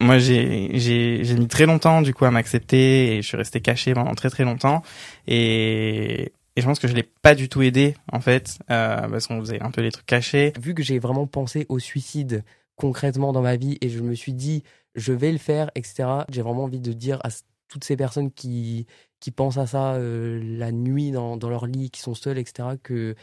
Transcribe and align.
Moi, 0.00 0.18
j'ai 0.18 0.78
j'ai 0.78 1.34
mis 1.34 1.48
très 1.48 1.66
longtemps 1.66 2.02
du 2.02 2.12
coup 2.12 2.26
à 2.26 2.30
m'accepter 2.30 3.16
et 3.16 3.22
je 3.22 3.26
suis 3.26 3.36
resté 3.36 3.60
caché 3.60 3.94
pendant 3.94 4.14
très 4.14 4.28
très 4.28 4.44
longtemps 4.44 4.82
et 5.26 6.32
et 6.56 6.62
je 6.62 6.66
pense 6.66 6.78
que 6.78 6.88
je 6.88 6.94
l'ai 6.94 7.02
pas 7.02 7.34
du 7.34 7.48
tout 7.48 7.62
aidé 7.62 7.94
en 8.12 8.20
fait 8.20 8.58
euh, 8.70 9.08
parce 9.08 9.26
qu'on 9.26 9.40
faisait 9.40 9.60
un 9.60 9.70
peu 9.70 9.82
les 9.82 9.92
trucs 9.92 10.06
cachés. 10.06 10.52
Vu 10.60 10.74
que 10.74 10.82
j'ai 10.82 10.98
vraiment 10.98 11.26
pensé 11.26 11.66
au 11.68 11.78
suicide 11.78 12.44
concrètement 12.76 13.32
dans 13.32 13.42
ma 13.42 13.56
vie 13.56 13.78
et 13.80 13.88
je 13.88 14.00
me 14.00 14.14
suis 14.14 14.32
dit 14.32 14.62
je 14.94 15.12
vais 15.12 15.32
le 15.32 15.38
faire, 15.38 15.70
etc. 15.74 16.08
J'ai 16.30 16.42
vraiment 16.42 16.64
envie 16.64 16.80
de 16.80 16.92
dire 16.92 17.20
à 17.24 17.28
toutes 17.68 17.84
ces 17.84 17.96
personnes 17.96 18.30
qui 18.30 18.86
qui 19.20 19.30
pensent 19.30 19.58
à 19.58 19.66
ça 19.66 19.94
euh, 19.94 20.40
la 20.58 20.72
nuit 20.72 21.10
dans, 21.10 21.36
dans 21.36 21.48
leur 21.48 21.66
lit, 21.66 21.90
qui 21.90 22.00
sont 22.00 22.14
seules, 22.14 22.38
etc. 22.38 22.68
Que 22.82 23.14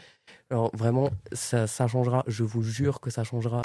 alors 0.50 0.70
vraiment 0.74 1.10
ça 1.32 1.66
ça 1.66 1.86
changera. 1.88 2.24
Je 2.26 2.44
vous 2.44 2.62
jure 2.62 3.00
que 3.00 3.10
ça 3.10 3.24
changera. 3.24 3.62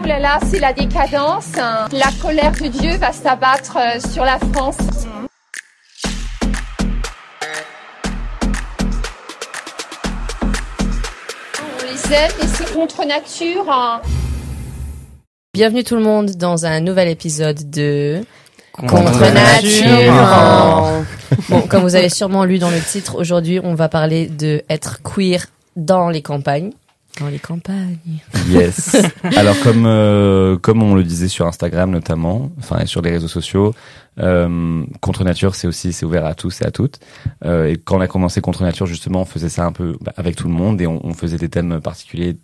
Ouh 0.00 0.04
là 0.06 0.18
là, 0.18 0.38
c'est 0.50 0.58
la 0.60 0.72
décadence. 0.72 1.52
La 1.56 2.08
colère 2.22 2.52
de 2.52 2.68
Dieu 2.68 2.96
va 2.96 3.12
s'abattre 3.12 3.76
euh, 3.78 4.00
sur 4.12 4.24
la 4.24 4.38
France. 4.38 4.76
On 11.60 11.84
les 11.92 12.14
aime 12.14 12.30
et 12.42 12.46
c'est 12.46 12.72
contre 12.74 13.04
nature. 13.06 13.66
hein. 13.70 14.00
Bienvenue 15.54 15.84
tout 15.84 15.96
le 15.96 16.02
monde 16.02 16.30
dans 16.32 16.66
un 16.66 16.80
nouvel 16.80 17.08
épisode 17.08 17.70
de 17.70 18.22
Contre 18.72 18.94
Contre 18.94 19.32
nature. 19.32 21.04
Bon, 21.48 21.60
comme 21.62 21.82
vous 21.82 21.94
avez 21.94 22.08
sûrement 22.08 22.44
lu 22.44 22.58
dans 22.58 22.70
le 22.70 22.80
titre, 22.80 23.16
aujourd'hui 23.18 23.60
on 23.62 23.74
va 23.74 23.88
parler 23.88 24.26
de 24.26 24.62
être 24.68 25.00
queer 25.02 25.46
dans 25.76 26.08
les 26.08 26.22
campagnes. 26.22 26.72
Dans 27.20 27.28
les 27.28 27.38
campagnes. 27.38 27.96
Yes. 28.48 28.96
Alors 29.36 29.58
comme 29.60 29.86
euh, 29.86 30.58
comme 30.58 30.82
on 30.82 30.96
le 30.96 31.04
disait 31.04 31.28
sur 31.28 31.46
Instagram 31.46 31.90
notamment, 31.90 32.50
enfin 32.58 32.80
et 32.80 32.86
sur 32.86 33.02
les 33.02 33.10
réseaux 33.10 33.28
sociaux, 33.28 33.72
euh, 34.18 34.84
Contre 35.00 35.22
Nature 35.22 35.54
c'est 35.54 35.68
aussi 35.68 35.92
c'est 35.92 36.04
ouvert 36.04 36.26
à 36.26 36.34
tous 36.34 36.60
et 36.62 36.64
à 36.66 36.72
toutes. 36.72 36.98
Euh, 37.44 37.66
et 37.66 37.76
quand 37.76 37.98
on 37.98 38.00
a 38.00 38.08
commencé 38.08 38.40
Contre 38.40 38.64
Nature 38.64 38.86
justement, 38.86 39.20
on 39.20 39.26
faisait 39.26 39.48
ça 39.48 39.64
un 39.64 39.72
peu 39.72 39.96
bah, 40.00 40.12
avec 40.16 40.34
tout 40.34 40.48
le 40.48 40.54
monde 40.54 40.80
et 40.80 40.88
on, 40.88 41.06
on 41.06 41.14
faisait 41.14 41.38
des 41.38 41.48
thèmes 41.48 41.80
particuliers 41.80 42.36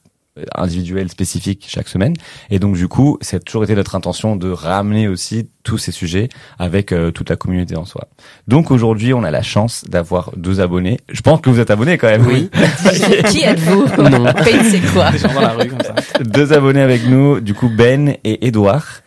individuels 0.55 1.09
spécifiques 1.09 1.67
chaque 1.69 1.89
semaine. 1.89 2.15
Et 2.51 2.59
donc 2.59 2.77
du 2.77 2.89
coup 2.89 3.19
c'est 3.21 3.45
toujours 3.45 3.65
été 3.65 3.75
notre 3.75 3.95
intention 3.95 4.37
de 4.37 4.51
ramener 4.51 5.09
aussi 5.09 5.49
tous 5.63 5.79
ces 5.79 5.93
sujets 5.93 6.29
avec 6.59 6.93
euh, 6.93 7.11
toute 7.11 7.31
la 7.31 7.37
communauté 7.37 7.77
en 7.77 7.85
soi. 7.85 8.09
Donc 8.49 8.71
aujourd'hui 8.71 9.13
on 9.15 9.23
a 9.25 9.31
la 9.31 9.43
chance 9.43 9.85
d'avoir 9.89 10.33
deux 10.37 10.61
abonnés. 10.61 10.99
Je 11.09 11.21
pense 11.21 11.41
que 11.41 11.51
vous 11.51 11.61
êtes 11.61 11.71
abonnés 11.71 11.99
quand 11.99 12.09
même. 12.09 12.27
Oui. 12.27 12.51
Qui 13.31 13.43
êtes-vous? 13.43 13.87
Non. 14.03 14.33
Payne, 14.45 14.65
c'est 14.71 14.81
quoi? 14.93 15.11
Des 15.11 15.19
gens 15.19 15.33
dans 15.33 15.41
la 15.41 15.51
rue 15.51 15.69
comme 15.69 15.83
ça. 15.83 15.95
deux 16.21 16.53
abonnés 16.53 16.83
avec 16.83 17.07
nous 17.07 17.41
du 17.41 17.55
coup 17.55 17.69
Ben 17.69 18.15
et 18.25 18.47
Edouard 18.47 19.03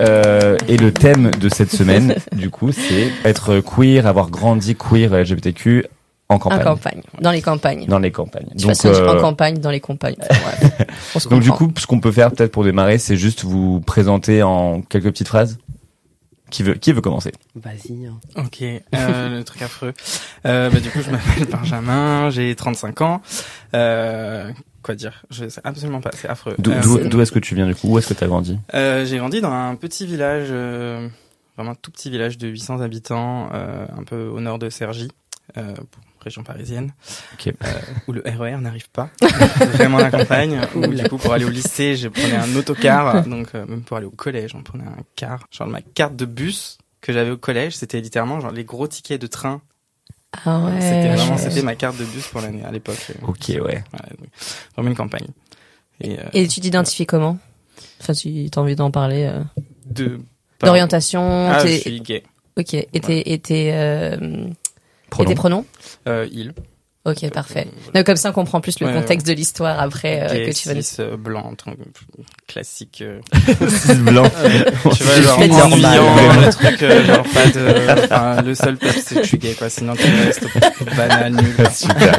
Euh, 0.00 0.56
et 0.68 0.76
le 0.76 0.92
thème 0.92 1.30
de 1.40 1.48
cette 1.48 1.70
semaine, 1.70 2.16
du 2.32 2.50
coup, 2.50 2.72
c'est 2.72 3.08
être 3.24 3.60
queer, 3.60 4.06
avoir 4.06 4.30
grandi 4.30 4.74
queer 4.74 5.14
LGBTQ 5.14 5.84
en 6.32 6.36
En 6.36 6.58
campagne. 6.58 7.02
Dans 7.20 7.30
les 7.30 7.42
campagnes. 7.42 7.86
dans 7.86 7.98
les 7.98 8.10
campagnes. 8.10 8.48
Je 8.56 8.60
sais 8.62 8.66
pas 8.68 8.74
si 8.74 8.86
on 8.88 8.92
dit 8.92 8.98
euh, 9.00 9.18
en 9.18 9.20
campagne, 9.20 9.58
dans 9.58 9.70
les 9.70 9.80
campagnes. 9.80 10.16
Enfin, 11.14 11.30
donc 11.30 11.42
du 11.42 11.50
coup, 11.50 11.70
ce 11.78 11.86
qu'on 11.86 12.00
peut 12.00 12.12
faire 12.12 12.30
peut-être 12.30 12.52
pour 12.52 12.64
démarrer, 12.64 12.98
c'est 12.98 13.16
juste 13.16 13.44
vous 13.44 13.80
présenter 13.80 14.42
en 14.42 14.80
quelques 14.82 15.10
petites 15.10 15.28
phrases. 15.28 15.58
Qui 16.50 16.62
veut, 16.62 16.74
qui 16.74 16.92
veut 16.92 17.00
commencer? 17.00 17.32
Vas-y. 17.54 18.04
hein. 18.06 18.18
Ok, 18.36 18.60
euh, 18.62 18.78
le 19.38 19.42
truc 19.42 19.62
affreux. 19.62 19.94
Euh, 20.46 20.68
bah, 20.68 20.80
du 20.80 20.90
coup, 20.90 21.00
je 21.00 21.10
m'appelle 21.10 21.46
Benjamin, 21.50 22.28
j'ai 22.28 22.54
35 22.54 23.00
ans. 23.00 23.22
Euh, 23.74 24.50
quoi 24.82 24.94
dire? 24.94 25.22
Je 25.30 25.48
sais 25.48 25.60
absolument 25.64 26.00
pas, 26.02 26.10
c'est 26.12 26.28
affreux. 26.28 26.54
D'où 26.58 26.70
Euh, 26.72 27.22
est-ce 27.22 27.32
que 27.32 27.38
tu 27.38 27.54
viens 27.54 27.66
du 27.66 27.74
coup? 27.74 27.88
Où 27.88 27.98
est-ce 27.98 28.08
que 28.08 28.14
tu 28.14 28.22
as 28.24 28.26
grandi? 28.26 28.58
Euh, 28.74 29.06
j'ai 29.06 29.16
grandi 29.16 29.40
dans 29.40 29.50
un 29.52 29.74
petit 29.76 30.04
village, 30.06 30.48
euh, 30.50 31.08
vraiment 31.56 31.74
tout 31.74 31.90
petit 31.90 32.10
village 32.10 32.36
de 32.36 32.48
800 32.48 32.80
habitants, 32.82 33.48
euh, 33.54 33.86
un 33.98 34.04
peu 34.04 34.26
au 34.26 34.40
nord 34.40 34.58
de 34.58 34.68
Cergy, 34.68 35.08
euh, 35.56 35.72
région 36.22 36.42
parisienne, 36.42 36.92
euh, 37.46 37.52
où 38.08 38.12
le 38.12 38.22
RER 38.24 38.56
n'arrive 38.58 38.90
pas, 38.90 39.10
vraiment 39.72 39.98
la 39.98 40.10
campagne. 40.10 40.60
Où 40.74 40.86
du 40.86 41.02
coup 41.08 41.18
pour 41.18 41.32
aller 41.32 41.44
au 41.44 41.50
lycée, 41.50 41.96
je 41.96 42.08
prenais 42.08 42.36
un 42.36 42.54
autocar, 42.56 43.26
donc 43.26 43.48
euh, 43.54 43.66
même 43.66 43.82
pour 43.82 43.96
aller 43.96 44.06
au 44.06 44.10
collège, 44.10 44.54
on 44.54 44.62
prenait 44.62 44.84
un 44.84 44.96
car. 45.16 45.46
Genre 45.50 45.68
ma 45.68 45.82
carte 45.82 46.16
de 46.16 46.24
bus 46.24 46.78
que 47.00 47.12
j'avais 47.12 47.30
au 47.30 47.36
collège, 47.36 47.76
c'était 47.76 48.00
littéralement 48.00 48.40
genre 48.40 48.52
les 48.52 48.64
gros 48.64 48.86
tickets 48.86 49.20
de 49.20 49.26
train. 49.26 49.60
Ah 50.44 50.60
ouais. 50.60 50.80
c'était 50.80 51.14
vraiment, 51.14 51.36
c'était 51.36 51.62
ma 51.62 51.74
carte 51.74 51.98
de 51.98 52.04
bus 52.04 52.26
pour 52.28 52.40
l'année 52.40 52.64
à 52.64 52.70
l'époque. 52.70 53.12
Ok, 53.22 53.48
ouais. 53.48 53.58
ouais, 53.60 53.82
donc, 54.18 54.28
vraiment 54.74 54.88
une 54.88 54.96
campagne. 54.96 55.26
Et, 56.00 56.18
euh, 56.18 56.22
Et 56.32 56.48
tu 56.48 56.60
t'identifies 56.60 57.06
comment? 57.06 57.38
Enfin, 58.00 58.14
tu 58.14 58.48
as 58.54 58.58
envie 58.58 58.76
d'en 58.76 58.90
parler 58.90 59.24
euh, 59.24 59.42
de 59.86 60.20
D'orientation, 60.60 61.50
Ah, 61.50 61.66
je 61.66 61.76
suis 61.78 62.00
gay. 62.00 62.22
Ok. 62.56 62.74
Et 62.74 62.88
et 62.94 63.38
tes, 63.38 63.72
euh, 65.20 65.24
et 65.24 65.26
tes 65.26 65.34
pronoms 65.34 65.64
Euh, 66.08 66.28
il. 66.32 66.52
Ok, 67.04 67.28
parfait. 67.30 67.66
Donc, 67.96 68.06
comme 68.06 68.14
ça, 68.14 68.30
on 68.30 68.32
comprend 68.32 68.60
plus 68.60 68.78
le 68.78 68.86
Ouais, 68.86 68.92
contexte 68.94 69.26
de 69.26 69.32
l'histoire 69.32 69.80
après 69.80 70.22
euh, 70.22 70.46
que 70.46 70.52
tu 70.56 70.68
vas 70.68 70.74
nous. 70.74 70.82
cis, 70.82 71.00
euh, 71.00 71.16
blanc, 71.16 71.52
classique. 72.46 73.02
euh, 73.02 73.18
Cis 73.68 73.94
blanc. 73.96 74.22
tu 74.94 75.02
vois, 75.02 75.20
genre 75.20 75.38
ennuyant, 75.40 76.14
le 76.40 76.50
truc, 76.52 76.80
euh, 76.84 77.04
genre 77.04 77.24
pas 77.24 77.46
de. 77.48 78.04
enfin, 78.04 78.42
le 78.42 78.54
seul 78.54 78.76
peuple, 78.76 79.00
c'est 79.04 79.16
que 79.16 79.22
je 79.22 79.26
suis 79.28 79.38
gay, 79.38 79.54
quoi. 79.54 79.68
Sinon, 79.68 79.96
tout 79.96 80.02
le 80.06 80.24
reste, 80.26 80.46
banal, 80.96 81.32
nul. 81.34 81.54
Super. 81.72 82.16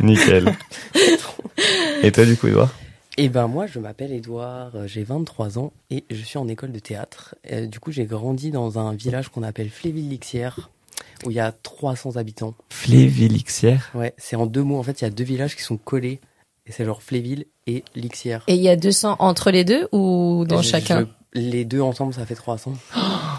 Nickel. 0.00 0.56
Et 2.02 2.10
toi 2.10 2.24
du 2.24 2.36
coup, 2.36 2.46
Edouard 2.48 2.70
Eh 3.18 3.28
ben 3.28 3.46
moi 3.46 3.66
je 3.66 3.78
m'appelle 3.78 4.12
Edouard, 4.12 4.70
euh, 4.74 4.86
j'ai 4.86 5.02
23 5.04 5.58
ans 5.58 5.72
et 5.90 6.04
je 6.10 6.16
suis 6.22 6.38
en 6.38 6.48
école 6.48 6.72
de 6.72 6.78
théâtre. 6.78 7.34
Euh, 7.52 7.66
du 7.66 7.78
coup 7.80 7.92
j'ai 7.92 8.06
grandi 8.06 8.50
dans 8.50 8.78
un 8.78 8.94
village 8.94 9.28
qu'on 9.28 9.42
appelle 9.42 9.68
Fléville-Lixière 9.68 10.70
où 11.26 11.30
il 11.30 11.34
y 11.36 11.40
a 11.40 11.52
300 11.52 12.16
habitants. 12.16 12.54
Flévilixière. 12.70 13.90
Ouais, 13.94 14.14
c'est 14.18 14.36
en 14.36 14.46
deux 14.46 14.62
mots 14.62 14.78
en 14.78 14.82
fait, 14.82 15.00
il 15.00 15.04
y 15.04 15.06
a 15.06 15.10
deux 15.10 15.24
villages 15.24 15.56
qui 15.56 15.62
sont 15.62 15.76
collés 15.76 16.20
et 16.66 16.72
c'est 16.72 16.84
genre 16.84 17.02
Fléville 17.02 17.46
et 17.66 17.84
Lixière. 17.94 18.44
Et 18.46 18.54
il 18.54 18.60
y 18.62 18.68
a 18.68 18.76
200 18.76 19.16
entre 19.18 19.50
les 19.50 19.64
deux 19.64 19.88
ou 19.92 20.44
dans 20.48 20.62
Je- 20.62 20.68
chacun? 20.68 21.00
je- 21.00 21.40
Les 21.40 21.64
deux 21.64 21.80
ensemble 21.80 22.12
ça 22.14 22.26
fait 22.26 22.34
300. 22.34 22.72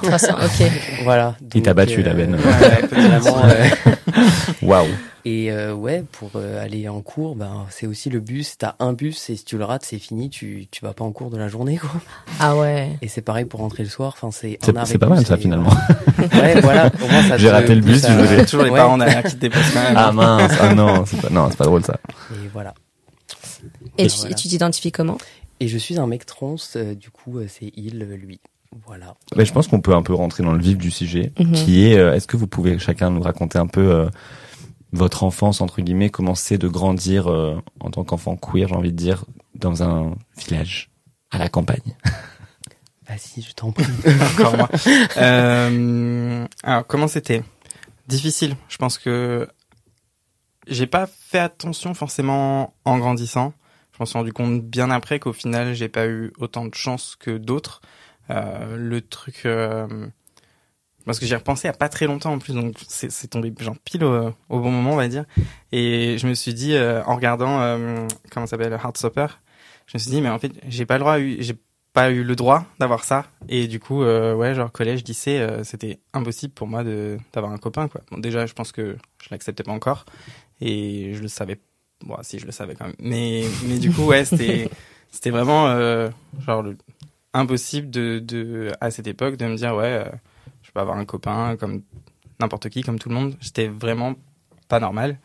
300, 0.02 0.28
ok. 0.34 0.72
Voilà. 1.04 1.36
Il 1.56 1.62
t'a 1.62 1.72
donc, 1.74 1.78
battu, 1.78 2.02
la 2.04 2.14
benne. 2.14 2.36
euh, 2.94 3.70
Waouh. 4.62 4.88
Et 5.24 5.52
euh, 5.52 5.74
ouais, 5.76 6.04
pour 6.12 6.32
euh, 6.36 6.64
aller 6.64 6.90
en 6.90 7.02
cours, 7.02 7.36
ben 7.36 7.66
c'est 7.70 7.86
aussi 7.86 8.10
le 8.10 8.20
bus. 8.20 8.58
T'as 8.58 8.74
un 8.80 8.94
bus 8.94 9.30
et 9.30 9.36
si 9.36 9.44
tu 9.46 9.58
le 9.60 9.66
rates, 9.66 9.86
c'est 9.86 10.00
fini. 10.00 10.32
Tu 10.32 10.68
tu 10.72 10.84
vas 10.84 10.94
pas 10.94 11.04
en 11.04 11.12
cours 11.12 11.30
de 11.30 11.38
la 11.38 11.48
journée, 11.48 11.78
quoi. 11.78 11.92
Ah 12.40 12.56
ouais. 12.58 12.98
Et 13.04 13.08
c'est 13.08 13.22
pareil 13.22 13.46
pour 13.46 13.60
rentrer 13.60 13.84
le 13.84 13.90
soir. 13.90 14.14
Enfin, 14.18 14.32
c'est 14.32 14.58
C'est 14.64 14.98
pas 14.98 15.08
mal 15.08 15.24
ça 15.26 15.38
finalement. 15.38 15.70
Ouais, 16.34 16.60
voilà. 16.62 16.90
Au 17.04 17.08
moins, 17.08 17.22
ça 17.28 17.38
J'ai 17.38 17.52
raté 17.52 17.76
le 17.76 17.82
bus, 17.82 18.04
à- 18.06 18.16
désolé. 18.16 18.46
Toujours 18.46 18.64
les 18.64 18.72
Ouais. 18.72 18.80
parents 18.80 18.98
derrière 18.98 19.24
qui 19.24 19.36
te 19.36 19.42
dépassent 19.42 19.72
quand 19.74 19.84
même. 19.84 19.94
Ah 19.98 20.12
mince, 20.12 20.52
ah 20.60 20.74
non, 20.74 21.06
c'est 21.06 21.22
pas, 21.22 21.30
non, 21.30 21.48
c'est 21.52 21.58
pas 21.58 21.66
drôle 21.66 21.84
ça. 21.86 22.00
Et 22.32 22.48
voilà. 22.52 22.74
Et, 24.00 24.06
Et 24.06 24.08
tu 24.08 24.18
voilà. 24.18 24.32
et 24.32 24.34
tu 24.36 24.48
t'identifies 24.48 24.92
comment? 24.92 25.18
Et 25.60 25.68
je 25.68 25.78
suis 25.78 26.00
un 26.00 26.08
mec 26.08 26.26
trans. 26.26 26.56
euh, 26.76 26.96
du 26.96 27.12
coup, 27.12 27.38
euh, 27.38 27.46
c'est 27.48 27.72
il, 27.76 28.02
euh, 28.02 28.16
lui. 28.16 28.40
Voilà. 28.86 29.16
Mais 29.36 29.46
je 29.46 29.52
pense 29.54 29.68
qu'on 29.68 29.82
peut 29.82 29.94
un 29.94 30.02
peu 30.02 30.14
rentrer 30.14 30.44
dans 30.44 30.54
le 30.54 30.62
vif 30.62 30.78
du 30.78 30.92
sujet, 30.92 31.34
Mhm. 31.40 31.52
qui 31.54 31.86
est, 31.88 31.98
euh, 31.98 32.14
est-ce 32.14 32.28
que 32.28 32.38
vous 32.38 32.48
pouvez 32.48 32.80
chacun 32.80 33.10
nous 33.10 33.22
raconter 33.22 33.58
un 33.60 33.68
peu 33.68 33.82
euh, 33.92 34.10
votre 34.94 35.24
enfance 35.24 35.62
entre 35.62 35.82
guillemets, 35.82 36.10
comment 36.10 36.36
c'est 36.36 36.58
de 36.58 36.68
grandir 36.68 37.28
euh, 37.30 37.56
en 37.80 37.92
tant 37.92 38.04
qu'enfant 38.04 38.36
queer, 38.38 38.68
j'ai 38.70 38.76
envie 38.76 38.92
de 38.92 38.98
dire, 38.98 39.26
dans 39.56 39.84
un 39.84 40.16
village 40.38 40.90
à 41.32 41.38
la 41.38 41.50
campagne? 41.50 41.96
Vas-y, 43.08 43.42
je 43.42 43.52
t'en 43.54 43.72
prie. 43.74 43.86
Encore 44.34 44.56
moi. 44.56 44.70
Euh, 45.18 46.46
alors, 46.64 46.88
comment 46.88 47.08
c'était? 47.08 47.44
Difficile. 48.08 48.56
Je 48.70 48.78
pense 48.78 48.98
que 48.98 49.48
j'ai 50.68 50.88
pas 50.88 51.08
fait 51.08 51.40
attention 51.40 51.94
forcément 51.94 52.74
en 52.86 52.98
grandissant. 53.00 53.54
Je 53.94 53.98
m'en 54.00 54.06
suis 54.06 54.18
rendu 54.18 54.32
compte 54.32 54.62
bien 54.62 54.90
après 54.92 55.20
qu'au 55.20 55.34
final, 55.34 55.74
j'ai 55.74 55.90
pas 55.90 56.08
eu 56.08 56.32
autant 56.40 56.66
de 56.66 56.74
chance 56.74 57.18
que 57.20 57.38
d'autres. 57.38 57.82
Euh, 58.32 58.78
le 58.78 59.02
truc, 59.02 59.42
euh, 59.46 59.88
parce 61.06 61.20
que 61.20 61.26
j'y 61.26 61.36
repensé 61.36 61.68
a 61.68 61.74
pas 61.74 61.90
très 61.90 62.06
longtemps 62.06 62.34
en 62.34 62.40
plus, 62.40 62.54
donc 62.54 62.76
c'est 62.88 63.28
tombé 63.28 63.54
genre 63.60 63.76
pile 63.84 64.04
au, 64.04 64.34
bon 64.50 64.72
moment, 64.72 64.94
on 64.94 64.96
va 64.96 65.08
dire. 65.08 65.26
Et 65.72 66.18
je 66.18 66.28
me 66.28 66.34
suis 66.34 66.54
dit, 66.54 66.74
euh, 66.74 67.04
en 67.06 67.16
regardant, 67.16 67.60
euh, 67.62 68.08
comment 68.32 68.46
s'appelle, 68.46 68.74
Heartstopper, 68.74 69.28
je 69.88 69.98
me 69.98 70.00
suis 70.00 70.12
dit, 70.12 70.22
mais 70.22 70.30
en 70.30 70.40
fait, 70.40 70.52
j'ai 70.68 70.86
pas 70.86 70.96
le 70.96 71.00
droit, 71.00 71.18
j'ai 71.20 71.56
pas 71.94 72.12
eu 72.12 72.24
le 72.24 72.36
droit 72.36 72.66
d'avoir 72.80 73.04
ça. 73.04 73.26
Et 73.50 73.68
du 73.68 73.80
coup, 73.80 74.04
ouais, 74.04 74.56
genre 74.56 74.72
collège, 74.72 75.04
lycée, 75.04 75.46
c'était 75.64 76.00
impossible 76.14 76.54
pour 76.54 76.68
moi 76.68 76.84
d'avoir 77.34 77.52
un 77.52 77.58
copain, 77.58 77.88
quoi. 77.88 78.02
Déjà, 78.18 78.46
je 78.46 78.54
pense 78.54 78.72
que 78.72 78.96
je 79.22 79.28
l'acceptais 79.32 79.64
pas 79.64 79.74
encore, 79.74 80.06
et 80.62 81.14
je 81.16 81.22
le 81.22 81.28
savais. 81.28 81.60
Bon, 82.06 82.16
si, 82.22 82.40
je 82.40 82.46
le 82.46 82.52
savais 82.52 82.76
quand 82.76 82.86
même. 82.86 82.96
Mais 83.00 83.44
mais 83.68 83.78
du 83.78 83.92
coup, 83.92 84.06
ouais, 84.06 84.24
c'était 84.26 84.70
c'était 85.12 85.30
vraiment 85.30 85.68
genre 86.40 86.64
impossible 87.34 87.90
de 87.90 88.20
de 88.20 88.72
à 88.82 88.92
cette 88.92 89.08
époque 89.08 89.38
de 89.38 89.46
me 89.46 89.56
dire 89.56 89.76
ouais, 89.76 90.06
euh, 90.06 90.12
je 90.64 90.72
peux 90.72 90.80
avoir 90.80 90.98
un 90.98 91.06
copain 91.06 91.56
comme 91.58 91.84
n'importe 92.40 92.70
qui, 92.70 92.82
comme 92.84 93.00
tout 93.00 93.10
le 93.10 93.16
monde. 93.16 93.36
J'étais 93.42 93.68
vraiment 93.68 94.16
pas 94.68 94.80
normal. 94.80 95.20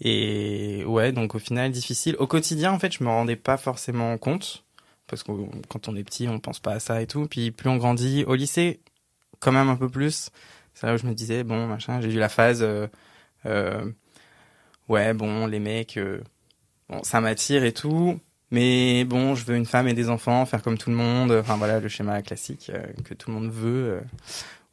Et 0.00 0.84
ouais, 0.86 1.12
donc 1.12 1.34
au 1.34 1.38
final, 1.38 1.70
difficile. 1.72 2.16
Au 2.18 2.26
quotidien, 2.26 2.72
en 2.72 2.78
fait, 2.78 2.92
je 2.92 3.02
me 3.02 3.08
rendais 3.08 3.36
pas 3.36 3.56
forcément 3.56 4.16
compte. 4.18 4.64
Parce 5.08 5.22
que 5.22 5.32
quand 5.68 5.88
on 5.88 5.96
est 5.96 6.04
petit, 6.04 6.28
on 6.28 6.38
pense 6.38 6.60
pas 6.60 6.72
à 6.72 6.80
ça 6.80 7.02
et 7.02 7.06
tout. 7.06 7.26
Puis 7.26 7.50
plus 7.50 7.68
on 7.70 7.76
grandit, 7.76 8.24
au 8.26 8.34
lycée, 8.34 8.80
quand 9.40 9.52
même 9.52 9.68
un 9.68 9.76
peu 9.76 9.88
plus. 9.88 10.30
C'est 10.74 10.86
là 10.86 10.94
où 10.94 10.98
je 10.98 11.06
me 11.06 11.14
disais, 11.14 11.44
bon, 11.44 11.66
machin, 11.66 12.00
j'ai 12.00 12.12
eu 12.12 12.18
la 12.18 12.28
phase, 12.28 12.62
euh, 12.62 12.86
euh, 13.46 13.90
ouais, 14.88 15.14
bon, 15.14 15.46
les 15.46 15.58
mecs, 15.58 15.96
euh, 15.96 16.22
bon, 16.88 17.02
ça 17.02 17.20
m'attire 17.20 17.64
et 17.64 17.72
tout. 17.72 18.20
Mais 18.50 19.04
bon, 19.04 19.34
je 19.34 19.44
veux 19.44 19.56
une 19.56 19.66
femme 19.66 19.88
et 19.88 19.94
des 19.94 20.08
enfants, 20.08 20.46
faire 20.46 20.62
comme 20.62 20.78
tout 20.78 20.90
le 20.90 20.96
monde. 20.96 21.32
Enfin 21.32 21.56
voilà, 21.56 21.80
le 21.80 21.88
schéma 21.88 22.22
classique 22.22 22.70
euh, 22.74 22.82
que 23.04 23.14
tout 23.14 23.30
le 23.30 23.36
monde 23.38 23.50
veut. 23.50 23.90
euh, 23.90 24.00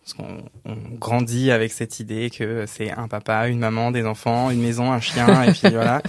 parce 0.05 0.13
qu'on 0.13 0.43
on 0.65 0.75
grandit 0.99 1.49
avec 1.49 1.71
cette 1.71 1.99
idée 1.99 2.29
que 2.29 2.65
c'est 2.67 2.91
un 2.91 3.07
papa, 3.07 3.47
une 3.47 3.57
maman, 3.57 3.89
des 3.89 4.05
enfants, 4.05 4.51
une 4.51 4.61
maison, 4.61 4.91
un 4.91 4.99
chien, 4.99 5.41
et 5.43 5.51
puis 5.51 5.69
voilà. 5.71 6.03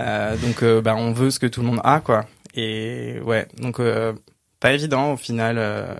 Euh, 0.00 0.36
donc, 0.36 0.62
euh, 0.62 0.82
bah, 0.82 0.94
on 0.96 1.12
veut 1.12 1.30
ce 1.30 1.38
que 1.38 1.46
tout 1.46 1.62
le 1.62 1.66
monde 1.68 1.80
a, 1.82 2.00
quoi. 2.00 2.26
Et 2.54 3.18
ouais, 3.24 3.48
donc 3.58 3.80
euh, 3.80 4.12
pas 4.60 4.72
évident 4.72 5.12
au 5.12 5.16
final 5.16 5.56
euh, 5.58 5.94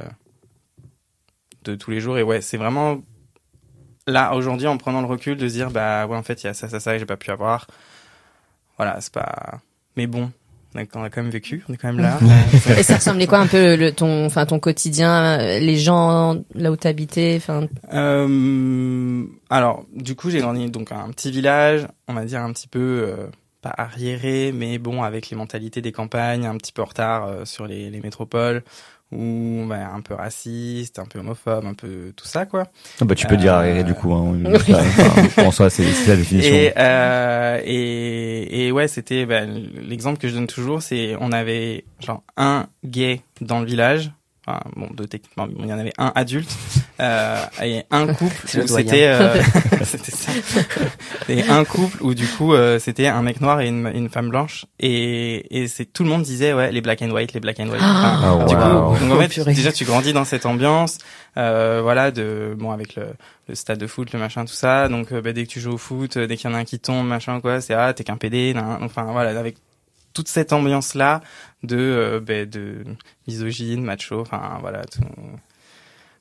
de 1.64 1.74
tous 1.74 1.90
les 1.90 2.00
jours. 2.00 2.18
Et 2.18 2.22
ouais, 2.22 2.40
c'est 2.42 2.56
vraiment 2.58 3.00
là 4.06 4.34
aujourd'hui 4.34 4.66
en 4.66 4.76
prenant 4.76 5.00
le 5.00 5.06
recul 5.06 5.36
de 5.36 5.48
se 5.48 5.52
dire 5.52 5.70
bah 5.70 6.06
ouais 6.06 6.16
en 6.16 6.22
fait 6.22 6.42
il 6.42 6.46
y 6.46 6.50
a 6.50 6.54
ça 6.54 6.68
ça 6.68 6.80
ça 6.80 6.92
que 6.94 6.98
j'ai 6.98 7.06
pas 7.06 7.16
pu 7.16 7.30
avoir. 7.30 7.66
Voilà, 8.76 9.00
c'est 9.00 9.12
pas. 9.12 9.60
Mais 9.96 10.06
bon, 10.06 10.30
on 10.74 10.80
a, 10.80 10.84
on 10.94 11.02
a 11.02 11.10
quand 11.10 11.22
même 11.22 11.30
vécu, 11.30 11.64
on 11.68 11.72
est 11.72 11.76
quand 11.76 11.92
même 11.92 12.00
là. 12.00 12.18
Et 12.78 12.82
ça 12.82 12.96
ressemblait 12.96 13.26
quoi 13.26 13.38
un 13.38 13.46
peu 13.46 13.76
le, 13.76 13.92
ton, 13.92 14.26
enfin 14.26 14.46
ton 14.46 14.58
quotidien, 14.58 15.38
les 15.38 15.76
gens 15.76 16.36
là 16.54 16.70
où 16.70 16.76
t'habitais, 16.76 17.34
enfin? 17.38 17.66
Euh, 17.92 19.24
alors, 19.50 19.84
du 19.94 20.14
coup, 20.14 20.30
j'ai 20.30 20.40
grandi 20.40 20.70
donc 20.70 20.92
à 20.92 20.98
un 20.98 21.10
petit 21.10 21.30
village, 21.30 21.86
on 22.06 22.14
va 22.14 22.24
dire 22.24 22.40
un 22.40 22.52
petit 22.52 22.68
peu 22.68 23.04
euh, 23.06 23.26
pas 23.62 23.72
arriéré, 23.76 24.52
mais 24.52 24.78
bon, 24.78 25.02
avec 25.02 25.30
les 25.30 25.36
mentalités 25.36 25.80
des 25.80 25.92
campagnes, 25.92 26.46
un 26.46 26.56
petit 26.56 26.72
peu 26.72 26.82
en 26.82 26.86
retard 26.86 27.26
euh, 27.26 27.44
sur 27.44 27.66
les, 27.66 27.90
les 27.90 28.00
métropoles, 28.00 28.62
ou 29.10 29.64
bah, 29.66 29.90
un 29.94 30.00
peu 30.00 30.14
raciste, 30.14 30.98
un 30.98 31.06
peu 31.06 31.18
homophobe, 31.18 31.64
un 31.64 31.74
peu 31.74 32.12
tout 32.14 32.26
ça, 32.26 32.44
quoi. 32.44 32.64
Ah 33.00 33.04
bah 33.04 33.14
tu 33.14 33.26
peux 33.26 33.36
dire 33.36 33.54
arriéré 33.54 33.82
du 33.84 33.94
coup. 33.94 34.12
Hein, 34.12 34.34
enfin, 34.54 35.44
en 35.44 35.50
soi, 35.50 35.70
c'est 35.70 35.84
la 36.06 36.16
définition. 36.16 36.54
Et, 36.54 36.72
euh, 36.76 37.60
et, 37.64 38.66
et 38.66 38.72
ouais, 38.72 38.88
c'était 38.88 39.24
bah, 39.24 39.44
l'exemple 39.44 40.18
que 40.18 40.28
je 40.28 40.34
donne 40.34 40.46
toujours, 40.46 40.82
c'est 40.82 41.16
on 41.20 41.32
avait 41.32 41.84
genre 42.00 42.22
un 42.36 42.66
gay 42.84 43.22
dans 43.40 43.60
le 43.60 43.66
village. 43.66 44.12
Enfin, 44.46 44.60
bon, 44.76 44.88
deux 44.92 45.06
techniquement, 45.06 45.46
mais 45.46 45.54
il 45.58 45.68
y 45.68 45.72
en 45.72 45.78
avait 45.78 45.92
un 45.98 46.12
adulte 46.14 46.54
euh, 47.00 47.36
et 47.62 47.84
un 47.90 48.06
couple 48.12 48.34
c'était 48.46 49.06
euh, 49.06 49.40
c'était 49.84 50.10
ça. 50.10 50.32
Et 51.28 51.42
un 51.44 51.64
couple 51.64 52.02
où 52.02 52.14
du 52.14 52.26
coup 52.26 52.54
euh, 52.54 52.78
c'était 52.78 53.06
un 53.06 53.22
mec 53.22 53.40
noir 53.40 53.60
et 53.60 53.68
une, 53.68 53.86
une 53.94 54.08
femme 54.08 54.28
blanche 54.30 54.66
et 54.80 55.62
et 55.62 55.68
c'est 55.68 55.84
tout 55.86 56.02
le 56.02 56.08
monde 56.10 56.22
disait 56.22 56.52
ouais 56.52 56.72
les 56.72 56.80
black 56.80 57.02
and 57.02 57.10
white 57.10 57.32
les 57.34 57.40
black 57.40 57.60
and 57.60 57.68
white. 57.68 57.80
Enfin, 57.80 58.20
Ah, 58.22 58.44
du 58.48 58.54
wow. 58.54 58.94
coup, 58.94 59.00
donc 59.04 59.12
en 59.12 59.16
Oh, 59.16 59.20
fait, 59.20 59.28
purée. 59.28 59.54
déjà 59.54 59.70
tu 59.72 59.84
grandis 59.84 60.12
dans 60.12 60.24
cette 60.24 60.44
ambiance, 60.46 60.98
euh, 61.36 61.80
voilà, 61.82 62.10
de 62.10 62.54
bon 62.58 62.70
avec 62.72 62.96
le, 62.96 63.06
le 63.48 63.54
stade 63.54 63.78
de 63.78 63.86
foot, 63.86 64.12
le 64.12 64.18
machin, 64.18 64.44
tout 64.44 64.52
ça. 64.54 64.88
Donc 64.88 65.12
euh, 65.12 65.20
bah, 65.20 65.32
dès 65.32 65.44
que 65.44 65.50
tu 65.50 65.60
joues 65.60 65.72
au 65.74 65.78
foot, 65.78 66.16
euh, 66.16 66.26
dès 66.26 66.36
qu'il 66.36 66.50
y 66.50 66.52
en 66.52 66.56
a 66.56 66.60
un 66.60 66.64
qui 66.64 66.78
tombe, 66.80 67.06
machin 67.06 67.40
quoi, 67.40 67.60
c'est 67.60 67.74
ah 67.74 67.92
t'es 67.92 68.04
qu'un 68.04 68.16
PD, 68.16 68.54
nan, 68.54 68.78
enfin 68.82 69.04
voilà, 69.12 69.38
avec 69.38 69.56
toute 70.14 70.28
cette 70.28 70.52
ambiance 70.52 70.94
là 70.94 71.20
de 71.62 71.76
euh, 71.78 72.20
bah, 72.20 72.44
de 72.44 72.84
misogyne, 73.28 73.82
macho, 73.84 74.20
enfin 74.20 74.58
voilà 74.60 74.82
tout 74.84 75.00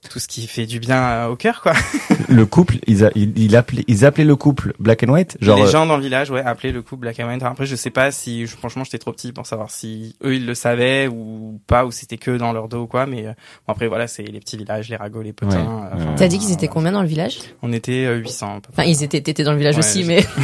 tout 0.09 0.19
ce 0.19 0.27
qui 0.27 0.47
fait 0.47 0.65
du 0.65 0.79
bien 0.79 1.01
euh, 1.03 1.27
au 1.27 1.35
cœur 1.35 1.61
quoi. 1.61 1.73
le 2.29 2.45
couple, 2.45 2.77
ils, 2.87 3.03
a- 3.03 3.11
ils, 3.15 3.37
ils 3.37 3.55
appelaient, 3.55 3.83
ils 3.87 4.05
appelaient 4.05 4.23
le 4.23 4.35
couple 4.35 4.73
black 4.79 5.03
and 5.03 5.09
white, 5.11 5.37
genre. 5.41 5.57
les 5.57 5.63
euh, 5.63 5.67
gens 5.71 5.85
dans 5.85 5.97
le 5.97 6.03
village, 6.03 6.29
ouais, 6.31 6.41
appelaient 6.43 6.71
le 6.71 6.81
couple 6.81 7.01
Black 7.01 7.19
and 7.19 7.27
White. 7.27 7.43
Après, 7.43 7.65
je 7.65 7.75
sais 7.75 7.89
pas 7.89 8.11
si, 8.11 8.45
je- 8.45 8.55
franchement, 8.55 8.83
j'étais 8.83 8.97
trop 8.99 9.11
petit 9.11 9.31
pour 9.33 9.45
savoir 9.45 9.69
si 9.71 10.15
eux 10.23 10.35
ils 10.35 10.45
le 10.45 10.55
savaient 10.55 11.07
ou 11.07 11.59
pas, 11.67 11.85
ou 11.85 11.91
c'était 11.91 12.17
que 12.17 12.37
dans 12.37 12.53
leur 12.53 12.67
dos 12.69 12.81
ou 12.83 12.87
quoi. 12.87 13.05
Mais 13.05 13.25
euh, 13.27 13.31
bon, 13.67 13.73
après, 13.73 13.87
voilà, 13.87 14.07
c'est 14.07 14.23
les 14.23 14.39
petits 14.39 14.57
villages, 14.57 14.89
les 14.89 14.95
ragots, 14.95 15.21
les 15.21 15.33
potins. 15.33 15.57
Ouais, 15.95 16.01
euh, 16.01 16.15
T'as 16.17 16.27
dit 16.27 16.37
qu'ils 16.39 16.51
étaient 16.53 16.67
combien 16.67 16.91
dans 16.91 17.01
le 17.01 17.07
village? 17.07 17.39
On 17.61 17.73
était 17.73 18.05
euh, 18.05 18.17
800. 18.17 18.57
à 18.57 18.61
peu 18.61 18.69
Enfin, 18.71 18.83
ils 18.83 19.03
étaient, 19.03 19.21
t'étais 19.21 19.43
dans 19.43 19.51
le 19.53 19.57
village 19.57 19.75
Ouais, 19.75 19.79
aussi, 19.79 20.03
je- 20.03 20.07
mais 20.07 20.21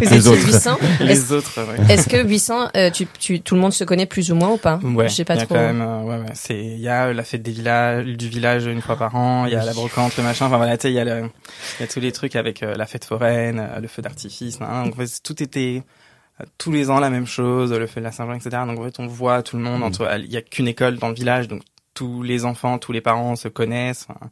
vous 0.00 0.10
les 0.10 0.28
autres. 0.28 0.46
800. 0.46 0.78
Est-ce 1.00 1.02
Les 1.04 1.32
autres, 1.32 1.60
ouais. 1.60 1.92
est-ce 1.94 2.08
que 2.08 2.22
800, 2.26 2.68
euh, 2.76 2.90
tu, 2.90 3.06
tu, 3.18 3.40
tout 3.40 3.54
le 3.54 3.60
monde 3.60 3.72
se 3.72 3.84
connaît 3.84 4.06
plus 4.06 4.30
ou 4.30 4.34
moins 4.34 4.50
ou 4.50 4.56
pas? 4.56 4.78
Ouais, 4.82 5.08
Je 5.08 5.14
sais 5.14 5.24
pas 5.24 5.34
y 5.34 5.38
a 5.40 5.44
trop. 5.46 5.54
quand 5.54 5.60
même, 5.60 5.80
euh, 5.80 6.02
ouais, 6.02 6.16
ouais, 6.18 6.32
c'est, 6.34 6.58
il 6.58 6.80
y 6.80 6.88
a 6.88 7.12
la 7.12 7.22
fête 7.24 7.42
des 7.42 7.50
villages, 7.52 8.06
du 8.06 8.28
village 8.28 8.35
une 8.36 8.82
fois 8.82 8.96
par 8.96 9.14
an, 9.16 9.46
il 9.46 9.52
y 9.52 9.56
a 9.56 9.64
la 9.64 9.72
brocante, 9.72 10.16
le 10.16 10.22
machin, 10.22 10.46
enfin 10.46 10.56
voilà, 10.56 10.76
tu 10.76 10.82
sais, 10.82 10.90
il 10.90 10.94
y 10.94 11.00
a 11.00 11.04
le, 11.04 11.30
il 11.78 11.80
y 11.80 11.84
a 11.84 11.86
tous 11.86 12.00
les 12.00 12.12
trucs 12.12 12.36
avec 12.36 12.62
euh, 12.62 12.74
la 12.74 12.86
fête 12.86 13.04
foraine, 13.04 13.58
euh, 13.58 13.80
le 13.80 13.88
feu 13.88 14.02
d'artifice, 14.02 14.58
donc 14.58 14.68
en 14.68 14.92
fait, 14.92 15.20
tout 15.22 15.42
était 15.42 15.82
euh, 16.40 16.44
tous 16.58 16.72
les 16.72 16.90
ans 16.90 17.00
la 17.00 17.10
même 17.10 17.26
chose, 17.26 17.72
le 17.72 17.86
feu 17.86 18.00
de 18.00 18.04
la 18.04 18.12
Saint-Jean, 18.12 18.34
etc. 18.34 18.62
Donc 18.66 18.78
en 18.78 18.84
fait, 18.84 19.00
on 19.00 19.06
voit 19.06 19.42
tout 19.42 19.56
le 19.56 19.62
monde 19.62 19.82
entre, 19.82 20.08
il 20.18 20.30
y 20.30 20.36
a 20.36 20.42
qu'une 20.42 20.68
école 20.68 20.96
dans 20.98 21.08
le 21.08 21.14
village, 21.14 21.48
donc 21.48 21.62
tous 21.94 22.22
les 22.22 22.44
enfants, 22.44 22.78
tous 22.78 22.92
les 22.92 23.00
parents 23.00 23.36
se 23.36 23.48
connaissent. 23.48 24.06
enfin, 24.08 24.28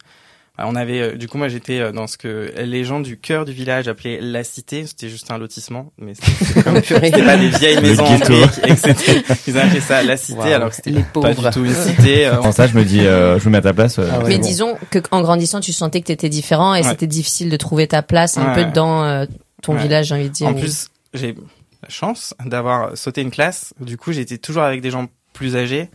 on 0.58 0.76
avait, 0.76 1.00
euh, 1.00 1.16
du 1.16 1.26
coup, 1.28 1.37
moi 1.37 1.49
j'étais 1.49 1.80
euh, 1.80 1.90
dans 1.90 2.06
ce 2.06 2.16
que 2.16 2.52
les 2.56 2.84
gens 2.84 3.00
du 3.00 3.18
cœur 3.18 3.44
du 3.44 3.52
village 3.52 3.88
appelaient 3.88 4.20
la 4.20 4.44
cité. 4.44 4.87
C'était 4.87 5.08
juste 5.08 5.30
un 5.32 5.38
lotissement, 5.38 5.92
mais 5.99 6.12
c'était 6.14 6.62
pas 7.25 7.37
des 7.37 7.49
vieilles 7.49 7.75
Le 7.76 7.80
maisons 7.82 8.04
en 8.04 8.16
ghetto. 8.16 8.32
briques, 8.32 8.61
et 8.64 8.68
que 8.68 8.76
c'était- 8.76 9.23
Ils 9.49 9.58
appelaient 9.58 9.80
ça 9.80 10.02
la 10.04 10.16
cité, 10.16 10.38
Wow. 10.38 10.46
alors 10.52 10.68
que 10.70 10.76
c'était 10.76 10.90
Les 10.90 11.02
pas 11.02 11.08
pauvres. 11.12 11.49
du 11.49 11.50
tout 11.50 11.64
une 11.64 11.75
cité. 11.75 12.26
euh, 12.26 12.40
En 12.40 12.52
ça, 12.52 12.66
je 12.68 12.76
me 12.76 12.84
dis, 12.84 13.00
euh, 13.00 13.38
je 13.40 13.46
me 13.46 13.50
mets 13.52 13.58
à 13.58 13.62
ta 13.62 13.73
place. 13.75 13.99
Ah 13.99 14.20
ouais. 14.20 14.28
Mais 14.28 14.37
bon. 14.38 14.42
disons 14.42 14.78
que 14.90 15.00
en 15.11 15.23
grandissant, 15.23 15.58
tu 15.61 15.73
sentais 15.73 16.00
que 16.00 16.06
t'étais 16.06 16.28
différent 16.28 16.75
et 16.75 16.82
Ouais. 16.82 16.88
c'était 16.88 17.08
difficile 17.08 17.50
de 17.50 17.56
trouver 17.56 17.88
ta 17.88 18.02
place 18.02 18.38
un 18.38 18.54
Ouais, 18.54 18.64
peu 18.64 18.70
dans 18.73 19.02
euh, 19.04 19.26
ton 19.62 19.75
Ouais. 19.75 19.82
village, 19.82 20.06
j'ai 20.06 20.14
envie 20.14 20.28
de 20.28 20.34
dire. 20.34 20.46
En 20.46 20.54
plus, 20.54 20.87
j'ai 21.14 21.34
la 21.82 21.88
chance 21.88 22.32
d'avoir 22.44 22.96
sauté 22.96 23.23
une 23.23 23.30
classe. 23.32 23.75
Du 23.80 23.96
coup, 23.96 24.12
j'étais 24.12 24.38
toujours 24.38 24.62
avec 24.62 24.80
des 24.82 24.90
gens 24.92 25.08
plus 25.32 25.56
âgés, 25.56 25.90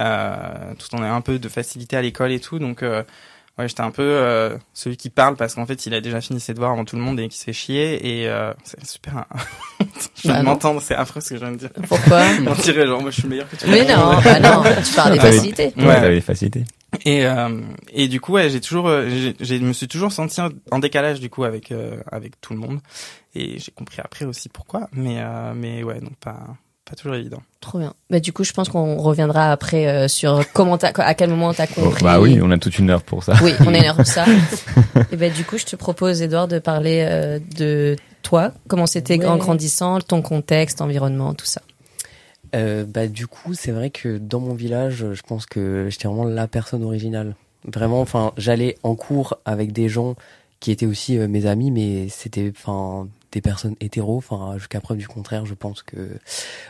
euh, 0.00 0.36
tout 0.78 0.94
en 0.96 1.02
ayant 1.04 1.14
un 1.14 1.20
peu 1.20 1.38
de 1.38 1.48
facilité 1.48 1.96
à 1.96 2.02
l'école 2.02 2.32
et 2.32 2.40
tout. 2.40 2.58
Donc, 2.58 2.82
euh, 2.82 3.02
ouais, 3.58 3.68
j'étais 3.68 3.80
un 3.82 3.90
peu 3.90 4.02
euh, 4.02 4.56
celui 4.74 4.96
qui 4.96 5.10
parle 5.10 5.36
parce 5.36 5.54
qu'en 5.54 5.66
fait, 5.66 5.86
il 5.86 5.94
a 5.94 6.00
déjà 6.00 6.20
fini 6.20 6.40
ses 6.40 6.54
devoirs 6.54 6.72
avant 6.72 6.84
tout 6.84 6.96
le 6.96 7.02
monde 7.02 7.18
et 7.20 7.28
qui 7.28 7.36
se 7.38 7.44
fait 7.44 7.52
chier. 7.52 8.20
Et 8.20 8.28
euh, 8.28 8.52
c'est 8.64 8.84
super. 8.86 9.26
je 9.80 9.84
Bah 9.84 9.94
viens 10.24 10.32
de 10.34 10.38
non. 10.38 10.44
m'entendre, 10.52 10.80
c'est 10.82 10.94
affreux 10.94 11.20
ce 11.20 11.30
que 11.30 11.36
je 11.36 11.40
viens 11.40 11.52
de 11.52 11.58
dire. 11.58 11.70
Pourquoi 11.88 12.22
On 12.46 12.54
dirait 12.54 12.86
genre, 12.86 13.00
moi, 13.02 13.10
je 13.10 13.20
suis 13.20 13.28
meilleur 13.28 13.48
que 13.50 13.64
le 13.66 13.70
Mais 13.72 13.82
non, 13.84 14.20
bah 14.22 14.40
non, 14.40 14.62
tu 14.84 14.94
parles 14.94 15.12
des 15.14 15.20
facilités. 15.20 15.72
Ouais, 15.76 16.00
des 16.10 16.20
facilités. 16.20 16.64
Et 17.04 17.26
euh, 17.26 17.60
et 17.92 18.08
du 18.08 18.18
coup, 18.20 18.32
ouais, 18.32 18.48
j'ai 18.48 18.60
toujours, 18.62 18.88
euh, 18.88 19.08
j'ai, 19.10 19.34
j'ai- 19.40 19.58
je 19.58 19.64
me 19.64 19.74
suis 19.74 19.88
toujours 19.88 20.10
senti 20.10 20.40
en- 20.40 20.48
en 20.70 20.78
décalage 20.78 21.20
du 21.20 21.28
coup 21.28 21.44
avec 21.44 21.70
euh, 21.70 21.98
avec 22.10 22.40
tout 22.40 22.54
le 22.54 22.58
monde. 22.58 22.80
Et 23.34 23.58
j'ai 23.58 23.72
compris 23.72 24.00
après 24.02 24.24
aussi 24.24 24.48
pourquoi. 24.48 24.88
Mais 24.92 25.16
euh, 25.18 25.52
mais 25.54 25.82
ouais, 25.82 26.00
donc 26.00 26.16
pas 26.16 26.38
pas 26.88 26.96
toujours 26.96 27.14
évident. 27.16 27.42
Trop 27.60 27.78
bien. 27.78 27.92
Bah, 28.10 28.18
du 28.20 28.32
coup, 28.32 28.44
je 28.44 28.52
pense 28.52 28.68
qu'on 28.68 28.96
reviendra 28.96 29.52
après 29.52 29.86
euh, 29.88 30.08
sur 30.08 30.42
comment 30.52 30.78
t'as, 30.78 30.90
à 30.96 31.14
quel 31.14 31.30
moment 31.30 31.52
t'as 31.52 31.66
Oh, 31.76 31.82
compris. 31.82 32.02
bah 32.04 32.20
oui, 32.20 32.38
on 32.42 32.50
a 32.50 32.58
toute 32.58 32.78
une 32.78 32.88
heure 32.90 33.02
pour 33.02 33.22
ça. 33.24 33.34
Oui, 33.42 33.52
on 33.66 33.74
est 33.74 33.82
là 33.82 33.94
pour 33.94 34.06
ça. 34.06 34.24
Et 35.12 35.16
ben 35.16 35.32
du 35.32 35.44
coup, 35.44 35.58
je 35.58 35.64
te 35.66 35.76
propose, 35.76 36.22
Edouard, 36.22 36.48
de 36.48 36.58
parler 36.58 37.04
euh, 37.08 37.38
de 37.56 37.96
toi, 38.22 38.52
comment 38.68 38.86
c'était 38.86 39.18
Ouais. 39.18 39.26
en 39.26 39.36
grandissant, 39.36 40.00
ton 40.00 40.22
contexte, 40.22 40.80
environnement, 40.80 41.34
tout 41.34 41.46
ça. 41.46 41.60
Euh, 42.54 42.84
bah 42.86 43.06
du 43.08 43.26
coup, 43.26 43.52
c'est 43.54 43.72
vrai 43.72 43.90
que 43.90 44.16
dans 44.18 44.40
mon 44.40 44.54
village, 44.54 45.04
je 45.12 45.22
pense 45.22 45.44
que 45.44 45.88
j'étais 45.90 46.08
vraiment 46.08 46.24
la 46.24 46.46
personne 46.48 46.82
originale. 46.82 47.34
Vraiment, 47.66 48.00
enfin, 48.00 48.32
j'allais 48.38 48.76
en 48.82 48.94
cours 48.94 49.36
avec 49.44 49.72
des 49.72 49.88
gens 49.90 50.14
qui 50.60 50.70
étaient 50.70 50.86
aussi 50.86 51.18
euh, 51.18 51.28
mes 51.28 51.44
amis, 51.46 51.70
mais 51.70 52.08
c'était, 52.08 52.50
enfin, 52.56 53.06
des 53.32 53.40
personnes 53.40 53.74
hétéros. 53.80 54.16
Enfin, 54.18 54.54
jusqu'à 54.58 54.80
preuve 54.80 54.98
du 54.98 55.08
contraire, 55.08 55.46
je 55.46 55.54
pense 55.54 55.82
que, 55.82 55.96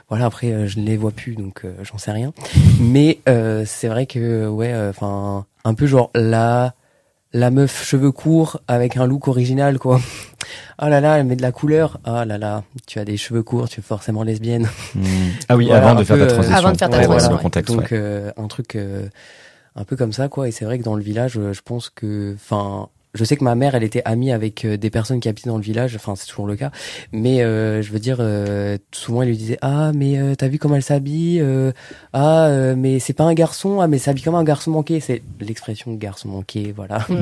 voilà. 0.09 0.27
Après, 0.27 0.53
euh, 0.53 0.67
je 0.67 0.79
ne 0.79 0.85
les 0.85 0.97
vois 0.97 1.12
plus, 1.12 1.35
donc 1.37 1.65
euh, 1.65 1.75
j'en 1.83 1.99
sais 1.99 2.12
rien. 2.12 2.33
Mais 2.81 3.21
euh, 3.29 3.65
c'est 3.67 3.88
vrai 3.88 4.07
que, 4.07 4.47
ouais, 4.49 4.73
euh, 4.73 4.91
enfin, 4.91 5.47
un 5.65 5.75
peu 5.75 5.87
genre 5.87 6.11
la 6.15 6.75
la 7.35 7.50
meuf 7.50 7.85
cheveux 7.85 8.11
courts 8.11 8.59
avec 8.69 8.97
un 8.97 9.07
look 9.07 9.29
original, 9.29 9.79
quoi. 9.79 10.00
Ah 10.81 10.88
là 10.88 11.00
là, 11.00 11.19
elle 11.19 11.27
met 11.27 11.35
de 11.35 11.43
la 11.43 11.50
couleur. 11.50 11.99
Ah 12.05 12.25
là 12.25 12.38
là, 12.38 12.62
tu 12.87 13.00
as 13.00 13.05
des 13.05 13.17
cheveux 13.17 13.43
courts, 13.43 13.69
tu 13.69 13.81
es 13.81 13.83
forcément 13.83 14.23
lesbienne. 14.23 14.69
Hmm. 14.95 15.03
Ah 15.49 15.57
oui, 15.57 15.67
Voilà, 15.67 15.91
avant 15.91 16.00
de 16.00 16.05
peu, 16.07 16.17
ta 16.17 16.23
euh, 16.23 16.27
transition. 16.29 16.57
Avant 16.57 16.71
de 16.73 16.77
faire 16.79 16.88
ta 16.88 16.99
Ouais, 16.99 17.05
transition, 17.05 17.29
voilà, 17.31 17.37
le 17.37 17.43
contexte, 17.43 17.75
Donc 17.75 17.83
ouais. 17.83 17.88
euh, 17.99 18.31
un 18.37 18.47
truc 18.47 18.77
euh, 18.77 19.09
un 19.75 19.83
peu 19.85 19.97
comme 19.97 20.12
ça 20.12 20.29
quoi. 20.29 20.47
Et 20.49 20.53
c'est 20.53 20.65
vrai 20.65 20.79
que 20.79 20.85
dans 20.85 20.95
le 20.95 21.03
village, 21.03 21.33
je 21.33 21.61
pense 21.65 21.91
que, 21.91 22.35
enfin, 22.37 22.88
je 23.15 23.25
sais 23.25 23.37
que 23.37 23.45
ma 23.45 23.55
mère, 23.55 23.75
elle 23.75 23.85
était 23.85 24.03
amie 24.05 24.33
avec 24.33 24.65
euh, 24.65 24.77
des 24.77 24.91
personnes 24.91 25.19
qui 25.21 25.29
habitaient 25.29 25.49
dans 25.50 25.57
le 25.57 25.62
village. 25.62 25.97
Enfin, 25.97 26.15
c'est 26.15 26.27
toujours 26.27 26.47
le 26.47 26.57
cas. 26.57 26.71
Mais 27.12 27.43
euh, 27.43 27.81
je 27.83 27.91
veux 27.91 27.99
dire, 27.99 28.19
euh, 28.21 28.77
souvent 28.93 29.23
elle 29.23 29.29
lui 29.29 29.37
disait 29.37 29.59
ah 29.62 29.93
mais 29.95 30.19
euh, 30.19 30.35
t'as 30.35 30.49
vu 30.49 30.59
comment 30.59 30.75
elle 30.77 30.83
s'habille 30.83 31.41
Euh, 31.41 31.73
Ah 32.12 32.47
euh, 32.49 32.75
mais 32.77 32.99
c'est 32.99 33.15
pas 33.15 33.25
un 33.25 33.35
garçon. 33.35 33.81
Ah 33.81 33.88
mais 33.88 33.99
s'habille 33.99 34.23
comme 34.23 34.35
un 34.35 34.45
garçon 34.45 34.71
manqué. 34.71 35.00
C'est 35.00 35.23
l'expression 35.41 35.93
garçon 35.95 36.29
manqué. 36.29 36.73
Voilà. 36.77 37.07
Mmh. 37.09 37.17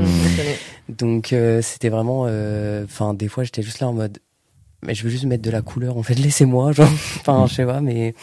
Donc 0.89 1.33
euh, 1.33 1.63
c'était 1.63 1.89
vraiment, 1.89 2.25
euh, 2.27 2.85
enfin 2.85 3.15
des 3.15 3.29
fois 3.29 3.45
j'étais 3.45 3.63
juste 3.63 3.81
là 3.81 3.89
en 3.89 3.93
mode, 3.93 4.19
mais 4.83 4.95
je 4.95 5.03
veux 5.05 5.11
juste 5.11 5.25
mettre 5.25 5.43
de 5.43 5.51
la 5.51 5.63
couleur 5.63 5.97
en 5.97 6.03
fait, 6.03 6.15
laissez-moi, 6.15 6.73
genre, 6.77 6.89
enfin 7.21 7.47
je 7.49 7.55
sais 7.55 7.65
pas, 7.67 7.81
mais 7.81 8.15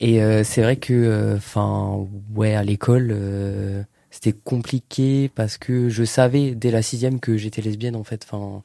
et 0.00 0.22
euh, 0.22 0.44
c'est 0.44 0.62
vrai 0.62 0.76
que, 0.76 1.34
enfin 1.36 2.06
ouais 2.34 2.54
à 2.54 2.62
l'école 2.62 3.10
euh, 3.12 3.82
c'était 4.16 4.32
compliqué 4.32 5.30
parce 5.34 5.58
que 5.58 5.90
je 5.90 6.02
savais 6.02 6.54
dès 6.54 6.70
la 6.70 6.80
sixième 6.80 7.20
que 7.20 7.36
j'étais 7.36 7.60
lesbienne 7.60 7.94
en 7.94 8.02
fait, 8.02 8.26
enfin 8.26 8.62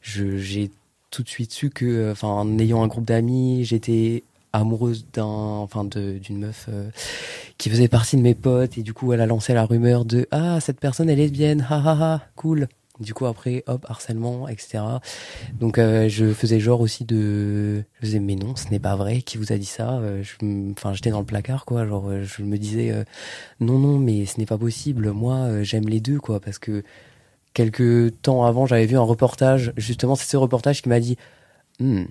j'ai 0.00 0.70
tout 1.10 1.22
de 1.22 1.28
suite 1.28 1.52
su 1.52 1.68
que, 1.68 2.10
enfin 2.10 2.28
en 2.28 2.58
ayant 2.58 2.82
un 2.82 2.86
groupe 2.86 3.04
d'amis, 3.04 3.66
j'étais 3.66 4.24
amoureuse 4.54 5.04
d'un, 5.12 5.24
enfin 5.24 5.84
d'une 5.84 6.38
meuf 6.38 6.66
euh, 6.70 6.88
qui 7.58 7.68
faisait 7.68 7.88
partie 7.88 8.16
de 8.16 8.22
mes 8.22 8.34
potes. 8.34 8.78
Et 8.78 8.82
du 8.82 8.94
coup 8.94 9.12
elle 9.12 9.20
a 9.20 9.26
lancé 9.26 9.52
la 9.52 9.66
rumeur 9.66 10.06
de 10.06 10.26
ah 10.30 10.58
cette 10.60 10.80
personne 10.80 11.10
est 11.10 11.16
lesbienne, 11.16 11.66
ha 11.68 11.82
ha 11.84 11.92
ha, 12.00 12.22
cool. 12.34 12.68
Du 13.00 13.12
coup 13.12 13.26
après 13.26 13.64
hop 13.66 13.84
harcèlement 13.88 14.46
etc. 14.48 14.84
Donc 15.58 15.78
euh, 15.78 16.08
je 16.08 16.32
faisais 16.32 16.60
genre 16.60 16.80
aussi 16.80 17.04
de, 17.04 17.78
je 17.94 18.06
faisais 18.06 18.20
mais 18.20 18.36
non 18.36 18.54
ce 18.54 18.68
n'est 18.70 18.78
pas 18.78 18.94
vrai, 18.94 19.22
qui 19.22 19.36
vous 19.36 19.52
a 19.52 19.56
dit 19.58 19.64
ça? 19.66 19.94
Euh, 19.98 20.22
je 20.22 20.34
Enfin 20.72 20.92
j'étais 20.94 21.10
dans 21.10 21.18
le 21.18 21.24
placard 21.26 21.64
quoi, 21.64 21.86
genre 21.86 22.08
euh, 22.08 22.22
je 22.22 22.42
me 22.42 22.56
disais 22.56 22.94
non 23.60 23.78
non 23.78 23.98
mais 23.98 24.26
ce 24.26 24.38
n'est 24.38 24.46
pas 24.46 24.58
possible, 24.58 25.10
moi 25.12 25.62
j'aime 25.64 25.88
les 25.88 26.00
deux 26.00 26.20
quoi. 26.20 26.38
Parce 26.40 26.58
que 26.58 26.84
quelques 27.54 28.20
temps 28.22 28.44
avant 28.44 28.66
j'avais 28.66 28.86
vu 28.86 28.96
un 28.96 29.02
reportage. 29.02 29.72
Justement 29.76 30.14
c'est 30.14 30.26
ce 30.30 30.36
reportage 30.36 30.82
qui 30.82 30.88
m'a 30.88 31.00
dit 31.00 31.16
Hmm, 31.80 32.04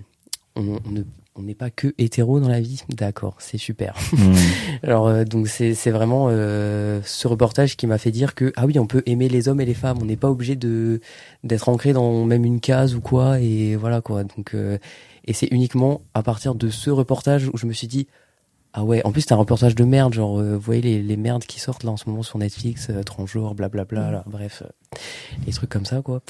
on 0.56 0.62
ne 0.90 1.02
on 1.36 1.42
n'est 1.42 1.54
pas 1.54 1.70
que 1.70 1.94
hétéro 1.98 2.40
dans 2.40 2.48
la 2.48 2.60
vie, 2.60 2.82
d'accord, 2.88 3.36
c'est 3.38 3.58
super. 3.58 3.94
Hmm. 4.14 4.34
Alors 4.84 5.08
euh, 5.08 5.24
donc 5.24 5.48
c'est 5.48 5.74
c'est 5.74 5.90
vraiment 5.90 6.28
euh, 6.30 7.00
ce 7.04 7.26
reportage 7.26 7.76
qui 7.76 7.86
m'a 7.88 7.98
fait 7.98 8.12
dire 8.12 8.34
que 8.34 8.52
ah 8.54 8.64
oui 8.64 8.78
on 8.78 8.86
peut 8.86 9.02
aimer 9.06 9.28
les 9.28 9.48
hommes 9.48 9.60
et 9.60 9.64
les 9.64 9.74
femmes, 9.74 9.98
on 10.00 10.04
n'est 10.04 10.16
pas 10.16 10.30
obligé 10.30 10.54
de 10.54 11.00
d'être 11.42 11.68
ancré 11.68 11.92
dans 11.92 12.24
même 12.24 12.44
une 12.44 12.60
case 12.60 12.94
ou 12.94 13.00
quoi 13.00 13.40
et 13.40 13.74
voilà 13.74 14.00
quoi. 14.00 14.22
Donc 14.22 14.54
euh, 14.54 14.78
et 15.24 15.32
c'est 15.32 15.48
uniquement 15.50 16.02
à 16.14 16.22
partir 16.22 16.54
de 16.54 16.68
ce 16.70 16.90
reportage 16.90 17.48
où 17.52 17.56
je 17.56 17.66
me 17.66 17.72
suis 17.72 17.88
dit 17.88 18.06
ah 18.74 18.84
ouais 18.84 19.00
en 19.04 19.12
plus 19.12 19.22
c'est 19.22 19.32
un 19.32 19.36
reportage 19.36 19.74
de 19.74 19.84
merde 19.84 20.12
genre 20.12 20.40
euh, 20.40 20.54
vous 20.54 20.60
voyez 20.60 20.82
les, 20.82 21.00
les 21.00 21.16
merdes 21.16 21.44
qui 21.44 21.60
sortent 21.60 21.84
là 21.84 21.92
en 21.92 21.96
ce 21.96 22.08
moment 22.08 22.22
sur 22.22 22.38
Netflix 22.38 22.88
euh, 22.90 23.02
transgenre 23.02 23.54
blablabla 23.54 24.10
là 24.10 24.24
bref 24.26 24.62
euh, 24.64 24.98
les 25.46 25.52
trucs 25.52 25.70
comme 25.70 25.86
ça 25.86 26.02
quoi. 26.02 26.22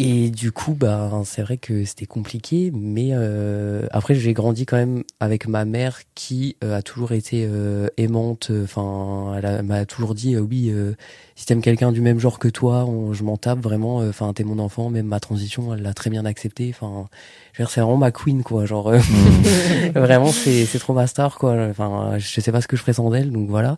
Et 0.00 0.30
du 0.30 0.52
coup, 0.52 0.74
bah, 0.74 1.10
c'est 1.24 1.42
vrai 1.42 1.56
que 1.56 1.84
c'était 1.84 2.06
compliqué, 2.06 2.70
mais 2.72 3.08
euh, 3.14 3.84
après 3.90 4.14
j'ai 4.14 4.32
grandi 4.32 4.64
quand 4.64 4.76
même 4.76 5.02
avec 5.18 5.48
ma 5.48 5.64
mère 5.64 5.98
qui 6.14 6.54
euh, 6.62 6.76
a 6.76 6.82
toujours 6.82 7.10
été 7.10 7.48
euh, 7.50 7.88
aimante. 7.96 8.52
Enfin, 8.62 9.40
elle 9.42 9.62
m'a 9.64 9.86
toujours 9.86 10.14
dit 10.14 10.36
euh, 10.36 10.40
oui, 10.40 10.70
euh, 10.70 10.92
si 11.34 11.46
t'aimes 11.46 11.62
quelqu'un 11.62 11.90
du 11.90 12.00
même 12.00 12.20
genre 12.20 12.38
que 12.38 12.46
toi, 12.46 12.84
on- 12.84 13.12
je 13.12 13.24
m'en 13.24 13.36
tape 13.36 13.58
vraiment. 13.58 14.00
euh, 14.00 14.10
Enfin, 14.10 14.32
t'es 14.34 14.44
mon 14.44 14.60
enfant, 14.60 14.88
même 14.88 15.06
ma 15.06 15.18
transition, 15.18 15.74
elle 15.74 15.82
l'a 15.82 15.94
très 15.94 16.10
bien 16.10 16.24
accepté. 16.26 16.70
Enfin, 16.72 17.08
je 17.54 17.58
veux 17.58 17.64
dire, 17.64 17.70
c'est 17.70 17.80
vraiment 17.80 17.96
ma 17.96 18.12
queen 18.12 18.44
quoi. 18.44 18.66
Genre 18.66 18.90
euh, 18.90 18.98
vraiment, 19.96 20.30
c'est 20.30 20.64
c'est 20.66 20.78
trop 20.78 20.92
ma 20.92 21.08
star 21.08 21.38
quoi. 21.38 21.56
Enfin, 21.70 22.18
je 22.18 22.40
sais 22.40 22.52
pas 22.52 22.60
ce 22.60 22.68
que 22.68 22.76
je 22.76 22.82
ferais 22.82 22.92
sans 22.92 23.12
elle, 23.14 23.32
donc 23.32 23.48
voilà. 23.48 23.76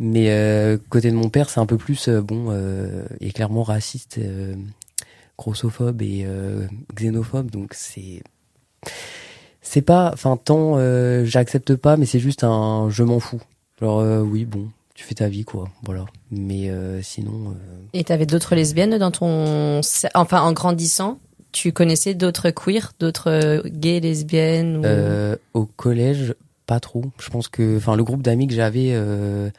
Mais 0.00 0.26
euh, 0.30 0.76
côté 0.88 1.10
de 1.12 1.16
mon 1.16 1.28
père, 1.28 1.50
c'est 1.50 1.60
un 1.60 1.66
peu 1.66 1.76
plus 1.76 2.08
euh, 2.08 2.20
bon. 2.20 2.46
Euh, 2.50 3.04
est 3.20 3.30
clairement 3.30 3.62
raciste. 3.62 4.18
Grossophobe 5.38 6.02
et 6.02 6.24
euh, 6.26 6.66
xénophobe 6.94 7.50
donc 7.50 7.74
c'est 7.74 8.22
c'est 9.60 9.82
pas 9.82 10.10
enfin 10.12 10.36
tant 10.36 10.74
euh, 10.76 11.24
j'accepte 11.24 11.74
pas 11.76 11.96
mais 11.96 12.06
c'est 12.06 12.20
juste 12.20 12.44
un 12.44 12.88
je 12.90 13.02
m'en 13.02 13.20
fous. 13.20 13.40
Genre 13.80 14.00
euh, 14.00 14.20
oui 14.20 14.44
bon 14.44 14.68
tu 14.94 15.04
fais 15.04 15.14
ta 15.14 15.28
vie 15.28 15.44
quoi 15.44 15.68
voilà. 15.84 16.04
Mais 16.30 16.68
euh, 16.70 17.00
sinon 17.02 17.50
euh, 17.50 17.82
Et 17.94 18.04
t'avais 18.04 18.26
d'autres 18.26 18.54
lesbiennes 18.54 18.98
dans 18.98 19.10
ton, 19.10 19.80
enfin 20.14 20.42
en 20.42 20.52
grandissant, 20.52 21.18
tu 21.50 21.72
connaissais 21.72 22.14
d'autres 22.14 22.50
queers, 22.50 22.92
d'autres 23.00 23.30
euh, 23.30 23.62
gays, 23.64 24.00
lesbiennes 24.00 24.76
ou... 24.76 24.84
euh, 24.84 25.36
au 25.54 25.64
collège 25.64 26.34
pas 26.66 26.78
trop. 26.78 27.04
Je 27.18 27.30
pense 27.30 27.48
que 27.48 27.78
enfin 27.78 27.96
le 27.96 28.04
groupe 28.04 28.22
d'amis 28.22 28.46
que 28.46 28.54
j'avais 28.54 28.90
euh, 28.92 29.50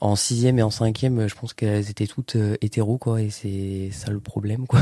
en 0.00 0.16
sixième 0.16 0.58
et 0.58 0.62
en 0.62 0.70
cinquième 0.70 1.28
je 1.28 1.34
pense 1.34 1.52
qu'elles 1.54 1.90
étaient 1.90 2.06
toutes 2.06 2.36
euh, 2.36 2.56
hétéros 2.62 2.98
quoi 2.98 3.20
et 3.20 3.30
c'est 3.30 3.90
ça 3.92 4.10
le 4.10 4.20
problème 4.20 4.66
quoi 4.66 4.80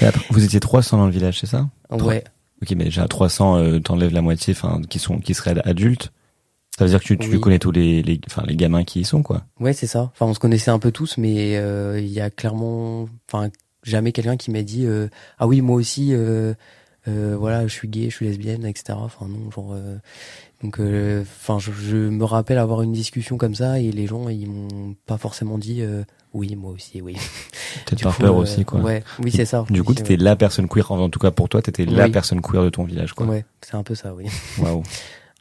après, 0.00 0.24
Vous 0.30 0.44
étiez 0.44 0.60
300 0.60 0.98
dans 0.98 1.06
le 1.06 1.12
village, 1.12 1.40
c'est 1.40 1.46
ça? 1.46 1.68
Ouais 1.90 2.24
Ok, 2.62 2.70
mais 2.70 2.84
déjà 2.84 3.06
300, 3.06 3.56
euh, 3.58 3.78
t'enlèves 3.80 4.12
la 4.14 4.22
moitié, 4.22 4.54
enfin, 4.56 4.80
qui 4.88 4.98
sont, 4.98 5.18
qui 5.20 5.34
seraient 5.34 5.60
adultes. 5.66 6.10
Ça 6.78 6.84
veut 6.84 6.90
dire 6.90 7.00
que 7.00 7.04
tu, 7.04 7.18
tu 7.18 7.30
Oui. 7.32 7.40
connais 7.40 7.58
tous 7.58 7.70
les, 7.70 8.02
les, 8.02 8.18
enfin, 8.26 8.44
les 8.46 8.56
gamins 8.56 8.82
qui 8.84 9.00
y 9.00 9.04
sont, 9.04 9.22
quoi. 9.22 9.42
Ouais, 9.60 9.74
c'est 9.74 9.86
ça. 9.86 10.10
Enfin, 10.14 10.24
on 10.26 10.32
se 10.34 10.38
connaissait 10.38 10.70
un 10.70 10.78
peu 10.78 10.90
tous, 10.90 11.18
mais 11.18 11.56
euh, 11.58 12.00
il 12.00 12.08
y 12.08 12.20
a 12.20 12.30
clairement, 12.30 13.08
enfin, 13.30 13.50
jamais 13.82 14.12
quelqu'un 14.12 14.38
qui 14.38 14.50
m'a 14.50 14.62
dit 14.62 14.86
euh, 14.86 15.08
ah 15.38 15.46
oui, 15.46 15.60
moi 15.60 15.76
aussi, 15.76 16.10
euh, 16.14 16.54
voilà, 17.06 17.66
je 17.66 17.72
suis 17.72 17.88
gay, 17.88 18.08
je 18.10 18.16
suis 18.16 18.26
lesbienne, 18.26 18.64
etc. 18.64 18.98
Enfin 19.02 19.26
non, 19.28 19.50
genre. 19.50 19.76
Donc, 20.62 20.80
euh, 20.80 21.22
enfin, 21.22 21.58
je, 21.58 21.70
je 21.72 21.96
me 21.96 22.24
rappelle 22.24 22.58
avoir 22.58 22.82
une 22.82 22.92
discussion 22.92 23.36
comme 23.36 23.54
ça 23.54 23.78
et 23.78 23.92
les 23.92 24.06
gens 24.06 24.28
ils 24.28 24.48
m'ont 24.48 24.94
pas 25.06 25.18
forcément 25.18 25.58
dit 25.58 25.82
euh, 25.82 26.02
oui, 26.32 26.56
moi 26.56 26.70
aussi, 26.72 27.00
oui. 27.02 27.14
Peut-être 27.84 28.02
par 28.04 28.16
peur 28.16 28.34
euh, 28.34 28.42
aussi, 28.42 28.64
quoi. 28.64 28.80
Ouais, 28.80 29.02
oui, 29.22 29.30
c'est 29.30 29.44
ça. 29.44 29.64
Du 29.70 29.82
coup, 29.82 29.94
t'étais 29.94 30.16
la 30.16 30.34
personne 30.36 30.68
queer, 30.68 30.90
en 30.90 31.08
tout 31.10 31.18
cas 31.18 31.30
pour 31.30 31.48
toi, 31.48 31.60
t'étais 31.62 31.84
la 31.84 32.04
Oui. 32.06 32.10
personne 32.10 32.40
queer 32.40 32.62
de 32.64 32.70
ton 32.70 32.84
village, 32.84 33.12
quoi. 33.12 33.26
Ouais, 33.26 33.44
c'est 33.60 33.74
un 33.74 33.82
peu 33.82 33.94
ça, 33.94 34.14
oui. 34.14 34.26
Waouh. 34.58 34.82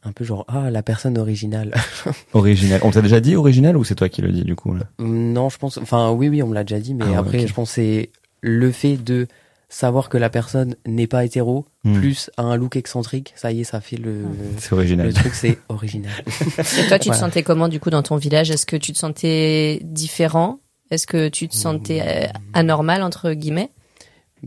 Un 0.08 0.12
peu 0.12 0.24
genre 0.24 0.46
ah 0.48 0.70
la 0.70 0.84
personne 0.84 1.18
originale. 1.18 1.74
Original. 2.34 2.80
On 2.84 2.92
t'a 2.92 3.02
déjà 3.02 3.20
dit 3.20 3.36
original 3.36 3.76
ou 3.76 3.84
c'est 3.84 3.96
toi 3.96 4.08
qui 4.08 4.22
le 4.22 4.32
dis, 4.32 4.44
du 4.44 4.56
coup, 4.56 4.76
là? 4.76 4.84
Non, 5.00 5.50
je 5.50 5.58
pense. 5.58 5.80
Enfin, 5.80 6.12
oui, 6.12 6.30
oui, 6.30 6.44
on 6.44 6.48
me 6.48 6.54
l'a 6.54 6.64
déjà 6.64 6.80
dit, 6.80 6.94
mais 6.94 7.06
Ah, 7.16 7.22
après, 7.22 7.48
je 7.48 7.54
pense 7.56 7.70
que 7.70 7.76
c'est 7.76 8.10
le 8.42 8.72
fait 8.72 8.98
de 8.98 9.26
savoir 9.70 10.10
que 10.10 10.18
la 10.18 10.30
personne 10.30 10.76
n'est 10.86 11.08
pas 11.08 11.26
hétéro, 11.26 11.66
Hmm. 11.84 11.94
plus 12.00 12.32
a 12.38 12.42
un 12.42 12.56
look 12.58 12.76
excentrique. 12.78 13.34
Ça 13.36 13.52
y 13.52 13.62
est, 13.62 13.64
ça 13.64 13.80
fait 13.80 13.98
le. 13.98 14.24
C'est 14.58 14.74
original. 14.74 15.06
Le 15.08 15.14
truc, 15.14 15.34
c'est 15.36 15.60
original. 15.70 16.12
Et 16.28 16.88
toi, 16.88 16.98
tu 16.98 17.10
te 17.12 17.16
sentais 17.16 17.44
comment 17.44 17.68
du 17.68 17.80
coup 17.80 17.92
dans 17.92 18.02
ton 18.04 18.16
village? 18.18 18.50
Est-ce 18.50 18.66
que 18.66 18.76
tu 18.76 18.92
te 18.92 18.98
sentais 18.98 19.80
différent? 19.84 20.60
Est-ce 20.92 21.06
que 21.08 21.30
tu 21.30 21.48
te 21.48 21.56
sentais 21.56 22.02
euh, 22.06 22.28
anormal 22.54 23.04
entre 23.04 23.34
guillemets? 23.34 23.70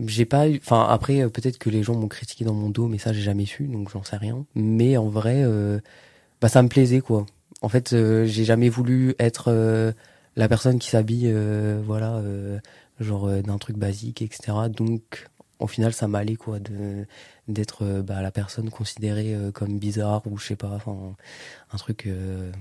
J'ai 0.05 0.25
pas 0.25 0.47
eu. 0.49 0.59
Enfin, 0.63 0.85
après, 0.89 1.21
euh, 1.21 1.29
peut-être 1.29 1.57
que 1.57 1.69
les 1.69 1.83
gens 1.83 1.95
m'ont 1.95 2.07
critiqué 2.07 2.43
dans 2.45 2.53
mon 2.53 2.69
dos, 2.69 2.87
mais 2.87 2.97
ça, 2.97 3.11
j'ai 3.13 3.21
jamais 3.21 3.45
su, 3.45 3.63
donc 3.67 3.89
j'en 3.91 4.03
sais 4.03 4.15
rien. 4.17 4.45
Mais 4.55 4.95
en 4.97 5.07
vrai, 5.09 5.43
euh, 5.43 5.79
bah, 6.41 6.47
ça 6.49 6.61
me 6.61 6.67
plaisait, 6.69 6.99
quoi. 7.01 7.25
En 7.61 7.67
fait, 7.69 7.91
euh, 7.93 8.25
j'ai 8.25 8.45
jamais 8.45 8.69
voulu 8.69 9.15
être 9.19 9.45
euh, 9.47 9.91
la 10.37 10.47
personne 10.47 10.79
qui 10.79 10.89
s'habille, 10.89 11.29
euh, 11.33 11.81
voilà, 11.85 12.15
euh, 12.15 12.59
genre 12.99 13.27
euh, 13.27 13.41
d'un 13.41 13.57
truc 13.57 13.77
basique, 13.77 14.21
etc. 14.21 14.53
Donc, 14.69 15.27
au 15.59 15.67
final, 15.67 15.93
ça 15.93 16.07
m'allait, 16.07 16.35
quoi, 16.35 16.59
de 16.59 17.05
d'être 17.47 17.83
euh, 17.83 18.01
bah, 18.03 18.21
la 18.21 18.31
personne 18.31 18.69
considérée 18.69 19.33
euh, 19.33 19.51
comme 19.51 19.79
bizarre 19.79 20.21
ou 20.25 20.37
je 20.37 20.45
sais 20.47 20.55
pas, 20.55 20.69
enfin, 20.75 21.15
un 21.73 21.77
truc. 21.77 22.05
euh, 22.07 22.51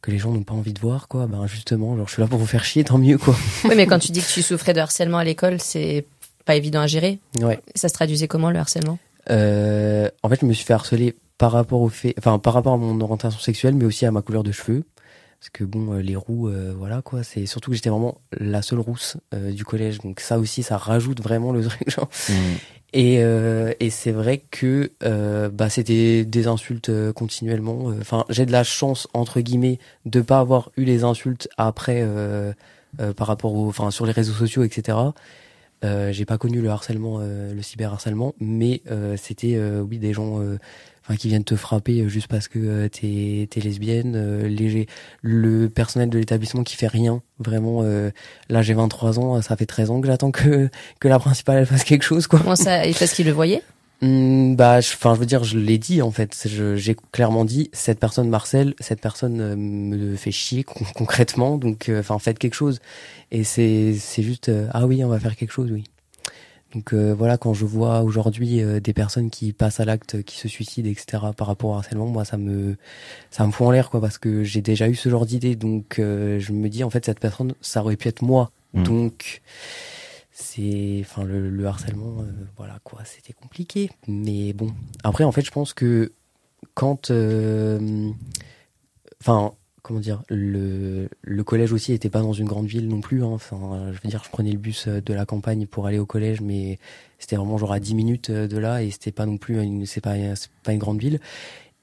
que 0.00 0.10
les 0.10 0.18
gens 0.18 0.32
n'ont 0.32 0.42
pas 0.42 0.52
envie 0.52 0.74
de 0.74 0.80
voir, 0.80 1.08
quoi. 1.08 1.26
Ben 1.26 1.46
justement, 1.46 1.96
genre 1.96 2.06
je 2.06 2.12
suis 2.12 2.20
là 2.20 2.28
pour 2.28 2.38
vous 2.38 2.44
faire 2.44 2.62
chier, 2.62 2.84
tant 2.84 2.98
mieux, 2.98 3.16
quoi. 3.16 3.34
Oui, 3.64 3.70
mais 3.74 3.86
quand 3.86 3.98
tu 3.98 4.12
dis 4.12 4.20
que 4.20 4.26
tu 4.30 4.42
souffrais 4.42 4.74
de 4.74 4.80
harcèlement 4.80 5.16
à 5.16 5.24
l'école, 5.24 5.58
c'est 5.60 6.04
pas 6.44 6.56
évident 6.56 6.80
à 6.80 6.86
gérer. 6.86 7.20
Ouais. 7.40 7.58
Ça 7.74 7.88
se 7.88 7.94
traduisait 7.94 8.28
comment 8.28 8.50
le 8.50 8.58
harcèlement? 8.58 8.98
Euh, 9.30 10.10
en 10.22 10.28
fait, 10.28 10.40
je 10.42 10.44
me 10.46 10.52
suis 10.52 10.66
fait 10.66 10.74
harceler 10.74 11.16
par 11.38 11.52
rapport 11.52 11.80
au 11.80 11.88
fait, 11.88 12.14
enfin 12.18 12.38
par 12.38 12.52
rapport 12.52 12.74
à 12.74 12.76
mon 12.76 13.00
orientation 13.00 13.40
sexuelle, 13.40 13.74
mais 13.74 13.86
aussi 13.86 14.04
à 14.04 14.10
ma 14.10 14.20
couleur 14.20 14.42
de 14.42 14.52
cheveux. 14.52 14.84
Parce 15.44 15.50
que 15.50 15.64
bon, 15.64 15.92
euh, 15.92 16.00
les 16.00 16.16
roux, 16.16 16.48
euh, 16.48 16.72
voilà 16.74 17.02
quoi. 17.02 17.22
C'est 17.22 17.44
surtout 17.44 17.70
que 17.70 17.76
j'étais 17.76 17.90
vraiment 17.90 18.22
la 18.32 18.62
seule 18.62 18.78
rousse 18.78 19.18
euh, 19.34 19.52
du 19.52 19.62
collège, 19.62 19.98
donc 19.98 20.20
ça 20.20 20.38
aussi, 20.38 20.62
ça 20.62 20.78
rajoute 20.78 21.20
vraiment 21.20 21.52
le 21.52 21.62
truc. 21.68 21.90
Genre. 21.90 22.08
Et, 22.94 23.18
euh, 23.18 23.74
et 23.78 23.90
c'est 23.90 24.10
vrai 24.10 24.42
que 24.50 24.92
euh, 25.02 25.50
bah, 25.50 25.68
c'était 25.68 26.24
des 26.24 26.46
insultes 26.46 26.88
euh, 26.88 27.12
continuellement. 27.12 27.92
Enfin, 28.00 28.24
j'ai 28.30 28.46
de 28.46 28.52
la 28.52 28.64
chance 28.64 29.06
entre 29.12 29.42
guillemets 29.42 29.80
de 30.06 30.22
pas 30.22 30.38
avoir 30.38 30.70
eu 30.78 30.84
les 30.84 31.04
insultes 31.04 31.46
après 31.58 31.98
euh, 32.00 32.54
euh, 33.00 33.12
par 33.12 33.26
rapport 33.26 33.52
au, 33.54 33.68
enfin 33.68 33.90
sur 33.90 34.06
les 34.06 34.12
réseaux 34.12 34.32
sociaux, 34.32 34.64
etc. 34.64 34.96
Euh, 35.84 36.10
j'ai 36.12 36.24
pas 36.24 36.38
connu 36.38 36.62
le 36.62 36.70
harcèlement, 36.70 37.18
euh, 37.20 37.52
le 37.52 37.60
cyberharcèlement, 37.60 38.34
mais 38.40 38.80
euh, 38.90 39.16
c'était 39.18 39.56
euh, 39.56 39.82
oui 39.82 39.98
des 39.98 40.14
gens, 40.14 40.40
euh, 40.40 40.56
enfin 41.04 41.16
qui 41.16 41.28
viennent 41.28 41.44
te 41.44 41.54
frapper 41.56 42.00
euh, 42.00 42.08
juste 42.08 42.26
parce 42.28 42.48
que 42.48 42.58
euh, 42.58 42.88
t'es 42.88 43.46
t'es 43.50 43.60
lesbienne. 43.60 44.14
euh, 44.16 44.48
les, 44.48 44.86
le 45.22 45.68
personnel 45.68 46.08
de 46.10 46.18
l'établissement 46.18 46.62
qui 46.64 46.76
fait 46.76 46.86
rien, 46.88 47.22
vraiment. 47.38 47.80
euh, 47.82 48.10
là 48.48 48.62
j'ai 48.62 48.74
23 48.74 49.18
ans, 49.18 49.40
ça 49.42 49.56
fait 49.56 49.66
13 49.66 49.90
ans 49.90 50.00
que 50.00 50.06
j'attends 50.06 50.30
que 50.30 50.70
que 51.00 51.08
la 51.08 51.18
principale 51.18 51.58
elle 51.58 51.66
fasse 51.66 51.84
quelque 51.84 52.02
chose 52.04 52.26
quoi. 52.26 52.38
Comment 52.40 52.56
ça 52.56 52.86
Et 52.86 52.92
parce 52.94 53.12
qu'il 53.12 53.26
le 53.26 53.32
voyait 53.32 53.62
Hmm, 54.02 54.56
bah, 54.56 54.80
je- 54.80 54.92
enfin, 54.92 55.14
je 55.14 55.20
veux 55.20 55.24
dire, 55.24 55.44
je 55.44 55.56
l'ai 55.56 55.78
dit 55.78 56.02
en 56.02 56.10
fait. 56.10 56.36
J'ai 56.74 56.96
clairement 57.12 57.44
dit 57.44 57.70
cette 57.72 58.00
personne 58.00 58.28
Marcel, 58.28 58.74
cette 58.80 59.00
personne 59.00 59.40
euh, 59.40 59.54
me 59.56 60.16
fait 60.16 60.32
chier 60.32 60.64
con- 60.64 60.84
concrètement. 60.96 61.56
Donc, 61.58 61.88
euh, 61.88 62.00
enfin, 62.00 62.18
faites 62.18 62.38
quelque 62.40 62.54
chose. 62.54 62.80
Et 63.30 63.44
c'est 63.44 63.94
c'est 63.98 64.22
juste 64.24 64.48
euh, 64.48 64.66
ah 64.72 64.86
oui, 64.86 65.02
on 65.04 65.08
va 65.08 65.20
faire 65.20 65.36
quelque 65.36 65.52
chose, 65.52 65.70
oui. 65.70 65.84
Donc 66.74 66.92
euh, 66.92 67.14
voilà, 67.14 67.38
quand 67.38 67.54
je 67.54 67.64
vois 67.64 68.02
aujourd'hui 68.02 68.60
euh, 68.60 68.80
des 68.80 68.92
personnes 68.92 69.30
qui 69.30 69.52
passent 69.52 69.80
à 69.80 69.84
l'acte, 69.84 70.22
qui 70.22 70.38
se 70.38 70.48
suicident, 70.48 70.88
etc. 70.88 71.22
Par 71.36 71.46
rapport 71.46 71.70
au 71.70 71.74
harcèlement, 71.74 72.06
moi 72.06 72.24
ça 72.24 72.36
me 72.36 72.76
ça 73.30 73.46
me 73.46 73.52
fout 73.52 73.66
en 73.66 73.70
l'air 73.70 73.90
quoi, 73.90 74.00
parce 74.00 74.18
que 74.18 74.42
j'ai 74.42 74.60
déjà 74.60 74.88
eu 74.88 74.94
ce 74.94 75.08
genre 75.08 75.26
d'idée. 75.26 75.56
Donc 75.56 75.98
euh, 75.98 76.40
je 76.40 76.52
me 76.52 76.68
dis 76.68 76.82
en 76.82 76.90
fait 76.90 77.04
cette 77.04 77.20
personne, 77.20 77.54
ça 77.60 77.82
aurait 77.82 77.96
pu 77.96 78.08
être 78.08 78.22
moi. 78.22 78.50
Mm. 78.72 78.82
Donc 78.82 79.42
c'est 80.34 80.98
enfin 81.02 81.22
le, 81.22 81.48
le 81.48 81.66
harcèlement 81.66 82.20
euh, 82.20 82.24
voilà 82.56 82.80
quoi 82.82 83.02
c'était 83.04 83.32
compliqué 83.32 83.88
mais 84.08 84.52
bon 84.52 84.74
après 85.04 85.22
en 85.22 85.30
fait 85.30 85.42
je 85.42 85.52
pense 85.52 85.72
que 85.72 86.12
quand 86.74 87.12
euh, 87.12 88.10
enfin 89.20 89.52
comment 89.84 90.00
dire 90.00 90.24
le 90.28 91.08
le 91.22 91.44
collège 91.44 91.72
aussi 91.72 91.92
était 91.92 92.10
pas 92.10 92.22
dans 92.22 92.32
une 92.32 92.48
grande 92.48 92.66
ville 92.66 92.88
non 92.88 93.00
plus 93.00 93.22
hein. 93.22 93.28
enfin 93.28 93.92
je 93.92 94.00
veux 94.02 94.08
dire 94.08 94.22
je 94.24 94.30
prenais 94.30 94.50
le 94.50 94.58
bus 94.58 94.88
euh, 94.88 95.00
de 95.00 95.14
la 95.14 95.26
campagne 95.26 95.66
pour 95.66 95.86
aller 95.86 96.00
au 96.00 96.06
collège 96.06 96.40
mais 96.40 96.80
c'était 97.20 97.36
vraiment 97.36 97.58
genre 97.58 97.72
à 97.72 97.78
10 97.78 97.94
minutes 97.94 98.30
euh, 98.30 98.48
de 98.48 98.58
là 98.58 98.82
et 98.82 98.90
c'était 98.90 99.12
pas 99.12 99.26
non 99.26 99.36
plus 99.36 99.62
une 99.62 99.86
c'est 99.86 100.00
pas 100.00 100.14
pas 100.64 100.72
une 100.72 100.78
grande 100.80 100.98
ville 100.98 101.20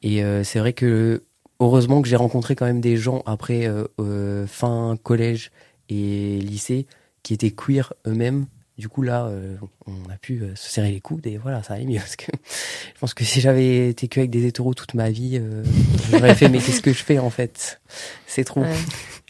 et 0.03 0.23
euh, 0.23 0.43
c'est 0.43 0.59
vrai 0.59 0.73
que 0.73 1.23
heureusement 1.59 2.01
que 2.01 2.07
j'ai 2.07 2.15
rencontré 2.15 2.55
quand 2.55 2.65
même 2.65 2.81
des 2.81 2.97
gens 2.97 3.21
après 3.25 3.67
euh, 3.67 3.85
euh, 3.99 4.47
fin 4.47 4.97
collège 5.03 5.51
et 5.89 6.39
lycée 6.39 6.87
qui 7.23 7.33
étaient 7.33 7.51
queer 7.51 7.93
eux-mêmes. 8.07 8.47
Du 8.77 8.89
coup, 8.89 9.01
là, 9.03 9.25
euh, 9.25 9.55
on 9.85 10.09
a 10.09 10.17
pu 10.17 10.39
euh, 10.41 10.55
se 10.55 10.71
serrer 10.71 10.91
les 10.91 11.01
coudes 11.01 11.27
et 11.27 11.37
voilà, 11.37 11.61
ça 11.61 11.75
allait 11.75 11.85
mieux. 11.85 11.99
Parce 11.99 12.15
que 12.15 12.25
je 12.95 12.99
pense 12.99 13.13
que 13.13 13.23
si 13.23 13.41
j'avais 13.41 13.89
été 13.89 14.07
que 14.07 14.19
avec 14.21 14.31
des 14.31 14.45
hétéros 14.47 14.73
toute 14.73 14.93
ma 14.95 15.09
vie, 15.11 15.37
euh, 15.39 15.63
j'aurais 16.09 16.33
fait, 16.35 16.49
mais 16.49 16.59
qu'est-ce 16.59 16.81
que 16.81 16.93
je 16.93 17.03
fais 17.03 17.19
en 17.19 17.29
fait? 17.29 17.79
C'est 18.27 18.43
trop. 18.43 18.61
Ouais. 18.61 18.75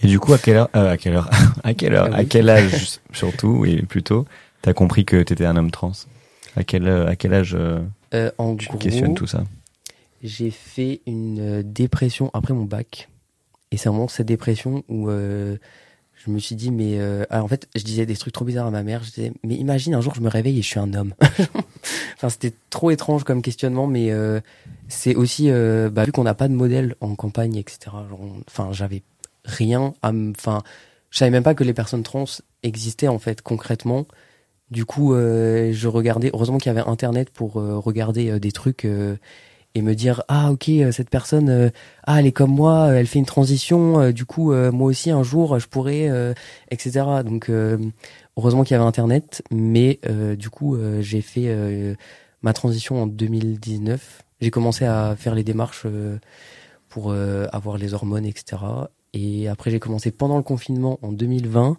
Et 0.04 0.08
du 0.08 0.20
coup, 0.20 0.34
à 0.34 0.38
quelle 0.38 0.58
heure, 0.58 0.70
euh, 0.76 0.92
à 0.92 0.98
quelle 0.98 1.16
heure, 1.16 1.30
à 1.64 1.74
quelle 1.74 1.96
heure, 1.96 2.10
Ah 2.14 2.18
à 2.18 2.24
quel 2.26 2.50
âge 2.50 3.00
surtout 3.12 3.66
et 3.66 3.82
plutôt, 3.82 4.26
t'as 4.62 4.74
compris 4.74 5.06
que 5.06 5.22
t'étais 5.22 5.46
un 5.46 5.58
homme 5.58 5.72
trans? 5.72 5.92
À 6.56 6.64
quel, 6.64 6.88
euh, 6.88 7.08
à 7.08 7.16
quel 7.16 7.34
âge 7.34 7.56
euh, 7.60 7.82
Euh, 8.14 8.32
en 8.38 8.56
tu 8.56 8.68
gros, 8.70 8.78
questionnes 8.78 9.16
tout 9.16 9.28
ça? 9.28 9.44
j'ai 10.24 10.52
fait 10.52 11.02
une 11.08 11.64
dépression 11.64 12.30
après 12.34 12.54
mon 12.54 12.66
bac. 12.66 13.10
Et 13.72 13.78
c'est 13.78 13.90
vraiment 13.90 14.08
cette 14.08 14.28
dépression 14.28 14.84
où 14.88 15.10
euh, 15.10 15.58
je 16.26 16.32
me 16.32 16.40
suis 16.40 16.56
dit, 16.56 16.72
mais 16.72 17.00
euh, 17.00 17.26
ah, 17.30 17.44
en 17.44 17.48
fait, 17.48 17.68
je 17.76 17.84
disais 17.84 18.06
des 18.06 18.16
trucs 18.16 18.34
trop 18.34 18.46
bizarres 18.46 18.68
à 18.68 18.72
ma 18.72 18.84
mère. 18.84 19.04
Je 19.04 19.10
disais, 19.10 19.34
mais 19.44 19.56
imagine 19.56 19.96
un 19.96 20.02
jour, 20.02 20.14
je 20.14 20.22
me 20.22 20.30
réveille 20.30 20.60
et 20.60 20.62
je 20.62 20.68
suis 20.68 20.80
un 20.80 20.94
homme. 20.94 21.14
enfin, 22.16 22.30
c'était 22.30 22.54
trop 22.70 22.92
étrange 22.92 23.24
comme 23.24 23.42
questionnement, 23.42 23.88
mais 23.88 24.12
euh, 24.12 24.40
c'est 24.88 25.16
aussi, 25.16 25.50
euh, 25.50 25.90
bah, 25.90 26.04
vu 26.04 26.12
qu'on 26.12 26.24
n'a 26.24 26.34
pas 26.34 26.48
de 26.48 26.54
modèle 26.54 26.96
en 27.02 27.16
campagne, 27.16 27.56
etc. 27.56 27.80
genre, 28.10 28.22
Enfin, 28.48 28.70
j'avais 28.72 29.02
rien 29.46 29.94
à 30.02 30.12
me. 30.12 30.32
Enfin, 30.32 30.62
je 31.10 31.18
savais 31.18 31.32
même 31.32 31.44
pas 31.44 31.56
que 31.56 31.64
les 31.64 31.74
personnes 31.74 32.04
trans 32.04 32.26
existaient 32.64 33.08
en 33.08 33.20
fait 33.20 33.42
concrètement. 33.42 34.06
Du 34.70 34.86
coup, 34.86 35.14
euh, 35.14 35.72
je 35.74 35.88
regardais. 35.88 36.30
Heureusement 36.34 36.58
qu'il 36.58 36.70
y 36.72 36.78
avait 36.78 36.88
Internet 36.88 37.30
pour 37.32 37.58
euh, 37.58 37.78
regarder 37.78 38.40
des 38.40 38.52
trucs. 38.52 38.88
Et 39.76 39.82
me 39.82 39.94
dire 39.96 40.24
ah 40.28 40.52
ok 40.52 40.70
euh, 40.70 40.92
cette 40.92 41.10
personne 41.10 41.50
euh, 41.50 41.70
ah 42.04 42.20
elle 42.20 42.26
est 42.28 42.32
comme 42.32 42.52
moi 42.52 42.90
euh, 42.90 42.96
elle 42.96 43.08
fait 43.08 43.20
une 43.20 43.26
transition 43.26 44.00
euh, 44.00 44.12
du 44.12 44.26
coup 44.26 44.52
euh, 44.52 44.72
moi 44.72 44.88
aussi 44.88 45.12
un 45.12 45.24
jour 45.24 45.60
je 45.60 45.68
pourrais 45.68 46.10
euh, 46.10 46.34
etc 46.70 47.06
donc 47.26 47.50
heureusement 48.38 48.64
qu'il 48.64 48.76
y 48.76 48.80
avait 48.80 48.86
internet 48.86 49.44
mais 49.52 50.00
du 50.38 50.50
coup 50.50 50.78
j'ai 51.00 51.22
fait 51.22 51.96
ma 52.42 52.54
transition 52.54 53.04
en 53.04 53.08
2019 53.08 54.24
j'ai 54.42 54.52
commencé 54.52 54.86
à 54.86 55.16
faire 55.18 55.36
les 55.36 55.44
démarches 55.44 55.86
pour 56.90 57.14
avoir 57.14 57.78
les 57.78 57.94
hormones 57.94 58.26
etc 58.26 58.58
et 59.14 59.48
après 59.48 59.72
j'ai 59.72 59.80
commencé 59.80 60.12
pendant 60.12 60.38
le 60.38 60.44
confinement 60.44 61.00
en 61.02 61.12
2020 61.12 61.78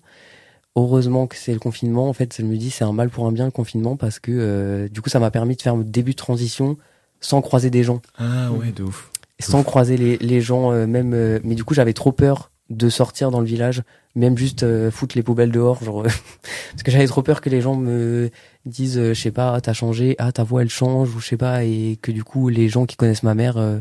heureusement 0.76 1.26
que 1.26 1.36
c'est 1.36 1.52
le 1.52 1.58
confinement. 1.58 2.08
En 2.08 2.12
fait 2.12 2.36
je 2.38 2.42
me 2.42 2.56
dis 2.56 2.70
c'est 2.70 2.84
un 2.84 2.92
mal 2.92 3.10
pour 3.10 3.26
un 3.26 3.32
bien 3.32 3.46
le 3.46 3.50
confinement 3.50 3.96
parce 3.96 4.18
que 4.18 4.88
du 4.92 5.00
coup 5.02 5.10
ça 5.10 5.18
m'a 5.18 5.30
permis 5.30 5.56
de 5.56 5.62
faire 5.62 5.76
mon 5.76 5.84
début 5.84 6.12
de 6.12 6.16
transition 6.16 6.76
sans 7.22 7.40
croiser 7.40 7.70
des 7.70 7.82
gens 7.84 8.02
Ah 8.18 8.50
ouais, 8.52 8.70
de 8.72 8.82
ouf. 8.82 9.10
sans 9.40 9.62
croiser 9.62 9.96
les, 9.96 10.18
les 10.18 10.40
gens 10.42 10.70
euh, 10.72 10.86
même 10.86 11.14
euh, 11.14 11.38
mais 11.44 11.54
du 11.54 11.64
coup 11.64 11.72
j'avais 11.72 11.94
trop 11.94 12.12
peur 12.12 12.50
de 12.68 12.88
sortir 12.90 13.30
dans 13.30 13.40
le 13.40 13.46
village 13.46 13.82
même 14.14 14.36
juste 14.36 14.62
euh, 14.62 14.90
foutre 14.90 15.16
les 15.16 15.22
poubelles 15.22 15.50
dehors 15.50 15.82
genre 15.82 16.02
parce 16.72 16.82
que 16.84 16.90
j'avais 16.90 17.06
trop 17.06 17.22
peur 17.22 17.40
que 17.40 17.48
les 17.48 17.60
gens 17.62 17.74
me 17.76 18.30
disent 18.66 18.98
euh, 18.98 19.14
je 19.14 19.20
sais 19.22 19.30
pas 19.30 19.54
ah, 19.54 19.60
t'as 19.62 19.72
changé 19.72 20.16
ah 20.18 20.32
ta 20.32 20.42
voix 20.44 20.60
elle 20.62 20.68
change 20.70 21.14
ou 21.14 21.20
je 21.20 21.26
sais 21.28 21.36
pas 21.38 21.64
et 21.64 21.98
que 22.02 22.12
du 22.12 22.22
coup 22.24 22.48
les 22.50 22.68
gens 22.68 22.84
qui 22.86 22.96
connaissent 22.96 23.22
ma 23.24 23.34
mère 23.34 23.56
euh, 23.56 23.78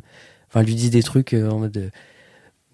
enfin 0.49 0.63
lui 0.63 0.75
disent 0.75 0.91
des 0.91 1.04
trucs 1.04 1.34
euh, 1.34 1.49
en 1.49 1.60
mode 1.60 1.77
euh, 1.77 1.89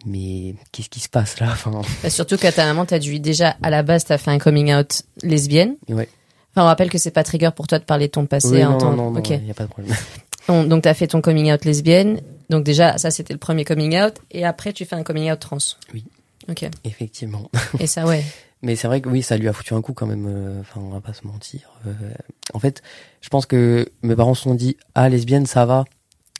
mais 0.05 0.55
qu'est-ce 0.71 0.89
qui 0.89 0.99
se 0.99 1.09
passe 1.09 1.39
là 1.39 1.47
enfin 1.51 1.71
Bah, 2.03 2.09
Surtout 2.09 2.37
qu'à 2.37 2.51
ta 2.51 2.65
maman, 2.65 2.85
t'as 2.85 2.99
dû 2.99 3.19
déjà 3.19 3.57
à 3.63 3.69
la 3.71 3.81
base, 3.83 4.05
t'as 4.05 4.17
fait 4.19 4.29
un 4.31 4.37
coming 4.37 4.71
out 4.73 5.01
lesbienne. 5.23 5.75
ouais 5.89 6.07
Enfin, 6.53 6.63
on 6.63 6.67
rappelle 6.67 6.89
que 6.89 6.97
c'est 6.99 7.11
pas 7.11 7.23
trigger 7.23 7.49
pour 7.55 7.67
toi 7.67 7.77
de 7.79 7.83
parler 7.83 8.07
de 8.07 8.11
ton 8.11 8.25
passé. 8.27 8.47
Oui, 8.47 8.61
hein, 8.61 8.71
non, 8.71 8.77
ton- 8.77 8.89
non, 8.91 8.95
non, 8.95 9.11
non, 9.11 9.19
Ok. 9.19 9.29
y 9.29 9.51
a 9.51 9.53
pas 9.55 9.63
de 9.65 9.69
problème 9.69 9.93
On- 10.49 10.63
Donc 10.63 10.83
t'as 10.83 10.93
fait 10.93 11.07
ton 11.07 11.21
coming 11.21 11.51
out 11.51 11.65
lesbienne. 11.65 12.21
Donc 12.49 12.63
déjà, 12.63 12.97
ça 12.97 13.11
c'était 13.11 13.33
le 13.33 13.39
premier 13.39 13.65
coming 13.65 13.97
out. 13.99 14.15
Et 14.31 14.45
après, 14.45 14.73
tu 14.73 14.85
fais 14.85 14.95
un 14.95 15.03
coming 15.03 15.31
out 15.31 15.39
trans. 15.39 15.57
Oui. 15.93 16.05
Ok. 16.49 16.65
effectivement 16.85 17.49
Et 17.79 17.87
ça, 17.87 18.05
ouais. 18.05 18.23
Mais 18.63 18.75
c'est 18.75 18.87
vrai 18.87 19.01
que 19.01 19.09
oui, 19.09 19.21
ça 19.21 19.37
lui 19.37 19.47
a 19.49 19.53
foutu 19.53 19.73
un 19.75 19.81
coup 19.81 19.93
quand 19.93 20.07
même. 20.07 20.25
euh, 20.27 20.61
Enfin, 20.61 20.79
on 20.81 20.89
va 20.89 21.01
pas 21.01 21.13
se 21.13 21.27
mentir. 21.27 21.69
Euh, 21.85 21.91
en 22.53 22.59
fait, 22.59 22.81
je 23.21 23.29
pense 23.29 23.45
que 23.45 23.87
mes 24.01 24.15
parents 24.15 24.33
se 24.33 24.43
sont 24.43 24.55
dit 24.55 24.77
ah 24.95 25.09
lesbienne 25.09 25.45
ça 25.45 25.65
va, 25.65 25.83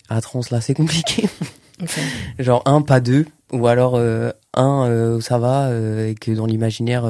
à 0.10 0.20
trans 0.22 0.42
là 0.52 0.62
c'est 0.62 0.74
compliqué. 0.74 1.28
Ok. 1.80 1.92
Genre 2.40 2.64
un 2.66 2.82
pas 2.82 3.00
deux, 3.00 3.28
ou 3.52 3.68
alors 3.68 3.94
euh, 3.98 4.32
un 4.56 4.88
euh, 4.90 5.22
ça 5.22 5.38
va 5.38 5.70
et 5.72 6.16
que 6.16 6.32
dans 6.32 6.48
l'imaginaire 6.48 7.04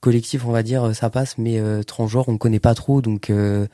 collectif 0.00 0.44
on 0.46 0.52
va 0.52 0.62
dire 0.62 0.94
ça 0.94 1.10
passe, 1.10 1.36
mais 1.36 1.60
transgenre 1.84 2.28
on 2.28 2.38
connaît 2.38 2.60
pas 2.60 2.74
trop 2.76 3.02
donc 3.02 3.28
euh, 3.30 3.66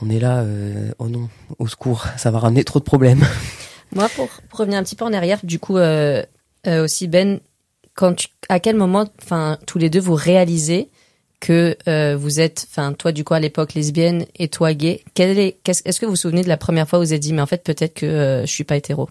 on 0.00 0.10
est 0.10 0.20
là. 0.20 0.40
euh, 0.40 0.90
oh 0.98 1.08
non, 1.08 1.28
au 1.58 1.66
secours, 1.66 2.06
ça 2.16 2.30
va 2.30 2.38
ramener 2.38 2.64
trop 2.64 2.78
de 2.78 2.84
problèmes. 2.84 3.24
Moi, 3.94 4.08
pour, 4.16 4.28
pour 4.48 4.58
revenir 4.60 4.78
un 4.78 4.82
petit 4.82 4.96
peu 4.96 5.04
en 5.04 5.12
arrière, 5.12 5.40
du 5.44 5.58
coup, 5.58 5.76
euh, 5.76 6.22
euh, 6.66 6.84
aussi 6.84 7.06
Ben, 7.06 7.40
quand 7.94 8.14
tu, 8.14 8.28
à 8.48 8.58
quel 8.58 8.76
moment, 8.76 9.06
enfin, 9.22 9.58
tous 9.66 9.78
les 9.78 9.90
deux, 9.90 10.00
vous 10.00 10.14
réalisez 10.14 10.90
que 11.40 11.76
euh, 11.88 12.16
vous 12.16 12.40
êtes, 12.40 12.66
enfin, 12.70 12.94
toi 12.94 13.12
du 13.12 13.22
coup 13.22 13.34
à 13.34 13.40
l'époque 13.40 13.74
lesbienne 13.74 14.24
et 14.36 14.48
toi 14.48 14.72
gay. 14.72 15.04
Quel 15.12 15.38
est, 15.38 15.58
qu'est-ce, 15.62 15.82
est-ce 15.84 16.00
que 16.00 16.06
vous 16.06 16.12
vous 16.12 16.16
souvenez 16.16 16.42
de 16.42 16.48
la 16.48 16.56
première 16.56 16.88
fois 16.88 16.98
où 16.98 17.02
vous 17.02 17.12
êtes 17.12 17.20
dit, 17.20 17.34
mais 17.34 17.42
en 17.42 17.46
fait 17.46 17.62
peut-être 17.62 17.92
que 17.92 18.06
euh, 18.06 18.40
je 18.46 18.50
suis 18.50 18.64
pas 18.64 18.76
hétéro? 18.76 19.10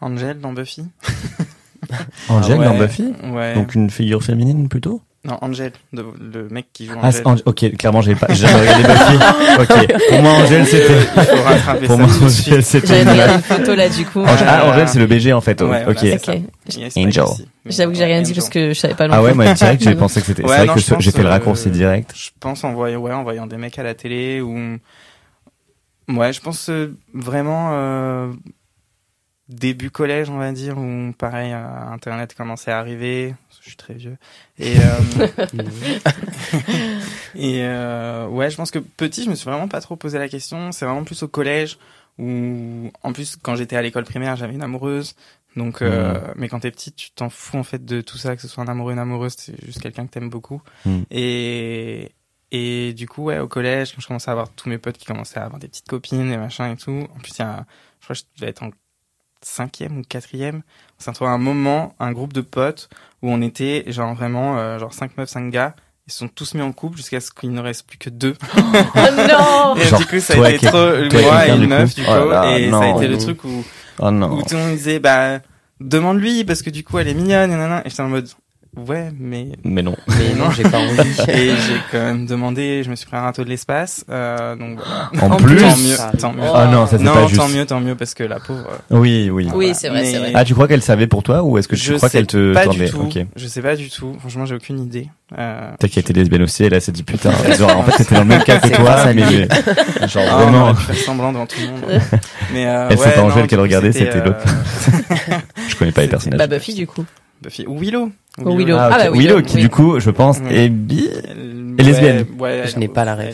Angel 0.00 0.40
dans 0.40 0.54
Buffy. 0.54 0.84
Angel 2.30 2.56
Ah 2.56 2.58
ouais, 2.60 2.64
dans 2.64 2.78
Buffy 2.78 3.12
Ouais. 3.30 3.54
Donc 3.54 3.74
une 3.74 3.90
figure 3.90 4.22
féminine 4.22 4.68
plutôt? 4.70 5.02
Non, 5.24 5.36
Angel, 5.40 5.72
de- 5.92 6.04
le 6.32 6.48
mec 6.48 6.66
qui 6.72 6.86
joue 6.86 6.92
Ah, 6.96 7.08
Angel. 7.08 7.12
c'est 7.12 7.26
Ang- 7.26 7.42
ok, 7.44 7.76
clairement 7.76 8.00
j'ai 8.02 8.14
pas, 8.14 8.28
j'ai 8.30 8.46
jamais 8.46 8.60
regardé 8.60 8.82
Buffy. 8.84 9.18
Ok, 9.58 10.08
pour 10.10 10.22
moi 10.22 10.32
Angel 10.34 10.64
c'était, 10.64 10.98
Il 11.16 11.22
faut 11.24 11.42
rattraper 11.42 11.86
pour 11.86 11.96
ça 11.96 12.02
moi 12.06 12.12
Angel 12.28 12.62
c'était. 12.64 12.86
J'avais 12.86 13.02
une- 13.02 13.08
regardé 13.10 13.34
une 13.34 13.40
photo 13.42 13.74
là 13.74 13.88
du 13.88 14.04
coup. 14.06 14.20
Angel- 14.20 14.46
ah, 14.48 14.68
Angel 14.70 14.88
c'est 14.88 14.98
le 15.00 15.06
BG 15.06 15.32
en 15.32 15.40
fait. 15.40 15.60
Ouais, 15.60 15.84
ok. 15.86 15.96
Angel. 16.96 17.24
J'avoue 17.66 17.92
que 17.92 17.98
j'ai 17.98 18.04
rien 18.04 18.22
dit 18.22 18.32
parce 18.32 18.48
que 18.48 18.68
je 18.72 18.78
savais 18.78 18.94
pas. 18.94 19.08
non 19.08 19.14
Ah 19.14 19.22
ouais, 19.22 19.34
moi 19.34 19.52
direct 19.52 19.82
j'ai 19.82 19.94
pensé 19.96 20.20
que 20.20 20.26
c'était. 20.26 20.42
Ouais, 20.44 20.48
c'est 20.50 20.56
vrai 20.58 20.66
non, 20.68 20.74
que 20.74 20.80
j'ai 20.80 20.94
pense, 20.94 21.04
fait 21.10 21.22
le 21.22 21.26
euh, 21.26 21.30
raccourci 21.30 21.70
direct. 21.70 22.12
Je 22.14 22.30
pense 22.38 22.62
en 22.62 22.72
voyant, 22.72 23.00
ouais, 23.00 23.12
en 23.12 23.24
voyant 23.24 23.46
des 23.48 23.56
mecs 23.56 23.78
à 23.78 23.82
la 23.82 23.94
télé 23.94 24.40
ou. 24.40 24.78
Ouais, 26.08 26.32
je 26.32 26.40
pense 26.40 26.70
euh, 26.70 26.96
vraiment. 27.12 27.70
euh, 27.72 28.32
début 29.48 29.90
collège, 29.90 30.28
on 30.30 30.36
va 30.38 30.52
dire, 30.52 30.76
où 30.78 31.12
pareil, 31.16 31.52
euh, 31.52 31.92
Internet 31.92 32.34
commençait 32.34 32.70
à 32.70 32.78
arriver. 32.78 33.34
Je 33.68 33.72
suis 33.72 33.76
très 33.76 33.94
vieux. 33.94 34.16
Et, 34.58 34.76
euh, 34.78 35.26
et 37.34 37.62
euh, 37.62 38.26
ouais, 38.28 38.50
je 38.50 38.56
pense 38.56 38.70
que 38.70 38.78
petit, 38.78 39.24
je 39.24 39.30
me 39.30 39.34
suis 39.34 39.44
vraiment 39.44 39.68
pas 39.68 39.82
trop 39.82 39.96
posé 39.96 40.18
la 40.18 40.28
question. 40.28 40.72
C'est 40.72 40.86
vraiment 40.86 41.04
plus 41.04 41.22
au 41.22 41.28
collège 41.28 41.78
où, 42.18 42.90
en 43.02 43.12
plus, 43.12 43.36
quand 43.36 43.56
j'étais 43.56 43.76
à 43.76 43.82
l'école 43.82 44.04
primaire, 44.04 44.36
j'avais 44.36 44.54
une 44.54 44.62
amoureuse. 44.62 45.14
Donc, 45.54 45.82
euh, 45.82 46.18
mais 46.36 46.48
quand 46.48 46.60
t'es 46.60 46.70
petit, 46.70 46.92
tu 46.92 47.10
t'en 47.10 47.28
fous 47.28 47.58
en 47.58 47.62
fait 47.62 47.84
de 47.84 48.00
tout 48.00 48.16
ça, 48.16 48.36
que 48.36 48.40
ce 48.42 48.48
soit 48.48 48.64
un 48.64 48.68
amoureux, 48.68 48.92
une 48.92 48.98
amoureuse, 48.98 49.34
c'est 49.36 49.62
juste 49.66 49.80
quelqu'un 49.80 50.06
que 50.06 50.12
t'aimes 50.12 50.30
beaucoup. 50.30 50.62
Mm. 50.86 51.02
Et 51.10 52.12
et 52.50 52.94
du 52.94 53.06
coup, 53.06 53.24
ouais, 53.24 53.38
au 53.38 53.48
collège, 53.48 53.92
quand 53.92 54.00
je 54.00 54.06
commençais 54.06 54.30
à 54.30 54.32
avoir 54.32 54.50
tous 54.50 54.70
mes 54.70 54.78
potes 54.78 54.96
qui 54.96 55.04
commençaient 55.04 55.38
à 55.38 55.44
avoir 55.44 55.58
des 55.58 55.68
petites 55.68 55.86
copines 55.88 56.32
et 56.32 56.38
machin 56.38 56.72
et 56.72 56.76
tout. 56.76 57.06
En 57.14 57.18
plus, 57.18 57.32
il 57.38 57.40
y 57.40 57.44
a, 57.44 57.66
je 58.00 58.06
crois 58.06 58.16
que 58.16 58.22
je 58.22 58.40
devais 58.40 58.50
être 58.50 58.62
en 58.62 58.70
cinquième 59.42 59.98
ou 59.98 60.02
quatrième. 60.02 60.62
S'est 60.98 61.10
retrouvé 61.10 61.30
à 61.30 61.34
un 61.34 61.38
moment, 61.38 61.94
un 62.00 62.12
groupe 62.12 62.32
de 62.32 62.40
potes 62.40 62.88
où 63.22 63.30
on 63.30 63.40
était 63.40 63.84
genre 63.86 64.14
vraiment 64.14 64.58
euh, 64.58 64.78
genre 64.78 64.92
cinq 64.92 65.16
meufs, 65.16 65.28
cinq 65.28 65.50
gars. 65.50 65.74
Ils 66.06 66.12
se 66.12 66.18
sont 66.20 66.28
tous 66.28 66.54
mis 66.54 66.62
en 66.62 66.72
couple 66.72 66.96
jusqu'à 66.96 67.20
ce 67.20 67.30
qu'il 67.30 67.52
ne 67.52 67.60
reste 67.60 67.86
plus 67.86 67.98
que 67.98 68.08
deux. 68.10 68.34
Oh 68.56 68.60
non 69.28 69.76
Et 69.80 69.84
Genre 69.84 70.00
du 70.00 70.06
coup, 70.06 70.18
ça 70.20 70.34
a 70.44 70.50
été 70.50 70.66
trop, 70.66 70.76
moi 70.78 71.46
et 71.46 71.50
une 71.50 71.60
du 71.60 71.66
meuf, 71.66 71.94
coup. 71.94 72.00
du 72.00 72.06
coup, 72.06 72.12
Oh 72.12 72.30
là 72.30 72.58
et 72.58 72.70
ça 72.70 72.76
a 72.78 72.80
non. 72.80 72.96
été 72.98 73.08
le 73.08 73.18
truc 73.18 73.44
où, 73.44 73.64
Oh 73.98 74.10
non. 74.10 74.30
où 74.32 74.42
tout 74.42 74.54
le 74.54 74.60
monde 74.60 74.76
disait, 74.76 74.98
bah, 75.00 75.40
demande-lui, 75.80 76.44
parce 76.44 76.62
que 76.62 76.70
du 76.70 76.82
coup, 76.82 76.98
elle 76.98 77.08
est 77.08 77.14
mignonne, 77.14 77.50
et 77.50 77.54
nanana. 77.54 77.82
Et 77.84 77.90
j'étais 77.90 78.02
en 78.02 78.08
mode, 78.08 78.28
ouais, 78.76 79.10
mais, 79.18 79.48
Mais 79.64 79.82
non. 79.82 79.96
Mais 80.08 80.34
non, 80.34 80.50
j'ai 80.50 80.62
pas 80.62 80.78
envie. 80.78 81.00
et 81.28 81.48
j'ai 81.50 81.80
quand 81.90 81.98
même 81.98 82.26
demandé, 82.26 82.82
je 82.84 82.90
me 82.90 82.96
suis 82.96 83.06
pris 83.06 83.16
un 83.16 83.22
râteau 83.22 83.44
de 83.44 83.48
l'espace, 83.48 84.04
euh, 84.10 84.54
donc 84.56 84.78
voilà. 84.78 85.10
En 85.26 85.32
En 85.32 85.36
plus. 85.36 85.56
Tant 85.60 85.76
mieux, 85.76 86.18
tant 86.18 86.32
mieux. 86.32 86.42
Ah 86.54 86.66
non, 86.72 86.86
ça 86.86 86.98
c'est 86.98 87.04
pas 87.04 87.26
juste. 87.26 87.40
tant 87.40 87.48
mieux, 87.48 87.66
tant 87.66 87.80
mieux, 87.80 87.94
parce 87.94 88.14
que 88.14 88.24
la 88.24 88.38
pauvre. 88.40 88.66
euh, 88.92 88.96
Oui, 88.98 89.30
oui. 89.30 89.48
Oui, 89.54 89.72
c'est 89.74 89.88
vrai, 89.88 90.04
c'est 90.04 90.18
vrai. 90.18 90.32
Ah, 90.34 90.44
tu 90.44 90.54
crois 90.54 90.68
qu'elle 90.68 90.82
savait 90.82 91.06
pour 91.06 91.22
toi 91.22 91.42
ou 91.42 91.58
est-ce 91.58 91.68
que 91.68 91.76
tu 91.76 91.82
je 91.82 91.94
crois 91.94 92.08
qu'elle 92.10 92.26
te 92.26 92.52
pas 92.54 92.64
tendait 92.64 92.86
du 92.86 92.90
tout. 92.90 93.08
Je 93.36 93.46
sais 93.46 93.62
pas 93.62 93.76
du 93.76 93.90
tout. 93.90 94.16
Franchement, 94.20 94.46
j'ai 94.46 94.54
aucune 94.54 94.78
idée. 94.80 95.08
Euh, 95.38 95.70
Peut-être 95.78 95.92
qu'elle 95.92 96.00
était 96.04 96.12
lesbienne 96.14 96.42
aussi, 96.42 96.64
elle 96.64 96.80
s'est 96.80 96.90
dit 96.92 97.02
putain, 97.02 97.30
genre, 97.58 97.76
en 97.76 97.82
fait 97.82 97.92
c'était 97.98 98.14
dans 98.14 98.22
le 98.22 98.26
même 98.28 98.42
cas 98.44 98.58
que 98.60 98.68
toi, 98.74 99.12
mais, 99.12 99.46
genre 100.08 100.24
Ah, 100.26 100.36
vraiment. 100.42 100.74
faire 100.74 100.96
semblant 100.96 101.32
devant 101.32 101.44
tout 101.46 101.60
le 101.60 101.66
monde. 101.66 102.00
Mais 102.54 102.66
euh, 102.66 102.88
Elle, 102.90 102.98
c'est 102.98 103.18
Angèle 103.18 103.46
qu'elle 103.46 103.60
regardait, 103.60 103.92
c'était 103.92 104.24
l'autre. 104.24 104.38
euh, 104.46 105.34
Je 105.68 105.76
connais 105.76 105.92
pas 105.92 106.00
les 106.02 106.08
personnages. 106.08 106.38
Bah 106.38 106.46
Buffy 106.46 106.72
du 106.74 106.86
coup. 106.86 107.04
Buffy 107.42 107.66
ou 107.68 107.74
Willow. 108.38 108.56
Willow. 108.56 108.76
Ah. 108.78 108.88
Ah, 108.92 108.98
bah, 108.98 109.10
Willow, 109.10 109.18
Willow, 109.36 109.42
qui 109.42 109.56
oui. 109.56 109.62
du 109.62 109.68
coup, 109.68 110.00
je 110.00 110.10
pense, 110.10 110.38
Ouais. 110.40 110.64
est 110.64 110.68
bi. 110.68 111.08
Et 111.80 111.82
lesbienne. 111.84 112.26
Ouais, 112.38 112.64
Je 112.66 112.76
n'ai 112.78 112.88
pas 112.88 113.04
la 113.04 113.14
devient 113.14 113.32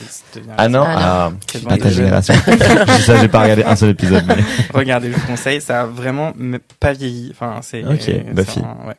Ah 0.58 0.68
non, 0.68 0.84
Ah, 0.86 1.30
ah, 1.30 1.32
Quelle 1.46 1.62
pas 1.62 1.78
ta 1.78 1.88
génération. 1.90 2.34
ça, 3.06 3.16
j'ai 3.18 3.28
pas 3.28 3.42
regardé 3.42 3.64
un 3.64 3.74
seul 3.74 3.90
épisode. 3.90 4.24
Mais... 4.28 4.36
Regardez, 4.74 5.10
je 5.12 5.16
vous 5.16 5.26
conseille, 5.26 5.62
ça 5.62 5.82
a 5.82 5.86
vraiment 5.86 6.32
pas 6.78 6.92
vieilli. 6.92 7.30
Enfin, 7.30 7.60
c'est. 7.62 7.82
Ok, 7.84 8.10
Buffy. 8.34 8.60
un- 8.60 8.86
ouais. 8.88 8.96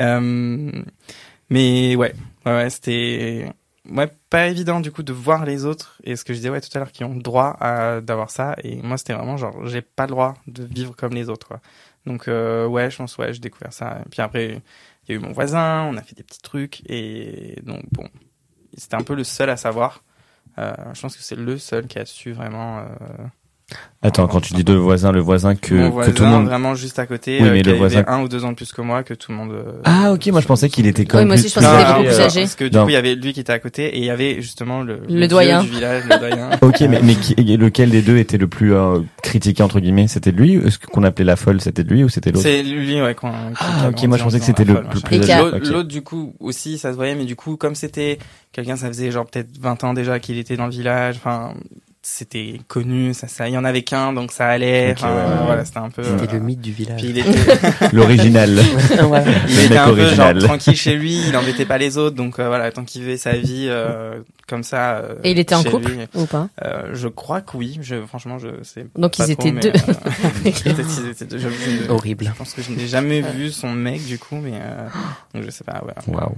Euh, 0.00 0.72
mais 1.50 1.94
ouais, 1.96 2.12
ouais, 2.46 2.52
ouais, 2.52 2.70
c'était 2.70 3.46
ouais 3.90 4.08
pas 4.30 4.46
évident 4.46 4.80
du 4.80 4.90
coup 4.92 5.02
de 5.02 5.12
voir 5.12 5.44
les 5.44 5.64
autres 5.64 5.98
et 6.04 6.14
ce 6.16 6.24
que 6.24 6.32
je 6.32 6.38
disais 6.38 6.50
ouais 6.50 6.60
tout 6.60 6.68
à 6.74 6.78
l'heure 6.78 6.92
qui 6.92 7.02
ont 7.04 7.14
le 7.14 7.20
droit 7.20 7.56
à 7.60 8.00
d'avoir 8.00 8.30
ça 8.30 8.54
et 8.62 8.80
moi 8.80 8.96
c'était 8.96 9.12
vraiment 9.12 9.36
genre 9.36 9.66
j'ai 9.66 9.82
pas 9.82 10.04
le 10.04 10.10
droit 10.12 10.34
de 10.46 10.64
vivre 10.64 10.94
comme 10.96 11.12
les 11.14 11.28
autres 11.28 11.48
quoi. 11.48 11.60
Donc 12.06 12.26
euh, 12.28 12.66
ouais, 12.66 12.90
je 12.90 12.96
pense 12.96 13.16
ouais, 13.18 13.32
j'ai 13.32 13.40
découvert 13.40 13.72
ça. 13.72 13.98
Et 14.04 14.08
puis 14.08 14.20
après, 14.22 14.60
il 15.04 15.10
y 15.10 15.12
a 15.12 15.14
eu 15.16 15.18
mon 15.18 15.32
voisin, 15.32 15.84
on 15.84 15.96
a 15.96 16.02
fait 16.02 16.14
des 16.14 16.22
petits 16.22 16.40
trucs 16.42 16.82
et 16.88 17.60
donc 17.64 17.82
bon, 17.92 18.08
c'était 18.76 18.96
un 18.96 19.02
peu 19.02 19.14
le 19.14 19.24
seul 19.24 19.50
à 19.50 19.56
savoir. 19.56 20.04
Euh, 20.58 20.74
je 20.92 21.00
pense 21.00 21.16
que 21.16 21.22
c'est 21.22 21.36
le 21.36 21.58
seul 21.58 21.86
qui 21.86 21.98
a 21.98 22.06
su 22.06 22.32
vraiment. 22.32 22.86
Attends, 24.04 24.26
quand 24.26 24.40
tu 24.40 24.52
dis 24.54 24.64
deux 24.64 24.74
voisins, 24.74 25.12
le 25.12 25.20
voisin 25.20 25.54
que, 25.54 25.74
mon 25.74 25.88
que 25.88 25.92
voisin, 25.92 26.10
tout 26.12 26.24
le 26.24 26.28
monde. 26.28 26.46
vraiment 26.46 26.74
juste 26.74 26.98
à 26.98 27.06
côté, 27.06 27.38
Oui, 27.40 27.46
euh, 27.46 27.52
mais 27.52 27.62
le 27.62 27.74
voisin- 27.74 28.02
un 28.08 28.22
ou 28.22 28.28
deux 28.28 28.44
ans 28.44 28.50
de 28.50 28.56
plus 28.56 28.72
que 28.72 28.82
moi, 28.82 29.04
que 29.04 29.14
tout 29.14 29.30
le 29.30 29.36
monde. 29.38 29.52
euh, 29.52 29.80
Ah, 29.84 30.10
ok, 30.12 30.26
moi 30.32 30.40
je 30.40 30.46
pensais 30.48 30.68
qu'il 30.68 30.88
était 30.88 31.04
comme. 31.04 31.20
Oui, 31.20 31.26
moi 31.26 31.36
aussi, 31.36 31.44
plus- 31.44 31.50
je 31.50 31.54
pensais 31.60 31.68
qu'il 31.70 31.80
était 31.84 31.92
beaucoup 31.94 32.08
plus 32.08 32.20
âgé. 32.20 32.40
Parce 32.40 32.54
que 32.56 32.64
du 32.64 32.76
Non. 32.76 32.82
coup, 32.82 32.88
il 32.90 32.94
y 32.94 32.96
avait 32.96 33.14
lui 33.14 33.32
qui 33.32 33.38
était 33.38 33.52
à 33.52 33.60
côté 33.60 33.84
et 33.94 33.98
il 33.98 34.04
y 34.04 34.10
avait 34.10 34.42
justement 34.42 34.82
le, 34.82 35.02
Le 35.08 35.18
vieux 35.18 35.28
doyen. 35.28 35.62
du 35.62 35.68
village, 35.70 36.02
le 36.10 36.18
doyen. 36.18 36.50
Ok, 36.62 36.80
mais, 36.80 37.00
mais 37.00 37.14
qui- 37.14 37.36
lequel 37.36 37.90
des 37.90 38.02
deux 38.02 38.16
était 38.16 38.38
le 38.38 38.48
plus 38.48 38.74
euh, 38.74 38.98
critiqué 39.22 39.62
entre 39.62 39.78
guillemets? 39.78 40.08
C'était 40.08 40.32
lui 40.32 40.54
Est-ce 40.56 40.80
qu'on 40.80 41.04
appelait 41.04 41.24
la 41.24 41.36
folle 41.36 41.60
C'était 41.60 41.84
lui 41.84 42.02
ou 42.02 42.08
c'était 42.08 42.32
l'autre? 42.32 42.42
C'est 42.42 42.64
lui, 42.64 43.00
ouais, 43.00 43.14
qu'on, 43.14 43.30
Ah, 43.60 43.88
ok, 43.90 44.02
moi, 44.08 44.18
je 44.18 44.24
pensais 44.24 44.40
que 44.40 44.44
c'était 44.44 44.64
le- 44.64 44.82
le 44.92 45.00
plus 45.00 45.30
âgé. 45.30 45.70
L'autre, 45.70 45.82
du 45.88 46.02
coup, 46.02 46.34
aussi, 46.40 46.76
ça 46.76 46.90
se 46.90 46.96
voyait, 46.96 47.14
mais 47.14 47.24
du 47.24 47.36
coup, 47.36 47.56
comme 47.56 47.76
c'était 47.76 48.18
quelqu'un, 48.50 48.74
ça 48.74 48.88
faisait 48.88 49.12
genre 49.12 49.26
peut-être 49.26 49.56
20 49.60 49.84
ans 49.84 49.94
déjà 49.94 50.18
qu'il 50.18 50.38
était 50.38 50.56
dans 50.56 50.66
le 50.66 50.72
village, 50.72 51.14
enfin, 51.18 51.54
c'était 52.04 52.60
connu, 52.66 53.14
ça, 53.14 53.28
ça, 53.28 53.48
il 53.48 53.54
y 53.54 53.58
en 53.58 53.64
avait 53.64 53.82
qu'un, 53.82 54.12
donc 54.12 54.32
ça 54.32 54.48
allait, 54.48 54.90
Ok, 54.90 54.96
enfin, 54.98 55.08
ouais, 55.14 55.22
ouais, 55.22 55.28
ouais. 55.28 55.44
voilà, 55.46 55.64
c'était 55.64 55.78
un 55.78 55.90
peu, 55.90 56.02
C'était 56.02 56.34
euh, 56.34 56.38
le 56.38 56.40
mythe 56.40 56.60
du 56.60 56.72
village. 56.72 57.00
puis 57.00 57.10
il 57.10 57.18
était, 57.18 57.30
L'original. 57.92 58.58
Voilà. 59.02 59.24
il 59.48 59.56
Le 59.56 59.64
était 59.66 59.76
un 59.78 59.94
peu 59.94 60.06
genre 60.08 60.34
tranquille 60.38 60.74
chez 60.76 60.96
lui, 60.96 61.20
il 61.28 61.36
embêtait 61.36 61.64
pas 61.64 61.78
les 61.78 61.98
autres, 61.98 62.16
donc 62.16 62.38
euh, 62.40 62.48
voilà, 62.48 62.72
tant 62.72 62.84
qu'il 62.84 63.02
vivait 63.02 63.16
sa 63.16 63.32
vie 63.32 63.66
euh, 63.68 64.18
comme 64.46 64.62
ça. 64.62 64.96
euh, 64.96 65.14
Et 65.24 65.30
il 65.32 65.38
était 65.38 65.54
en 65.54 65.62
couple 65.62 65.90
lui, 65.92 65.98
ou 66.14 66.26
pas? 66.26 66.48
Euh, 66.64 66.90
Je 66.92 67.08
crois 67.08 67.40
que 67.40 67.56
oui. 67.56 67.78
Je, 67.80 68.04
franchement, 68.06 68.38
je 68.38 68.48
sais. 68.62 68.86
Donc, 68.96 69.16
pas 69.16 69.26
ils 69.26 69.36
trop, 69.36 69.48
étaient 69.48 69.72
mais, 69.72 69.80
euh, 70.46 70.50
qu'ils 70.52 71.08
étaient 71.10 71.24
deux. 71.24 71.38
Je, 71.38 71.48
je- 71.48 71.90
Horrible. 71.90 72.26
Je 72.26 72.38
pense 72.38 72.52
que 72.54 72.62
je 72.62 72.70
n'ai 72.72 72.86
jamais 72.86 73.20
vu 73.20 73.50
son 73.50 73.70
mec 73.72 74.04
du 74.04 74.18
coup, 74.18 74.36
mais 74.36 74.52
euh, 74.54 74.86
donc 75.34 75.44
je 75.44 75.50
sais 75.50 75.64
pas. 75.64 75.82
Ouais. 75.84 76.14
Waouh. 76.14 76.34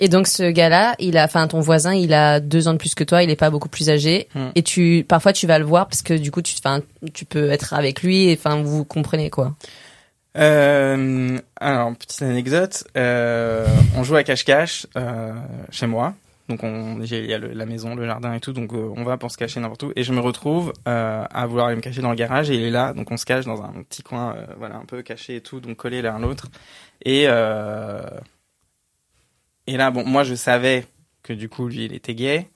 Et 0.00 0.08
donc 0.08 0.26
ce 0.26 0.50
gars-là, 0.50 0.94
il 0.98 1.16
a, 1.16 1.24
enfin 1.24 1.46
ton 1.48 1.60
voisin, 1.60 1.94
il 1.94 2.12
a 2.14 2.40
deux 2.40 2.68
ans 2.68 2.72
de 2.72 2.78
plus 2.78 2.94
que 2.94 3.04
toi, 3.04 3.22
il 3.22 3.30
est 3.30 3.36
pas 3.36 3.50
beaucoup 3.50 3.68
plus 3.68 3.88
âgé. 3.90 4.28
Hmm. 4.34 4.48
Et 4.54 4.62
tu, 4.62 5.04
parfois 5.08 5.32
tu 5.32 5.46
vas 5.46 5.58
le 5.58 5.64
voir 5.64 5.88
parce 5.88 6.02
que 6.02 6.14
du 6.14 6.30
coup 6.30 6.42
tu, 6.42 6.54
enfin, 6.58 6.80
tu 7.14 7.24
peux 7.24 7.50
être 7.50 7.72
avec 7.74 8.02
lui 8.02 8.28
et 8.30 8.34
enfin 8.38 8.62
vous 8.62 8.84
comprenez 8.84 9.30
quoi. 9.30 9.54
Euh, 10.36 11.38
alors 11.60 11.94
petite 11.96 12.20
anecdote, 12.22 12.84
euh, 12.96 13.66
on 13.96 14.02
joue 14.04 14.16
à 14.16 14.22
cache-cache 14.22 14.86
euh, 14.96 15.32
chez 15.70 15.86
moi. 15.86 16.14
Donc 16.48 16.62
on, 16.62 17.00
il 17.02 17.12
y 17.26 17.34
a 17.34 17.38
le- 17.38 17.52
la 17.52 17.66
maison, 17.66 17.94
le 17.96 18.06
jardin 18.06 18.32
et 18.32 18.40
tout, 18.40 18.52
donc 18.52 18.72
euh, 18.72 18.92
on 18.96 19.02
va 19.02 19.16
pour 19.16 19.30
se 19.32 19.36
cacher 19.36 19.58
n'importe 19.58 19.82
où. 19.82 19.92
Et 19.96 20.04
je 20.04 20.12
me 20.12 20.20
retrouve 20.20 20.72
euh, 20.86 21.24
à 21.28 21.46
vouloir 21.46 21.66
aller 21.66 21.76
me 21.76 21.80
cacher 21.80 22.02
dans 22.02 22.10
le 22.10 22.16
garage 22.16 22.50
et 22.50 22.54
il 22.54 22.62
est 22.62 22.70
là, 22.70 22.92
donc 22.92 23.10
on 23.10 23.16
se 23.16 23.24
cache 23.26 23.44
dans 23.46 23.62
un 23.62 23.82
petit 23.82 24.02
coin, 24.02 24.36
euh, 24.36 24.46
voilà, 24.56 24.76
un 24.76 24.84
peu 24.84 25.02
caché 25.02 25.36
et 25.36 25.40
tout, 25.40 25.58
donc 25.60 25.76
collé 25.76 26.02
l'un 26.02 26.16
à 26.16 26.18
l'autre. 26.20 26.46
Et 27.04 27.24
euh, 27.26 28.00
et 29.66 29.76
là, 29.76 29.90
bon, 29.90 30.04
moi 30.06 30.22
je 30.24 30.34
savais 30.34 30.86
que 31.22 31.32
du 31.32 31.48
coup 31.48 31.66
lui 31.68 31.86
il 31.86 31.92
était 31.92 32.14
gay. 32.14 32.48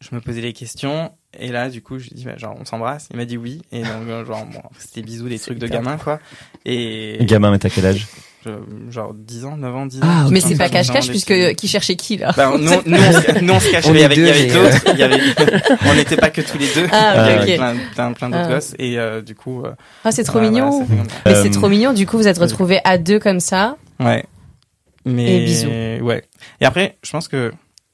Je 0.00 0.14
me 0.14 0.20
posais 0.20 0.42
des 0.42 0.52
questions 0.52 1.12
et 1.38 1.48
là 1.48 1.70
du 1.70 1.82
coup 1.82 1.98
je 1.98 2.04
lui 2.08 2.16
dis 2.16 2.24
bah, 2.24 2.36
genre 2.36 2.54
on 2.58 2.64
s'embrasse. 2.64 3.08
Il 3.10 3.16
m'a 3.16 3.24
dit 3.24 3.36
oui 3.38 3.62
et 3.72 3.82
donc 3.82 4.06
genre 4.26 4.44
bon, 4.46 4.62
c'était 4.78 5.02
bisous 5.02 5.28
des 5.28 5.38
trucs 5.38 5.58
de 5.58 5.66
gamin 5.66 5.96
quoi. 5.96 6.20
Et 6.64 7.18
Gamin, 7.22 7.50
mais 7.50 7.58
t'as 7.58 7.70
quel 7.70 7.86
âge? 7.86 8.06
Genre 8.90 9.12
10 9.14 9.44
ans, 9.44 9.56
9 9.56 9.76
ans, 9.76 9.86
10 9.86 9.98
ans. 9.98 10.06
Ah. 10.06 10.26
Mais 10.30 10.40
c'est 10.40 10.56
pas 10.56 10.68
cache-cache 10.68 11.08
puisque 11.08 11.54
qui 11.56 11.68
cherchait 11.68 11.96
qui 11.96 12.16
là 12.16 12.32
Bah, 12.36 12.50
nous, 12.52 12.58
nous, 12.58 12.70
on 12.96 13.12
se, 13.12 13.40
nous, 13.44 13.52
on 13.54 13.60
se 13.60 13.70
cachait, 13.70 13.90
il 13.90 13.98
y 14.00 14.04
avait, 14.04 14.16
d'autres, 14.48 14.84
il 14.92 14.98
y 14.98 15.02
avait, 15.02 15.20
on 15.86 15.94
n'était 15.94 16.16
pas 16.16 16.30
que 16.30 16.40
tous 16.40 16.58
les 16.58 16.66
deux. 16.74 16.86
Ah, 16.92 17.14
il 17.14 17.32
y 17.32 17.34
ok, 17.36 17.40
avait 17.42 17.52
ok. 17.52 17.56
plein, 17.58 17.76
plein, 17.94 18.12
plein 18.12 18.30
d'autres 18.30 18.44
Ah. 18.50 18.54
gosses, 18.54 18.74
et, 18.78 18.98
euh, 18.98 19.22
du 19.22 19.34
coup, 19.34 19.62
euh, 19.64 19.72
Ah 20.04 20.12
c'est 20.12 20.24
trop 20.24 20.38
voilà, 20.38 20.50
mignon. 20.50 20.70
voilà, 20.84 21.02
comme. 21.02 21.06
Mais 21.26 21.32
Euh, 21.34 21.42
c'est 21.42 21.50
trop 21.50 21.68
mignon. 21.68 21.92
Du 21.92 22.06
coup 22.06 22.16
vous 22.16 22.28
êtes 22.28 22.38
retrouvés 22.38 22.80
à 22.84 22.98
deux 22.98 23.18
comme 23.18 23.40
ça. 23.40 23.76
Ouais. 24.00 24.24
Mais, 25.04 25.42
Et 25.42 25.44
bisous. 25.44 25.68
ouais. 26.04 26.24
Et 26.60 26.64
après, 26.66 26.96
je 27.04 27.10
pense 27.12 27.28
que, 27.28 27.52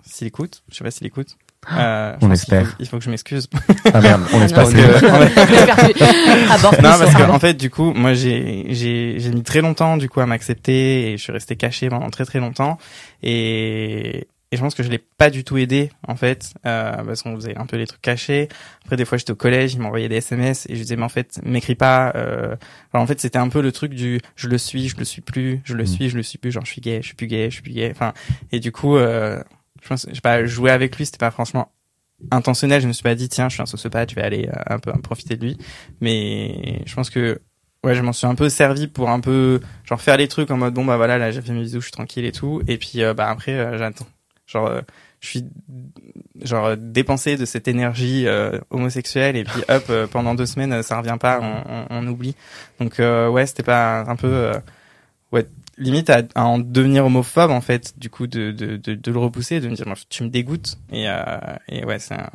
s'il 0.08 0.26
écoute, 0.26 0.62
je 0.70 0.76
sais 0.78 0.84
pas 0.84 0.90
s'il 0.90 1.06
écoute, 1.06 1.36
euh, 1.76 2.16
On 2.20 2.30
espère. 2.30 2.66
faut- 2.66 2.74
Il 2.80 2.86
faut 2.86 2.98
que 2.98 3.04
je 3.04 3.10
m'excuse. 3.10 3.48
Ah 3.94 4.00
merde, 4.00 4.22
on 4.32 4.40
espère 4.42 4.64
non, 4.66 4.72
que- 4.72 6.76
non, 6.82 6.98
parce 6.98 7.14
que 7.14 7.22
en 7.30 7.38
fait, 7.38 7.54
du 7.54 7.70
coup, 7.70 7.92
moi, 7.92 8.14
j'ai 8.14 8.66
j'ai 8.70 9.16
j'ai 9.18 9.30
mis 9.30 9.42
très 9.42 9.60
longtemps, 9.60 9.96
du 9.96 10.08
coup, 10.08 10.20
à 10.20 10.26
m'accepter 10.26 11.12
et 11.12 11.16
je 11.16 11.22
suis 11.22 11.32
resté 11.32 11.56
caché 11.56 11.88
pendant 11.88 12.10
très 12.10 12.24
très 12.24 12.40
longtemps 12.40 12.78
et 13.22 14.26
et 14.50 14.56
je 14.56 14.60
pense 14.60 14.74
que 14.74 14.82
je 14.82 14.90
l'ai 14.90 14.98
pas 14.98 15.30
du 15.30 15.44
tout 15.44 15.56
aidé 15.56 15.90
en 16.06 16.14
fait 16.14 16.52
euh, 16.66 16.92
parce 17.06 17.22
qu'on 17.22 17.34
faisait 17.36 17.56
un 17.56 17.64
peu 17.64 17.78
les 17.78 17.86
trucs 17.86 18.02
cachés. 18.02 18.50
Après, 18.84 18.96
des 18.96 19.06
fois, 19.06 19.16
j'étais 19.16 19.32
au 19.32 19.36
collège, 19.36 19.72
il 19.72 19.80
m'envoyait 19.80 20.10
des 20.10 20.16
SMS 20.16 20.66
et 20.68 20.74
je 20.76 20.82
disais 20.82 20.96
mais 20.96 21.04
en 21.04 21.08
fait, 21.08 21.40
m'écris 21.42 21.74
pas. 21.74 22.12
Euh... 22.16 22.54
Alors, 22.92 23.02
en 23.02 23.06
fait, 23.06 23.18
c'était 23.18 23.38
un 23.38 23.48
peu 23.48 23.62
le 23.62 23.72
truc 23.72 23.94
du 23.94 24.20
je 24.36 24.48
le 24.48 24.58
suis, 24.58 24.90
je 24.90 24.98
le 24.98 25.06
suis 25.06 25.22
plus, 25.22 25.62
je 25.64 25.72
le 25.74 25.84
Mm. 25.84 25.86
suis, 25.86 26.10
je 26.10 26.16
le 26.18 26.22
suis 26.22 26.36
plus. 26.36 26.52
Genre, 26.52 26.66
je 26.66 26.70
suis 26.70 26.82
gay, 26.82 26.98
je 27.00 27.06
suis 27.06 27.14
plus 27.16 27.28
gay, 27.28 27.46
je 27.48 27.54
suis 27.54 27.62
plus 27.62 27.72
gay. 27.72 27.90
Enfin, 27.94 28.12
et 28.50 28.60
du 28.60 28.72
coup, 28.72 28.96
euh, 28.96 29.42
je 29.82 29.88
pense, 29.88 30.06
je 30.08 30.14
sais 30.14 30.20
pas, 30.20 30.44
jouer 30.46 30.70
avec 30.70 30.96
lui, 30.96 31.04
c'était 31.04 31.18
pas 31.18 31.30
franchement 31.30 31.72
intentionnel. 32.30 32.80
Je 32.80 32.88
me 32.88 32.92
suis 32.92 33.02
pas 33.02 33.14
dit 33.14 33.28
tiens, 33.28 33.48
je 33.48 33.54
suis 33.54 33.62
un 33.62 33.66
sociopathe, 33.66 34.10
je 34.10 34.14
vais 34.14 34.22
aller 34.22 34.48
euh, 34.48 34.74
un 34.74 34.78
peu 34.78 34.92
profiter 35.02 35.36
de 35.36 35.44
lui. 35.44 35.58
Mais 36.00 36.82
je 36.86 36.94
pense 36.94 37.10
que 37.10 37.40
ouais, 37.84 37.94
je 37.94 38.02
m'en 38.02 38.12
suis 38.12 38.26
un 38.26 38.36
peu 38.36 38.48
servi 38.48 38.86
pour 38.86 39.10
un 39.10 39.20
peu 39.20 39.60
genre 39.84 40.00
faire 40.00 40.16
les 40.16 40.28
trucs 40.28 40.50
en 40.50 40.56
mode 40.56 40.74
bon 40.74 40.84
bah 40.84 40.96
voilà, 40.96 41.18
là 41.18 41.32
j'ai 41.32 41.42
fait 41.42 41.52
mes 41.52 41.62
bisous, 41.62 41.80
je 41.80 41.86
suis 41.86 41.92
tranquille 41.92 42.24
et 42.24 42.32
tout. 42.32 42.62
Et 42.68 42.78
puis 42.78 43.02
euh, 43.02 43.12
bah 43.12 43.28
après 43.28 43.52
euh, 43.52 43.76
j'attends. 43.76 44.06
Genre 44.46 44.70
je 45.20 45.28
suis 45.28 45.44
genre 46.42 46.76
dépensé 46.76 47.36
de 47.36 47.44
cette 47.44 47.68
énergie 47.68 48.26
homosexuelle 48.70 49.36
et 49.36 49.44
puis 49.44 49.62
hop 49.68 49.90
pendant 50.10 50.34
deux 50.34 50.46
semaines 50.46 50.82
ça 50.82 50.98
revient 50.98 51.16
pas, 51.18 51.40
on, 51.40 51.86
on, 51.88 52.06
oublie. 52.08 52.34
Donc 52.80 52.98
ouais, 52.98 53.46
c'était 53.46 53.62
pas 53.62 54.00
un 54.00 54.16
peu 54.16 54.52
ouais 55.30 55.46
limite 55.82 56.10
à, 56.10 56.22
à 56.34 56.44
en 56.44 56.58
devenir 56.58 57.04
homophobe 57.06 57.50
en 57.50 57.60
fait 57.60 57.98
du 57.98 58.10
coup 58.10 58.26
de 58.26 58.52
de 58.52 58.76
de, 58.76 58.94
de 58.94 59.12
le 59.12 59.18
repousser 59.18 59.60
de 59.60 59.68
me 59.68 59.74
dire 59.74 59.86
tu 60.08 60.22
me 60.24 60.28
dégoûtes. 60.28 60.78
Et 60.90 61.08
euh, 61.08 61.38
et 61.68 61.84
ouais 61.84 61.98
c'est 61.98 62.14
un... 62.14 62.30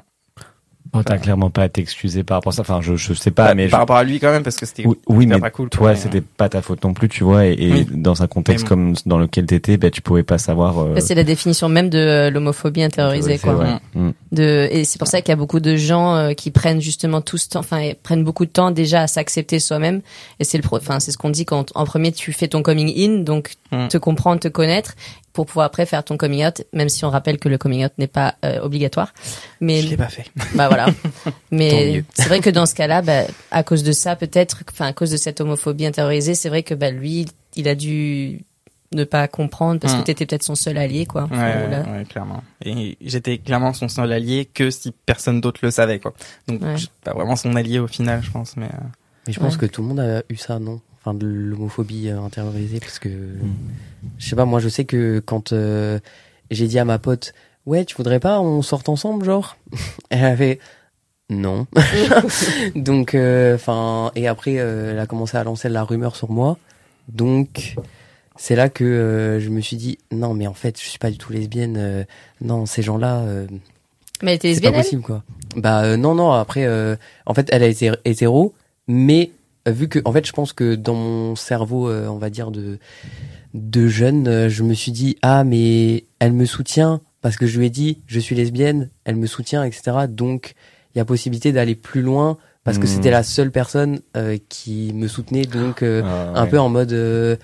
Oh, 0.99 1.03
t'as 1.03 1.17
clairement 1.17 1.49
pas 1.49 1.63
à 1.63 1.69
t'excuser 1.69 2.23
par 2.23 2.37
rapport 2.37 2.53
à 2.53 2.55
ça. 2.55 2.61
Enfin, 2.61 2.79
je, 2.81 2.95
je 2.95 3.13
sais 3.13 3.31
pas, 3.31 3.49
bah, 3.49 3.53
mais 3.55 3.67
par 3.67 3.79
je- 3.79 3.81
rapport 3.81 3.95
à 3.97 4.03
lui 4.03 4.19
quand 4.19 4.31
même 4.31 4.43
parce 4.43 4.55
que 4.57 4.65
c'était 4.65 4.85
oui, 4.85 4.95
oui, 5.07 5.23
c'était 5.25 5.35
mais 5.35 5.41
pas 5.41 5.49
cool. 5.49 5.69
toi, 5.69 5.95
c'était 5.95 6.21
pas 6.21 6.49
ta 6.49 6.61
faute 6.61 6.83
non 6.83 6.93
plus, 6.93 7.09
tu 7.09 7.23
vois. 7.23 7.45
Et, 7.45 7.53
et 7.53 7.71
Oui. 7.71 7.87
dans 7.91 8.23
un 8.23 8.27
contexte 8.27 8.65
Mais 8.65 8.69
comme 8.69 8.93
dans 9.05 9.17
lequel 9.17 9.45
t'étais, 9.45 9.77
ben 9.77 9.91
tu 9.91 10.01
pouvais 10.01 10.23
pas 10.23 10.37
savoir. 10.37 10.79
euh, 10.79 10.93
Bah, 10.95 11.01
c'est 11.01 11.15
la 11.15 11.23
définition 11.23 11.69
même 11.69 11.89
de 11.89 11.97
euh, 11.97 12.29
l'homophobie 12.29 12.83
intériorisée, 12.83 13.37
quoi. 13.37 13.55
ouais. 13.55 13.75
Mm. 13.95 14.11
De, 14.31 14.67
et 14.71 14.83
c'est 14.83 14.99
pour 14.99 15.07
ça 15.07 15.21
qu'il 15.21 15.29
y 15.29 15.33
a 15.33 15.37
beaucoup 15.37 15.59
de 15.59 15.75
gens 15.75 16.15
euh, 16.15 16.33
qui 16.33 16.51
prennent 16.51 16.81
justement 16.81 17.21
tout 17.21 17.37
ce 17.37 17.49
temps, 17.49 17.59
enfin, 17.59 17.91
prennent 18.03 18.23
beaucoup 18.23 18.45
de 18.45 18.51
temps 18.51 18.71
déjà 18.71 19.03
à 19.03 19.07
s'accepter 19.07 19.59
soi-même. 19.59 20.01
Et 20.39 20.43
c'est 20.43 20.57
le, 20.57 20.63
pro- 20.63 20.77
enfin, 20.77 20.99
c'est 20.99 21.11
ce 21.11 21.17
qu'on 21.17 21.29
dit 21.29 21.45
quand, 21.45 21.71
en 21.75 21.85
premier, 21.85 22.11
tu 22.11 22.31
fais 22.33 22.47
ton 22.47 22.61
coming 22.61 22.91
in, 22.97 23.23
donc 23.23 23.53
Mm. 23.71 23.89
te 23.89 23.97
comprendre, 23.97 24.39
te 24.39 24.47
connaître, 24.47 24.93
pour 25.37 25.45
pouvoir 25.45 25.67
après 25.67 25.85
faire 25.85 26.03
ton 26.03 26.17
coming 26.17 26.43
out, 26.43 26.63
même 26.73 26.89
si 26.89 27.05
on 27.05 27.11
rappelle 27.11 27.37
que 27.37 27.47
le 27.47 27.59
coming 27.59 27.85
out 27.85 27.91
n'est 27.99 28.07
pas 28.07 28.33
euh, 28.43 28.59
obligatoire. 28.61 29.13
Mais 29.61 29.81
Je 29.81 29.89
l'ai 29.89 29.95
pas 29.97 30.09
fait. 30.09 30.25
bah 30.55 30.67
voilà. 30.67 30.87
Mais 31.51 32.03
c'est 32.15 32.27
vrai 32.27 32.39
que 32.39 32.49
dans 32.49 32.65
ce 32.65 32.73
cas-là, 32.73 33.03
bah, 33.03 33.21
à 33.51 33.61
cause 33.61 33.83
de 33.83 33.91
ça, 33.91 34.15
peut-être, 34.15 34.63
enfin 34.71 34.87
à 34.87 34.93
cause 34.93 35.11
de 35.11 35.17
cette 35.17 35.39
homophobie 35.39 35.85
intériorisée, 35.85 36.33
c'est 36.33 36.49
vrai 36.49 36.63
que 36.63 36.73
bah 36.73 36.89
lui, 36.89 37.27
il 37.55 37.67
a 37.67 37.75
dû 37.75 38.41
ne 38.93 39.03
pas 39.03 39.27
comprendre 39.27 39.79
parce 39.79 39.93
Mm. 39.93 39.99
que 39.99 40.03
t'étais 40.05 40.25
peut-être 40.25 40.41
son 40.43 40.55
seul 40.55 40.77
allié, 40.79 41.05
quoi. 41.05 41.23
Ouais, 41.25 41.29
Enfin, 41.33 41.45
ouais, 41.45 41.69
là. 41.69 41.81
ouais, 41.83 42.05
clairement. 42.05 42.41
Et 42.65 42.97
j'étais 43.01 43.37
clairement 43.37 43.73
son 43.73 43.89
seul 43.89 44.11
allié 44.11 44.45
que 44.51 44.71
si 44.71 44.91
personne 45.05 45.39
d'autre 45.39 45.59
le 45.61 45.69
savait, 45.69 45.99
quoi. 45.99 46.13
Donc, 46.47 46.63
Ouais. 46.63 46.75
pas 47.03 47.13
vraiment 47.13 47.35
son 47.35 47.55
allié 47.55 47.77
au 47.77 47.87
final, 47.87 48.23
je 48.23 48.31
pense, 48.31 48.57
mais. 48.57 48.65
euh, 48.65 48.87
Mais 49.27 49.33
je 49.33 49.39
pense 49.39 49.53
Ouais. 49.53 49.59
que 49.59 49.65
tout 49.67 49.81
le 49.83 49.89
monde 49.89 49.99
a 49.99 50.23
eu 50.29 50.35
ça, 50.37 50.57
non? 50.57 50.79
Enfin, 51.07 51.17
de 51.17 51.25
l'homophobie 51.25 52.09
euh, 52.09 52.19
intériorisée, 52.19 52.81
parce 52.81 52.99
que 52.99 53.09
je 54.17 54.29
sais 54.29 54.35
pas, 54.35 54.43
moi 54.43 54.59
je 54.59 54.67
sais 54.67 54.83
que 54.83 55.19
quand 55.25 55.53
euh, 55.53 55.99
j'ai 56.51 56.67
dit 56.67 56.79
à 56.79 56.83
ma 56.83 56.99
pote, 56.99 57.33
ouais, 57.65 57.85
tu 57.85 57.95
voudrais 57.95 58.19
pas, 58.19 58.41
on 58.41 58.61
sorte 58.61 58.89
ensemble, 58.89 59.23
genre? 59.23 59.55
Elle 60.09 60.25
avait 60.25 60.59
non. 61.29 61.65
Donc, 62.75 63.15
euh, 63.15 63.55
enfin, 63.55 64.11
et 64.15 64.27
après, 64.27 64.55
euh, 64.59 64.91
elle 64.93 64.99
a 64.99 65.05
commencé 65.07 65.35
à 65.37 65.43
lancer 65.43 65.67
la 65.69 65.83
rumeur 65.83 66.15
sur 66.15 66.29
moi. 66.29 66.57
Donc, 67.09 67.75
c'est 68.37 68.55
là 68.55 68.67
que 68.69 68.83
euh, 68.83 69.39
je 69.39 69.49
me 69.49 69.59
suis 69.61 69.75
dit, 69.77 69.99
non, 70.11 70.33
mais 70.33 70.47
en 70.47 70.53
fait, 70.53 70.77
je 70.81 70.87
suis 70.87 70.99
pas 70.99 71.11
du 71.11 71.17
tout 71.17 71.31
lesbienne. 71.33 71.75
euh, 71.77 72.03
non, 72.41 72.65
ces 72.65 72.81
gens-là, 72.81 73.19
euh, 73.19 73.45
Mais 74.21 74.31
elle 74.31 74.35
était 74.35 74.53
c'est 74.55 74.61
pas 74.61 74.67
lesbienne, 74.71 74.83
possible, 74.83 75.01
quoi. 75.03 75.23
Bah 75.57 75.83
euh, 75.83 75.97
non, 75.97 76.15
non. 76.15 76.31
Après, 76.31 76.65
euh, 76.65 76.95
en 77.25 77.33
fait, 77.33 77.47
elle 77.51 77.63
a 77.63 77.67
été 77.67 77.91
hétéro, 78.05 78.53
mais 78.87 79.31
vu 79.71 79.87
que, 79.87 79.99
en 80.05 80.11
fait, 80.13 80.25
je 80.25 80.31
pense 80.33 80.53
que 80.53 80.75
dans 80.75 80.93
mon 80.95 81.35
cerveau, 81.35 81.89
euh, 81.89 82.07
on 82.07 82.17
va 82.17 82.29
dire 82.29 82.51
de 82.51 82.79
de 83.53 83.87
jeune, 83.87 84.27
euh, 84.27 84.49
je 84.49 84.63
me 84.63 84.73
suis 84.73 84.91
dit 84.91 85.17
ah 85.21 85.43
mais 85.43 86.05
elle 86.19 86.33
me 86.33 86.45
soutient 86.45 87.01
parce 87.21 87.37
que 87.37 87.47
je 87.47 87.57
lui 87.59 87.65
ai 87.67 87.69
dit 87.69 87.99
je 88.07 88.19
suis 88.19 88.35
lesbienne, 88.35 88.89
elle 89.05 89.15
me 89.15 89.25
soutient, 89.27 89.63
etc. 89.63 90.05
Donc 90.09 90.53
il 90.93 90.97
y 90.97 91.01
a 91.01 91.05
possibilité 91.05 91.51
d'aller 91.51 91.75
plus 91.75 92.01
loin 92.01 92.37
parce 92.63 92.77
que 92.77 92.83
Hmm. 92.83 92.87
c'était 92.87 93.11
la 93.11 93.23
seule 93.23 93.51
personne 93.51 93.99
euh, 94.17 94.37
qui 94.49 94.91
me 94.93 95.07
soutenait, 95.07 95.45
donc 95.45 95.81
euh, 95.83 96.01
Ah, 96.05 96.41
un 96.41 96.45
peu 96.47 96.59
en 96.59 96.67
mode 96.69 96.91
euh, 96.91 97.37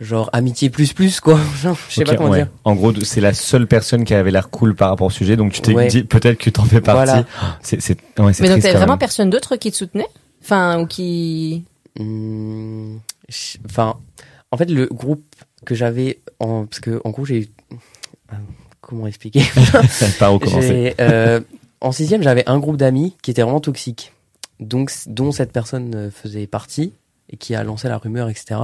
genre 0.00 0.30
amitié 0.32 0.70
plus 0.70 0.92
plus 0.94 1.20
quoi. 1.20 1.38
Je 1.88 1.94
sais 1.94 2.04
pas 2.04 2.16
comment 2.16 2.30
ouais. 2.30 2.38
dire. 2.44 2.48
En 2.64 2.74
gros, 2.74 2.92
c'est 3.04 3.20
la 3.20 3.34
seule 3.34 3.66
personne 3.66 4.04
qui 4.04 4.14
avait 4.14 4.30
l'air 4.30 4.48
cool 4.50 4.74
par 4.74 4.88
rapport 4.90 5.06
au 5.08 5.10
sujet, 5.10 5.36
donc 5.36 5.52
tu 5.52 5.60
t'es 5.60 5.74
Ouais. 5.74 5.88
dit 5.88 6.04
peut-être 6.04 6.38
que 6.38 6.50
t'en 6.50 6.64
fais 6.64 6.80
partie. 6.80 7.04
Voilà. 7.12 7.24
C'est, 7.62 7.80
c'est, 7.80 7.98
ouais, 8.18 8.32
c'est 8.32 8.42
Mais 8.42 8.48
donc 8.48 8.60
t'avais 8.62 8.74
vraiment 8.74 8.92
même. 8.94 8.98
personne 8.98 9.30
d'autre 9.30 9.56
qui 9.56 9.70
te 9.70 9.76
soutenait? 9.76 10.08
Enfin, 10.46 10.80
ou 10.80 10.86
qui... 10.86 11.64
Je- 13.28 13.58
Enfin, 13.64 13.96
en 14.52 14.56
fait, 14.56 14.70
le 14.70 14.86
groupe 14.86 15.24
que 15.64 15.74
j'avais, 15.74 16.20
en, 16.38 16.66
parce 16.66 16.78
que 16.80 17.00
en 17.04 17.10
gros, 17.10 17.24
j'ai, 17.24 17.48
euh, 18.32 18.36
comment 18.80 19.06
expliquer? 19.08 19.42
Par 20.20 20.34
où 20.34 20.38
commencer? 20.38 20.94
Euh, 21.00 21.40
En 21.80 21.90
sixième, 21.92 22.22
j'avais 22.22 22.48
un 22.48 22.58
groupe 22.58 22.76
d'amis 22.76 23.16
qui 23.22 23.30
était 23.32 23.42
vraiment 23.42 23.60
toxique, 23.60 24.12
donc 24.60 24.92
dont 25.06 25.32
cette 25.32 25.52
personne 25.52 25.94
euh, 25.94 26.10
faisait 26.10 26.46
partie 26.46 26.92
et 27.28 27.36
qui 27.36 27.54
a 27.56 27.64
lancé 27.64 27.88
la 27.88 27.98
rumeur, 27.98 28.28
etc. 28.28 28.60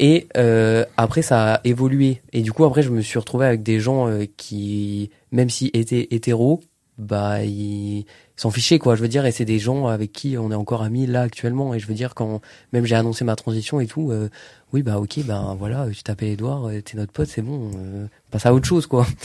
Et 0.00 0.26
euh, 0.36 0.84
après, 0.96 1.22
ça 1.22 1.54
a 1.54 1.60
évolué. 1.64 2.20
Et 2.32 2.42
du 2.42 2.52
coup, 2.52 2.64
après, 2.64 2.82
je 2.82 2.90
me 2.90 3.00
suis 3.02 3.18
retrouvé 3.20 3.46
avec 3.46 3.62
des 3.62 3.78
gens 3.80 4.08
euh, 4.08 4.24
qui, 4.36 5.10
même 5.32 5.48
s'ils 5.48 5.70
étaient 5.74 6.08
hétéros, 6.10 6.60
bah, 6.98 7.44
ils 7.44 8.04
s'en 8.38 8.50
fichaient, 8.50 8.78
quoi. 8.78 8.94
Je 8.94 9.02
veux 9.02 9.08
dire, 9.08 9.26
et 9.26 9.32
c'est 9.32 9.44
des 9.44 9.58
gens 9.58 9.86
avec 9.88 10.12
qui 10.12 10.38
on 10.38 10.50
est 10.50 10.54
encore 10.54 10.82
amis 10.82 11.06
là 11.06 11.22
actuellement. 11.22 11.74
Et 11.74 11.78
je 11.78 11.86
veux 11.86 11.94
dire, 11.94 12.14
quand 12.14 12.40
même 12.72 12.84
j'ai 12.84 12.94
annoncé 12.94 13.24
ma 13.24 13.36
transition 13.36 13.80
et 13.80 13.86
tout, 13.86 14.10
euh, 14.10 14.28
oui, 14.72 14.82
bah, 14.82 14.98
ok, 14.98 15.20
ben 15.24 15.56
voilà, 15.58 15.86
tu 15.90 16.02
t'appelles 16.02 16.30
Edouard, 16.30 16.66
euh, 16.66 16.80
t'es 16.80 16.96
notre 16.96 17.12
pote, 17.12 17.28
c'est 17.28 17.42
bon, 17.42 17.70
euh, 17.76 18.06
passe 18.30 18.46
à 18.46 18.54
autre 18.54 18.66
chose, 18.66 18.86
quoi. 18.86 19.06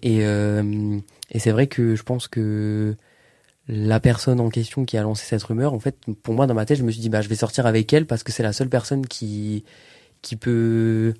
Et, 0.00 0.24
euh, 0.24 0.96
et 1.32 1.40
c'est 1.40 1.50
vrai 1.50 1.66
que 1.66 1.96
je 1.96 2.04
pense 2.04 2.28
que 2.28 2.94
la 3.66 3.98
personne 3.98 4.38
en 4.38 4.48
question 4.48 4.84
qui 4.84 4.96
a 4.96 5.02
lancé 5.02 5.24
cette 5.26 5.42
rumeur, 5.42 5.74
en 5.74 5.80
fait, 5.80 5.96
pour 6.22 6.34
moi, 6.34 6.46
dans 6.46 6.54
ma 6.54 6.66
tête, 6.66 6.78
je 6.78 6.84
me 6.84 6.92
suis 6.92 7.00
dit, 7.00 7.08
bah, 7.08 7.20
je 7.20 7.28
vais 7.28 7.34
sortir 7.34 7.66
avec 7.66 7.92
elle 7.92 8.06
parce 8.06 8.22
que 8.22 8.30
c'est 8.30 8.44
la 8.44 8.52
seule 8.52 8.68
personne 8.68 9.04
qui, 9.08 9.64
qui 10.22 10.36
peut, 10.36 11.14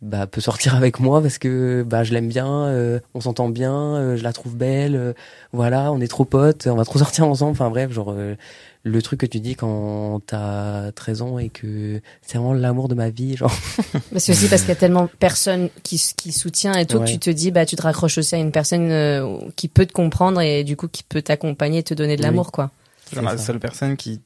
bah, 0.00 0.26
peut 0.26 0.40
sortir 0.40 0.74
avec 0.76 1.00
moi 1.00 1.20
parce 1.20 1.38
que, 1.38 1.84
bah, 1.86 2.04
je 2.04 2.12
l'aime 2.12 2.28
bien, 2.28 2.46
euh, 2.66 3.00
on 3.14 3.20
s'entend 3.20 3.48
bien, 3.48 3.74
euh, 3.96 4.16
je 4.16 4.22
la 4.22 4.32
trouve 4.32 4.56
belle, 4.56 4.94
euh, 4.94 5.12
voilà, 5.52 5.90
on 5.92 6.00
est 6.00 6.06
trop 6.08 6.24
potes, 6.24 6.66
on 6.68 6.76
va 6.76 6.84
trop 6.84 6.98
sortir 7.00 7.26
ensemble, 7.26 7.52
enfin 7.52 7.68
bref, 7.70 7.90
genre, 7.92 8.12
euh, 8.16 8.36
le 8.84 9.02
truc 9.02 9.20
que 9.20 9.26
tu 9.26 9.40
dis 9.40 9.56
quand 9.56 10.20
t'as 10.24 10.92
13 10.92 11.22
ans 11.22 11.38
et 11.40 11.48
que 11.48 12.00
c'est 12.22 12.38
vraiment 12.38 12.54
l'amour 12.54 12.86
de 12.88 12.94
ma 12.94 13.10
vie, 13.10 13.36
genre. 13.36 13.52
Mais 14.12 14.20
c'est 14.20 14.32
aussi 14.32 14.46
parce 14.48 14.62
qu'il 14.62 14.68
y 14.70 14.72
a 14.72 14.76
tellement 14.76 15.08
personne 15.18 15.68
qui, 15.82 16.00
qui 16.16 16.30
soutient 16.32 16.74
et 16.74 16.86
tout, 16.86 16.98
Ouais. 16.98 17.04
que 17.04 17.10
tu 17.10 17.18
te 17.18 17.30
dis, 17.30 17.50
bah, 17.50 17.66
tu 17.66 17.74
te 17.74 17.82
raccroches 17.82 18.18
aussi 18.18 18.36
à 18.36 18.38
une 18.38 18.52
personne 18.52 18.90
euh, 18.92 19.38
qui 19.56 19.66
peut 19.66 19.84
te 19.84 19.92
comprendre 19.92 20.40
et 20.40 20.62
du 20.62 20.76
coup 20.76 20.86
qui 20.88 21.02
peut 21.02 21.22
t'accompagner 21.22 21.78
et 21.80 21.82
te 21.82 21.92
donner 21.94 22.16
de 22.16 22.22
Oui. 22.22 22.26
l'amour, 22.28 22.52
quoi. 22.52 22.70
Genre 23.12 23.24
la 23.24 23.36
seule 23.36 23.58
personne 23.58 23.96
qui 23.96 24.20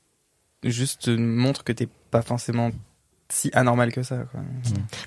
juste 0.64 1.04
te 1.04 1.10
montre 1.10 1.64
que 1.64 1.72
t'es 1.72 1.88
pas 2.10 2.20
forcément 2.22 2.70
si 3.34 3.50
anormal 3.54 3.92
que 3.92 4.02
ça, 4.02 4.16
quoi. 4.30 4.40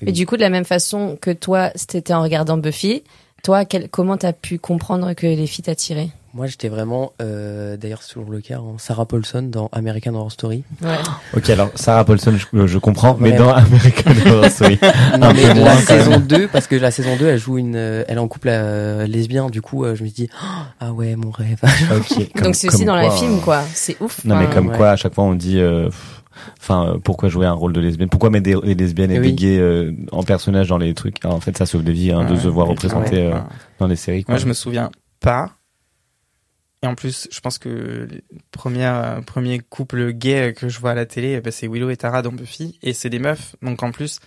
Et 0.06 0.12
du 0.12 0.26
coup, 0.26 0.36
de 0.36 0.42
la 0.42 0.50
même 0.50 0.64
façon 0.64 1.16
que 1.20 1.30
toi, 1.30 1.70
c'était 1.76 2.12
en 2.12 2.22
regardant 2.22 2.56
Buffy, 2.56 3.02
toi, 3.42 3.64
quel, 3.64 3.88
comment 3.88 4.16
t'as 4.16 4.32
pu 4.32 4.58
comprendre 4.58 5.12
que 5.14 5.26
les 5.26 5.46
filles 5.46 5.64
t'attiraient? 5.64 6.08
Moi, 6.34 6.46
j'étais 6.48 6.68
vraiment, 6.68 7.12
euh, 7.22 7.78
d'ailleurs, 7.78 8.02
c'est 8.02 8.12
toujours 8.12 8.30
le 8.30 8.40
cas, 8.42 8.56
hein, 8.58 8.74
Sarah 8.76 9.06
Paulson 9.06 9.40
dans 9.50 9.70
American 9.72 10.14
Horror 10.14 10.30
Story. 10.30 10.64
Ouais. 10.82 10.88
Ok, 11.34 11.48
alors 11.48 11.70
Sarah 11.76 12.04
Paulson, 12.04 12.34
je, 12.36 12.66
je 12.66 12.78
comprends, 12.78 13.16
mais 13.18 13.30
Ouais. 13.30 13.36
dans 13.38 13.50
American 13.54 14.10
Horror 14.26 14.50
Story, 14.50 14.78
Non, 15.18 15.28
un 15.28 15.32
mais 15.32 15.42
peu 15.42 15.48
la 15.48 15.54
moins, 15.54 15.76
saison 15.76 16.10
même. 16.10 16.26
2, 16.26 16.48
parce 16.48 16.66
que 16.66 16.74
la 16.76 16.90
saison 16.90 17.16
2, 17.16 17.26
elle 17.28 17.38
joue 17.38 17.56
une, 17.56 17.76
euh, 17.76 18.04
elle 18.08 18.16
est 18.16 18.20
en 18.20 18.28
couple 18.28 18.48
euh, 18.50 19.06
lesbien, 19.06 19.48
du 19.48 19.62
coup, 19.62 19.84
euh, 19.84 19.94
je 19.94 20.02
me 20.02 20.08
suis 20.08 20.14
dit, 20.26 20.28
ah 20.80 20.92
ouais, 20.92 21.16
mon 21.16 21.30
rêve. 21.30 21.58
Ok, 21.96 22.30
comme- 22.34 22.42
Donc 22.44 22.54
c'est 22.54 22.68
aussi 22.68 22.84
dans 22.84 22.92
quoi, 22.94 23.02
la 23.04 23.10
film, 23.12 23.36
euh, 23.36 23.40
quoi. 23.40 23.62
C'est 23.72 23.96
ouf. 24.02 24.22
Non, 24.26 24.36
mais 24.36 24.46
comme 24.52 24.68
ouais. 24.68 24.76
quoi, 24.76 24.90
à 24.90 24.96
chaque 24.96 25.14
fois, 25.14 25.24
on 25.24 25.34
dit, 25.34 25.58
euh, 25.58 25.86
pff, 25.86 26.15
enfin, 26.60 26.88
euh, 26.94 26.98
pourquoi 26.98 27.28
jouer 27.28 27.46
un 27.46 27.52
rôle 27.52 27.72
de 27.72 27.80
lesbienne? 27.80 28.08
Pourquoi 28.08 28.30
mettre 28.30 28.44
des, 28.44 28.54
des 28.54 28.74
lesbiennes 28.74 29.10
et 29.12 29.18
Oui. 29.18 29.30
des 29.30 29.34
gays 29.34 29.58
euh, 29.58 29.92
en 30.12 30.22
personnage 30.22 30.68
dans 30.68 30.78
les 30.78 30.94
trucs? 30.94 31.24
En 31.24 31.40
fait, 31.40 31.56
ça 31.56 31.66
sauve 31.66 31.84
des 31.84 31.92
vies, 31.92 32.12
hein, 32.12 32.24
de 32.24 32.34
Ouais, 32.34 32.40
se 32.40 32.48
voir 32.48 32.66
ouais, 32.66 32.72
représentés 32.72 33.26
ouais. 33.26 33.32
euh, 33.34 33.40
dans 33.78 33.86
les 33.86 33.96
séries. 33.96 34.24
Quoi. 34.24 34.34
Moi, 34.34 34.38
je 34.40 34.46
me 34.46 34.52
souviens 34.54 34.90
pas. 35.20 35.50
Et 36.82 36.86
en 36.86 36.94
plus, 36.94 37.26
je 37.32 37.40
pense 37.40 37.58
que 37.58 38.06
premiers, 38.50 38.86
euh, 38.86 39.20
premiers 39.22 39.60
couples 39.60 40.12
gays 40.12 40.52
que 40.54 40.68
je 40.68 40.78
vois 40.78 40.90
à 40.90 40.94
la 40.94 41.06
télé, 41.06 41.40
bah, 41.40 41.50
c'est 41.50 41.66
Willow 41.66 41.88
et 41.90 41.96
Tara 41.96 42.20
dans 42.22 42.32
Buffy. 42.32 42.78
Et 42.82 42.92
c'est 42.92 43.08
des 43.10 43.18
meufs. 43.18 43.56
Donc 43.62 43.82
en 43.82 43.92
plus, 43.92 44.20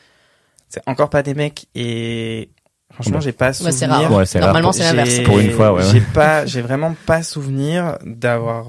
c'est 0.68 0.82
encore 0.88 1.10
pas 1.12 1.22
des 1.22 1.36
mecs. 1.36 1.68
Et 1.76 2.50
franchement, 2.92 3.18
Ouais. 3.18 3.22
j'ai 3.22 3.32
pas 3.34 3.48
Bah, 3.50 3.54
souvenir. 3.54 3.74
c'est 3.78 3.86
rare. 3.86 4.12
Ouais, 4.12 4.26
c'est 4.26 4.40
rare 4.40 4.48
Normalement, 4.48 4.72
c'est 4.72 4.82
l'inverse. 4.84 5.20
Pour 5.22 5.38
une 5.40 5.52
fois, 5.52 5.74
ouais, 5.74 5.84
ouais. 5.84 5.92
J'ai 5.92 6.02
pas, 6.02 6.46
j'ai 6.48 6.62
vraiment 6.62 6.96
pas 7.06 7.22
souvenir 7.22 7.98
d'avoir, 8.04 8.66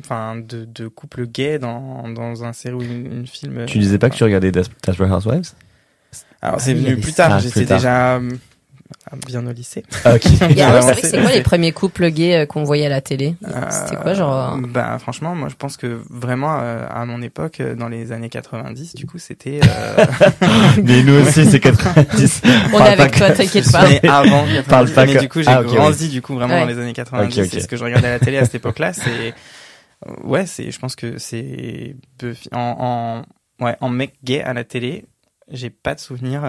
enfin, 0.00 0.36
de, 0.36 0.64
de 0.64 0.88
couple 0.88 1.26
gay 1.26 1.58
dans, 1.58 2.08
dans 2.08 2.44
un 2.44 2.52
série 2.52 2.74
ou 2.74 2.82
une, 2.82 3.06
une 3.20 3.26
film. 3.26 3.66
Tu 3.66 3.78
disais 3.78 3.98
pas 3.98 4.10
que 4.10 4.16
tu 4.16 4.24
regardais 4.24 4.50
Des- 4.52 4.62
Desperate 4.86 5.12
Housewives? 5.12 5.50
Alors, 6.42 6.56
Ah 6.58 6.62
c'est 6.62 6.72
y 6.72 6.74
venu 6.74 6.96
plus 6.98 7.12
tard. 7.12 7.30
Ah, 7.34 7.38
J'étais 7.38 7.64
déjà 7.64 8.16
euh, 8.16 8.30
bien 9.26 9.46
au 9.46 9.50
lycée. 9.52 9.82
Ah, 10.04 10.14
ok. 10.14 10.22
C'est 10.24 10.36
vrai 10.36 10.54
Vraiment, 10.54 10.94
que 10.94 11.06
c'est 11.06 11.20
quoi 11.22 11.32
les 11.32 11.40
premiers 11.42 11.72
couples 11.72 12.10
gays 12.10 12.36
euh, 12.42 12.46
qu'on 12.46 12.64
voyait 12.64 12.86
à 12.86 12.90
la 12.90 13.00
télé? 13.00 13.34
Euh, 13.46 13.50
C'était 13.70 13.96
quoi, 13.96 14.12
genre 14.14 14.54
euh, 14.54 14.60
Bah 14.68 14.98
franchement, 14.98 15.34
moi 15.34 15.48
je 15.48 15.54
pense 15.56 15.76
que 15.78 16.00
vraiment 16.10 16.58
euh, 16.60 16.86
à 16.90 17.04
mon 17.06 17.22
époque, 17.22 17.60
euh, 17.60 17.74
dans 17.74 17.88
les 17.88 18.12
années 18.12 18.28
90, 18.28 18.94
du 18.94 19.06
coup 19.06 19.18
c'était. 19.18 19.60
Euh... 19.64 20.04
Mais 20.84 21.02
nous 21.02 21.14
aussi, 21.26 21.46
c'est 21.46 21.60
90. 21.60 22.42
On 22.74 22.78
est 22.84 22.88
avec 23.00 23.16
toi, 23.16 23.30
t'inquiète 23.30 23.72
pas. 23.72 23.88
mais 23.88 24.06
avant 24.08 24.44
90. 24.44 24.62
Parle 24.68 24.90
pas 24.90 25.06
mais 25.06 25.14
que- 25.14 25.20
du 25.20 25.28
coup 25.30 25.42
j'ai 25.42 25.48
Ah, 25.50 25.62
grandi 25.62 26.08
du 26.10 26.20
coup 26.22 26.34
vraiment 26.34 26.54
Ouais. 26.54 26.60
dans 26.60 26.66
les 26.66 26.78
années 26.78 26.92
90. 26.92 27.38
Ok, 27.38 27.44
ok. 27.46 27.50
C'est 27.52 27.60
ce 27.60 27.68
que 27.68 27.76
je 27.76 27.84
regardais 27.84 28.08
à 28.08 28.12
la 28.12 28.18
télé 28.18 28.36
à 28.38 28.44
cette 28.44 28.56
époque-là. 28.56 28.92
C'est 28.92 29.34
ouais, 30.22 30.46
c'est 30.46 30.70
je 30.70 30.78
pense 30.78 30.96
que 30.96 31.18
c'est 31.18 31.96
en, 32.52 33.24
en 33.60 33.64
ouais 33.64 33.76
en 33.80 33.88
mec 33.88 34.18
gay 34.24 34.42
à 34.42 34.52
la 34.52 34.64
télé. 34.64 35.06
J'ai 35.48 35.70
pas 35.70 35.94
de 35.94 36.00
souvenir. 36.00 36.44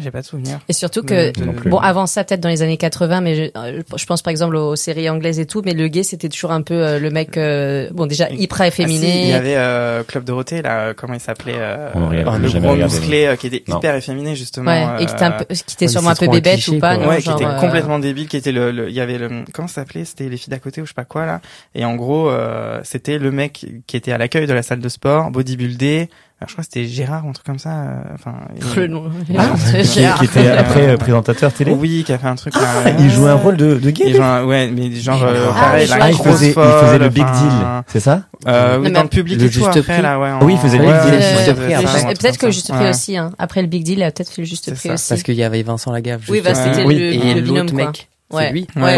Euh... 0.00 0.02
J'ai 0.02 0.10
pas 0.10 0.22
de 0.22 0.26
souvenir. 0.26 0.58
Et 0.68 0.72
surtout 0.72 1.02
que, 1.02 1.30
De- 1.30 1.68
bon, 1.70 1.78
avant 1.78 2.06
ça, 2.06 2.24
peut-être 2.24 2.40
dans 2.40 2.48
les 2.48 2.62
années 2.62 2.76
80, 2.76 3.20
mais 3.20 3.34
je, 3.36 3.42
euh, 3.56 3.82
je 3.96 4.06
pense 4.06 4.22
par 4.22 4.32
exemple 4.32 4.56
aux 4.56 4.74
séries 4.74 5.08
anglaises 5.08 5.38
et 5.38 5.46
tout, 5.46 5.62
mais 5.64 5.72
le 5.72 5.86
gay, 5.86 6.02
c'était 6.02 6.28
toujours 6.28 6.50
un 6.50 6.62
peu 6.62 6.74
euh, 6.74 6.98
le 6.98 7.10
mec, 7.10 7.36
euh, 7.36 7.88
bon, 7.92 8.06
déjà 8.06 8.28
hyper 8.30 8.62
Ah, 8.62 8.66
efféminé. 8.68 9.06
si, 9.12 9.22
il 9.22 9.28
y 9.28 9.32
avait 9.32 9.54
euh, 9.56 10.02
Club 10.02 10.24
Dorothée 10.24 10.62
là, 10.62 10.78
euh, 10.88 10.94
comment 10.96 11.14
il 11.14 11.20
s'appelait 11.20 11.54
euh, 11.56 11.90
euh, 11.94 12.38
Le 12.38 12.60
gros 12.60 12.74
musclé 12.74 13.26
euh, 13.26 13.36
qui 13.36 13.46
était 13.46 13.62
Non. 13.68 13.78
hyper 13.78 13.94
efféminé 13.94 14.34
justement. 14.34 14.70
Ouais, 14.70 15.02
et 15.02 15.06
qui 15.06 15.12
était, 15.12 15.22
un 15.22 15.30
peu, 15.30 15.44
qui 15.44 15.62
était 15.74 15.84
Ouais, 15.84 15.88
sûrement 15.88 16.10
un 16.10 16.14
peu 16.16 16.26
bébête 16.28 16.54
cliché, 16.54 16.72
ou 16.76 16.80
pas, 16.80 16.96
non, 16.96 17.08
ouais, 17.08 17.20
genre, 17.20 17.36
qui 17.36 17.44
était 17.44 17.52
euh, 17.52 17.60
complètement 17.60 17.98
débile, 18.00 18.26
qui 18.26 18.36
était 18.36 18.52
le, 18.52 18.72
le- 18.72 18.88
il 18.88 18.94
y 18.94 19.00
avait 19.00 19.18
le, 19.18 19.44
comment 19.52 19.68
ça 19.68 19.74
s'appelait? 19.82 20.04
C'était 20.04 20.28
les 20.28 20.36
filles 20.36 20.50
d'à 20.50 20.58
côté 20.58 20.80
ou 20.82 20.86
je 20.86 20.90
sais 20.90 20.94
pas 20.94 21.04
quoi 21.04 21.24
là. 21.24 21.40
Et 21.76 21.84
en 21.84 21.94
gros, 21.94 22.28
euh, 22.30 22.80
c'était 22.82 23.18
le 23.18 23.30
mec 23.30 23.64
qui 23.86 23.96
était 23.96 24.10
à 24.12 24.18
l'accueil 24.18 24.46
de 24.48 24.52
la 24.52 24.62
salle 24.64 24.80
de 24.80 24.88
sport, 24.88 25.30
bodybuildé. 25.30 26.08
Alors, 26.44 26.48
je 26.50 26.54
crois 26.54 26.64
que 26.64 26.70
c'était 26.72 26.86
Gérard 26.86 27.24
ou 27.24 27.30
un 27.30 27.32
truc 27.32 27.46
comme 27.46 27.58
ça. 27.58 27.70
euh, 27.70 27.94
Enfin, 28.14 28.34
il- 28.54 28.80
le 28.80 28.86
nom. 28.88 29.04
Ah, 29.38 29.46
Qui, 29.82 29.84
Gérard. 29.84 30.18
qui 30.18 30.24
était 30.26 30.48
après 30.50 30.88
euh, 30.88 30.96
présentateur 30.98 31.52
télé. 31.52 31.72
oui, 31.72 32.02
qui 32.04 32.12
a 32.12 32.18
fait 32.18 32.26
un 32.26 32.34
truc. 32.34 32.52
Ah, 32.56 32.90
il 32.98 33.10
jouait 33.10 33.30
un 33.30 33.34
rôle 33.36 33.56
de, 33.56 33.76
de 33.76 33.90
gay. 33.90 34.04
Il 34.08 34.20
ouais, 34.20 34.68
mais 34.70 34.90
genre 34.94 35.22
euh, 35.24 35.46
non. 35.46 35.52
pareil, 35.54 35.88
Ah, 35.90 35.98
la 35.98 36.10
il 36.10 36.16
faisait, 36.18 36.48
il 36.50 36.52
faisait 36.54 36.98
le 36.98 37.08
big 37.08 37.24
deal, 37.24 37.82
c'est 37.86 38.00
ça 38.00 38.22
Euh, 38.46 38.76
Non, 38.76 38.84
oui, 38.84 38.92
dans 38.92 39.02
le 39.04 39.08
public 39.08 39.38
le 39.40 39.46
et 39.46 39.48
tout 39.48 39.54
juste 39.54 39.66
après 39.68 39.80
prix. 39.94 40.02
là, 40.02 40.18
ouais. 40.20 40.30
Oui, 40.42 40.52
il 40.54 40.58
faisait 40.58 40.76
le 40.76 40.84
Big 40.84 40.92
Deal. 40.92 42.04
ouais, 42.06 42.14
peut-être 42.14 42.36
que 42.38 42.46
le 42.46 42.52
juste 42.52 42.70
prix 42.72 42.88
aussi, 42.90 43.16
hein. 43.16 43.30
Après 43.38 43.62
le 43.62 43.68
Big 43.68 43.82
Deal, 43.84 43.98
il 43.98 44.02
a 44.02 44.10
peut-être 44.10 44.30
fait 44.30 44.42
le 44.42 44.46
juste 44.46 44.74
prix 44.74 44.90
aussi. 44.90 45.08
Parce 45.08 45.22
qu'il 45.22 45.34
y 45.34 45.42
avait 45.44 45.62
Vincent 45.62 45.92
Lagaffe. 45.92 46.22
Oui, 46.28 46.42
bah, 46.44 46.54
c'était 46.54 46.84
le, 46.84 47.40
binôme, 47.40 47.70
mec, 47.72 48.08
Ouais. 48.34 48.46
c'est 48.48 48.52
lui. 48.52 48.66
Ouais, 48.76 48.96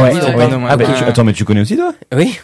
Ah 0.68 0.76
bah, 0.76 0.84
tu- 0.96 1.04
attends, 1.04 1.24
mais 1.24 1.32
tu 1.32 1.44
connais 1.44 1.60
aussi 1.60 1.76
toi 1.76 1.92
Oui, 2.14 2.38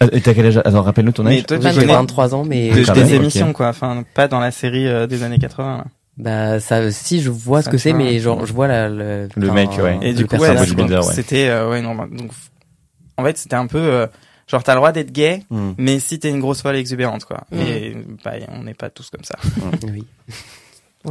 Ah, 0.00 0.06
Et 0.12 0.20
t'as 0.20 0.32
quel 0.34 0.46
âge? 0.46 0.56
Attends, 0.58 0.82
rappelle-nous 0.82 1.12
ton 1.12 1.24
Mais 1.24 1.38
âge. 1.38 1.46
toi, 1.46 1.58
tu 1.58 1.68
j'ai 1.68 1.80
connais 1.80 1.92
23 1.92 2.34
ans, 2.34 2.44
mais 2.44 2.70
de- 2.70 2.84
quand 2.84 2.92
des 2.94 3.14
émissions 3.14 3.52
quoi, 3.52 3.68
enfin 3.68 4.04
pas 4.14 4.28
dans 4.28 4.38
la 4.40 4.50
série 4.50 4.86
euh, 4.86 5.06
des 5.06 5.22
années 5.24 5.38
80. 5.38 5.76
là. 5.78 5.84
bah 6.16 6.60
ça, 6.60 6.90
si 6.92 7.20
je 7.20 7.30
vois 7.30 7.60
ce 7.62 7.66
Ça, 7.66 7.70
que 7.72 7.76
tu 7.76 7.82
c'est, 7.82 7.90
vois. 7.92 7.98
mais 7.98 8.18
genre 8.20 8.44
je 8.46 8.52
vois 8.52 8.66
la, 8.68 8.88
le, 8.88 9.28
Le 9.36 9.46
enfin, 9.50 9.54
mec, 9.54 9.70
ouais. 9.82 9.98
Et 10.02 10.12
le 10.12 10.18
du 10.18 10.26
coup, 10.26 10.34
ouais, 10.36 10.40
personnage, 10.48 10.68
bodybuilder, 10.74 11.06
ouais. 11.06 11.14
c'était 11.14 11.48
euh, 11.48 11.68
ouais 11.70 11.80
normal. 11.82 12.10
Donc 12.12 12.30
en 13.16 13.24
fait, 13.24 13.36
c'était 13.38 13.56
un 13.56 13.66
peu 13.66 13.78
euh, 13.78 14.06
genre 14.46 14.62
t'as 14.62 14.72
le 14.74 14.78
droit 14.78 14.92
d'être 14.92 15.10
gay, 15.12 15.42
Hmm. 15.50 15.72
mais 15.78 15.98
si 16.00 16.18
t'es 16.20 16.30
une 16.30 16.40
grosse 16.40 16.62
folle 16.62 16.76
exubérante 16.76 17.24
quoi. 17.24 17.42
Mm. 17.52 17.58
Et 17.60 17.96
bah 18.24 18.32
on 18.52 18.62
n'est 18.62 18.74
pas 18.74 18.90
tous 18.90 19.10
comme 19.10 19.24
ça. 19.24 19.36
Oui. 19.84 20.04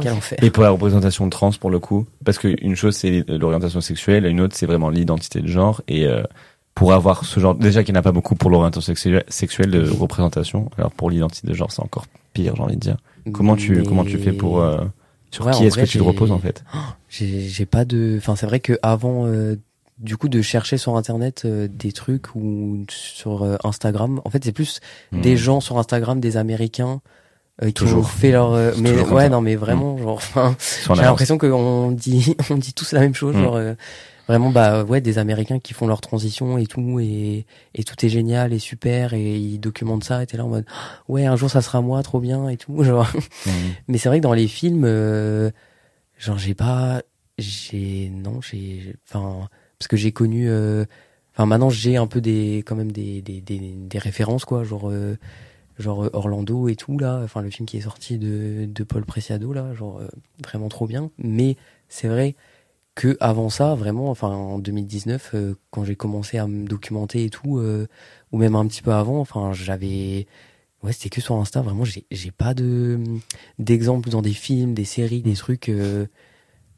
Quel 0.02 0.12
enfer. 0.12 0.38
Et 0.42 0.50
pour 0.50 0.62
la 0.62 0.70
représentation 0.70 1.28
trans, 1.30 1.50
pour 1.52 1.70
le 1.70 1.78
coup, 1.78 2.06
parce 2.24 2.38
qu'une 2.38 2.74
chose 2.76 2.94
c'est 2.96 3.24
l'orientation 3.28 3.80
sexuelle, 3.80 4.26
une 4.26 4.40
autre 4.40 4.54
c'est 4.56 4.66
vraiment 4.66 4.90
l'identité 4.90 5.40
de 5.40 5.46
genre. 5.48 5.82
Et 5.88 6.06
euh, 6.06 6.22
pour 6.74 6.92
avoir 6.92 7.24
ce 7.24 7.40
genre, 7.40 7.54
déjà 7.54 7.82
qu'il 7.82 7.92
n'y 7.94 7.98
en 7.98 8.00
a 8.00 8.04
pas 8.04 8.12
beaucoup 8.12 8.34
pour 8.36 8.50
l'orientation 8.50 8.86
sexuelle, 8.94 9.24
sexuelle 9.28 9.70
de 9.70 9.88
représentation, 9.90 10.70
alors 10.78 10.92
pour 10.92 11.10
l'identité 11.10 11.48
de 11.48 11.54
genre 11.54 11.72
c'est 11.72 11.82
encore 11.82 12.06
pire, 12.32 12.54
j'ai 12.56 12.62
envie 12.62 12.76
de 12.76 12.80
dire. 12.80 12.96
Comment 13.32 13.56
tu 13.56 13.76
Mais- 13.76 13.82
comment 13.82 14.04
tu 14.04 14.18
fais 14.18 14.32
pour 14.32 14.60
euh, 14.60 14.84
sur 15.30 15.44
Ouais, 15.46 15.52
qui 15.52 15.64
est-ce 15.66 15.76
que 15.76 15.84
tu 15.84 15.98
te 15.98 16.02
reposes 16.04 16.32
en 16.32 16.38
fait? 16.38 16.64
J'ai 17.08 17.48
j'ai 17.48 17.66
pas 17.66 17.84
de. 17.84 18.14
Enfin, 18.18 18.36
c'est 18.36 18.46
vrai 18.46 18.60
que 18.60 18.78
avant, 18.82 19.26
euh, 19.26 19.56
du 19.98 20.16
coup, 20.16 20.28
de 20.28 20.40
chercher 20.40 20.78
sur 20.78 20.96
internet 20.96 21.42
euh, 21.44 21.66
des 21.70 21.90
trucs 21.92 22.34
ou 22.36 22.84
sur 22.88 23.42
euh, 23.42 23.56
Instagram, 23.64 24.20
en 24.24 24.30
fait, 24.30 24.44
c'est 24.44 24.52
plus 24.52 24.80
des 25.12 25.34
Hmm. 25.34 25.38
gens 25.38 25.60
sur 25.60 25.76
Instagram, 25.78 26.20
des 26.20 26.36
Américains. 26.36 27.00
Euh, 27.62 27.66
qui 27.66 27.72
Toujours. 27.74 28.00
ont 28.00 28.04
fait 28.04 28.30
leur 28.32 28.52
euh, 28.52 28.72
mais 28.78 28.92
toujours 28.92 29.12
ouais 29.12 29.28
non 29.28 29.40
mais 29.40 29.56
vraiment 29.56 29.96
genre 29.98 30.16
enfin 30.16 30.54
Sur 30.58 30.94
j'ai 30.94 31.02
l'impression 31.02 31.38
qu'on 31.38 31.90
dit 31.92 32.36
on 32.50 32.56
dit 32.56 32.72
tous 32.72 32.92
la 32.92 33.00
même 33.00 33.14
chose 33.14 33.34
Mm. 33.36 33.42
genre 33.42 33.56
euh, 33.56 33.74
vraiment 34.28 34.50
bah 34.50 34.84
ouais 34.84 35.00
des 35.00 35.18
américains 35.18 35.58
qui 35.58 35.72
font 35.74 35.86
leur 35.86 36.00
transition 36.00 36.58
et 36.58 36.66
tout 36.66 37.00
et 37.00 37.46
et 37.74 37.82
tout 37.84 37.94
est 38.04 38.08
génial 38.10 38.52
et 38.52 38.58
super 38.58 39.14
et 39.14 39.36
ils 39.36 39.58
documentent 39.58 40.04
ça 40.04 40.22
et 40.22 40.26
t'es 40.26 40.36
là 40.36 40.44
en 40.44 40.48
mode 40.48 40.66
ouais 41.08 41.24
un 41.26 41.34
jour 41.36 41.50
ça 41.50 41.62
sera 41.62 41.80
moi 41.80 42.02
trop 42.02 42.20
bien 42.20 42.48
et 42.48 42.56
tout 42.56 42.82
genre 42.84 43.06
Hmm. 43.46 43.50
mais 43.88 43.98
c'est 43.98 44.08
vrai 44.08 44.18
que 44.18 44.22
dans 44.24 44.34
les 44.34 44.48
films 44.48 44.84
euh, 44.84 45.50
genre 46.18 46.38
j'ai 46.38 46.54
pas 46.54 47.02
j'ai 47.38 48.10
non 48.14 48.40
j'ai 48.40 48.94
enfin 49.08 49.48
parce 49.78 49.88
que 49.88 49.96
j'ai 49.96 50.12
connu 50.12 50.48
euh, 50.48 50.84
enfin 51.34 51.46
maintenant 51.46 51.70
j'ai 51.70 51.96
un 51.96 52.06
peu 52.08 52.20
des 52.20 52.62
quand 52.66 52.74
même 52.76 52.92
des 52.92 53.22
des 53.22 53.40
des, 53.40 53.58
des 53.58 53.98
références 53.98 54.44
quoi 54.44 54.64
genre 54.64 54.90
euh, 54.90 55.16
genre 55.78 56.04
euh, 56.04 56.10
Orlando 56.12 56.68
et 56.68 56.76
tout 56.76 56.98
là 56.98 57.20
enfin 57.24 57.42
le 57.42 57.50
film 57.50 57.66
qui 57.66 57.76
est 57.76 57.82
sorti 57.82 58.18
de 58.18 58.66
de 58.66 58.84
Paul 58.84 59.04
Preciado 59.04 59.52
là 59.52 59.74
genre 59.74 59.98
euh, 59.98 60.08
vraiment 60.42 60.68
trop 60.68 60.86
bien 60.86 61.10
mais 61.18 61.56
c'est 61.88 62.08
vrai 62.08 62.34
que 62.94 63.16
avant 63.20 63.48
ça 63.48 63.74
vraiment 63.74 64.10
enfin 64.10 64.28
en 64.28 64.58
2019 64.58 65.30
euh, 65.34 65.54
quand 65.70 65.84
j'ai 65.84 65.96
commencé 65.96 66.38
à 66.38 66.46
me 66.46 66.66
documenter 66.66 67.24
et 67.24 67.30
tout 67.30 67.60
ou 68.32 68.38
même 68.38 68.56
un 68.56 68.66
petit 68.66 68.82
peu 68.82 68.92
avant 68.92 69.20
enfin 69.20 69.52
j'avais 69.52 70.26
ouais 70.82 70.92
c'était 70.92 71.10
que 71.10 71.20
sur 71.20 71.36
Insta 71.36 71.62
vraiment 71.62 71.84
j'ai 71.84 72.04
j'ai 72.10 72.30
pas 72.30 72.54
de 72.54 72.98
d'exemples 73.58 74.10
dans 74.10 74.22
des 74.22 74.32
films 74.32 74.74
des 74.74 74.84
séries 74.84 75.22
des 75.22 75.34
trucs 75.34 75.70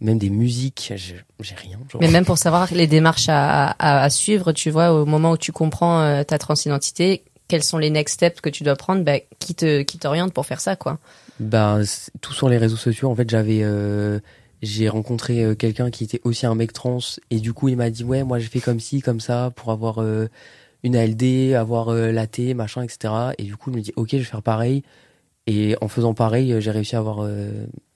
même 0.01 0.19
des 0.19 0.31
musiques 0.31 0.93
j'ai 0.97 1.55
rien. 1.55 1.79
Mais 2.01 2.09
même 2.09 2.25
pour 2.25 2.39
savoir 2.39 2.73
les 2.73 2.87
démarches 2.87 3.29
à, 3.29 3.67
à, 3.73 4.03
à 4.03 4.09
suivre, 4.09 4.53
tu 4.53 4.71
vois, 4.71 4.95
au 4.95 5.05
moment 5.05 5.33
où 5.33 5.37
tu 5.37 5.53
comprends 5.53 6.25
ta 6.25 6.39
transidentité, 6.39 7.23
quels 7.51 7.65
sont 7.65 7.79
les 7.79 7.91
next 7.91 8.15
steps 8.15 8.41
que 8.41 8.49
tu 8.49 8.63
dois 8.63 8.77
prendre, 8.77 9.03
bah, 9.03 9.19
qui 9.41 9.57
te 9.57 9.83
qui 9.83 9.99
t'oriente 9.99 10.33
pour 10.33 10.47
faire 10.47 10.61
ça, 10.61 10.77
quoi. 10.77 10.99
Ben, 11.41 11.83
tout 12.21 12.33
sur 12.33 12.49
les 12.49 12.59
réseaux 12.59 12.77
sociaux. 12.77 13.11
En 13.11 13.17
fait, 13.17 13.29
j'avais, 13.29 13.61
euh, 13.63 14.21
j'ai 14.63 14.89
rencontré 14.89 15.43
euh, 15.43 15.55
quelqu'un 15.57 15.91
qui 15.91 16.05
était 16.05 16.21
aussi 16.23 16.47
un 16.47 16.55
mec 16.55 16.73
trans 16.73 17.01
et 17.31 17.41
du 17.41 17.53
coup, 17.53 17.69
il 17.69 17.77
m'a 17.77 17.91
dit 17.91 18.05
ouais, 18.05 18.23
moi 18.23 18.39
j'ai 18.39 18.47
fait 18.47 18.61
comme 18.61 18.79
ci, 18.79 19.01
comme 19.01 19.19
ça 19.19 19.53
pour 19.57 19.73
avoir 19.73 20.01
euh, 20.01 20.29
une 20.85 20.95
ALD, 20.95 21.53
avoir 21.55 21.93
la 21.93 22.27
T, 22.29 22.55
machin, 22.55 22.83
etc. 22.83 23.13
Et 23.39 23.43
du 23.43 23.57
coup, 23.57 23.71
il 23.71 23.77
me 23.77 23.83
dit 23.83 23.93
ok, 23.97 24.11
je 24.13 24.17
vais 24.19 24.25
faire 24.25 24.43
pareil. 24.43 24.85
Et 25.49 25.77
en 25.81 25.89
faisant 25.89 26.15
pareil, 26.15 26.55
j'ai 26.61 26.71
réussi 26.71 26.95
à 26.95 27.01
avoir 27.01 27.29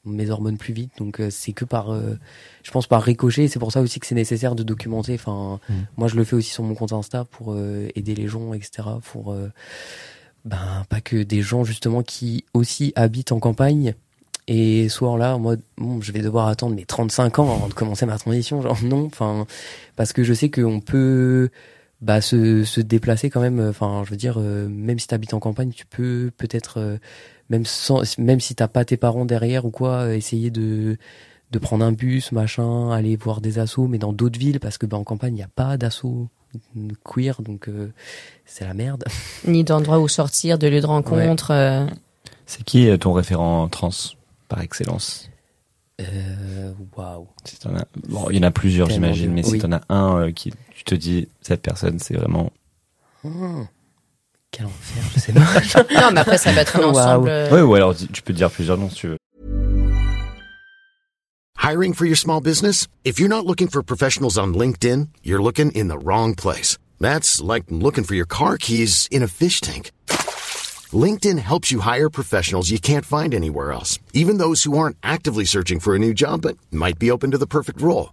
mes 0.04 0.30
hormones 0.30 0.58
plus 0.58 0.72
vite. 0.72 0.92
Donc 0.98 1.20
euh, 1.20 1.28
c'est 1.30 1.52
que 1.52 1.64
par, 1.64 1.92
euh, 1.92 2.18
je 2.62 2.70
pense 2.70 2.86
par 2.86 3.02
ricochet. 3.02 3.48
C'est 3.48 3.58
pour 3.58 3.72
ça 3.72 3.80
aussi 3.80 4.00
que 4.00 4.06
c'est 4.06 4.14
nécessaire 4.14 4.54
de 4.54 4.62
documenter. 4.62 5.14
Enfin, 5.14 5.60
Mm. 5.68 5.72
moi 5.96 6.08
je 6.08 6.16
le 6.16 6.24
fais 6.24 6.36
aussi 6.36 6.50
sur 6.50 6.62
mon 6.64 6.74
compte 6.74 6.92
Insta 6.92 7.24
pour 7.24 7.52
euh, 7.52 7.88
aider 7.94 8.14
les 8.14 8.28
gens, 8.28 8.52
etc. 8.54 8.88
Pour 9.12 9.32
euh, 9.32 9.48
ben 10.44 10.84
pas 10.88 11.00
que 11.00 11.22
des 11.22 11.40
gens 11.42 11.64
justement 11.64 12.02
qui 12.02 12.44
aussi 12.52 12.92
habitent 12.96 13.32
en 13.32 13.40
campagne 13.40 13.94
et 14.46 14.90
soit 14.90 15.16
là 15.16 15.36
en 15.36 15.38
mode 15.38 15.62
bon 15.78 16.02
je 16.02 16.12
vais 16.12 16.20
devoir 16.20 16.48
attendre 16.48 16.74
mes 16.76 16.84
35 16.84 17.38
ans 17.38 17.54
avant 17.54 17.68
de 17.68 17.72
commencer 17.72 18.04
ma 18.04 18.18
transition 18.18 18.60
genre 18.60 18.76
non 18.82 19.06
enfin 19.06 19.46
parce 19.96 20.12
que 20.12 20.22
je 20.22 20.34
sais 20.34 20.50
qu'on 20.50 20.80
peut 20.80 21.48
bah 22.02 22.20
se, 22.20 22.62
se 22.64 22.82
déplacer 22.82 23.30
quand 23.30 23.40
même 23.40 23.58
enfin 23.70 24.02
je 24.04 24.10
veux 24.10 24.18
dire 24.18 24.34
euh, 24.38 24.68
même 24.68 24.98
si 24.98 25.06
tu 25.06 25.14
habites 25.14 25.32
en 25.32 25.40
campagne 25.40 25.70
tu 25.74 25.86
peux 25.86 26.30
peut-être 26.36 26.78
euh, 26.78 26.98
même 27.50 27.64
sans 27.64 28.02
même 28.18 28.40
si 28.40 28.54
t'as 28.54 28.68
pas 28.68 28.85
tes 28.85 28.96
parents 28.96 29.24
derrière 29.24 29.64
ou 29.64 29.70
quoi 29.70 30.02
euh, 30.04 30.14
essayer 30.14 30.50
de 30.50 30.96
de 31.50 31.59
prendre 31.59 31.85
un 31.85 31.92
bus 31.92 32.33
machin 32.33 32.90
aller 32.90 33.16
voir 33.16 33.40
des 33.40 33.59
assos 33.59 33.87
mais 33.87 33.98
dans 33.98 34.12
d'autres 34.12 34.38
villes 34.38 34.61
parce 34.61 34.78
que 34.78 34.87
bah 34.87 34.96
en 34.96 35.04
campagne 35.04 35.37
il 35.37 35.40
y 35.40 35.42
a 35.44 35.48
pas 35.48 35.76
d'assos 35.76 36.28
queer 37.04 37.42
donc 37.42 37.68
euh, 37.68 37.92
c'est 38.46 38.64
la 38.64 38.74
merde 38.74 39.04
Ni 39.46 39.62
d'endroit 39.64 39.98
où 40.00 40.09
sortir, 40.09 40.59
de 40.59 40.66
lieu 40.68 40.80
de 40.80 40.87
rencontre. 40.87 41.50
euh, 41.50 41.87
C'est 42.46 42.62
qui 42.64 42.88
euh, 42.88 42.96
ton 42.96 43.12
référent 43.12 43.68
trans 43.68 43.90
par 44.48 44.61
excellence? 44.62 45.28
Euh, 46.00 46.72
waouh 46.96 47.28
Si 47.44 47.57
as- 47.66 47.85
Bon, 48.09 48.28
il 48.30 48.37
y 48.37 48.40
en 48.40 48.42
a 48.42 48.50
plusieurs, 48.50 48.88
j'imagine, 48.90 49.33
mais 49.33 49.42
si 49.44 49.52
Oui. 49.52 49.59
t'en 49.59 49.70
as 49.72 49.83
un 49.88 50.18
euh, 50.22 50.33
qui 50.33 50.52
tu 50.70 50.83
te 50.85 50.94
dis 50.94 51.28
cette 51.40 51.62
personne, 51.62 51.98
c'est 52.00 52.14
vraiment 52.14 52.50
Hmm. 53.22 53.62
Quel 54.56 54.66
enfer, 54.66 55.02
je 55.14 55.20
sais 55.20 55.32
pas. 55.32 55.82
Non, 56.00 56.10
mais 56.12 56.20
après 56.20 56.38
ça 56.38 56.52
va 56.52 56.60
être 56.62 56.76
un 56.78 56.84
ensemble. 56.84 57.28
euh, 57.28 57.50
Ouais, 57.50 57.60
ou 57.62 57.74
alors 57.74 57.94
tu 57.94 58.22
peux 58.22 58.32
dire 58.32 58.50
plusieurs 58.50 58.78
noms 58.78 58.88
si 58.90 58.96
tu 58.96 59.08
veux. 59.08 59.16
Hiring 61.58 61.94
for 61.94 62.04
your 62.06 62.16
small 62.16 62.40
business? 62.40 62.86
If 63.04 63.18
you're 63.18 63.28
not 63.28 63.46
looking 63.46 63.68
for 63.68 63.82
professionals 63.82 64.36
on 64.38 64.54
LinkedIn, 64.54 65.08
you're 65.22 65.42
looking 65.42 65.70
in 65.72 65.88
the 65.88 65.98
wrong 65.98 66.34
place. 66.34 66.76
That's 67.00 67.40
like 67.40 67.64
looking 67.70 68.04
for 68.04 68.14
your 68.14 68.26
car 68.26 68.58
keys 68.58 69.08
in 69.10 69.22
a 69.22 69.28
fish 69.28 69.60
tank. 69.60 69.90
LinkedIn 70.92 71.38
helps 71.38 71.72
you 71.72 71.80
hire 71.80 72.08
professionals 72.10 72.70
you 72.70 72.78
can't 72.78 73.04
find 73.06 73.34
anywhere 73.34 73.72
else, 73.72 73.98
even 74.12 74.38
those 74.38 74.62
who 74.64 74.76
aren't 74.78 74.96
actively 75.02 75.44
searching 75.46 75.80
for 75.80 75.94
a 75.94 75.98
new 75.98 76.12
job 76.14 76.42
but 76.42 76.56
might 76.70 76.98
be 76.98 77.10
open 77.10 77.30
to 77.32 77.38
the 77.38 77.46
perfect 77.46 77.80
role. 77.80 78.12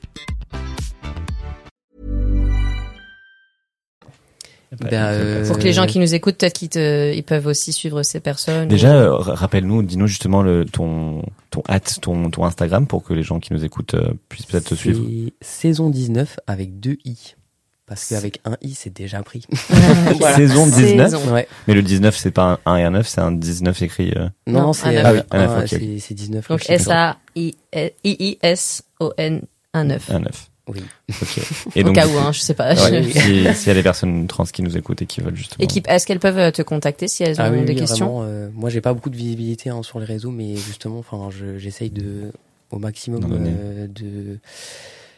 Ben, 4.79 4.93
euh, 4.93 5.45
Pour 5.47 5.57
que 5.57 5.63
les 5.63 5.73
gens 5.73 5.85
qui 5.85 5.99
nous 5.99 6.15
écoutent, 6.15 6.37
peut-être 6.37 6.53
qu'ils 6.57 6.69
te- 6.69 7.13
ils 7.13 7.23
peuvent 7.23 7.45
aussi 7.47 7.73
suivre 7.73 8.03
ces 8.03 8.21
personnes. 8.21 8.69
Déjà, 8.69 8.89
ou- 8.91 8.93
euh, 8.93 9.15
ra- 9.17 9.35
rappelle-nous, 9.35 9.83
dis-nous 9.83 10.07
justement 10.07 10.41
le, 10.41 10.63
ton 10.65 11.23
ton 11.49 11.61
hâte, 11.69 11.99
ton 12.01 12.29
ton 12.29 12.45
Instagram 12.45 12.87
pour 12.87 13.03
que 13.03 13.13
les 13.13 13.23
gens 13.23 13.39
qui 13.41 13.51
nous 13.53 13.65
écoutent 13.65 13.95
euh, 13.95 14.13
puissent 14.29 14.45
peut-être 14.45 14.69
te 14.69 14.75
suivre. 14.75 15.03
C'est 15.41 15.67
saison 15.67 15.89
19 15.89 16.39
avec 16.47 16.79
deux 16.79 16.97
i. 17.03 17.35
Parce 17.85 18.07
qu'avec 18.07 18.39
un 18.45 18.55
i, 18.61 18.73
c'est 18.73 18.93
déjà 18.95 19.21
pris. 19.21 19.43
Saison 20.37 20.65
19. 20.65 21.09
Saison. 21.11 21.33
Ouais. 21.33 21.45
Mais 21.67 21.73
le 21.73 21.81
19, 21.81 22.15
c'est 22.15 22.31
pas 22.31 22.57
un 22.65 22.71
1 22.71 22.77
et 22.77 22.83
un 22.83 22.91
9, 22.91 23.05
c'est 23.05 23.19
un 23.19 23.33
19 23.33 23.81
écrit. 23.81 24.13
euh, 24.15 24.29
Non, 24.47 24.61
Non, 24.61 24.71
c'est. 24.73 24.95
Ah 24.97 25.11
oui, 25.11 25.19
un 25.31 25.39
un- 25.39 25.47
neuf, 25.47 25.63
ok, 25.63 25.67
c'est- 25.79 25.99
c'est 25.99 26.13
19. 26.13 26.47
Donc. 26.47 26.61
S-A-I-I-S-O-N 28.13 29.41
1 29.73 29.83
9. 29.83 30.09
Un 30.77 30.81
9. 30.81 30.83
Oui. 31.09 31.17
Ok. 31.21 31.43
Et 31.75 31.81
Au 31.81 31.85
donc, 31.85 31.95
cas 31.95 32.07
où, 32.07 32.17
hein, 32.17 32.31
je 32.31 32.39
sais 32.39 32.53
pas. 32.53 32.73
ouais, 32.73 33.03
Je- 33.03 33.09
si- 33.09 33.55
s'il 33.55 33.67
y 33.67 33.71
a 33.71 33.73
des 33.73 33.83
personnes 33.83 34.27
trans 34.27 34.45
qui 34.45 34.61
nous 34.63 34.77
écoutent 34.77 35.01
et 35.01 35.05
qui 35.05 35.21
veulent 35.21 35.35
justement. 35.35 35.63
Et 35.63 35.67
qui- 35.67 35.81
est-ce 35.87 36.05
qu'elles 36.07 36.19
peuvent 36.19 36.37
euh, 36.37 36.51
te 36.51 36.61
contacter 36.61 37.07
si 37.07 37.23
elles 37.23 37.39
ont 37.39 37.43
Ah 37.45 37.51
oui, 37.51 37.63
des 37.65 37.73
oui, 37.73 37.79
questions 37.79 38.19
vraiment, 38.19 38.23
euh, 38.27 38.49
moi, 38.53 38.69
j'ai 38.69 38.81
pas 38.81 38.93
beaucoup 38.93 39.09
de 39.09 39.17
visibilité 39.17 39.69
hein, 39.69 39.83
sur 39.83 39.99
les 39.99 40.05
réseaux, 40.05 40.31
mais 40.31 40.55
justement, 40.55 40.99
enfin, 40.99 41.29
je- 41.31 41.57
j'essaye 41.57 41.89
de 41.89 42.31
au 42.71 42.77
maximum 42.79 43.21
euh, 43.31 43.87
de 43.87 44.39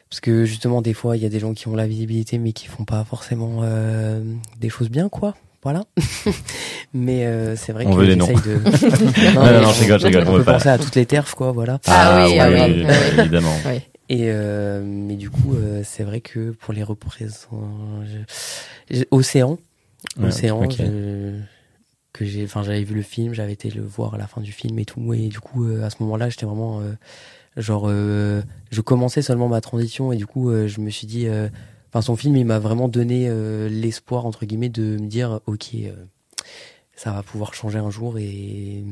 parce 0.10 0.20
que 0.22 0.46
justement, 0.46 0.82
des 0.82 0.94
fois, 0.94 1.18
il 1.18 1.24
y 1.24 1.26
a 1.26 1.30
des 1.30 1.40
gens 1.40 1.54
qui 1.54 1.68
ont 1.68 1.76
la 1.76 1.88
visibilité, 1.88 2.38
mais 2.38 2.52
qui 2.52 2.68
font 2.68 2.84
pas 2.86 3.04
forcément 3.04 3.62
euh, 3.64 4.22
des 4.60 4.70
choses 4.70 4.90
bien, 4.90 5.10
quoi. 5.10 5.36
Voilà. 5.64 5.86
mais 6.94 7.26
euh, 7.26 7.56
c'est 7.56 7.72
vrai 7.72 7.86
On 7.88 7.96
que 7.96 8.06
j'essaye 8.06 8.36
de. 8.36 8.60
Non, 9.36 9.46
non, 9.46 9.62
non, 9.62 9.72
je 9.72 9.82
rigole, 9.82 10.00
je 10.00 10.06
rigole, 10.08 10.24
on 10.28 10.32
On 10.32 10.34
veut 10.34 10.44
peut 10.44 10.52
penser 10.52 10.70
à 10.70 10.78
toutes 10.78 10.96
les 10.96 11.06
terfs, 11.06 11.34
quoi. 11.36 11.52
Voilà. 11.52 11.80
Ah 11.88 12.26
oui, 12.28 12.38
ah 12.40 12.50
oui, 12.50 12.56
oui, 12.60 12.86
ah 12.88 12.92
oui. 13.16 13.20
évidemment. 13.22 13.54
Oui. 13.66 13.80
Et 14.14 14.30
euh, 14.30 14.84
mais 14.86 15.16
du 15.16 15.32
coup, 15.32 15.56
euh, 15.56 15.82
c'est 15.84 16.04
vrai 16.04 16.22
que 16.22 16.52
pour 16.52 16.72
les 16.72 16.84
représentants, 16.84 18.04
je- 18.92 19.04
Océan, 19.10 19.58
Ouais, 20.20 20.28
Océan, 20.28 20.70
je- 20.70 21.40
que 22.12 22.24
j'ai, 22.24 22.44
enfin, 22.44 22.62
j'avais 22.62 22.84
vu 22.84 22.94
le 22.94 23.02
film, 23.02 23.34
j'avais 23.34 23.54
été 23.54 23.72
le 23.72 23.82
voir 23.82 24.14
à 24.14 24.18
la 24.20 24.28
fin 24.28 24.40
du 24.42 24.52
film 24.52 24.78
et 24.78 24.86
tout, 24.86 25.14
et 25.16 25.30
du 25.30 25.40
coup, 25.40 25.66
euh, 25.66 25.84
à 25.84 25.90
ce 25.90 25.96
moment-là, 26.02 26.30
j'étais 26.30 26.46
vraiment 26.46 26.82
genre, 27.58 27.90
je 27.90 28.82
commençais 28.82 29.24
seulement 29.24 29.48
ma 29.48 29.62
transition 29.62 30.12
et 30.12 30.18
du 30.18 30.28
coup, 30.28 30.52
je 30.68 30.80
me 30.80 30.92
suis 30.92 31.08
dit, 31.08 31.28
enfin, 31.90 32.02
son 32.04 32.16
film, 32.16 32.36
il 32.36 32.46
m'a 32.46 32.60
vraiment 32.60 32.88
donné 32.88 33.30
l'espoir 33.70 34.28
entre 34.28 34.46
guillemets 34.46 34.70
de 34.70 34.98
me 35.02 35.08
dire, 35.08 35.40
ok, 35.48 35.72
ça 36.96 37.12
va 37.14 37.24
pouvoir 37.24 37.56
changer 37.56 37.80
un 37.80 37.90
jour 37.90 38.20
et 38.20 38.84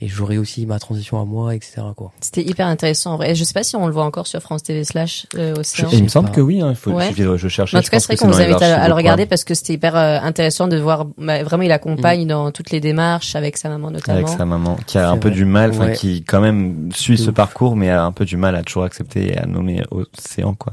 et 0.00 0.08
j'aurai 0.08 0.38
aussi 0.38 0.66
ma 0.66 0.78
transition 0.78 1.20
à 1.20 1.24
moi, 1.24 1.54
etc. 1.54 1.82
Quoi. 1.96 2.12
C'était 2.20 2.42
hyper 2.42 2.66
intéressant 2.66 3.12
en 3.14 3.16
vrai. 3.16 3.30
Et 3.30 3.34
Je 3.34 3.44
sais 3.44 3.52
pas 3.54 3.62
si 3.62 3.76
on 3.76 3.86
le 3.86 3.92
voit 3.92 4.04
encore 4.04 4.26
sur 4.26 4.40
France 4.40 4.62
TV 4.62 4.84
slash 4.84 5.26
euh, 5.36 5.54
Océan. 5.56 5.88
Il 5.92 6.02
me 6.02 6.08
semble 6.08 6.28
pas. 6.28 6.34
que 6.36 6.40
oui, 6.40 6.60
hein, 6.60 6.70
il 6.70 6.76
faut 6.76 6.90
Ouais. 6.92 7.08
suffit 7.08 7.22
de 7.22 7.36
je 7.36 7.48
cherche. 7.48 7.74
En 7.74 7.80
tout 7.80 7.88
cas, 7.90 8.00
c'est 8.00 8.06
vrai 8.08 8.16
qu'on 8.16 8.28
vous 8.28 8.40
invite 8.40 8.60
à, 8.60 8.82
à 8.82 8.88
le 8.88 8.94
regarder 8.94 9.26
parce 9.26 9.44
que 9.44 9.54
c'était 9.54 9.74
hyper 9.74 9.96
euh, 9.96 10.18
intéressant 10.20 10.68
de 10.68 10.76
voir. 10.76 11.06
bah, 11.18 11.42
vraiment, 11.44 11.62
il 11.62 11.72
accompagne 11.72 12.26
dans 12.26 12.50
toutes 12.50 12.70
les 12.70 12.80
démarches 12.80 13.36
avec 13.36 13.56
sa 13.56 13.68
maman 13.68 13.90
notamment. 13.90 14.18
avec 14.18 14.28
sa 14.28 14.44
maman 14.44 14.76
qui 14.86 14.98
a 14.98 15.02
C'est 15.02 15.06
un 15.06 15.16
peu 15.18 15.28
vrai. 15.28 15.36
du 15.36 15.44
mal, 15.44 15.70
enfin 15.70 15.86
Ouais. 15.86 15.92
qui 15.94 16.22
quand 16.24 16.40
même 16.40 16.90
suit 16.94 17.16
ce 17.18 17.30
ouf. 17.30 17.34
parcours, 17.34 17.76
mais 17.76 17.88
a 17.90 18.04
un 18.04 18.12
peu 18.12 18.24
du 18.24 18.36
mal 18.36 18.56
à 18.56 18.62
toujours 18.62 18.84
accepter 18.84 19.32
et 19.32 19.38
à 19.38 19.46
nommer 19.46 19.82
Océan 19.90 20.54
quoi. 20.54 20.72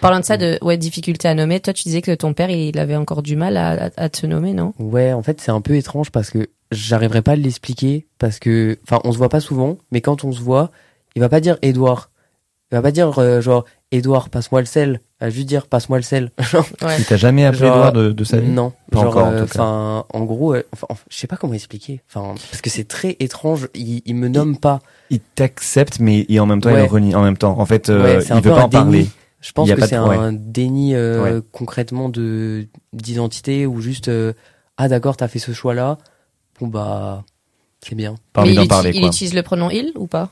Parlant 0.00 0.18
de 0.20 0.24
ça, 0.24 0.36
de 0.36 0.58
ouais, 0.62 0.76
difficulté 0.76 1.28
à 1.28 1.34
nommer. 1.34 1.60
Toi, 1.60 1.72
tu 1.72 1.84
disais 1.84 2.02
que 2.02 2.12
ton 2.14 2.32
père, 2.34 2.50
il 2.50 2.76
avait 2.78 2.96
encore 2.96 3.22
du 3.22 3.36
mal 3.36 3.56
à, 3.56 3.84
à, 3.86 3.90
à 3.96 4.08
te 4.08 4.26
nommer, 4.26 4.52
non? 4.52 4.72
Ouais, 4.80 5.12
en 5.12 5.22
fait, 5.22 5.40
c'est 5.40 5.52
un 5.52 5.60
peu 5.60 5.76
étrange 5.76 6.10
parce 6.10 6.30
que 6.30 6.48
j'arriverai 6.72 7.22
pas 7.22 7.32
à 7.32 7.36
l'expliquer 7.36 8.06
parce 8.18 8.38
que, 8.38 8.78
enfin, 8.84 9.00
on 9.04 9.12
se 9.12 9.18
voit 9.18 9.28
pas 9.28 9.40
souvent, 9.40 9.78
mais 9.90 10.00
quand 10.00 10.24
on 10.24 10.32
se 10.32 10.40
voit, 10.40 10.70
il 11.14 11.20
va 11.20 11.28
pas 11.28 11.40
dire 11.40 11.58
Edouard. 11.62 12.10
Il 12.70 12.74
va 12.76 12.82
pas 12.82 12.90
dire 12.90 13.18
euh, 13.18 13.40
genre 13.42 13.64
Edouard, 13.90 14.30
passe-moi 14.30 14.60
le 14.60 14.66
sel. 14.66 15.02
Il 15.20 15.24
va 15.24 15.30
juste 15.30 15.46
dire 15.46 15.66
passe-moi 15.66 15.98
le 15.98 16.02
sel. 16.02 16.30
Ouais. 16.82 16.96
Il 16.98 17.04
t'a 17.04 17.16
jamais 17.16 17.44
appelé 17.44 17.66
Genre, 17.66 17.76
Edouard 17.76 17.92
de, 17.92 18.12
de 18.12 18.24
sa 18.24 18.38
vie? 18.38 18.48
non, 18.48 18.72
Pas 18.90 19.00
genre, 19.00 19.08
encore, 19.10 19.26
en 19.26 19.32
euh, 19.32 19.40
tout 19.44 19.52
cas. 19.52 19.60
Enfin, 19.60 20.04
en 20.14 20.24
gros, 20.24 20.54
euh, 20.54 20.62
je 21.10 21.16
sais 21.18 21.26
pas 21.26 21.36
comment 21.36 21.52
expliquer. 21.52 22.00
Enfin, 22.08 22.34
parce 22.50 22.62
que 22.62 22.70
c'est 22.70 22.88
très 22.88 23.16
étrange. 23.20 23.68
Il, 23.74 24.00
il 24.06 24.14
me 24.16 24.28
nomme 24.28 24.56
pas. 24.56 24.80
Il 25.10 25.20
t'accepte, 25.20 26.00
mais 26.00 26.24
et 26.30 26.40
en 26.40 26.46
même 26.46 26.62
temps 26.62 26.70
il 26.70 26.76
Ouais. 26.76 26.86
renie. 26.86 27.14
En 27.14 27.22
même 27.22 27.36
temps, 27.36 27.58
en 27.60 27.66
fait, 27.66 27.90
euh, 27.90 28.02
Ouais, 28.02 28.20
c'est 28.22 28.28
il 28.28 28.32
un 28.32 28.36
veut 28.36 28.42
peu 28.50 28.56
pas 28.56 28.64
en 28.64 28.68
parler. 28.70 29.06
Je 29.40 29.52
pense 29.52 29.70
que 29.70 29.86
c'est 29.86 29.98
ouais. 29.98 30.16
un 30.16 30.32
déni 30.32 30.94
euh, 30.94 31.22
Ouais. 31.22 31.42
concrètement 31.52 32.08
de 32.08 32.68
d'identité 32.94 33.66
ou 33.66 33.80
juste 33.82 34.08
euh, 34.08 34.32
ah 34.78 34.88
d'accord, 34.88 35.16
t'as 35.18 35.28
fait 35.28 35.38
ce 35.40 35.52
choix-là. 35.52 35.98
Bon 36.62 36.68
bah 36.68 37.24
c'est 37.84 37.94
bien. 37.96 38.14
Pas 38.32 38.42
envie 38.42 38.52
il, 38.52 38.56
d'en 38.56 38.66
parler 38.66 38.90
il 38.94 39.00
quoi. 39.00 39.08
utilise 39.08 39.34
le 39.34 39.42
pronom 39.42 39.68
il 39.70 39.92
ou 39.96 40.06
pas 40.06 40.30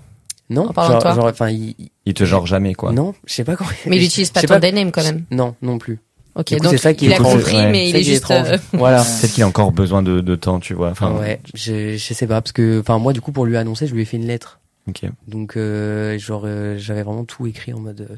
Non, 0.48 0.68
En 0.68 0.72
parlant 0.72 0.90
de 0.90 0.92
genre, 0.94 1.02
toi 1.02 1.14
genre, 1.14 1.24
enfin, 1.26 1.50
il, 1.50 1.74
il- 1.78 1.90
Il 2.06 2.14
te 2.14 2.24
genre 2.24 2.46
jamais 2.46 2.74
quoi. 2.74 2.92
non, 2.92 3.14
je 3.26 3.34
sais 3.34 3.44
pas 3.44 3.56
comment. 3.56 3.70
Mais 3.86 3.96
il 3.96 4.04
utilise 4.04 4.30
pas 4.30 4.42
ton 4.42 4.58
name 4.60 4.92
quand 4.92 5.02
même. 5.02 5.24
Non, 5.30 5.54
non 5.60 5.78
plus. 5.78 5.98
Ok, 6.36 6.50
coup, 6.50 6.56
donc 6.60 6.70
c'est 6.70 6.78
ça 6.78 6.94
qui 6.94 7.06
il 7.06 7.10
est 7.10 7.16
a 7.16 7.18
compris, 7.18 7.56
Ouais. 7.56 7.72
mais 7.72 7.90
il 7.90 7.92
C'est 7.92 8.12
est 8.12 8.20
ça 8.20 8.40
qui 8.44 8.50
juste. 8.50 8.52
euh, 8.52 8.58
Voilà. 8.78 9.02
Peut-être 9.02 9.32
qu'il 9.34 9.42
a 9.42 9.48
encore 9.48 9.72
besoin 9.72 10.00
de, 10.02 10.20
de 10.20 10.36
temps, 10.36 10.60
tu 10.60 10.74
vois. 10.74 10.90
Enfin, 10.90 11.12
ouais, 11.18 11.40
je, 11.54 11.96
je 11.96 12.14
sais 12.14 12.26
pas 12.28 12.40
parce 12.40 12.52
que 12.52 12.78
enfin 12.80 12.98
moi 12.98 13.12
du 13.12 13.20
coup 13.20 13.32
pour 13.32 13.44
lui 13.44 13.56
annoncer, 13.56 13.88
je 13.88 13.94
lui 13.94 14.02
ai 14.02 14.04
fait 14.04 14.16
une 14.16 14.26
lettre. 14.26 14.60
ok. 14.88 15.02
Donc 15.26 15.56
euh, 15.56 16.16
genre 16.20 16.42
euh, 16.46 16.76
j'avais 16.78 17.02
vraiment 17.02 17.24
tout 17.24 17.48
écrit 17.48 17.72
en 17.74 17.80
mode 17.80 18.02
euh, 18.08 18.16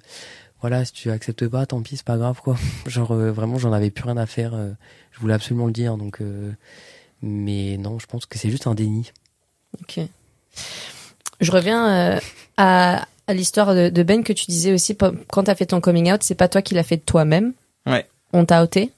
voilà, 0.61 0.85
si 0.85 0.93
tu 0.93 1.11
acceptes 1.11 1.49
pas, 1.49 1.65
tant 1.65 1.81
pis, 1.81 1.97
c'est 1.97 2.05
pas 2.05 2.19
grave 2.19 2.41
quoi. 2.45 2.57
Genre 2.87 3.13
euh, 3.13 3.33
vraiment 3.33 3.57
j'en 3.59 3.73
avais 3.73 3.91
plus 3.91 4.05
rien 4.05 4.19
à 4.19 4.27
faire, 4.27 4.53
euh, 4.55 4.71
je 5.11 5.19
voulais 5.21 5.35
absolument 5.35 5.67
le 5.67 5.73
dire 5.73 5.97
donc 5.97 6.21
euh, 6.21 6.53
mais 7.23 7.77
non, 7.79 7.99
je 7.99 8.07
pense 8.07 8.27
que 8.27 8.39
c'est 8.39 8.51
juste 8.51 8.67
un 8.67 8.75
déni. 8.75 9.13
Ok. 9.81 10.01
Je 11.41 11.51
reviens 11.51 12.17
euh, 12.17 12.21
à, 12.57 13.07
à 13.27 13.35
l'histoire 13.35 13.75
de, 13.75 13.89
de 13.89 14.03
Ben 14.03 14.23
que 14.23 14.33
tu 14.33 14.47
disais 14.47 14.73
aussi 14.73 14.97
quand 14.97 15.45
t'as 15.45 15.55
fait 15.55 15.67
ton 15.67 15.81
coming 15.81 16.13
out, 16.13 16.23
c'est 16.23 16.35
pas 16.35 16.49
toi 16.49 16.63
qui 16.63 16.75
l'as 16.75 16.83
fait 16.83 16.99
de 16.99 17.03
toi-même. 17.03 17.53
Ouais. 17.87 18.07
On 18.33 18.45
t'a 18.45 18.63
outé. 18.63 18.93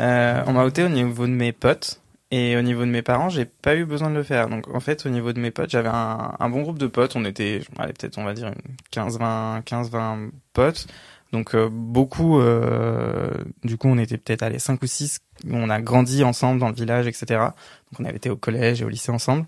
Euh, 0.00 0.42
on 0.46 0.52
m'a 0.52 0.64
ôté 0.64 0.82
au 0.82 0.88
niveau 0.88 1.26
de 1.26 1.32
mes 1.32 1.52
potes 1.52 2.00
et 2.30 2.56
au 2.56 2.62
niveau 2.62 2.80
de 2.80 2.90
mes 2.90 3.02
parents, 3.02 3.28
j'ai 3.28 3.44
pas 3.44 3.76
eu 3.76 3.84
besoin 3.84 4.10
de 4.10 4.16
le 4.16 4.22
faire. 4.22 4.48
Donc 4.48 4.66
en 4.74 4.80
fait, 4.80 5.06
au 5.06 5.08
niveau 5.08 5.32
de 5.32 5.40
mes 5.40 5.50
potes, 5.50 5.70
j'avais 5.70 5.88
un, 5.88 6.34
un 6.38 6.48
bon 6.48 6.62
groupe 6.62 6.78
de 6.78 6.86
potes. 6.86 7.14
On 7.16 7.24
était, 7.24 7.60
allez, 7.78 7.92
peut-être 7.92 8.18
on 8.18 8.24
va 8.24 8.34
dire 8.34 8.48
une 8.48 9.08
15-20, 9.08 9.62
15-20 9.62 10.30
potes. 10.52 10.86
Donc 11.34 11.56
euh, 11.56 11.68
beaucoup, 11.68 12.38
euh, 12.38 13.28
du 13.64 13.76
coup, 13.76 13.88
on 13.88 13.98
était 13.98 14.18
peut-être 14.18 14.44
allez 14.44 14.60
5 14.60 14.80
ou 14.80 14.86
6 14.86 15.18
On 15.50 15.68
a 15.68 15.80
grandi 15.80 16.22
ensemble 16.22 16.60
dans 16.60 16.68
le 16.68 16.76
village, 16.76 17.08
etc. 17.08 17.26
Donc 17.30 17.98
on 17.98 18.04
avait 18.04 18.18
été 18.18 18.30
au 18.30 18.36
collège 18.36 18.82
et 18.82 18.84
au 18.84 18.88
lycée 18.88 19.10
ensemble. 19.10 19.44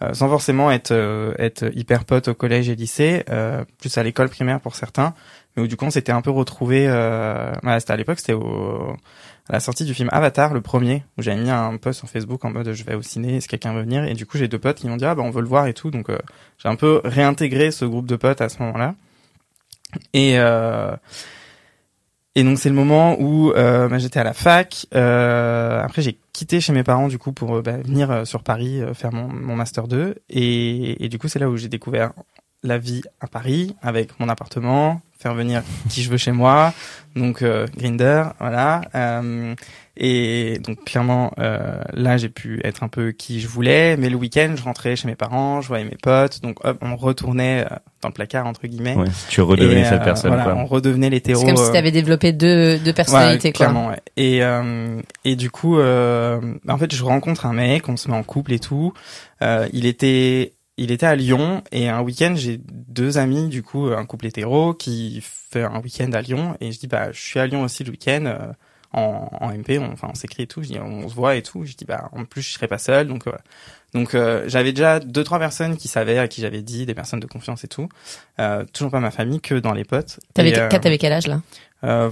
Euh, 0.00 0.14
sans 0.14 0.30
forcément 0.30 0.70
être 0.70 0.92
être 1.38 1.70
hyper 1.74 2.06
potes 2.06 2.28
au 2.28 2.34
collège 2.34 2.70
et 2.70 2.74
lycée, 2.74 3.22
plus 3.78 3.98
à 3.98 4.02
l'école 4.02 4.30
primaire 4.30 4.60
pour 4.60 4.76
certains, 4.76 5.12
mais 5.54 5.62
où 5.62 5.66
du 5.66 5.76
coup 5.76 5.84
on 5.84 5.90
s'était 5.90 6.10
un 6.10 6.22
peu 6.22 6.30
retrouvés. 6.30 6.86
C'était 7.78 7.92
à 7.92 7.96
l'époque, 7.96 8.18
c'était 8.18 8.32
au 8.32 8.96
à 9.48 9.52
la 9.52 9.60
sortie 9.60 9.84
du 9.84 9.92
film 9.92 10.08
Avatar, 10.12 10.54
le 10.54 10.62
premier, 10.62 11.04
où 11.18 11.22
j'avais 11.22 11.40
mis 11.40 11.50
un 11.50 11.76
post 11.76 11.98
sur 11.98 12.08
Facebook 12.08 12.44
en 12.46 12.50
mode 12.50 12.72
je 12.72 12.82
vais 12.82 12.94
au 12.94 13.02
ciné, 13.02 13.36
est-ce 13.36 13.46
que 13.46 13.50
quelqu'un 13.52 13.74
veut 13.74 13.82
venir? 13.82 14.04
Et 14.04 14.14
du 14.14 14.24
coup 14.24 14.38
j'ai 14.38 14.48
deux 14.48 14.58
potes 14.58 14.78
qui 14.78 14.88
m'ont 14.88 14.96
dit 14.96 15.04
ah 15.04 15.14
bah 15.14 15.22
on 15.22 15.30
veut 15.30 15.42
le 15.42 15.48
voir 15.48 15.66
et 15.66 15.74
tout, 15.74 15.90
donc 15.90 16.08
j'ai 16.56 16.68
un 16.70 16.76
peu 16.76 17.02
réintégré 17.04 17.70
ce 17.72 17.84
groupe 17.84 18.06
de 18.06 18.16
potes 18.16 18.40
à 18.40 18.48
ce 18.48 18.62
moment-là. 18.62 18.94
Et 20.12 20.38
euh, 20.38 20.96
et 22.34 22.44
donc 22.44 22.58
c'est 22.58 22.68
le 22.68 22.74
moment 22.74 23.16
où 23.18 23.50
euh, 23.52 23.88
bah, 23.88 23.98
j'étais 23.98 24.20
à 24.20 24.24
la 24.24 24.34
fac. 24.34 24.86
Euh, 24.94 25.82
après 25.82 26.02
j'ai 26.02 26.18
quitté 26.32 26.60
chez 26.60 26.72
mes 26.72 26.82
parents 26.82 27.08
du 27.08 27.18
coup 27.18 27.32
pour 27.32 27.62
bah, 27.62 27.78
venir 27.78 28.26
sur 28.26 28.42
Paris 28.42 28.82
faire 28.94 29.12
mon, 29.12 29.28
mon 29.28 29.56
master 29.56 29.88
2 29.88 30.16
et, 30.28 31.04
et 31.04 31.08
du 31.08 31.18
coup 31.18 31.28
c'est 31.28 31.38
là 31.38 31.48
où 31.48 31.56
j'ai 31.56 31.68
découvert 31.68 32.12
la 32.62 32.78
vie 32.78 33.02
à 33.20 33.26
Paris 33.26 33.76
avec 33.80 34.18
mon 34.20 34.28
appartement, 34.28 35.00
faire 35.18 35.34
venir 35.34 35.62
qui 35.88 36.02
je 36.02 36.10
veux 36.10 36.16
chez 36.16 36.32
moi, 36.32 36.72
donc 37.14 37.42
euh, 37.42 37.66
Grinder, 37.76 38.24
voilà. 38.38 38.82
Euh, 38.94 39.54
et 39.98 40.58
donc 40.62 40.84
clairement 40.84 41.32
euh, 41.38 41.80
là 41.94 42.18
j'ai 42.18 42.28
pu 42.28 42.60
être 42.64 42.82
un 42.82 42.88
peu 42.88 43.12
qui 43.12 43.40
je 43.40 43.48
voulais, 43.48 43.96
mais 43.96 44.10
le 44.10 44.16
week-end 44.16 44.52
je 44.54 44.62
rentrais 44.62 44.94
chez 44.94 45.08
mes 45.08 45.14
parents, 45.14 45.62
je 45.62 45.68
voyais 45.68 45.84
mes 45.86 45.96
potes, 46.02 46.42
donc 46.42 46.62
hop 46.66 46.76
on 46.82 46.96
retournait 46.96 47.64
euh, 47.64 47.76
dans 48.02 48.08
le 48.08 48.12
placard 48.12 48.46
entre 48.46 48.66
guillemets. 48.66 48.94
Ouais, 48.94 49.06
tu 49.30 49.40
redevenais 49.40 49.80
Et, 49.80 49.84
cette 49.84 50.02
euh, 50.02 50.04
personne 50.04 50.28
voilà, 50.34 50.44
quoi. 50.44 50.54
on 50.54 50.66
redevenait 50.66 51.08
l'hétéro. 51.08 51.40
C'est 51.40 51.46
comme 51.46 51.56
si 51.56 51.70
euh, 51.70 51.72
t'avais 51.72 51.92
développé 51.92 52.32
deux, 52.32 52.78
deux 52.78 52.92
personnalités, 52.92 53.48
Ouais, 53.48 53.52
quoi. 53.52 53.66
clairement, 53.66 53.88
ouais. 53.88 54.00
Et, 54.18 54.42
euh, 54.44 55.00
et 55.24 55.34
du 55.34 55.50
coup, 55.50 55.78
euh, 55.78 56.40
en 56.68 56.76
fait, 56.76 56.94
je 56.94 57.02
rencontre 57.02 57.46
un 57.46 57.54
mec, 57.54 57.88
on 57.88 57.96
se 57.96 58.10
met 58.10 58.16
en 58.16 58.22
couple 58.22 58.52
et 58.52 58.58
tout. 58.58 58.92
Euh, 59.42 59.66
il 59.72 59.86
était, 59.86 60.52
il 60.76 60.90
était 60.90 61.06
à 61.06 61.16
Lyon 61.16 61.62
et 61.72 61.88
un 61.88 62.00
week-end, 62.02 62.34
j'ai 62.36 62.60
deux 62.66 63.18
amis, 63.18 63.48
du 63.48 63.62
coup, 63.62 63.86
un 63.86 64.04
couple 64.04 64.26
hétéro 64.26 64.74
qui 64.74 65.20
fait 65.22 65.62
un 65.62 65.80
week-end 65.80 66.12
à 66.12 66.20
Lyon 66.22 66.56
et 66.60 66.72
je 66.72 66.78
dis, 66.78 66.86
bah, 66.86 67.12
je 67.12 67.20
suis 67.20 67.40
à 67.40 67.46
Lyon 67.46 67.62
aussi 67.62 67.84
le 67.84 67.90
week-end. 67.90 68.24
euh, 68.26 68.52
en, 68.92 69.28
en 69.40 69.52
MP, 69.52 69.78
on, 69.78 69.92
enfin 69.92 70.08
on 70.10 70.14
s'écrit 70.14 70.44
et 70.44 70.46
tout, 70.46 70.62
je 70.62 70.68
dis 70.68 70.78
on 70.78 71.06
se 71.08 71.14
voit 71.14 71.36
et 71.36 71.42
tout, 71.42 71.64
je 71.66 71.74
dis 71.74 71.84
bah 71.84 72.08
en 72.12 72.24
plus 72.24 72.40
je 72.40 72.52
serai 72.52 72.66
pas 72.68 72.78
seul 72.78 73.08
donc 73.08 73.24
voilà. 73.24 73.40
Donc 73.92 74.14
euh, 74.14 74.44
j'avais 74.46 74.72
déjà 74.72 75.00
deux 75.00 75.24
trois 75.24 75.38
personnes 75.38 75.76
qui 75.76 75.88
savaient 75.88 76.18
à 76.18 76.28
qui 76.28 76.40
j'avais 76.40 76.62
dit 76.62 76.86
des 76.86 76.94
personnes 76.94 77.20
de 77.20 77.26
confiance 77.26 77.62
et 77.64 77.68
tout. 77.68 77.88
Euh, 78.38 78.64
toujours 78.72 78.90
pas 78.92 79.00
ma 79.00 79.10
famille 79.10 79.40
que 79.40 79.56
dans 79.56 79.72
les 79.72 79.84
potes. 79.84 80.20
T'avais, 80.32 80.58
euh, 80.58 80.68
t'avais 80.68 80.98
quel 80.98 81.12
âge 81.12 81.26
là? 81.26 81.42
Euh, 81.84 82.10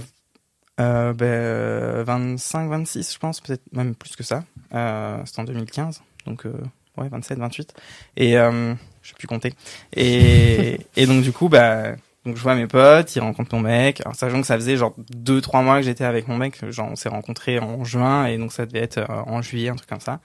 euh, 0.79 1.13
ben, 1.13 2.03
25, 2.03 2.69
26, 2.69 3.13
je 3.13 3.19
pense, 3.19 3.41
peut-être 3.41 3.63
même 3.71 3.95
plus 3.95 4.15
que 4.15 4.23
ça. 4.23 4.43
Euh, 4.73 5.17
c'était 5.25 5.39
en 5.39 5.45
2015, 5.45 6.01
donc 6.27 6.45
euh, 6.45 6.53
ouais, 6.97 7.09
27, 7.09 7.37
28. 7.37 7.73
Et 8.17 8.37
euh, 8.37 8.73
je 9.01 9.09
sais 9.09 9.15
plus 9.17 9.27
compter. 9.27 9.53
Et, 9.95 10.79
et 10.95 11.05
donc 11.05 11.21
du 11.21 11.31
coup, 11.31 11.49
bah, 11.49 11.95
Donc 12.25 12.37
je 12.37 12.41
vois 12.41 12.55
mes 12.55 12.67
potes, 12.67 13.15
ils 13.15 13.19
rencontrent 13.19 13.55
mon 13.55 13.61
mec. 13.61 14.01
Alors, 14.01 14.15
sachant 14.15 14.41
que 14.41 14.47
ça 14.47 14.55
faisait 14.55 14.77
genre 14.77 14.95
deux 14.97 15.41
trois 15.41 15.61
mois 15.61 15.77
que 15.77 15.83
j'étais 15.83 16.05
avec 16.05 16.27
mon 16.27 16.37
mec, 16.37 16.69
genre 16.71 16.89
on 16.91 16.95
s'est 16.95 17.09
rencontrés 17.09 17.59
en 17.59 17.83
juin 17.83 18.25
et 18.25 18.37
donc 18.37 18.51
ça 18.51 18.65
devait 18.65 18.83
être 18.83 18.97
euh, 18.97 19.05
en 19.27 19.41
juillet, 19.41 19.69
un 19.69 19.75
truc 19.75 19.89
comme 19.89 19.99
ça. 19.99 20.19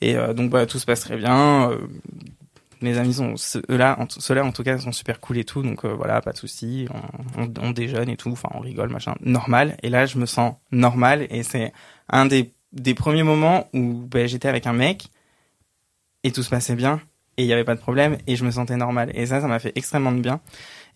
Et 0.00 0.16
euh, 0.16 0.32
donc 0.32 0.50
bah 0.50 0.66
tout 0.66 0.78
se 0.78 0.86
passe 0.86 1.00
très 1.00 1.16
bien. 1.16 1.70
Euh, 1.70 1.78
mes 2.80 2.98
amis 2.98 3.14
sont 3.14 3.34
eux 3.70 3.76
là, 3.76 3.96
en, 3.98 4.06
ceux-là 4.08 4.44
en 4.44 4.52
tout 4.52 4.62
cas 4.62 4.78
sont 4.78 4.92
super 4.92 5.18
cool 5.20 5.38
et 5.38 5.44
tout, 5.44 5.62
donc 5.62 5.84
euh, 5.84 5.94
voilà, 5.94 6.20
pas 6.20 6.32
de 6.32 6.36
souci. 6.36 6.86
On, 7.36 7.42
on, 7.44 7.52
on 7.60 7.70
déjeune 7.70 8.10
et 8.10 8.16
tout, 8.16 8.30
enfin 8.30 8.50
on 8.52 8.60
rigole 8.60 8.90
machin, 8.90 9.14
normal. 9.20 9.76
Et 9.82 9.88
là 9.90 10.06
je 10.06 10.18
me 10.18 10.26
sens 10.26 10.54
normal 10.70 11.26
et 11.30 11.42
c'est 11.42 11.72
un 12.08 12.26
des 12.26 12.52
des 12.72 12.94
premiers 12.94 13.22
moments 13.22 13.68
où 13.72 14.06
bah, 14.10 14.26
j'étais 14.26 14.48
avec 14.48 14.66
un 14.66 14.72
mec 14.72 15.08
et 16.24 16.32
tout 16.32 16.42
se 16.42 16.50
passait 16.50 16.74
bien 16.74 17.00
et 17.36 17.42
il 17.42 17.46
y 17.46 17.52
avait 17.52 17.64
pas 17.64 17.74
de 17.74 17.80
problème 17.80 18.18
et 18.26 18.36
je 18.36 18.44
me 18.44 18.50
sentais 18.50 18.76
normal. 18.76 19.10
Et 19.14 19.26
ça 19.26 19.40
ça 19.40 19.46
m'a 19.46 19.58
fait 19.58 19.72
extrêmement 19.74 20.12
de 20.12 20.20
bien. 20.20 20.40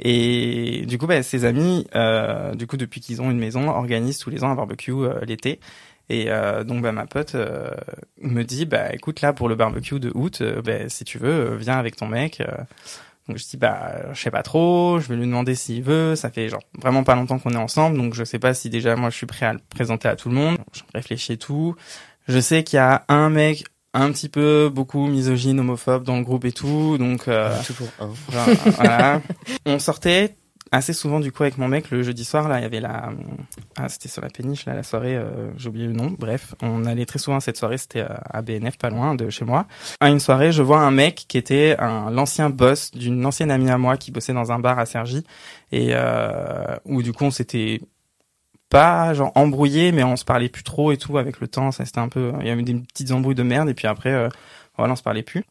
Et 0.01 0.85
du 0.87 0.99
coup 0.99 1.07
bah, 1.07 1.23
ses 1.23 1.45
amis 1.45 1.87
euh, 1.95 2.55
du 2.55 2.67
coup 2.67 2.77
depuis 2.77 3.01
qu'ils 3.01 3.21
ont 3.21 3.31
une 3.31 3.39
maison 3.39 3.69
organisent 3.69 4.19
tous 4.19 4.31
les 4.31 4.45
ans 4.45 4.51
un 4.51 4.55
barbecue 4.55 4.93
euh, 4.93 5.21
l'été. 5.25 5.61
Et 6.11 6.27
euh, 6.29 6.65
donc 6.65 6.83
bah, 6.83 6.93
ma 6.93 7.07
pote 7.07 7.35
euh, 7.35 7.71
me 8.23 8.43
dit 8.43 8.67
bah 8.67 8.95
écoute 8.95 9.21
là 9.21 9.33
pour 9.33 9.49
le 9.49 9.57
barbecue 9.57 10.01
de 10.01 10.11
août 10.15 10.39
euh, 10.41 10.63
bah, 10.63 10.89
si 10.89 11.05
tu 11.05 11.19
veux 11.19 11.57
viens 11.57 11.79
avec 11.79 11.97
ton 11.97 12.07
mec 12.07 12.43
donc 13.29 13.37
je 13.37 13.47
dis 13.47 13.59
bah 13.59 14.13
je 14.15 14.21
sais 14.21 14.31
pas 14.31 14.43
trop 14.43 14.99
je 15.01 15.09
vais 15.09 15.17
lui 15.17 15.27
demander 15.27 15.55
s'il 15.55 15.83
veut. 15.83 16.15
Ça 16.17 16.31
fait 16.31 16.49
genre 16.49 16.63
vraiment 16.81 17.05
pas 17.05 17.15
longtemps 17.17 17.39
qu'on 17.39 17.51
est 17.51 17.57
ensemble 17.57 17.99
donc 17.99 18.15
je 18.15 18.25
sais 18.25 18.39
pas 18.39 18.55
si 18.55 18.71
déjà 18.71 18.97
moi 18.97 19.11
je 19.11 19.17
suis 19.17 19.27
prêt 19.27 19.47
à 19.47 19.53
le 19.53 19.61
présenter 19.69 20.09
à 20.09 20.17
tout 20.17 20.29
le 20.29 20.37
monde. 20.37 20.59
Je 20.73 20.83
réfléchis 20.95 21.37
tout. 21.39 21.75
Je 22.29 22.39
sais 22.39 22.63
qu'il 22.63 22.77
y 22.77 22.81
a 22.81 23.05
un 23.09 23.31
mec 23.31 23.65
un 23.95 24.13
petit 24.13 24.29
peu 24.29 24.71
beaucoup 24.73 25.07
misogyne, 25.07 25.61
homophobe 25.61 26.05
dans 26.05 26.17
le 26.17 26.25
groupe 26.25 26.45
et 26.45 26.53
tout, 26.53 26.99
donc 26.99 27.29
euh, 27.29 27.55
Toujours 27.65 27.89
genre, 28.31 28.47
voilà. 28.77 29.23
On 29.67 29.79
sortait 29.79 30.37
assez 30.71 30.93
souvent 30.93 31.19
du 31.19 31.33
coup 31.33 31.45
avec 31.45 31.57
mon 31.57 31.67
mec 31.67 31.91
le 31.91 32.03
jeudi 32.03 32.27
soir 32.27 32.47
là, 32.47 32.59
il 32.59 32.63
y 32.63 32.67
avait 32.67 32.81
la 32.81 33.11
ah 33.77 33.89
c'était 33.89 34.09
sur 34.09 34.21
la 34.21 34.29
péniche 34.29 34.67
là 34.67 34.75
la 34.75 34.83
soirée, 34.83 35.17
euh, 35.17 35.51
j'ai 35.57 35.69
oublié 35.69 35.87
le 35.87 35.95
nom. 35.95 36.15
Bref, 36.19 36.55
on 36.61 36.85
allait 36.85 37.07
très 37.07 37.19
souvent 37.19 37.39
à 37.39 37.41
cette 37.41 37.57
soirée, 37.57 37.79
c'était 37.79 38.05
à 38.09 38.43
BNF 38.43 38.77
pas 38.77 38.91
loin 38.91 39.15
de 39.15 39.31
chez 39.31 39.45
moi. 39.45 39.67
À 40.01 40.11
une 40.11 40.21
soirée, 40.21 40.53
je 40.53 40.63
vois 40.63 40.81
un 40.81 40.91
mec 40.91 41.25
qui 41.27 41.39
était 41.39 41.77
un 41.79 42.11
l'ancien 42.11 42.51
boss 42.51 42.91
d'une 42.91 43.25
ancienne 43.25 43.51
amie 43.51 43.71
à 43.71 43.79
moi 43.79 43.97
qui 43.97 44.11
bossait 44.11 44.35
dans 44.35 44.53
un 44.53 44.59
bar 44.59 44.79
à 44.79 44.85
Cergy 44.85 45.25
et 45.73 45.91
euh, 45.93 46.77
où 46.85 47.03
du 47.03 47.13
coup 47.13 47.25
on 47.25 47.31
s'était 47.31 47.81
pas 48.69 49.15
genre 49.15 49.33
embrouillé 49.35 49.93
mais 49.93 50.05
on 50.05 50.17
se 50.17 50.25
parlait 50.25 50.49
plus 50.49 50.63
trop 50.63 50.93
et 50.93 50.97
tout 50.97 51.19
avec 51.19 51.41
le 51.41 51.49
temps 51.49 51.73
ça 51.73 51.85
c'était 51.85 52.01
un 52.01 52.09
peu 52.09 52.33
il 52.41 52.47
y 52.47 52.51
avait 52.51 52.63
des 52.63 52.75
petites 52.75 53.11
embrouilles 53.13 53.35
de 53.35 53.43
merde 53.43 53.69
et 53.69 53.75
puis 53.75 53.87
après 53.87 54.13
euh, 54.13 54.29
voilà 54.77 54.93
on 54.93 54.97
se 54.97 55.03
parlait 55.03 55.23
plus. 55.23 55.45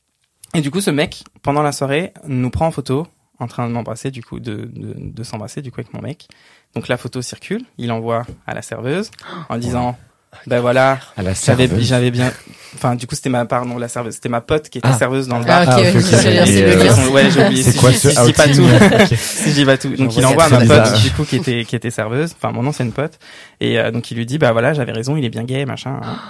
Et 0.53 0.61
du 0.61 0.71
coup 0.71 0.81
ce 0.81 0.91
mec 0.91 1.23
pendant 1.41 1.61
la 1.61 1.71
soirée 1.71 2.13
nous 2.25 2.49
prend 2.49 2.67
en 2.67 2.71
photo 2.71 3.07
en 3.39 3.47
train 3.47 3.67
de 3.67 3.73
m'embrasser 3.73 4.11
du 4.11 4.23
coup 4.23 4.39
de 4.39 4.69
de, 4.71 4.95
de 4.97 5.23
s'embrasser 5.23 5.61
du 5.61 5.71
coup 5.71 5.79
avec 5.79 5.93
mon 5.93 6.01
mec. 6.01 6.27
Donc 6.75 6.87
la 6.87 6.97
photo 6.97 7.21
circule 7.21 7.63
il 7.77 7.91
envoie 7.91 8.25
à 8.45 8.53
la 8.53 8.61
serveuse 8.61 9.11
en 9.49 9.57
disant 9.57 9.97
ben 10.45 10.59
voilà 10.59 10.99
À 11.17 11.23
la 11.23 11.33
j'avais 11.33 11.67
serveuse. 11.67 11.85
j'avais 11.85 12.11
bien 12.11 12.31
enfin 12.75 12.95
du 12.95 13.07
coup 13.07 13.15
c'était 13.15 13.29
ma 13.29 13.45
pardon 13.45 13.77
la 13.77 13.87
serveuse 13.87 14.13
c'était 14.15 14.29
ma 14.29 14.41
pote 14.41 14.69
qui 14.69 14.77
était 14.77 14.87
Ah. 14.91 14.97
serveuse 14.97 15.27
dans 15.27 15.39
le 15.39 15.45
Ah, 15.47 15.65
bar 15.65 15.77
ok, 15.79 15.83
Ah, 15.85 15.89
ok, 15.89 15.95
oui, 15.95 16.01
ok. 16.03 16.09
je 16.11 16.15
veux 16.15 16.31
dire, 16.31 16.45
c'est 16.45 16.53
Et, 16.53 16.61
le 16.61 16.81
euh, 16.81 17.09
ouais 17.09 17.31
j'ai 17.31 17.43
oublié 17.45 17.63
C'est 17.63 17.71
si 17.71 17.77
quoi 17.79 17.91
je- 17.91 17.97
ce 17.97 18.09
si 18.11 18.33
pas 18.33 18.47
tout 18.47 18.63
si 19.15 19.53
dis 19.53 19.65
pas 19.65 19.77
tout. 19.77 19.95
Donc 19.95 20.15
il 20.15 20.25
envoie 20.25 20.43
à 20.45 20.49
ma 20.49 20.59
pote 20.65 21.01
du 21.01 21.11
coup 21.11 21.23
qui 21.23 21.37
était 21.37 21.65
qui 21.65 21.75
était 21.75 21.89
serveuse, 21.91 22.33
enfin 22.35 22.51
mon 22.51 22.67
ancienne 22.67 22.91
pote, 22.91 23.17
et 23.59 23.79
euh, 23.79 23.91
donc 23.91 24.11
il 24.11 24.17
lui 24.17 24.25
dit 24.25 24.37
bah 24.37 24.51
voilà 24.51 24.73
j'avais 24.73 24.91
raison, 24.91 25.15
il 25.17 25.25
est 25.25 25.29
bien 25.29 25.43
gay 25.43 25.65
machin. 25.65 25.99
hein. 26.03 26.17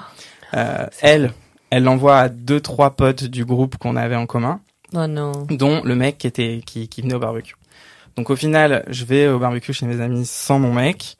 Euh, 0.55 0.85
elle, 1.01 1.33
elle 1.71 1.83
l'envoie 1.83 2.17
à 2.19 2.29
deux 2.29 2.61
trois 2.61 2.91
potes 2.91 3.25
du 3.25 3.43
groupe 3.43 3.75
qu'on 3.75 3.97
avait 3.97 4.15
en 4.15 4.25
commun, 4.25 4.61
Oh 4.95 5.05
non. 5.05 5.33
dont 5.49 5.81
le 5.83 5.93
mec 5.93 6.17
qui 6.17 6.27
était 6.27 6.61
qui 6.65 6.87
qui 6.87 7.01
venait 7.01 7.15
au 7.15 7.19
barbecue. 7.19 7.55
Donc 8.15 8.29
au 8.29 8.37
final 8.37 8.85
je 8.87 9.03
vais 9.03 9.27
au 9.27 9.39
barbecue 9.39 9.73
chez 9.73 9.85
mes 9.85 9.99
amis 9.99 10.25
sans 10.25 10.57
mon 10.59 10.71
mec. 10.73 11.17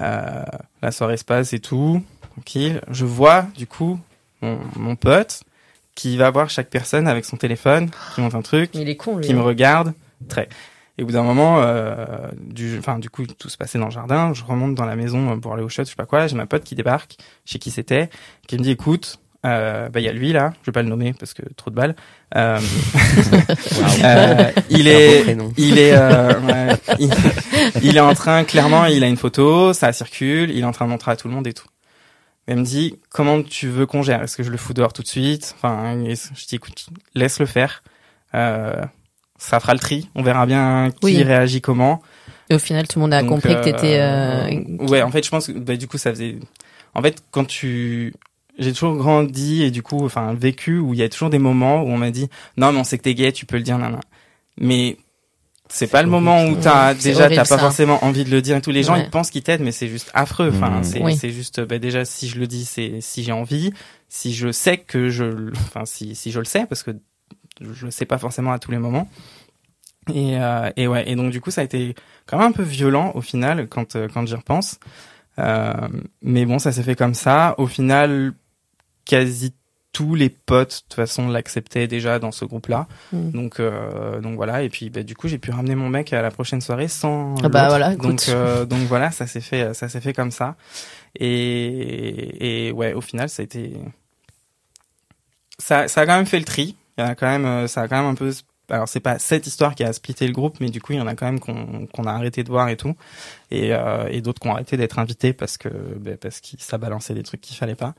Euh, 0.00 0.42
la 0.82 0.90
soirée 0.90 1.16
se 1.16 1.24
passe 1.24 1.52
et 1.52 1.60
tout, 1.60 2.02
tranquille. 2.34 2.80
Je 2.90 3.04
vois 3.04 3.46
du 3.56 3.66
coup 3.66 3.98
mon, 4.42 4.58
mon 4.76 4.96
pote 4.96 5.42
qui 5.94 6.16
va 6.16 6.30
voir 6.30 6.50
chaque 6.50 6.70
personne 6.70 7.06
avec 7.06 7.24
son 7.24 7.36
téléphone, 7.36 7.90
qui 8.14 8.20
monte 8.20 8.34
un 8.34 8.42
truc, 8.42 8.70
Il 8.74 8.88
est 8.88 8.96
con 8.96 9.16
lui. 9.16 9.26
qui 9.26 9.32
me 9.32 9.40
hein. 9.40 9.42
regarde 9.42 9.92
très. 10.28 10.48
Et 10.96 11.02
au 11.02 11.06
bout 11.06 11.12
d'un 11.12 11.22
moment 11.22 11.60
euh, 11.60 12.28
du 12.40 12.78
enfin 12.78 12.98
du 13.00 13.10
coup 13.10 13.26
tout 13.26 13.48
se 13.48 13.56
passait 13.56 13.78
dans 13.78 13.86
le 13.86 13.90
jardin. 13.90 14.32
Je 14.32 14.44
remonte 14.44 14.74
dans 14.74 14.84
la 14.84 14.96
maison 14.96 15.38
pour 15.40 15.52
aller 15.54 15.62
au 15.62 15.68
shot 15.68 15.84
je 15.84 15.90
sais 15.90 15.96
pas 15.96 16.06
quoi. 16.06 16.26
J'ai 16.26 16.36
ma 16.36 16.46
pote 16.46 16.64
qui 16.64 16.74
débarque 16.74 17.16
chez 17.44 17.58
qui 17.58 17.70
c'était 17.70 18.10
qui 18.46 18.56
me 18.58 18.62
dit 18.62 18.70
écoute 18.70 19.18
euh, 19.44 19.88
bah 19.88 20.00
il 20.00 20.06
y 20.06 20.08
a 20.08 20.12
lui 20.12 20.32
là. 20.32 20.52
Je 20.62 20.66
vais 20.66 20.72
pas 20.72 20.82
le 20.82 20.88
nommer 20.88 21.12
parce 21.12 21.34
que 21.34 21.42
trop 21.56 21.70
de 21.70 21.74
balles. 21.76 21.96
Euh, 22.36 22.58
euh, 24.04 24.50
il 24.70 24.88
est 24.88 25.36
il 25.56 25.78
est 25.78 25.92
euh, 25.94 26.40
ouais, 26.40 26.76
il, 26.98 27.10
il 27.82 27.96
est 27.96 28.00
en 28.00 28.14
train 28.14 28.42
clairement 28.44 28.86
il 28.86 29.04
a 29.04 29.06
une 29.06 29.16
photo 29.16 29.72
ça 29.72 29.92
circule 29.92 30.50
il 30.50 30.60
est 30.60 30.64
en 30.64 30.72
train 30.72 30.86
de 30.86 30.90
montrer 30.90 31.12
à 31.12 31.16
tout 31.16 31.28
le 31.28 31.34
monde 31.34 31.46
et 31.46 31.52
tout 31.52 31.66
elle 32.46 32.58
me 32.58 32.64
dit 32.64 32.98
comment 33.10 33.42
tu 33.42 33.68
veux 33.68 33.86
qu'on 33.86 34.02
gère? 34.02 34.22
Est-ce 34.22 34.36
que 34.36 34.42
je 34.42 34.50
le 34.50 34.56
fous 34.56 34.74
dehors 34.74 34.92
tout 34.92 35.02
de 35.02 35.08
suite? 35.08 35.54
Enfin 35.56 35.94
je 36.06 36.46
dis 36.46 36.54
écoute 36.56 36.86
laisse 37.14 37.38
le 37.40 37.46
faire 37.46 37.82
euh, 38.34 38.82
ça 39.38 39.60
fera 39.60 39.72
le 39.74 39.78
tri 39.80 40.08
on 40.14 40.22
verra 40.22 40.46
bien 40.46 40.90
qui 41.00 41.06
Oui. 41.06 41.22
réagit 41.22 41.60
comment 41.60 42.02
Et 42.50 42.54
au 42.54 42.58
final, 42.58 42.86
tout 42.88 42.98
le 42.98 43.02
monde 43.04 43.14
a 43.14 43.20
Donc, 43.22 43.30
compris 43.30 43.54
que 43.56 43.64
t'étais. 43.64 43.98
euh, 43.98 44.48
Euh... 44.48 44.86
ouais 44.88 45.02
en 45.02 45.10
fait 45.10 45.24
je 45.24 45.30
pense 45.30 45.46
que 45.46 45.52
bah, 45.52 45.76
du 45.76 45.86
coup 45.88 45.98
ça 45.98 46.10
faisait 46.10 46.36
en 46.94 47.02
fait 47.02 47.22
quand 47.30 47.44
tu 47.46 48.12
j'ai 48.58 48.72
toujours 48.72 48.96
grandi 48.96 49.62
et 49.62 49.70
du 49.70 49.82
coup 49.82 50.04
enfin 50.04 50.34
vécu 50.34 50.78
où 50.78 50.94
il 50.94 51.00
y 51.00 51.02
a 51.02 51.08
toujours 51.08 51.30
des 51.30 51.38
moments 51.40 51.82
où 51.82 51.88
on 51.88 51.96
m'a 51.98 52.10
dit 52.10 52.28
non 52.56 52.70
mais 52.72 52.78
on 52.78 52.84
sait 52.84 52.98
que 52.98 53.02
t'es 53.02 53.14
gay 53.14 53.32
tu 53.32 53.46
peux 53.46 53.56
le 53.56 53.62
dire 53.62 53.78
nan, 53.78 53.92
nan. 53.92 54.00
mais 54.58 54.96
c'est 55.76 55.88
pas 55.88 56.02
le 56.04 56.08
moment 56.08 56.44
où 56.44 56.56
t'as 56.56 56.94
déjà 56.94 57.28
t'as 57.28 57.36
pas 57.36 57.44
ça. 57.44 57.58
forcément 57.58 58.04
envie 58.04 58.24
de 58.24 58.30
le 58.30 58.40
dire 58.40 58.56
et 58.56 58.60
tous 58.62 58.70
les 58.70 58.82
gens 58.84 58.94
Ouais. 58.94 59.04
ils 59.04 59.10
pensent 59.10 59.30
qu'ils 59.30 59.42
t'aident 59.42 59.60
mais 59.62 59.72
c'est 59.72 59.88
juste 59.88 60.10
affreux 60.14 60.50
enfin 60.54 60.70
Mhm. 60.70 60.84
c'est 60.84 61.02
Oui. 61.02 61.16
c'est 61.16 61.30
juste 61.30 61.60
bah, 61.60 61.78
déjà 61.78 62.04
si 62.04 62.28
je 62.28 62.38
le 62.38 62.46
dis 62.46 62.64
c'est 62.64 63.00
si 63.00 63.24
j'ai 63.24 63.32
envie 63.32 63.72
si 64.08 64.32
je 64.32 64.52
sais 64.52 64.78
que 64.78 65.08
je 65.10 65.24
le- 65.24 65.52
enfin 65.66 65.84
si 65.84 66.14
si 66.14 66.30
je 66.30 66.38
le 66.38 66.44
sais 66.44 66.64
parce 66.66 66.82
que 66.84 66.92
je 67.60 67.86
le 67.86 67.90
sais 67.90 68.04
pas 68.06 68.18
forcément 68.18 68.52
à 68.52 68.58
tous 68.60 68.70
les 68.70 68.78
moments 68.78 69.08
et 70.14 70.38
euh, 70.38 70.70
et 70.76 70.86
ouais 70.86 71.08
et 71.10 71.16
donc 71.16 71.30
du 71.32 71.40
coup 71.40 71.50
ça 71.50 71.62
a 71.62 71.64
été 71.64 71.94
quand 72.26 72.38
même 72.38 72.48
un 72.48 72.52
peu 72.52 72.62
violent 72.62 73.10
au 73.14 73.20
final 73.20 73.66
quand 73.68 73.96
euh, 73.96 74.06
quand 74.12 74.26
j'y 74.26 74.34
repense 74.34 74.78
euh, 75.40 75.72
mais 76.22 76.44
bon 76.46 76.58
ça 76.60 76.70
s'est 76.72 76.82
fait 76.84 76.94
comme 76.94 77.14
ça 77.14 77.54
au 77.58 77.66
final 77.66 78.32
quasi 79.04 79.54
tous 79.94 80.14
les 80.14 80.28
potes 80.28 80.74
de 80.74 80.82
toute 80.82 80.94
façon 80.94 81.28
l'acceptaient 81.28 81.86
déjà 81.86 82.18
dans 82.18 82.32
ce 82.32 82.44
groupe 82.44 82.66
là 82.66 82.88
Mm. 83.12 83.30
donc 83.30 83.60
euh, 83.60 84.20
donc 84.20 84.36
voilà. 84.36 84.62
Et 84.62 84.68
puis 84.68 84.90
bah, 84.90 85.02
du 85.02 85.14
coup 85.14 85.28
j'ai 85.28 85.38
pu 85.38 85.50
ramener 85.50 85.74
mon 85.74 85.88
mec 85.88 86.12
à 86.12 86.20
la 86.20 86.30
prochaine 86.30 86.60
soirée 86.60 86.88
sans 86.88 87.34
Ah 87.42 87.48
bah 87.48 87.68
voilà, 87.68 87.94
donc 87.96 88.28
euh, 88.28 88.64
donc 88.66 88.80
voilà 88.88 89.10
ça 89.10 89.26
s'est 89.26 89.40
fait 89.40 89.72
ça 89.72 89.88
s'est 89.88 90.00
fait 90.00 90.12
comme 90.12 90.30
ça. 90.30 90.56
Et 91.18 92.66
et 92.68 92.72
ouais 92.72 92.92
au 92.92 93.00
final 93.00 93.28
ça 93.28 93.42
a 93.42 93.44
été 93.44 93.72
ça 95.58 95.88
ça 95.88 96.02
a 96.02 96.06
quand 96.06 96.16
même 96.16 96.26
fait 96.26 96.38
le 96.40 96.44
tri. 96.44 96.76
Il 96.98 97.04
y 97.04 97.06
a 97.06 97.14
quand 97.14 97.26
même 97.26 97.46
euh, 97.46 97.66
ça 97.68 97.82
a 97.82 97.88
quand 97.88 97.96
même 97.96 98.10
un 98.10 98.14
peu 98.14 98.32
alors 98.70 98.88
c'est 98.88 99.00
pas 99.00 99.18
cette 99.18 99.46
histoire 99.46 99.74
qui 99.74 99.84
a 99.84 99.92
splitté 99.92 100.26
le 100.26 100.32
groupe 100.32 100.58
mais 100.60 100.70
du 100.70 100.80
coup 100.80 100.92
il 100.92 100.98
y 100.98 101.00
en 101.00 101.06
a 101.06 101.14
quand 101.14 101.26
même 101.26 101.40
qu'on 101.40 102.04
a 102.04 102.10
arrêté 102.10 102.42
de 102.42 102.48
voir 102.48 102.68
et 102.68 102.76
tout. 102.76 102.94
Et 103.50 103.72
euh, 103.72 104.08
et 104.10 104.20
d'autres 104.20 104.40
qui 104.40 104.48
ont 104.48 104.52
arrêté 104.52 104.76
d'être 104.76 104.98
invités 104.98 105.32
parce 105.32 105.58
que 105.58 105.68
ben, 105.68 106.16
parce 106.16 106.40
que 106.40 106.48
ça 106.58 106.78
balançait 106.78 107.14
des 107.14 107.22
trucs 107.22 107.40
qu'il 107.40 107.56
fallait 107.56 107.74
pas. 107.74 107.94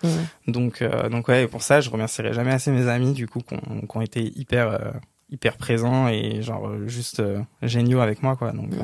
Donc 0.48 0.82
euh, 0.82 1.10
donc 1.10 1.28
ouais 1.28 1.44
et 1.44 1.48
pour 1.48 1.62
ça 1.62 1.82
je 1.82 1.90
remercierai 1.90 2.34
jamais 2.34 2.52
assez 2.52 2.72
mes 2.72 2.88
amis 2.88 3.14
du 3.14 3.28
coup 3.28 3.42
qui 3.42 3.56
ont 3.56 3.82
qui 3.82 3.98
ont 3.98 4.02
été 4.02 4.22
hyper 4.38 4.70
euh, 4.70 4.92
hyper 5.36 5.58
présents 5.58 6.08
et 6.08 6.42
genre 6.42 6.68
euh, 6.68 6.88
juste 6.88 7.20
euh, 7.20 7.40
géniaux 7.62 8.00
avec 8.00 8.24
moi 8.24 8.36
quoi 8.36 8.52
donc 8.52 8.70
euh, 8.74 8.84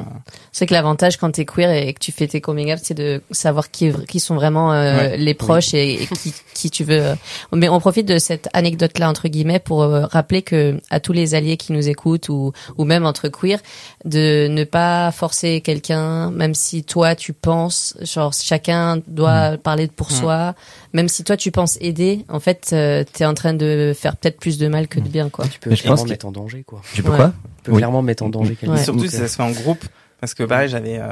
C'est 0.51 0.65
que 0.67 0.73
l'avantage 0.73 1.17
quand 1.17 1.31
t'es 1.31 1.45
queer 1.45 1.71
et 1.71 1.93
que 1.93 1.99
tu 1.99 2.11
fais 2.11 2.27
tes 2.27 2.41
coming 2.41 2.71
out, 2.73 2.79
c'est 2.83 2.93
de 2.93 3.21
savoir 3.31 3.71
qui, 3.71 3.91
qui 4.07 4.19
sont 4.19 4.35
vraiment 4.35 4.73
euh, 4.73 4.81
Ouais. 4.97 5.17
les 5.17 5.33
proches 5.33 5.73
et, 5.73 6.03
et 6.03 6.07
qui, 6.07 6.33
qui 6.53 6.69
tu 6.69 6.83
veux. 6.83 7.01
euh. 7.01 7.15
Mais 7.53 7.69
on 7.69 7.79
profite 7.79 8.05
de 8.07 8.17
cette 8.17 8.49
anecdote-là 8.53 9.09
entre 9.09 9.27
guillemets 9.29 9.59
pour 9.59 9.83
euh, 9.83 10.05
rappeler 10.05 10.41
que 10.41 10.79
à 10.89 10.99
tous 10.99 11.13
les 11.13 11.33
alliés 11.35 11.55
qui 11.57 11.71
nous 11.73 11.87
écoutent 11.87 12.27
ou 12.29 12.51
ou 12.77 12.83
même 12.83 13.05
entre 13.05 13.29
queer, 13.29 13.59
de 14.05 14.47
ne 14.49 14.63
pas 14.65 15.11
forcer 15.11 15.61
quelqu'un, 15.61 16.31
même 16.31 16.53
si 16.53 16.83
toi 16.83 17.15
tu 17.15 17.31
penses, 17.33 17.95
genre 18.01 18.33
chacun 18.33 18.99
doit 19.07 19.57
parler 19.57 19.87
pour 19.87 20.07
Mm. 20.11 20.15
soi, 20.15 20.55
même 20.93 21.07
si 21.07 21.23
toi 21.23 21.37
tu 21.37 21.51
penses 21.51 21.77
aider, 21.81 22.25
en 22.29 22.39
fait 22.39 22.69
euh, 22.73 23.03
t'es 23.11 23.25
en 23.25 23.33
train 23.33 23.53
de 23.53 23.93
faire 23.97 24.15
peut-être 24.17 24.39
plus 24.39 24.57
de 24.57 24.67
mal 24.67 24.87
que 24.87 24.99
de 24.99 25.07
bien 25.09 25.29
quoi. 25.29 25.45
Tu 25.47 25.59
peux 25.59 25.69
Mais 25.69 25.75
je 25.75 25.81
clairement 25.83 26.01
pense 26.01 26.09
mettre 26.09 26.25
en 26.25 26.31
danger, 26.31 26.63
quoi. 26.65 26.81
Tu 26.93 27.01
peux 27.03 27.11
Ouais. 27.11 27.17
quoi 27.17 27.33
Tu 27.57 27.63
peux 27.63 27.71
Oui. 27.71 27.77
clairement 27.77 28.01
mettre 28.01 28.23
en 28.23 28.29
danger 28.29 28.55
quelqu'un. 28.55 28.75
Ouais. 28.75 28.81
Et 28.81 28.83
surtout 28.83 29.05
si 29.05 29.15
ça 29.17 29.27
se 29.27 29.35
fait 29.35 29.43
en 29.43 29.51
groupe 29.51 29.83
parce 30.19 30.35
que 30.35 30.43
pareil 30.43 30.69
j'avais 30.69 30.99
euh, 30.99 31.07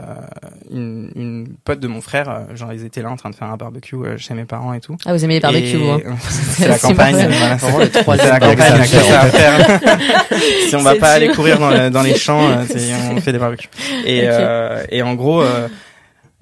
une, 0.71 1.09
une 1.15 1.47
pote 1.63 1.79
de 1.79 1.87
mon 1.87 1.99
frère 1.99 2.29
euh, 2.29 2.55
genre 2.55 2.71
ils 2.73 2.85
étaient 2.85 3.01
là 3.01 3.09
en 3.09 3.15
train 3.15 3.31
de 3.31 3.35
faire 3.35 3.47
un 3.47 3.57
barbecue 3.57 3.95
euh, 3.95 4.17
chez 4.19 4.35
mes 4.35 4.45
parents 4.45 4.71
et 4.73 4.79
tout 4.79 4.97
Ah 5.03 5.13
vous 5.15 5.23
aimez 5.25 5.33
les 5.33 5.39
barbecues 5.39 5.77
Et- 5.77 5.89
hein. 5.89 6.15
c'est 6.29 6.67
la 6.67 6.77
campagne 6.77 7.15
voilà, 7.15 7.57
c'est 7.57 8.29
la 8.29 8.39
campagne 8.39 8.83
ça 8.85 9.21
à 9.21 9.25
faire 9.25 9.79
si 10.69 10.75
on 10.75 10.83
va 10.83 10.93
pas 10.93 11.09
aller 11.13 11.29
courir 11.29 11.57
dans, 11.57 11.71
le- 11.71 11.89
dans 11.89 12.03
les 12.03 12.13
champs 12.15 12.49
euh, 12.51 12.63
on 13.11 13.19
fait 13.19 13.31
des 13.31 13.39
barbecues 13.39 13.69
et 14.05 14.21
euh, 14.25 14.83
en 15.03 15.15
gros 15.15 15.41
euh, 15.41 15.67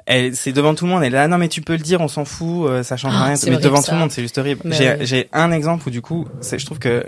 elle, 0.07 0.35
c'est 0.35 0.53
devant 0.53 0.73
tout 0.73 0.85
le 0.85 0.91
monde. 0.91 1.03
Elle 1.03 1.13
est 1.13 1.17
là, 1.17 1.27
non 1.27 1.37
mais 1.37 1.47
tu 1.49 1.61
peux 1.61 1.73
le 1.73 1.79
dire, 1.83 2.01
on 2.01 2.07
s'en 2.07 2.25
fout, 2.25 2.67
euh, 2.69 2.81
ça 2.83 2.97
change 2.97 3.13
Ah, 3.15 3.25
rien. 3.25 3.35
c'est 3.35 3.47
Mais 3.51 3.57
horrible, 3.57 3.69
devant 3.69 3.81
ça. 3.81 3.89
tout 3.89 3.93
le 3.95 3.99
monde, 3.99 4.11
c'est 4.11 4.21
juste 4.23 4.37
horrible. 4.39 4.61
J'ai 4.71 5.29
un 5.33 5.51
exemple 5.51 5.87
où 5.87 5.91
du 5.91 6.01
coup, 6.01 6.27
c'est- 6.41 6.57
je 6.57 6.65
trouve 6.65 6.79
que 6.79 7.05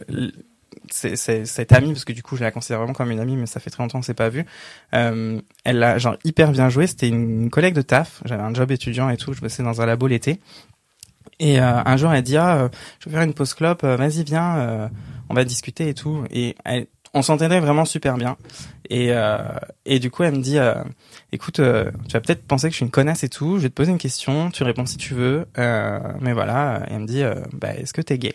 c'est, 0.91 1.15
c'est, 1.15 1.45
cette 1.45 1.71
amie, 1.71 1.93
parce 1.93 2.03
que 2.05 2.13
du 2.13 2.23
coup, 2.23 2.35
je 2.35 2.43
la 2.43 2.51
considère 2.51 2.79
vraiment 2.79 2.93
comme 2.93 3.11
une 3.11 3.19
amie, 3.19 3.35
mais 3.35 3.45
ça 3.45 3.59
fait 3.59 3.69
très 3.69 3.83
longtemps 3.83 3.99
qu'on 3.99 4.03
s'est 4.03 4.13
pas 4.15 4.29
vu. 4.29 4.43
Euh, 4.95 5.39
elle 5.63 5.83
a 5.83 5.97
genre 5.99 6.17
hyper 6.23 6.51
bien 6.51 6.69
joué. 6.69 6.87
C'était 6.87 7.07
une, 7.07 7.43
une 7.43 7.49
collègue 7.51 7.75
de 7.75 7.81
taf. 7.83 8.21
J'avais 8.25 8.41
un 8.43 8.53
job 8.53 8.71
étudiant 8.71 9.09
et 9.09 9.17
tout. 9.17 9.33
Je 9.33 9.41
bossais 9.41 9.61
dans 9.63 9.81
un 9.81 9.85
labo 9.85 10.07
l'été. 10.07 10.39
Et 11.39 11.61
euh, 11.61 11.81
un 11.85 11.95
jour, 11.95 12.11
elle 12.11 12.23
dit 12.23 12.37
ah, 12.37 12.57
euh, 12.63 12.69
je 12.99 13.09
vais 13.09 13.15
faire 13.15 13.23
une 13.23 13.33
pause 13.35 13.53
clope. 13.53 13.83
euh, 13.83 13.95
Vas-y, 13.95 14.23
viens, 14.23 14.57
euh, 14.57 14.87
on 15.29 15.35
va 15.35 15.43
discuter 15.45 15.89
et 15.89 15.93
tout. 15.93 16.23
Et 16.31 16.55
elle- 16.65 16.87
on 17.13 17.21
s'entendait 17.21 17.59
vraiment 17.59 17.85
super 17.85 18.15
bien. 18.17 18.37
Et 18.89 19.07
euh, 19.11 19.37
et 19.85 19.99
du 19.99 20.09
coup, 20.11 20.23
elle 20.23 20.33
me 20.35 20.41
dit 20.41 20.57
euh, 20.59 20.75
écoute, 21.31 21.59
euh, 21.59 21.91
tu 22.07 22.13
vas 22.13 22.21
peut-être 22.21 22.45
penser 22.45 22.67
que 22.67 22.71
je 22.71 22.77
suis 22.77 22.85
une 22.85 22.91
connasse 22.91 23.23
et 23.23 23.29
tout. 23.29 23.57
Je 23.57 23.63
vais 23.63 23.69
te 23.69 23.73
poser 23.75 23.91
une 23.91 23.97
question. 23.97 24.49
Tu 24.51 24.63
réponds 24.63 24.85
si 24.85 24.97
tu 24.97 25.13
veux. 25.13 25.45
Euh, 25.57 25.99
mais 26.21 26.33
voilà. 26.33 26.81
Et 26.89 26.93
elle 26.93 26.99
me 27.01 27.07
dit 27.07 27.23
euh, 27.23 27.35
bah 27.53 27.73
est-ce 27.75 27.93
que 27.93 28.01
t'es 28.01 28.17
gay? 28.17 28.33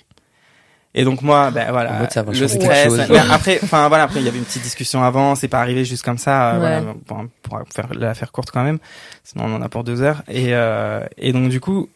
Et 0.96 1.02
donc 1.02 1.22
moi, 1.22 1.50
ben 1.50 1.68
En 1.68 1.72
voilà, 1.72 1.92
mode, 1.98 2.12
ça 2.12 2.22
va 2.22 2.30
le 2.30 2.46
stress. 2.46 2.84
chose. 2.84 3.02
mais 3.10 3.18
après, 3.32 3.58
enfin 3.64 3.88
voilà, 3.88 4.04
après 4.04 4.20
il 4.20 4.26
y 4.26 4.28
avait 4.28 4.38
une 4.38 4.44
petite 4.44 4.62
discussion 4.62 5.02
avant, 5.02 5.34
c'est 5.34 5.48
pas 5.48 5.58
arrivé 5.60 5.84
juste 5.84 6.04
comme 6.04 6.18
ça. 6.18 6.52
euh, 6.54 6.60
Ouais. 6.60 6.80
voilà, 6.80 6.94
pour, 7.04 7.24
pour 7.42 7.68
faire 7.74 7.92
la 7.94 8.14
faire 8.14 8.30
courte 8.30 8.52
quand 8.52 8.62
même, 8.62 8.78
sinon 9.24 9.46
on 9.46 9.56
en 9.56 9.62
a 9.62 9.68
pour 9.68 9.82
deux 9.82 10.02
heures. 10.02 10.22
Et 10.28 10.54
euh, 10.54 11.04
et 11.18 11.32
donc 11.32 11.48
du 11.48 11.58
coup, 11.58 11.88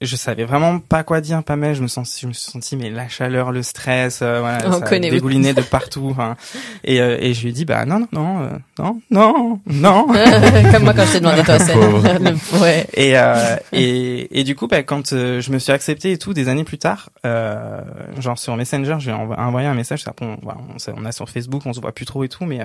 je 0.00 0.16
savais 0.16 0.44
vraiment 0.44 0.78
pas 0.78 1.02
quoi 1.04 1.20
dire, 1.20 1.42
pas 1.44 1.56
mal. 1.56 1.74
Je 1.74 1.82
me 1.82 1.86
sens, 1.88 2.18
je 2.20 2.26
me 2.26 2.32
suis 2.32 2.50
senti 2.50 2.76
mais 2.76 2.88
la 2.90 3.08
chaleur, 3.08 3.52
le 3.52 3.62
stress, 3.62 4.20
euh, 4.22 4.40
voilà, 4.40 4.58
On 4.66 4.72
ça 4.80 4.98
dégoulinait 4.98 5.52
de 5.54 5.60
partout. 5.62 6.08
enfin. 6.10 6.36
et 6.84 7.00
euh, 7.00 7.18
et 7.20 7.34
je 7.34 7.42
lui 7.42 7.50
ai 7.50 7.52
dit 7.52 7.64
bah 7.66 7.84
non 7.84 7.98
non 8.00 8.08
non 8.12 8.42
euh, 8.42 8.48
non 8.78 9.00
non 9.10 9.60
non. 9.66 10.06
Comme 10.72 10.84
moi 10.84 10.94
quand 10.94 11.04
je 11.04 11.12
t'ai 11.12 11.20
demandé 11.20 11.42
toi, 11.42 11.58
c'est 11.58 11.76
ouais. 12.60 12.86
Et, 12.94 13.18
euh, 13.18 13.56
et, 13.72 14.40
et 14.40 14.44
du 14.44 14.54
coup, 14.56 14.66
bah, 14.68 14.82
quand 14.82 15.12
euh, 15.12 15.40
je 15.40 15.52
me 15.52 15.58
suis 15.58 15.72
accepté 15.72 16.12
et 16.12 16.18
tout, 16.18 16.32
des 16.32 16.48
années 16.48 16.64
plus 16.64 16.78
tard, 16.78 17.10
euh, 17.26 17.80
genre 18.18 18.38
sur 18.38 18.56
Messenger, 18.56 18.96
j'ai 19.00 19.12
envo- 19.12 19.34
envoyé 19.36 19.66
un 19.68 19.74
message. 19.74 20.02
ça, 20.02 20.14
On, 20.22 20.36
voilà, 20.42 20.60
on, 20.68 20.92
on 20.96 21.04
a 21.04 21.12
sur 21.12 21.28
Facebook, 21.28 21.62
on 21.66 21.72
se 21.72 21.80
voit 21.80 21.92
plus 21.92 22.06
trop 22.06 22.24
et 22.24 22.28
tout, 22.28 22.44
mais 22.46 22.60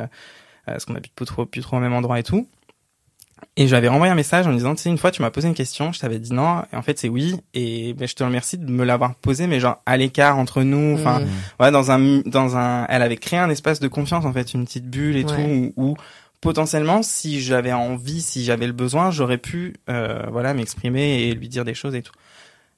parce 0.66 0.86
qu'on 0.86 0.96
habite 0.96 1.14
plus 1.14 1.26
trop, 1.26 1.46
plus 1.46 1.62
trop 1.62 1.78
au 1.78 1.80
même 1.80 1.94
endroit 1.94 2.18
et 2.20 2.24
tout. 2.24 2.48
Et 3.58 3.68
j'avais 3.68 3.88
renvoyé 3.90 4.12
un 4.12 4.16
message 4.16 4.48
en 4.48 4.52
me 4.52 4.56
disant, 4.58 4.76
tu 4.76 4.82
sais, 4.84 4.90
une 4.90 4.98
fois 4.98 5.12
tu 5.12 5.22
m'as 5.22 5.30
posé 5.30 5.48
une 5.48 5.54
question, 5.54 5.92
je 5.92 6.00
t'avais 6.00 6.20
dit 6.20 6.34
non, 6.34 6.64
et 6.72 6.76
en 6.76 6.82
fait 6.82 6.98
c'est 6.98 7.10
oui, 7.10 7.36
et 7.54 7.94
ben, 7.94 8.08
je 8.08 8.16
te 8.16 8.24
remercie 8.24 8.58
de 8.58 8.70
me 8.72 8.84
l'avoir 8.86 9.16
posé, 9.16 9.46
mais 9.48 9.60
genre 9.60 9.82
à 9.86 9.98
l'écart 9.98 10.38
entre 10.38 10.64
nous, 10.64 10.94
enfin, 10.96 11.20
Mm. 11.20 11.28
ouais, 11.62 11.72
dans 11.72 11.92
un, 11.92 12.20
dans 12.26 12.56
un, 12.58 12.86
elle 12.88 13.02
avait 13.02 13.18
créé 13.18 13.40
un 13.40 13.50
espace 13.50 13.80
de 13.80 13.88
confiance 13.88 14.26
en 14.26 14.32
fait, 14.34 14.54
une 14.54 14.66
petite 14.66 14.90
bulle 14.90 15.18
et 15.18 15.26
Ouais. 15.26 15.34
tout, 15.36 15.74
où, 15.78 15.92
où 15.92 15.96
potentiellement, 16.42 17.02
si 17.04 17.42
j'avais 17.42 17.74
envie, 17.74 18.22
si 18.22 18.44
j'avais 18.46 18.68
le 18.68 18.74
besoin, 18.74 19.12
j'aurais 19.12 19.38
pu, 19.38 19.74
euh, 19.90 20.24
voilà, 20.32 20.54
m'exprimer 20.54 21.24
et 21.24 21.34
lui 21.34 21.50
dire 21.50 21.66
des 21.66 21.74
choses 21.74 21.96
et 21.96 22.02
tout. 22.04 22.14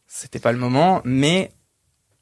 C'était 0.08 0.40
pas 0.40 0.52
le 0.54 0.58
moment, 0.58 1.02
mais 1.04 1.52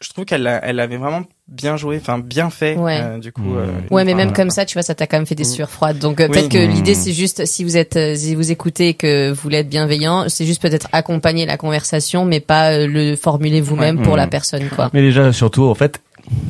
je 0.01 0.09
trouve 0.09 0.25
qu'elle 0.25 0.43
l'a- 0.43 0.59
elle 0.63 0.79
avait 0.79 0.97
vraiment 0.97 1.23
bien 1.47 1.77
joué, 1.77 1.97
enfin 2.01 2.19
bien 2.19 2.49
fait, 2.49 2.75
Ouais. 2.75 2.99
euh, 3.01 3.17
du 3.17 3.31
coup. 3.31 3.41
Mmh. 3.41 3.57
euh, 3.57 3.65
Ouais, 3.91 4.03
mais 4.03 4.13
même 4.13 4.33
comme 4.33 4.49
ça, 4.49 4.65
tu 4.65 4.73
vois, 4.73 4.83
ça 4.83 4.93
t'a 4.95 5.07
quand 5.07 5.17
même 5.17 5.25
fait 5.25 5.35
des 5.35 5.43
Mm. 5.43 5.47
sueurs 5.47 5.69
froides. 5.69 5.99
Donc 5.99 6.19
euh, 6.19 6.25
Oui. 6.27 6.31
peut-être 6.31 6.49
que 6.49 6.57
Mm. 6.67 6.71
l'idée, 6.71 6.93
c'est 6.95 7.13
juste 7.13 7.45
si 7.45 7.63
vous 7.63 7.77
êtes, 7.77 7.97
si 8.17 8.35
vous 8.35 8.51
écoutez 8.51 8.89
et 8.89 8.93
que 8.93 9.29
vous 9.31 9.39
voulez 9.41 9.57
être 9.57 9.69
bienveillant, 9.69 10.25
c'est 10.27 10.45
juste 10.45 10.61
peut-être 10.61 10.87
accompagner 10.91 11.45
la 11.45 11.57
conversation, 11.57 12.25
mais 12.25 12.39
pas 12.39 12.85
le 12.85 13.15
formuler 13.15 13.61
vous-même 13.61 13.97
Ouais. 13.99 14.03
pour 14.03 14.17
la 14.17 14.27
personne, 14.27 14.67
quoi. 14.69 14.89
Mais 14.93 15.01
déjà, 15.01 15.31
surtout, 15.31 15.63
en 15.65 15.75
fait, 15.75 16.01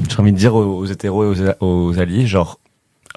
j'ai 0.10 0.18
envie 0.20 0.32
de 0.32 0.38
dire 0.38 0.56
aux, 0.56 0.80
aux 0.80 0.86
hétéros 0.86 1.34
et 1.36 1.43
aux, 1.60 1.66
aux 1.89 2.00
alliés, 2.00 2.26
genre, 2.26 2.60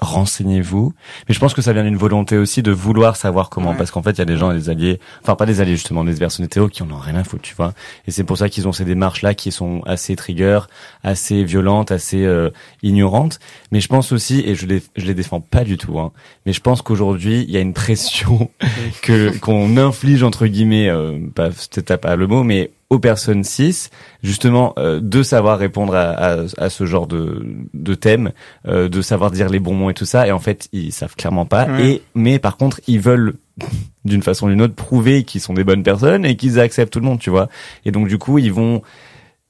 renseignez-vous. 0.01 0.93
Mais 1.27 1.33
je 1.33 1.39
pense 1.39 1.53
que 1.53 1.61
ça 1.61 1.73
vient 1.73 1.83
d'une 1.83 1.97
volonté 1.97 2.37
aussi 2.37 2.61
de 2.63 2.71
vouloir 2.71 3.15
savoir 3.15 3.49
comment, 3.49 3.71
Ouais. 3.71 3.77
parce 3.77 3.91
qu'en 3.91 4.01
fait, 4.01 4.11
il 4.11 4.19
y 4.19 4.21
a 4.21 4.25
des 4.25 4.37
gens, 4.37 4.53
des 4.53 4.69
alliés, 4.69 4.99
enfin 5.21 5.35
pas 5.35 5.45
des 5.45 5.61
alliés 5.61 5.75
justement, 5.75 6.03
des 6.03 6.13
personnes 6.15 6.45
hétéros 6.45 6.67
qui 6.69 6.83
en 6.83 6.89
ont 6.91 6.97
rien 6.97 7.15
à 7.15 7.23
foutre, 7.23 7.43
tu 7.43 7.55
vois. 7.55 7.73
Et 8.07 8.11
c'est 8.11 8.23
pour 8.23 8.37
ça 8.37 8.49
qu'ils 8.49 8.67
ont 8.67 8.71
ces 8.71 8.85
démarches-là 8.85 9.33
qui 9.33 9.51
sont 9.51 9.81
assez 9.85 10.15
trigger, 10.15 10.59
assez 11.03 11.43
violentes, 11.43 11.91
assez 11.91 12.25
euh, 12.25 12.49
ignorantes. 12.83 13.39
Mais 13.71 13.79
je 13.81 13.87
pense 13.87 14.11
aussi, 14.11 14.41
et 14.45 14.55
je 14.55 14.65
les, 14.65 14.81
je 14.95 15.05
les 15.05 15.13
défends 15.13 15.41
pas 15.41 15.63
du 15.63 15.77
tout, 15.77 15.99
hein, 15.99 16.11
mais 16.45 16.53
je 16.53 16.61
pense 16.61 16.81
qu'aujourd'hui, 16.81 17.43
il 17.47 17.51
y 17.51 17.57
a 17.57 17.61
une 17.61 17.73
pression 17.73 18.49
que 19.01 19.37
qu'on 19.39 19.77
inflige 19.77 20.23
entre 20.23 20.47
guillemets, 20.47 20.89
euh, 20.89 21.17
c'est 21.55 21.83
peut-être 21.83 22.01
pas 22.01 22.15
le 22.15 22.27
mot, 22.27 22.43
mais 22.43 22.71
aux 22.89 22.99
personnes 22.99 23.43
cis, 23.43 23.89
justement, 24.23 24.73
euh, 24.79 24.99
de 25.01 25.21
savoir 25.21 25.59
répondre 25.59 25.93
à, 25.95 26.09
à, 26.09 26.37
à 26.57 26.69
ce 26.69 26.85
genre 26.85 27.05
de, 27.07 27.45
de 27.73 27.93
thème, 27.93 28.31
euh, 28.67 28.89
de 28.89 29.01
savoir 29.01 29.31
dire 29.31 29.49
les 29.49 29.59
bons 29.59 29.75
mots 29.75 29.89
et 29.91 29.93
tout 29.93 30.05
ça. 30.05 30.27
Et 30.27 30.31
en 30.31 30.39
fait, 30.39 30.67
ils 30.71 30.91
savent 30.91 31.15
clairement 31.15 31.45
pas. 31.45 31.65
Ouais. 31.67 31.85
Et 31.85 32.01
mais 32.15 32.39
par 32.39 32.57
contre, 32.57 32.81
ils 32.87 32.99
veulent 32.99 33.35
d'une 34.05 34.23
façon 34.23 34.47
ou 34.47 34.49
d'une 34.49 34.61
autre 34.61 34.75
prouver 34.75 35.23
qu'ils 35.23 35.41
sont 35.41 35.53
des 35.53 35.63
bonnes 35.63 35.83
personnes 35.83 36.25
et 36.25 36.35
qu'ils 36.35 36.59
acceptent 36.59 36.93
tout 36.93 36.99
le 36.99 37.05
monde, 37.05 37.19
tu 37.19 37.29
vois. 37.29 37.47
Et 37.85 37.91
donc 37.91 38.07
du 38.07 38.17
coup, 38.17 38.39
ils 38.39 38.53
vont 38.53 38.81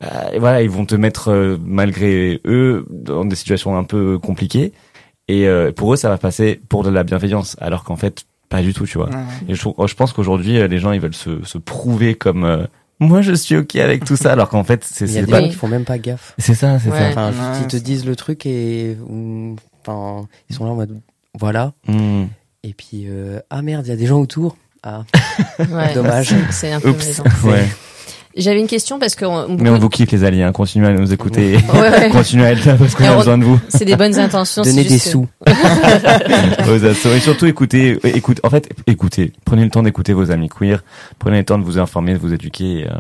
euh, 0.03 0.07
voilà, 0.39 0.61
ils 0.61 0.69
vont 0.69 0.85
te 0.85 0.95
mettre 0.95 1.29
euh, 1.31 1.57
malgré 1.63 2.39
eux 2.45 2.85
dans 2.89 3.25
des 3.25 3.35
situations 3.35 3.77
un 3.77 3.83
peu 3.83 4.17
compliquées. 4.17 4.71
Et 5.27 5.47
euh, 5.47 5.71
pour 5.71 5.93
eux, 5.93 5.95
ça 5.97 6.09
va 6.09 6.17
passer 6.17 6.59
pour 6.69 6.83
de 6.83 6.89
la 6.89 7.03
bienveillance, 7.03 7.55
alors 7.59 7.83
qu'en 7.83 7.95
fait, 7.97 8.25
pas 8.49 8.61
du 8.61 8.73
tout, 8.73 8.85
tu 8.85 8.97
vois. 8.97 9.09
ouais. 9.09 9.15
Et 9.49 9.55
je, 9.55 9.61
je 9.85 9.93
pense 9.93 10.11
qu'aujourd'hui, 10.13 10.57
euh, 10.57 10.67
les 10.67 10.79
gens, 10.79 10.91
ils 10.91 10.99
veulent 10.99 11.13
se, 11.13 11.43
se 11.43 11.57
prouver 11.59 12.15
comme 12.15 12.43
euh, 12.45 12.65
moi, 12.99 13.21
je 13.21 13.33
suis 13.33 13.55
ok 13.57 13.75
avec 13.77 14.03
tout 14.05 14.15
ça, 14.15 14.31
alors 14.33 14.49
qu'en 14.49 14.63
fait, 14.63 14.83
c'est 14.83 15.05
Il 15.05 15.11
y 15.11 15.17
a 15.17 15.19
c'est 15.21 15.25
des 15.25 15.31
pas. 15.31 15.41
gens 15.41 15.47
qui 15.49 15.55
font 15.55 15.67
même 15.67 15.85
pas 15.85 15.97
gaffe. 15.97 16.33
C'est 16.37 16.53
ça, 16.55 16.79
c'est 16.79 16.89
Ouais. 16.89 16.99
ça. 16.99 17.09
Enfin, 17.09 17.29
Ouais, 17.31 17.59
ils 17.61 17.67
te 17.67 17.77
disent 17.77 18.05
le 18.05 18.15
truc 18.15 18.45
et 18.45 18.97
ou- 19.07 19.55
enfin 19.85 20.27
ils 20.49 20.55
sont 20.55 20.65
là 20.65 20.71
en 20.71 20.75
mode 20.75 20.99
voilà 21.39 21.71
Hmm. 21.87 22.25
et 22.63 22.73
puis 22.73 23.05
euh, 23.07 23.39
ah 23.49 23.61
merde 23.61 23.85
il 23.85 23.89
y 23.89 23.93
a 23.93 23.95
des 23.95 24.05
gens 24.07 24.19
autour 24.19 24.57
ah 24.83 25.03
Ouais, 25.59 25.93
Dommage. 25.93 26.33
c'est- 26.51 26.71
un 26.71 26.79
peu 26.81 26.89
Oups. 26.89 26.97
malaisant. 26.99 27.23
Ouais. 27.45 27.65
J'avais 28.37 28.59
une 28.59 28.67
question 28.67 28.99
parce 28.99 29.15
que 29.15 29.25
on- 29.25 29.57
Mais 29.59 29.69
on 29.69 29.79
vous 29.79 29.89
kiffe 29.89 30.11
les 30.11 30.23
alliés, 30.23 30.43
hein. 30.43 30.51
continuez 30.51 30.87
à 30.87 30.91
nous 30.93 31.11
écouter, 31.11 31.57
Ouais, 31.73 31.79
ouais. 31.89 32.09
continuez 32.11 32.45
à 32.45 32.51
être 32.51 32.63
là 32.63 32.75
parce 32.75 32.93
qu'on 32.95 33.03
a 33.05 33.15
besoin 33.17 33.37
de 33.37 33.43
vous. 33.43 33.59
c'est 33.69 33.85
des 33.85 33.95
bonnes 33.95 34.17
intentions. 34.19 34.63
c'est 34.63 34.69
donner 34.71 34.83
des 34.85 34.99
sous 34.99 35.27
Aux 36.67 36.85
assos. 36.85 37.09
Et 37.13 37.19
surtout 37.19 37.45
écoutez, 37.47 37.93
euh, 38.05 38.11
écoute, 38.15 38.39
en 38.43 38.49
fait, 38.49 38.69
écoutez, 38.87 39.33
prenez 39.45 39.63
le 39.63 39.69
temps 39.69 39.83
d'écouter 39.83 40.13
vos 40.13 40.31
amis 40.31 40.47
queer, 40.49 40.83
prenez 41.17 41.39
le 41.39 41.43
temps 41.45 41.57
de 41.57 41.63
vous 41.63 41.79
informer, 41.79 42.13
de 42.13 42.19
vous 42.19 42.33
éduquer, 42.33 42.79
et, 42.81 42.85
euh, 42.85 42.91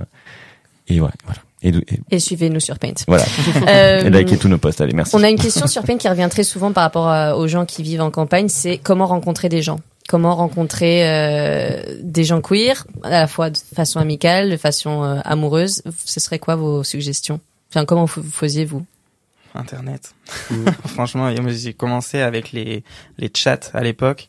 et 0.87 0.99
ouais, 1.01 1.09
voilà. 1.25 1.39
Et, 1.61 1.71
de- 1.71 1.83
et 1.89 1.99
Et 2.15 2.19
suivez-nous 2.19 2.61
sur 2.61 2.79
Paint. 2.79 2.93
voilà. 3.07 3.25
Euh, 3.67 4.05
Et 4.05 4.09
likez 4.09 4.37
tous 4.37 4.47
nos 4.47 4.57
posts, 4.57 4.81
allez, 4.81 4.93
merci. 4.93 5.13
On 5.15 5.23
a 5.23 5.29
une 5.29 5.37
question 5.37 5.67
sur 5.67 5.83
Paint 5.83 5.97
qui 5.97 6.07
revient 6.09 6.27
très 6.31 6.43
souvent 6.43 6.71
par 6.71 6.83
rapport 6.83 7.07
à- 7.07 7.37
aux 7.37 7.47
gens 7.47 7.65
qui 7.65 7.83
vivent 7.83 8.01
en 8.01 8.11
campagne, 8.11 8.47
c'est 8.49 8.77
comment 8.81 9.05
rencontrer 9.05 9.49
des 9.49 9.61
gens? 9.61 9.79
Comment 10.09 10.35
rencontrer 10.35 11.07
euh, 11.07 11.99
des 12.01 12.23
gens 12.23 12.41
queer, 12.41 12.87
à 13.03 13.11
la 13.11 13.27
fois 13.27 13.51
de 13.51 13.57
façon 13.57 13.99
amicale, 13.99 14.49
de 14.49 14.57
façon 14.57 15.03
euh, 15.03 15.19
amoureuse 15.23 15.83
Ce 16.03 16.19
serait 16.19 16.39
quoi 16.39 16.55
vos 16.55 16.83
suggestions? 16.83 17.39
Enfin, 17.69 17.85
comment 17.85 18.05
vous 18.05 18.23
vous 18.23 18.31
faisiez 18.31 18.65
vous? 18.65 18.83
Internet. 19.53 20.15
Mm. 20.49 20.65
Franchement, 20.87 21.29
j'ai 21.49 21.73
commencé 21.75 22.21
avec 22.21 22.51
les, 22.53 22.83
les 23.19 23.29
chats 23.31 23.69
à 23.75 23.83
l'époque. 23.83 24.27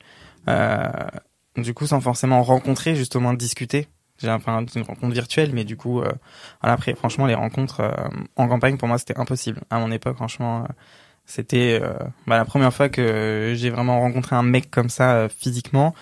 Euh, 0.48 0.86
du 1.56 1.72
coup, 1.72 1.86
sans 1.86 2.02
forcément 2.02 2.42
rencontrer, 2.42 2.94
juste 2.94 3.16
au 3.16 3.20
moins 3.20 3.32
discuter. 3.32 3.88
J'ai 4.18 4.30
enfin 4.30 4.64
une 4.74 4.82
rencontre 4.82 5.14
virtuelle, 5.14 5.50
mais 5.54 5.64
du 5.64 5.76
coup, 5.78 6.02
euh, 6.02 6.12
après, 6.60 6.94
franchement, 6.94 7.24
les 7.26 7.34
rencontres 7.34 7.80
euh, 7.80 8.08
en 8.36 8.48
campagne, 8.48 8.76
pour 8.76 8.86
moi, 8.86 8.98
c'était 8.98 9.18
impossible. 9.18 9.62
À 9.70 9.78
mon 9.78 9.90
époque, 9.90 10.16
franchement, 10.16 10.64
euh, 10.64 10.66
c'était 11.30 11.78
euh, 11.82 11.92
bah, 12.26 12.36
la 12.36 12.44
première 12.44 12.72
fois 12.74 12.88
que 12.88 13.54
j'ai 13.56 13.70
vraiment 13.70 14.00
rencontré 14.00 14.36
un 14.36 14.42
mec 14.42 14.70
comme 14.70 14.88
ça 14.90 15.12
euh, 15.14 15.28
physiquement. 15.38 15.94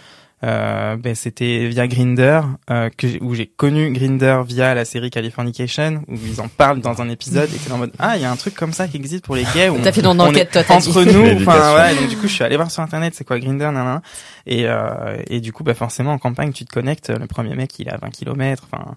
Euh, 0.45 0.97
ben, 0.97 1.17
c'était 1.17 1.67
via 1.67 1.89
Grinder 1.89 2.43
euh, 2.71 2.91
que 2.97 3.09
j'ai- 3.09 3.19
où 3.21 3.35
j'ai 3.35 3.49
connu 3.49 3.91
Grinder 3.91 4.41
via 4.47 4.73
la 4.73 4.85
série 4.85 5.11
Californication 5.11 6.05
où 6.07 6.15
ils 6.15 6.41
en 6.41 6.47
parlent 6.47 6.81
dans 6.81 7.03
un 7.03 7.09
épisode 7.09 7.51
et 7.53 7.59
t'es 7.59 7.73
en 7.73 7.79
mode 7.79 7.91
ah 7.99 8.15
il 8.17 8.23
y 8.23 8.25
a 8.25 8.31
un 8.31 8.37
truc 8.37 8.55
comme 8.55 8.73
ça 8.73 8.87
qui 8.87 8.97
existe 8.99 9.25
pour 9.25 9.35
les 9.35 9.43
gays 9.53 9.69
où 9.69 9.79
T'as 9.83 9.91
fait 9.91 10.01
ton 10.01 10.11
on 10.17 10.21
enquête, 10.21 10.55
est 10.55 10.63
toi, 10.63 10.77
entre 10.77 11.03
dit. 11.03 11.13
nous 11.13 11.25
enfin 11.43 11.59
voilà 11.73 11.93
et 11.93 11.97
donc 11.97 12.09
du 12.09 12.17
coup 12.17 12.29
je 12.29 12.33
suis 12.35 12.45
allé 12.45 12.55
voir 12.55 12.71
sur 12.71 12.85
internet 12.85 13.15
c'est 13.17 13.25
quoi 13.25 13.41
Grinder 13.41 13.65
nanana 13.65 14.01
et 14.47 14.69
euh, 14.69 15.21
et 15.29 15.41
du 15.41 15.53
coup 15.53 15.65
bah 15.65 15.75
forcément 15.75 16.13
en 16.13 16.19
campagne 16.19 16.53
tu 16.53 16.65
te 16.65 16.73
connectes 16.73 17.11
le 17.11 17.27
premier 17.27 17.57
mec 17.57 17.77
il 17.81 17.89
est 17.89 17.93
à 17.93 17.97
20 17.97 18.11
km 18.11 18.63
enfin 18.71 18.95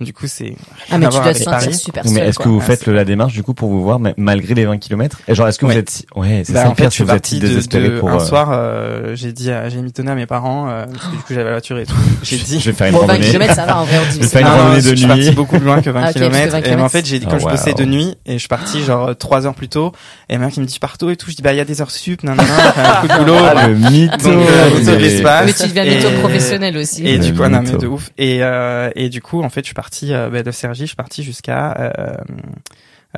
du 0.00 0.12
coup 0.12 0.26
c'est 0.26 0.54
Ah 0.90 0.98
mais 0.98 1.08
tu 1.08 1.12
dois 1.20 1.32
te 1.32 1.38
sentir 1.38 1.50
Paris. 1.50 1.74
super 1.74 2.02
Mais 2.04 2.10
seul. 2.20 2.22
est-ce 2.28 2.38
que 2.38 2.48
vous 2.48 2.58
Ouais, 2.58 2.64
faites 2.64 2.86
le- 2.86 2.92
la 2.94 3.04
démarche 3.04 3.32
du 3.32 3.42
coup 3.42 3.54
pour 3.54 3.68
vous 3.68 3.82
voir 3.82 3.98
mais 3.98 4.14
malgré 4.16 4.54
les 4.54 4.64
20 4.64 4.78
km 4.78 5.20
Et 5.28 5.34
genre 5.34 5.48
est-ce 5.48 5.58
que 5.58 5.66
Ouais. 5.66 5.72
vous 5.74 5.78
êtes 5.78 5.90
si- 5.90 6.06
ouais 6.14 6.42
c'est 6.44 6.52
Bah, 6.52 6.62
ça 6.64 6.68
fait, 6.70 6.74
pire 6.76 6.84
je 6.86 6.90
si 6.90 6.94
suis 6.96 7.04
vous 7.04 7.10
êtes 7.10 7.14
parti 7.16 7.34
si 7.36 7.40
de, 7.40 7.46
désespéré 7.48 7.88
de- 7.90 7.98
pour 8.00 8.10
un 8.10 8.16
euh, 8.16 8.18
soir, 8.20 8.48
euh, 8.52 9.14
j'ai 9.16 9.32
dit, 9.32 9.50
à- 9.50 9.68
j'ai 9.68 9.82
mitonné 9.82 10.10
à 10.10 10.14
mes 10.14 10.26
parents, 10.26 10.68
euh, 10.68 10.86
parce 10.86 11.06
que 11.06 11.10
du 11.10 11.16
coup 11.18 11.24
j'avais 11.34 11.44
la 11.44 11.50
voiture 11.52 11.78
et 11.78 11.86
tout. 11.86 11.94
J'ai 12.22 12.36
dit, 12.36 12.60
je 12.60 12.70
vais 12.70 12.76
faire 12.76 12.86
une 12.88 12.92
Bon, 12.94 13.00
20 13.00 13.06
randonnée. 13.14 13.30
km, 13.30 13.54
ça 13.54 13.64
va 13.66 13.78
en 13.78 13.84
vrai, 13.84 13.96
on 13.98 14.12
dit. 14.12 14.22
Faire 14.28 14.40
une 14.40 14.46
pas- 14.46 14.52
Ah, 14.54 14.62
randonnée 14.62 14.80
je 14.82 14.90
de 14.90 14.96
suis 14.96 15.06
parti 15.06 15.22
nuit. 15.22 15.30
beaucoup 15.32 15.56
plus 15.58 15.64
loin 15.66 15.80
que 15.82 15.90
20 15.90 16.00
Ah, 16.00 16.10
ok, 16.10 16.14
parce 16.14 16.26
que 16.26 16.30
20 16.50 16.60
km. 16.62 16.66
Et 16.78 16.82
en 16.82 16.88
fait, 16.88 17.06
j'ai, 17.06 17.20
Ah, 17.24 17.30
comme 17.30 17.40
je 17.40 17.44
bossais 17.46 17.74
de 17.74 17.84
nuit, 17.84 18.16
et 18.26 18.32
je 18.34 18.38
suis 18.38 18.48
parti 18.48 18.82
genre 18.82 19.16
3 19.16 19.46
heures 19.46 19.54
plus 19.54 19.68
tôt, 19.68 19.92
et 20.28 20.38
mec 20.38 20.56
il 20.56 20.60
me 20.60 20.66
dit, 20.66 20.78
tôt 20.98 21.10
et 21.10 21.16
tout, 21.16 21.30
je 21.30 21.36
dis, 21.36 21.42
bah, 21.42 21.52
il 21.52 21.56
y 21.56 21.60
a 21.60 21.64
des 21.64 21.80
heures 21.80 21.90
sup, 21.90 22.22
nan, 22.24 22.36
nan, 22.36 22.46
nan, 22.46 22.56
enfin, 22.68 22.82
un 22.82 23.00
coup 23.00 23.08
de 23.08 23.18
boulot. 23.24 23.34
Ah, 23.56 23.68
le 23.68 23.74
mytho. 23.74 24.28
Euh, 24.30 24.70
mytho 24.70 24.90
de 24.90 24.96
Mais- 24.96 24.98
l'espace. 24.98 25.46
Mais 25.46 25.52
tu 25.52 25.68
deviens 25.68 25.84
bientôt 25.84 26.18
professionnel 26.20 26.76
aussi. 26.76 27.06
Et 27.06 27.18
Le 27.18 27.24
du 27.24 27.34
coup, 27.34 27.42
ah, 27.44 27.48
non, 27.48 27.58
mais 27.62 27.64
mytho. 27.66 27.78
de 27.78 27.86
ouf. 27.86 28.10
Et, 28.18 28.38
euh, 28.42 28.90
et 28.96 29.08
du 29.08 29.20
coup, 29.22 29.42
en 29.42 29.48
fait, 29.50 29.60
je 29.60 29.66
suis 29.66 29.74
parti, 29.74 29.87
euh, 30.04 30.30
bah, 30.30 30.42
de 30.42 30.50
Cergy, 30.50 30.82
je 30.82 30.86
suis 30.88 30.96
parti 30.96 31.22
jusqu'à, 31.22 31.72
euh, 31.78 32.12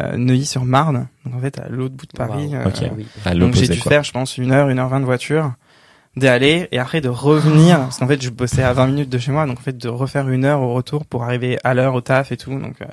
euh, 0.01 0.16
Neuilly-sur-Marne. 0.16 1.09
Donc, 1.25 1.35
en 1.35 1.41
fait, 1.41 1.59
à 1.59 1.68
l'autre 1.68 1.95
bout 1.95 2.07
de 2.07 2.12
Paris. 2.16 2.49
Wow. 2.49 2.55
euh, 2.55 2.64
Ok. 2.66 2.91
oui. 2.97 3.07
À 3.25 3.35
donc 3.35 3.55
j'ai 3.55 3.68
dû 3.68 3.81
quoi. 3.81 3.91
faire, 3.91 4.05
je 4.05 4.12
pense, 4.12 4.39
une 4.39 4.53
heure, 4.53 4.68
une 4.68 4.79
heure 4.79 4.89
vingt 4.89 5.01
de 5.01 5.05
voiture, 5.05 5.53
d'aller 6.16 6.68
et 6.73 6.79
après 6.79 7.01
de 7.01 7.09
revenir, 7.09 7.79
parce 7.81 7.99
qu'en 7.99 8.07
fait 8.09 8.21
je 8.23 8.31
bossais 8.31 8.62
à 8.62 8.73
20 8.73 8.87
minutes 8.89 9.09
de 9.11 9.18
chez 9.18 9.31
moi, 9.33 9.47
donc 9.47 9.59
en 9.59 9.62
fait 9.62 9.77
de 9.79 9.89
refaire 9.89 10.29
une 10.29 10.45
heure 10.45 10.61
au 10.61 10.75
retour 10.75 11.05
pour 11.07 11.23
arriver 11.25 11.59
à 11.64 11.73
l'heure 11.75 11.95
au 11.95 12.01
taf 12.01 12.33
et 12.33 12.37
tout. 12.37 12.51
Donc 12.59 12.81
euh, 12.83 12.87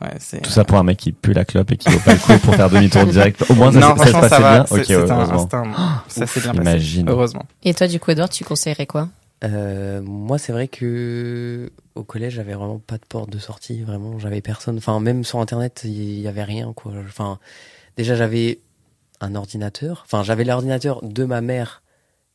Ouais, 0.00 0.12
c'est. 0.20 0.40
Tout 0.42 0.50
ça 0.50 0.62
pour 0.64 0.78
un 0.78 0.84
mec 0.84 0.96
qui 0.96 1.10
pue 1.10 1.32
la 1.32 1.44
clope 1.44 1.72
et 1.72 1.76
qui 1.76 1.90
vaut 1.90 1.98
pas 1.98 2.12
le 2.12 2.20
coup 2.20 2.38
pour 2.38 2.54
faire 2.54 2.70
demi-tour 2.70 3.04
direct. 3.06 3.44
Au 3.50 3.54
moins, 3.54 3.72
ça, 3.72 3.80
non, 3.80 3.96
ça 3.96 4.12
passait 4.12 4.28
ça 4.28 4.38
va. 4.40 4.52
bien. 4.54 4.66
C'est- 4.66 4.94
Ok, 4.96 5.10
un- 5.10 5.12
heureusement. 5.16 5.48
un- 5.52 6.02
ça 6.06 6.24
s'est 6.26 6.38
bien 6.40 6.52
passé. 6.54 6.60
Imagine. 6.70 7.08
Heureusement. 7.08 7.42
Et 7.64 7.74
toi, 7.74 7.88
du 7.88 7.98
coup, 7.98 8.12
Edouard, 8.12 8.28
tu 8.28 8.44
conseillerais 8.44 8.86
quoi? 8.86 9.08
Euh, 9.44 10.00
moi, 10.02 10.38
c'est 10.38 10.52
vrai 10.52 10.68
que 10.68 11.70
au 11.94 12.02
collège, 12.02 12.34
j'avais 12.34 12.54
vraiment 12.54 12.78
pas 12.78 12.96
de 12.96 13.04
porte 13.08 13.30
de 13.30 13.38
sortie. 13.38 13.82
Vraiment, 13.82 14.18
j'avais 14.18 14.40
personne. 14.40 14.78
Enfin, 14.78 14.98
même 15.00 15.24
sur 15.24 15.40
Internet, 15.40 15.82
il 15.84 16.20
y 16.20 16.28
avait 16.28 16.44
rien. 16.44 16.72
Quoi. 16.74 16.92
Enfin, 17.06 17.38
déjà, 17.96 18.14
j'avais 18.14 18.60
un 19.20 19.34
ordinateur. 19.34 20.02
Enfin, 20.06 20.22
j'avais 20.22 20.44
l'ordinateur 20.44 21.00
de 21.02 21.24
ma 21.24 21.40
mère. 21.40 21.82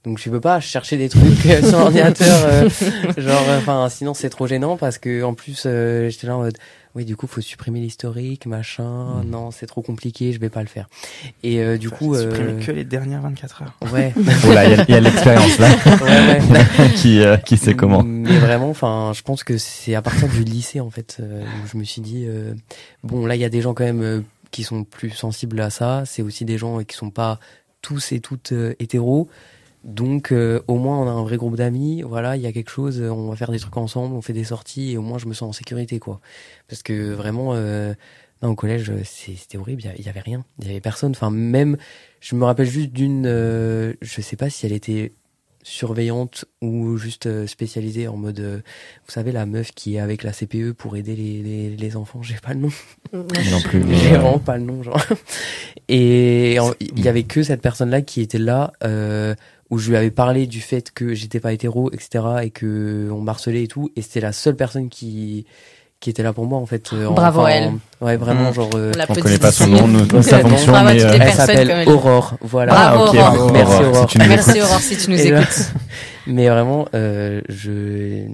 Donc, 0.03 0.17
je 0.17 0.29
peux 0.29 0.41
pas 0.41 0.59
chercher 0.59 0.97
des 0.97 1.09
trucs 1.09 1.39
sur 1.67 1.79
l'ordinateur. 1.79 2.45
euh, 2.45 2.69
genre, 3.17 3.49
euh, 3.49 3.57
enfin, 3.57 3.87
sinon, 3.89 4.13
c'est 4.13 4.29
trop 4.29 4.47
gênant 4.47 4.77
parce 4.77 4.97
que 4.97 5.23
en 5.23 5.33
plus, 5.33 5.63
j'étais 5.63 6.27
là 6.27 6.37
en 6.37 6.41
mode. 6.41 6.57
Oui, 6.95 7.05
du 7.05 7.15
coup, 7.15 7.25
faut 7.25 7.41
supprimer 7.41 7.79
l'historique, 7.79 8.45
machin. 8.45 9.23
Non, 9.25 9.49
c'est 9.49 9.65
trop 9.65 9.81
compliqué, 9.81 10.31
je 10.31 10.39
vais 10.39 10.49
pas 10.49 10.61
le 10.61 10.67
faire. 10.67 10.87
Et 11.41 11.59
euh, 11.59 11.77
du 11.79 11.87
Faut 11.87 11.95
coup, 11.95 12.15
supprimer 12.15 12.51
euh, 12.51 12.59
que 12.63 12.71
les 12.71 12.83
dernières 12.83 13.21
24 13.21 13.63
heures. 13.63 13.73
ouais. 13.91 14.13
Oh 14.47 14.53
là, 14.53 14.65
il 14.65 14.77
y 14.77 14.79
a- 14.79 14.85
il 14.87 14.91
y 14.91 14.97
a 14.97 14.99
l'expérience 14.99 15.57
là 15.57 15.69
Ouais, 16.01 16.41
ouais. 16.51 16.89
qui 16.95 17.21
euh, 17.21 17.37
qui 17.37 17.57
sait 17.57 17.73
comment. 17.73 18.03
Mais 18.03 18.37
vraiment, 18.37 18.69
enfin, 18.69 19.11
je 19.15 19.23
pense 19.23 19.43
que 19.43 19.57
c'est 19.57 19.95
à 19.95 20.01
partir 20.03 20.27
du 20.27 20.43
lycée 20.43 20.79
en 20.81 20.91
fait 20.91 21.17
euh, 21.19 21.43
où 21.43 21.67
je 21.71 21.77
me 21.77 21.83
suis 21.83 22.01
dit 22.01 22.25
euh, 22.27 22.53
bon 23.03 23.25
là 23.25 23.35
il 23.35 23.41
y 23.41 23.45
a 23.45 23.49
des 23.49 23.61
gens 23.61 23.73
quand 23.73 23.83
même 23.85 24.01
euh, 24.03 24.21
qui 24.51 24.61
sont 24.63 24.83
plus 24.83 25.09
sensibles 25.09 25.59
à 25.61 25.71
ça. 25.71 26.03
C'est 26.05 26.21
aussi 26.21 26.45
des 26.45 26.59
gens 26.59 26.79
euh, 26.79 26.83
qui 26.83 26.95
sont 26.95 27.09
pas 27.09 27.39
tous 27.81 28.11
et 28.11 28.19
toutes 28.19 28.51
euh, 28.51 28.75
hétéros. 28.79 29.27
Donc 29.83 30.31
euh, 30.31 30.61
au 30.67 30.75
moins 30.77 30.99
on 30.99 31.07
a 31.07 31.11
un 31.11 31.23
vrai 31.23 31.37
groupe 31.37 31.55
d'amis. 31.57 32.01
Voilà, 32.03 32.35
il 32.37 32.41
y 32.41 32.47
a 32.47 32.51
quelque 32.51 32.69
chose. 32.71 33.01
euh, 33.01 33.09
On 33.09 33.29
va 33.29 33.35
faire 33.35 33.51
des 33.51 33.59
trucs 33.59 33.75
ensemble, 33.77 34.15
on 34.15 34.21
fait 34.21 34.33
des 34.33 34.43
sorties 34.45 34.91
et 34.91 34.97
au 34.97 35.01
moins 35.01 35.17
je 35.17 35.25
me 35.27 35.33
sens 35.33 35.49
en 35.49 35.53
sécurité 35.53 35.99
quoi. 35.99 36.19
Parce 36.67 36.83
que 36.83 37.11
vraiment. 37.13 37.53
Euh, 37.53 37.93
non, 38.41 38.49
au 38.49 38.55
collège, 38.55 38.91
c'était 39.05 39.57
horrible. 39.57 39.83
Il 39.97 40.05
y 40.05 40.09
avait 40.09 40.19
rien. 40.19 40.43
Il 40.59 40.67
y 40.67 40.69
avait 40.71 40.81
personne. 40.81 41.11
Enfin, 41.11 41.29
même, 41.29 41.77
je 42.19 42.35
me 42.35 42.43
rappelle 42.43 42.67
juste 42.67 42.91
d'une. 42.91 43.25
euh, 43.25 43.93
je 44.01 44.19
sais 44.19 44.35
pas 44.35 44.49
si 44.49 44.65
elle 44.65 44.73
était 44.73 45.13
surveillante 45.65 46.43
ou 46.61 46.97
juste 46.97 47.25
euh, 47.25 47.47
spécialisée 47.47 48.09
en 48.09 48.17
mode, 48.17 48.41
euh, 48.41 48.57
vous 49.05 49.11
savez, 49.13 49.31
la 49.31 49.45
meuf 49.45 49.71
qui 49.71 49.95
est 49.95 49.99
avec 49.99 50.23
la 50.23 50.33
CPE 50.33 50.73
pour 50.73 50.97
aider 50.97 51.15
les, 51.15 51.41
les, 51.41 51.69
les 51.69 51.95
enfants, 51.95 52.21
j'ai 52.21 52.35
pas 52.35 52.53
le 52.53 52.59
nom. 52.59 52.69
Non 53.13 53.61
plus. 53.63 53.81
J'ai 53.95 54.09
vraiment 54.09 54.39
pas 54.39 54.57
le 54.57 54.63
nom, 54.65 54.83
genre. 54.83 54.99
Et 55.87 56.57
il 56.81 56.99
y 56.99 57.07
avait 57.07 57.23
que 57.23 57.43
cette 57.43 57.61
personne-là 57.61 58.01
qui 58.01 58.19
était 58.19 58.39
là, 58.39 58.73
euh, 58.83 59.35
où 59.73 59.77
je 59.79 59.89
lui 59.89 59.97
avais 59.97 60.11
parlé 60.11 60.45
du 60.47 60.61
fait 60.61 60.91
que 60.91 61.13
j'étais 61.15 61.39
pas 61.39 61.51
hétéro, 61.53 61.89
etc., 61.91 62.23
et 62.43 62.49
que 62.51 63.09
on 63.11 63.21
m'harcelait 63.21 63.63
et 63.63 63.67
tout, 63.67 63.89
et 63.95 64.01
c'était 64.01 64.21
la 64.21 64.31
seule 64.31 64.55
personne 64.55 64.89
qui 64.89 65.45
qui 65.99 66.09
était 66.09 66.21
là 66.21 66.33
pour 66.33 66.45
moi 66.45 66.59
en 66.59 66.65
fait. 66.65 66.91
euh, 66.91 67.05
en- 67.07 67.13
Bravo 67.13 67.39
enfin, 67.41 67.49
elle. 67.49 67.63
en- 68.01 68.05
Ouais, 68.05 68.17
vraiment, 68.17 68.49
Mmh. 68.49 68.53
genre. 68.53 68.69
euh, 68.75 68.91
On 68.93 68.97
la 68.97 69.05
On 69.09 69.13
peut 69.13 69.21
connaît 69.21 69.37
pas 69.37 69.53
son 69.53 69.67
nom, 69.67 69.87
nous, 69.87 70.05
nous, 70.05 70.21
sa 70.21 70.39
fonction, 70.47 70.73
mais 70.83 71.01
euh, 71.01 71.17
elle 71.19 71.31
s'appelle. 71.31 71.87
Aurore, 71.87 72.35
voilà. 72.41 72.73
Ah, 72.75 72.95
Bravo, 72.95 73.07
ok, 73.11 73.15
Aurore. 73.15 73.35
Aurore, 73.35 73.51
Merci, 73.53 73.71
si 73.71 73.81
Aurore. 73.83 74.07
nous 74.19 74.27
Merci. 74.27 74.61
Aurore 74.61 74.79
si 74.81 74.97
tu 74.97 75.09
nous 75.11 75.15
là- 75.17 75.23
écoutes. 75.41 75.71
Mais 76.27 76.49
vraiment, 76.49 76.85
euh, 76.93 77.39
je, 77.47 78.27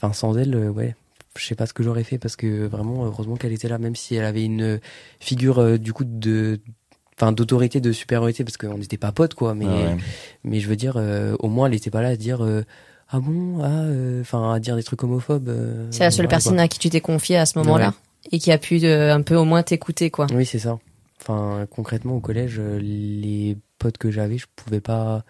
enfin 0.00 0.12
sans 0.12 0.36
elle, 0.36 0.54
euh, 0.56 0.70
ouais, 0.70 0.96
je 1.38 1.46
sais 1.46 1.54
pas 1.54 1.66
ce 1.66 1.72
que 1.72 1.84
j'aurais 1.84 2.02
fait 2.04 2.18
parce 2.18 2.34
que 2.34 2.66
vraiment, 2.66 3.04
heureusement 3.04 3.36
qu'elle 3.36 3.52
était 3.52 3.68
là, 3.68 3.78
même 3.78 3.94
si 3.96 4.16
elle 4.16 4.24
avait 4.24 4.44
une 4.44 4.80
figure 5.20 5.60
euh, 5.60 5.78
du 5.78 5.92
coup 5.92 6.04
de, 6.04 6.58
enfin 7.18 7.32
d'autorité, 7.32 7.80
de 7.80 7.92
supériorité, 7.92 8.44
parce 8.44 8.56
qu'on 8.56 8.78
n'était 8.78 8.96
pas 8.98 9.12
potes 9.12 9.34
quoi. 9.34 9.54
Mais, 9.54 9.66
Ah 9.68 9.74
ouais. 9.74 9.96
mais 10.44 10.60
je 10.60 10.68
veux 10.68 10.76
dire, 10.76 10.94
euh, 10.96 11.36
au 11.38 11.48
moins 11.48 11.66
elle 11.68 11.74
était 11.74 11.90
pas 11.90 12.02
là 12.02 12.08
à 12.08 12.16
dire. 12.16 12.42
euh, 12.44 12.62
ah 13.14 13.20
bon 13.20 13.58
ah 13.62 13.66
euh, 13.82 14.22
enfin 14.22 14.54
à 14.54 14.58
dire 14.58 14.74
des 14.74 14.82
trucs 14.82 15.02
homophobes 15.04 15.48
euh, 15.50 15.86
C'est 15.90 16.04
la 16.04 16.10
seule 16.10 16.24
voilà, 16.24 16.30
personne 16.30 16.54
quoi. 16.54 16.62
à 16.62 16.68
qui 16.68 16.78
tu 16.78 16.88
t'es 16.88 17.02
confié 17.02 17.36
à 17.36 17.44
ce 17.44 17.58
moment-là 17.58 17.92
et 18.30 18.38
qui 18.38 18.50
a 18.50 18.56
pu 18.56 18.80
euh, 18.84 19.12
un 19.14 19.20
peu 19.20 19.36
au 19.36 19.44
moins 19.44 19.62
t'écouter 19.62 20.10
quoi. 20.10 20.26
oui 20.32 20.46
c'est 20.46 20.58
ça 20.60 20.78
enfin 21.20 21.66
concrètement 21.70 22.14
au 22.16 22.20
collège 22.20 22.58
les 22.80 23.58
potes 23.78 23.98
que 23.98 24.10
j'avais 24.10 24.38
je 24.38 24.46
pouvais 24.56 24.80
pas 24.80 25.24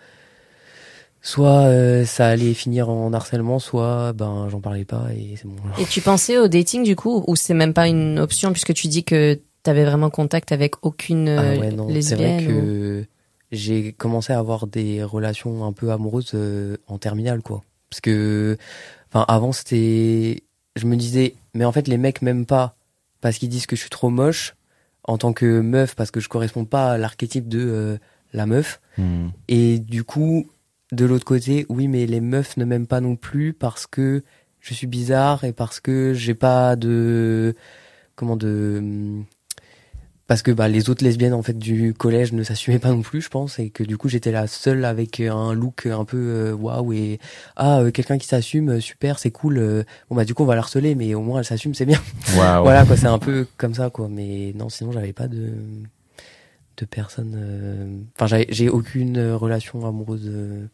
soit 1.22 1.62
euh, 1.62 2.04
ça 2.04 2.28
allait 2.28 2.54
finir 2.54 2.88
en 2.88 3.12
harcèlement 3.12 3.58
soit 3.58 4.12
ben 4.12 4.48
j'en 4.48 4.60
parlais 4.60 4.84
pas 4.84 5.06
et 5.16 5.34
c'est 5.36 5.46
bon. 5.46 5.56
Et 5.80 5.84
tu 5.84 6.00
pensais 6.00 6.38
au 6.38 6.46
dating 6.48 6.84
du 6.84 6.94
coup 6.96 7.24
ou 7.26 7.36
c'est 7.36 7.54
même 7.54 7.74
pas 7.74 7.88
une 7.88 8.18
option 8.20 8.52
puisque 8.52 8.74
tu 8.74 8.86
dis 8.88 9.02
que 9.04 9.40
t'avais 9.62 9.84
vraiment 9.84 10.10
contact 10.10 10.52
avec 10.52 10.84
aucune 10.84 11.28
Ah 11.28 11.42
euh, 11.42 11.58
ouais, 11.58 11.72
non, 11.72 11.86
c'est 11.88 11.94
lesbienne 11.94 12.18
vrai 12.18 12.44
ou- 12.44 12.48
que 12.48 13.04
j'ai 13.50 13.92
commencé 13.92 14.32
à 14.32 14.38
avoir 14.38 14.66
des 14.66 15.02
relations 15.04 15.64
un 15.64 15.72
peu 15.72 15.92
amoureuses 15.92 16.32
euh, 16.34 16.76
en 16.88 16.98
terminale, 16.98 17.42
quoi. 17.42 17.62
Parce 17.90 18.00
que, 18.00 18.56
enfin, 19.08 19.24
avant, 19.28 19.52
c'était, 19.52 20.42
je 20.76 20.86
me 20.86 20.96
disais, 20.96 21.34
mais 21.54 21.64
en 21.64 21.72
fait, 21.72 21.88
les 21.88 21.98
mecs 21.98 22.22
m'aiment 22.22 22.46
pas 22.46 22.76
parce 23.20 23.38
qu'ils 23.38 23.50
disent 23.50 23.66
que 23.66 23.76
je 23.76 23.82
suis 23.82 23.90
trop 23.90 24.08
moche 24.08 24.54
en 25.04 25.18
tant 25.18 25.32
que 25.32 25.60
meuf 25.60 25.94
parce 25.94 26.10
que 26.10 26.20
je 26.20 26.28
corresponds 26.28 26.64
pas 26.64 26.92
à 26.92 26.98
l'archétype 26.98 27.48
de 27.48 27.60
euh, 27.60 27.98
la 28.32 28.46
meuf. 28.46 28.80
Hmm. 28.96 29.28
Et 29.48 29.78
du 29.78 30.04
coup, 30.04 30.48
de 30.92 31.04
l'autre 31.04 31.24
côté, 31.24 31.66
oui, 31.68 31.88
mais 31.88 32.06
les 32.06 32.20
meufs 32.20 32.56
ne 32.56 32.64
m'aiment 32.64 32.86
pas 32.86 33.00
non 33.00 33.16
plus 33.16 33.52
parce 33.52 33.86
que 33.86 34.22
je 34.60 34.74
suis 34.74 34.86
bizarre 34.86 35.44
et 35.44 35.52
parce 35.52 35.80
que 35.80 36.14
j'ai 36.14 36.34
pas 36.34 36.76
de 36.76 37.54
comment 38.14 38.36
de 38.36 39.22
parce 40.28 40.42
que 40.42 40.50
bah, 40.50 40.68
les 40.68 40.88
autres 40.88 41.04
lesbiennes 41.04 41.34
en 41.34 41.42
fait 41.42 41.58
du 41.58 41.92
collège 41.94 42.32
ne 42.32 42.42
s'assumaient 42.42 42.78
pas 42.78 42.90
non 42.90 43.02
plus, 43.02 43.20
je 43.20 43.28
pense, 43.28 43.58
et 43.58 43.70
que 43.70 43.82
du 43.82 43.98
coup 43.98 44.08
j'étais 44.08 44.32
la 44.32 44.46
seule 44.46 44.84
avec 44.84 45.20
un 45.20 45.52
look 45.52 45.86
un 45.86 46.04
peu 46.04 46.16
euh, 46.16 46.52
waouh 46.54 46.92
et 46.92 47.18
ah 47.56 47.80
euh, 47.80 47.90
quelqu'un 47.90 48.18
qui 48.18 48.26
s'assume, 48.26 48.70
euh, 48.70 48.80
super, 48.80 49.18
c'est 49.18 49.30
cool. 49.30 49.58
euh, 49.58 49.82
bon 50.08 50.16
bah 50.16 50.24
du 50.24 50.32
coup 50.34 50.42
on 50.44 50.46
va 50.46 50.54
la 50.54 50.60
harceler, 50.60 50.94
mais 50.94 51.14
au 51.14 51.20
moins 51.20 51.40
elle 51.40 51.44
s'assume, 51.44 51.74
c'est 51.74 51.86
bien. 51.86 52.00
Voilà 52.62 52.84
quoi, 52.86 52.96
c'est 52.96 53.06
un 53.08 53.18
peu 53.18 53.46
comme 53.58 53.74
ça 53.74 53.90
quoi. 53.90 54.08
Mais 54.10 54.52
non, 54.56 54.68
sinon 54.68 54.92
j'avais 54.92 55.12
pas 55.12 55.28
de 55.28 55.50
de 56.78 56.84
personne. 56.86 57.34
euh, 57.36 57.98
Enfin 58.18 58.42
j'ai 58.48 58.68
aucune 58.70 59.18
euh, 59.18 59.36
relation 59.36 59.86
amoureuse 59.86 60.24
euh, 60.26 60.66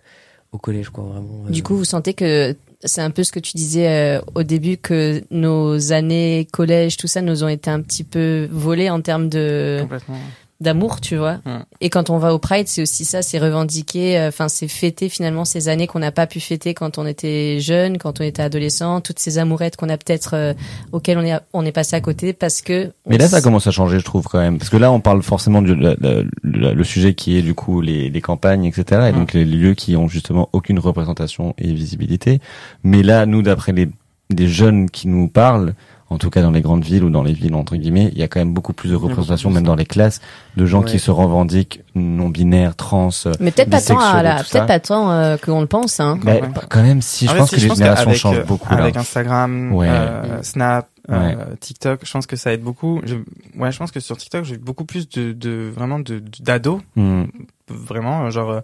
au 0.53 0.59
collège 0.59 0.91
quoi, 0.91 1.05
vraiment. 1.05 1.45
euh. 1.47 1.51
Du 1.51 1.63
coup, 1.63 1.77
vous 1.77 1.85
sentez 1.85 2.15
que 2.15 2.57
c'est 2.85 3.01
un 3.01 3.11
peu 3.11 3.25
ce 3.25 3.33
que 3.33 3.41
tu 3.41 3.57
disais 3.57 3.89
euh, 3.89 4.21
au 4.35 4.43
début 4.45 4.77
que 4.77 5.23
nos 5.31 5.93
années 5.93 6.47
collège, 6.53 6.97
tout 6.97 7.07
ça, 7.09 7.21
nous 7.23 7.45
ont 7.45 7.49
été 7.49 7.71
un 7.71 7.81
petit 7.83 8.05
peu 8.05 8.49
volées 8.51 8.89
en 8.91 9.01
termes 9.01 9.29
de 9.29 9.79
Complètement. 9.83 10.19
D'amour, 10.61 11.01
tu 11.01 11.17
vois. 11.17 11.35
Mm. 11.45 11.59
Et 11.81 11.89
quand 11.91 12.11
on 12.11 12.19
va 12.19 12.35
au 12.35 12.39
Pride, 12.39 12.67
c'est 12.67 12.83
aussi 12.83 13.05
ça, 13.05 13.23
c'est 13.23 13.39
revendiquer, 13.39 14.19
euh, 14.19 14.29
enfin, 14.29 14.49
c'est 14.49 14.67
fêter 14.69 15.09
finalement 15.09 15.45
ces 15.45 15.69
années 15.69 15.87
qu'on 15.87 16.01
n'a 16.01 16.11
pas 16.13 16.27
pu 16.27 16.41
fêter 16.41 16.75
quand 16.75 16.99
on 16.99 17.07
était 17.07 17.61
jeune, 17.61 17.97
quand 17.99 18.21
on 18.21 18.25
était 18.25 18.43
adolescent, 18.43 19.01
toutes 19.01 19.19
ces 19.21 19.39
amourettes 19.39 19.77
qu'on 19.77 19.89
a 19.89 19.97
peut-être 19.97 20.35
euh, 20.35 20.55
auxquelles 20.93 21.19
on 21.19 21.23
est 21.25 21.39
on 21.53 21.65
est 21.65 21.73
passé 21.73 21.95
à 21.95 22.01
côté 22.01 22.33
parce 22.33 22.61
que. 22.61 22.91
Mais 23.07 23.19
là, 23.19 23.29
ça 23.29 23.41
commence 23.41 23.67
à 23.67 23.71
changer, 23.71 23.99
je 24.01 24.05
trouve 24.05 24.25
quand 24.27 24.41
même, 24.41 24.59
parce 24.59 24.71
que 24.71 24.77
là, 24.77 24.91
on 24.91 25.01
parle 25.01 25.23
forcément 25.23 25.63
du 25.63 25.75
le, 25.75 25.97
le- 26.01 26.27
le- 26.43 26.73
le 26.75 26.85
sujet 26.85 27.15
qui 27.15 27.37
est 27.39 27.43
du 27.43 27.55
coup 27.55 27.81
les, 27.81 28.11
les 28.11 28.21
campagnes, 28.21 28.65
etc. 28.65 29.11
Et 29.11 29.13
donc 29.13 29.33
les 29.35 29.45
lieux 29.45 29.75
qui 29.75 29.95
ont 29.97 30.09
justement 30.09 30.49
aucune 30.53 30.79
représentation 30.81 31.55
et 31.59 31.73
visibilité. 31.73 32.41
Mais 32.83 33.03
là, 33.03 33.27
nous, 33.27 33.43
d'après 33.43 33.73
les 33.73 33.89
des 34.31 34.49
jeunes 34.49 34.91
qui 34.91 35.09
nous 35.09 35.29
parlent, 35.29 35.74
en 36.11 36.16
tout 36.18 36.31
cas 36.31 36.41
dans 36.43 36.51
les 36.51 36.61
grandes 36.62 36.85
villes 36.85 37.05
ou 37.05 37.11
dans 37.11 37.22
les 37.22 37.33
villes 37.35 37.55
entre 37.55 37.76
guillemets, 37.76 38.11
il 38.12 38.18
y 38.18 38.22
a 38.22 38.29
quand 38.29 38.41
même 38.41 38.55
beaucoup 38.55 38.72
plus 38.72 38.89
de 38.91 38.95
beaucoup 38.95 39.09
représentation, 39.09 39.51
même 39.51 39.62
dans 39.64 39.74
les 39.74 39.85
classes, 39.87 40.20
de 40.57 40.64
gens 40.66 40.81
Ouais. 40.83 40.91
qui 40.91 40.99
se 40.99 41.11
revendiquent 41.11 41.83
non 41.95 42.29
binaires, 42.31 42.76
trans. 42.76 43.11
euh, 43.26 43.33
Mais 43.41 43.51
peut-être 43.51 43.70
pas 43.70 43.81
tant 43.81 43.99
peut-être 43.99 44.66
pas 44.66 44.81
tant 44.81 45.11
euh, 45.11 45.37
qu'on 45.37 45.61
le 45.61 45.66
pense, 45.66 46.01
hein. 46.01 46.18
Mais 46.24 46.41
Ouais. 46.43 46.49
quand 46.70 46.83
même, 46.83 47.03
si 47.03 47.26
je 47.26 47.33
En 47.33 47.37
pense 47.37 47.51
si, 47.51 47.57
que 47.57 47.61
les 47.61 47.68
générations 47.74 48.12
changent 48.14 48.39
euh, 48.39 48.45
beaucoup. 48.45 48.70
là. 48.74 48.83
Avec 48.83 48.97
Instagram, 48.97 49.72
Ouais. 49.74 49.87
euh, 49.91 50.43
Snap, 50.43 50.89
euh. 51.11 51.35
TikTok, 51.61 52.01
je 52.05 52.11
pense 52.12 52.26
que 52.26 52.37
ça 52.37 52.53
aide 52.53 52.62
beaucoup. 52.62 53.01
Je, 53.05 53.14
ouais, 53.59 53.70
je 53.72 53.79
pense 53.79 53.91
que 53.91 54.01
sur 54.01 54.16
TikTok, 54.16 54.45
j'ai 54.45 54.57
beaucoup 54.59 54.85
plus 54.85 55.09
de, 55.11 55.33
de 55.33 55.70
vraiment 55.74 55.99
de 55.99 56.22
d'ados, 56.41 56.81
Hmm. 56.97 57.24
vraiment 57.68 58.24
euh, 58.26 58.31
genre. 58.31 58.61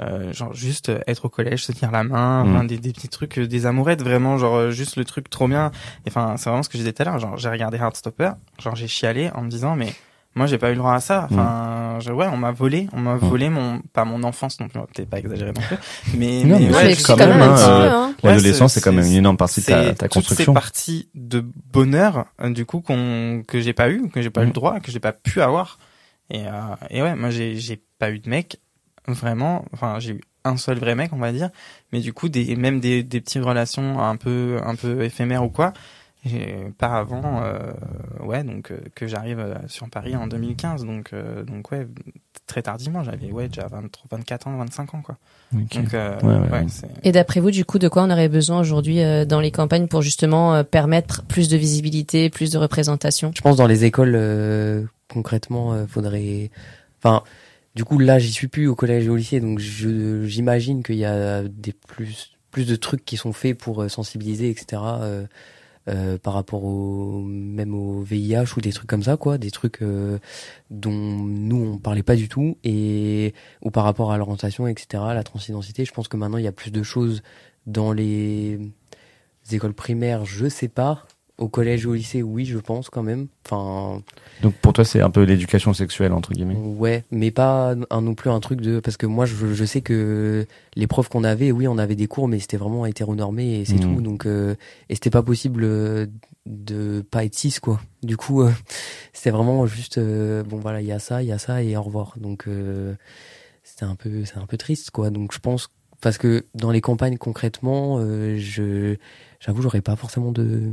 Euh, 0.00 0.32
genre 0.32 0.54
juste 0.54 0.88
euh, 0.88 1.00
être 1.06 1.24
au 1.26 1.28
collège, 1.28 1.64
se 1.64 1.72
tenir 1.72 1.90
la 1.90 2.02
main, 2.04 2.44
Mm. 2.44 2.54
enfin, 2.54 2.64
des, 2.64 2.78
des 2.78 2.92
petits 2.92 3.08
trucs, 3.08 3.38
euh, 3.38 3.46
des 3.46 3.66
amourettes, 3.66 4.02
vraiment 4.02 4.38
genre 4.38 4.70
juste 4.70 4.96
le 4.96 5.04
truc 5.04 5.28
trop 5.30 5.48
bien. 5.48 5.70
Et, 6.06 6.08
Enfin, 6.08 6.34
c'est 6.36 6.48
vraiment 6.48 6.62
ce 6.62 6.68
que 6.68 6.78
je 6.78 6.82
disais 6.82 6.92
tout 6.92 7.02
à 7.02 7.04
l'heure. 7.06 7.18
Genre 7.18 7.36
j'ai 7.36 7.48
regardé 7.48 7.78
Heartstopper, 7.78 8.30
genre 8.58 8.74
j'ai 8.76 8.88
chialé 8.88 9.30
en 9.34 9.42
me 9.42 9.48
disant 9.50 9.76
mais 9.76 9.92
moi 10.34 10.46
j'ai 10.46 10.56
pas 10.56 10.68
eu 10.68 10.72
le 10.72 10.78
droit 10.78 10.94
à 10.94 11.00
ça. 11.00 11.28
Enfin, 11.30 11.98
je- 12.00 12.10
ouais, 12.10 12.26
on 12.32 12.38
m'a 12.38 12.52
volé, 12.52 12.88
on 12.94 13.00
m'a 13.00 13.16
Mm. 13.16 13.18
volé 13.18 13.50
mon 13.50 13.80
pas 13.92 14.04
mon 14.06 14.22
enfance 14.22 14.60
non 14.60 14.68
plus, 14.68 14.80
peut-être 14.94 15.10
pas 15.10 15.18
exagérer 15.18 15.52
non 15.52 15.60
plus, 15.60 15.76
mais 16.18 16.42
Non, 16.44 16.58
mais 16.58 16.70
ouais, 16.74 16.84
mais 16.84 16.94
juste 16.94 17.06
quand 17.06 17.16
même 17.16 17.28
même, 17.30 17.42
hein, 17.42 17.56
euh, 17.58 17.90
hein. 17.90 18.14
Ouais, 18.22 18.30
L'adolescence, 18.30 18.72
c'est- 18.72 18.80
c'est 18.80 18.84
quand 18.84 18.94
même 18.96 19.04
une 19.04 19.12
énorme 19.12 19.36
partie 19.36 19.60
de 19.60 19.66
ta, 19.66 19.84
c'est 19.84 19.94
ta 19.96 20.08
construction. 20.08 20.54
parties 20.54 21.08
de 21.14 21.44
bonheur 21.72 22.24
du 22.46 22.64
coup 22.64 22.80
qu'on 22.80 23.42
que 23.46 23.60
j'ai 23.60 23.72
pas 23.72 23.90
eu 23.90 24.08
que 24.08 24.22
j'ai 24.22 24.30
pas 24.30 24.42
eu 24.42 24.46
le 24.46 24.52
droit 24.52 24.80
que 24.80 24.90
j'ai 24.92 25.00
pas 25.00 25.12
pu 25.12 25.42
avoir 25.42 25.78
et 26.30 26.46
euh, 26.46 26.50
et 26.90 27.02
ouais 27.02 27.14
moi 27.16 27.30
j'ai 27.30 27.56
j'ai 27.56 27.82
pas 27.98 28.10
eu 28.10 28.18
de 28.20 28.28
mec 28.30 28.58
vraiment 29.08 29.64
enfin 29.72 29.98
j'ai 29.98 30.12
eu 30.12 30.20
un 30.44 30.56
seul 30.56 30.78
vrai 30.78 30.94
mec 30.94 31.12
on 31.12 31.18
va 31.18 31.32
dire 31.32 31.50
mais 31.92 32.00
du 32.00 32.12
coup 32.12 32.28
des 32.28 32.56
même 32.56 32.80
des 32.80 33.02
des 33.02 33.20
petites 33.20 33.42
relations 33.42 34.00
un 34.00 34.16
peu 34.16 34.58
un 34.64 34.74
peu 34.74 35.02
éphémères 35.02 35.44
ou 35.44 35.48
quoi 35.48 35.72
et 36.24 36.54
par 36.78 36.94
avant 36.94 37.42
euh, 37.42 37.72
ouais 38.20 38.44
donc 38.44 38.70
euh, 38.70 38.78
que 38.94 39.08
j'arrive 39.08 39.40
euh, 39.40 39.54
sur 39.66 39.88
Paris 39.90 40.14
en 40.14 40.28
2015 40.28 40.84
donc 40.84 41.10
euh, 41.12 41.42
donc 41.42 41.72
ouais 41.72 41.86
très 42.52 42.62
tardivement. 42.62 43.02
J'avais 43.02 43.30
ouais 43.30 43.48
déjà 43.48 43.66
23, 43.66 44.18
24 44.18 44.48
ans, 44.48 44.56
25 44.58 44.94
ans 44.94 45.02
quoi. 45.02 45.16
Donc 45.52 45.94
euh, 45.94 46.18
Ouais, 46.22 46.50
ouais, 46.50 46.50
ouais, 46.50 46.66
Et 47.02 47.12
d'après 47.12 47.40
vous, 47.40 47.50
du 47.50 47.64
coup, 47.64 47.78
de 47.78 47.88
quoi 47.88 48.02
on 48.02 48.10
aurait 48.10 48.28
besoin 48.28 48.60
aujourd'hui 48.60 49.02
euh, 49.02 49.24
dans 49.24 49.40
les 49.40 49.50
campagnes 49.50 49.86
pour 49.86 50.02
justement 50.02 50.54
euh, 50.54 50.62
permettre 50.62 51.22
plus 51.24 51.48
de 51.48 51.56
visibilité, 51.56 52.30
plus 52.30 52.50
de 52.50 52.58
représentation? 52.58 53.32
Je 53.34 53.40
pense 53.40 53.56
dans 53.56 53.66
les 53.66 53.84
écoles, 53.84 54.14
euh, 54.14 54.84
concrètement, 55.08 55.72
euh, 55.72 55.86
faudrait. 55.86 56.50
Enfin, 57.02 57.22
du 57.74 57.84
coup, 57.84 57.98
là, 57.98 58.18
j'y 58.18 58.32
suis 58.32 58.48
plus 58.48 58.66
au 58.66 58.74
collège 58.74 59.06
et 59.06 59.08
au 59.08 59.16
lycée, 59.16 59.40
donc 59.40 59.58
j'imagine 59.58 60.82
qu'il 60.82 60.96
y 60.96 61.04
a 61.04 61.42
des 61.44 61.72
plus 61.72 62.32
plus 62.50 62.66
de 62.66 62.76
trucs 62.76 63.04
qui 63.04 63.16
sont 63.16 63.32
faits 63.32 63.56
pour 63.58 63.82
euh, 63.82 63.88
sensibiliser, 63.88 64.50
etc. 64.50 64.82
euh, 65.00 65.26
euh, 65.88 66.16
par 66.16 66.34
rapport 66.34 66.62
au 66.64 67.22
même 67.22 67.74
au 67.74 68.02
VIH 68.02 68.56
ou 68.56 68.60
des 68.60 68.72
trucs 68.72 68.88
comme 68.88 69.02
ça, 69.02 69.16
quoi, 69.16 69.36
des 69.36 69.50
trucs 69.50 69.82
euh, 69.82 70.18
dont 70.70 70.92
nous 70.92 71.56
on 71.56 71.78
parlait 71.78 72.04
pas 72.04 72.14
du 72.14 72.28
tout 72.28 72.56
et 72.62 73.34
ou 73.62 73.72
par 73.72 73.82
rapport 73.82 74.12
à 74.12 74.18
l'orientation, 74.18 74.68
etc. 74.68 75.02
La 75.14 75.24
transidentité, 75.24 75.84
je 75.84 75.92
pense 75.92 76.06
que 76.06 76.16
maintenant 76.16 76.38
il 76.38 76.44
y 76.44 76.48
a 76.48 76.52
plus 76.52 76.70
de 76.70 76.84
choses 76.84 77.22
dans 77.66 77.92
les 77.92 78.60
écoles 79.50 79.74
primaires, 79.74 80.24
je 80.24 80.48
sais 80.48 80.68
pas. 80.68 81.04
Au 81.38 81.48
collège 81.48 81.84
et 81.84 81.88
au 81.88 81.94
lycée, 81.94 82.22
oui, 82.22 82.44
je 82.44 82.58
pense 82.58 82.88
quand 82.88 83.02
même. 83.02 83.26
Enfin, 83.44 84.02
Donc 84.40 84.54
pour 84.54 84.72
toi, 84.72 84.84
c'est 84.84 85.00
un 85.00 85.10
peu 85.10 85.22
l'éducation 85.22 85.72
sexuelle 85.74 86.12
entre 86.12 86.32
guillemets. 86.32 86.56
ouais, 86.56 87.04
mais 87.10 87.30
pas 87.30 87.74
un, 87.90 88.00
non 88.00 88.14
plus 88.14 88.30
un 88.30 88.40
truc 88.40 88.60
de 88.60 88.80
parce 88.80 88.96
que 88.96 89.06
moi 89.06 89.24
je, 89.26 89.52
je 89.54 89.64
sais 89.64 89.82
que 89.82 90.46
les 90.74 90.86
profs 90.86 91.08
qu'on 91.08 91.22
avait, 91.24 91.52
oui, 91.52 91.68
on 91.68 91.78
avait 91.78 91.94
des 91.94 92.06
cours, 92.08 92.26
mais 92.28 92.40
c'était 92.40 92.56
vraiment 92.56 92.86
hétéronormé 92.86 93.60
et 93.60 93.64
c'est 93.64 93.74
Mhm. 93.74 93.96
tout. 93.96 94.00
Donc 94.02 94.26
euh, 94.26 94.54
et 94.88 94.94
c'était 94.94 95.10
pas 95.10 95.22
possible 95.22 95.62
euh, 95.64 96.06
de 96.46 97.02
pas 97.08 97.24
être 97.24 97.34
cis 97.36 97.54
quoi. 97.60 97.80
Du 98.02 98.16
coup, 98.16 98.42
euh, 98.42 98.50
c'était 99.12 99.30
vraiment 99.30 99.66
juste 99.66 99.98
euh, 99.98 100.42
bon 100.42 100.56
voilà, 100.58 100.80
il 100.80 100.86
y 100.88 100.92
a 100.92 100.98
ça, 100.98 101.22
il 101.22 101.28
y 101.28 101.32
a 101.32 101.38
ça 101.38 101.62
et 101.62 101.76
au 101.76 101.82
revoir. 101.82 102.14
Donc 102.18 102.48
euh, 102.48 102.94
c'était 103.62 103.84
un 103.84 103.94
peu 103.94 104.24
c'est 104.24 104.38
un 104.38 104.46
peu 104.46 104.56
triste 104.56 104.90
quoi. 104.90 105.10
Donc 105.10 105.32
je 105.32 105.38
pense 105.38 105.68
parce 106.00 106.18
que 106.18 106.46
dans 106.56 106.72
les 106.72 106.80
campagnes 106.80 107.16
concrètement, 107.16 107.98
euh, 108.00 108.36
je 108.38 108.96
j'avoue 109.38 109.62
j'aurais 109.62 109.82
pas 109.82 109.94
forcément 109.94 110.32
de 110.32 110.72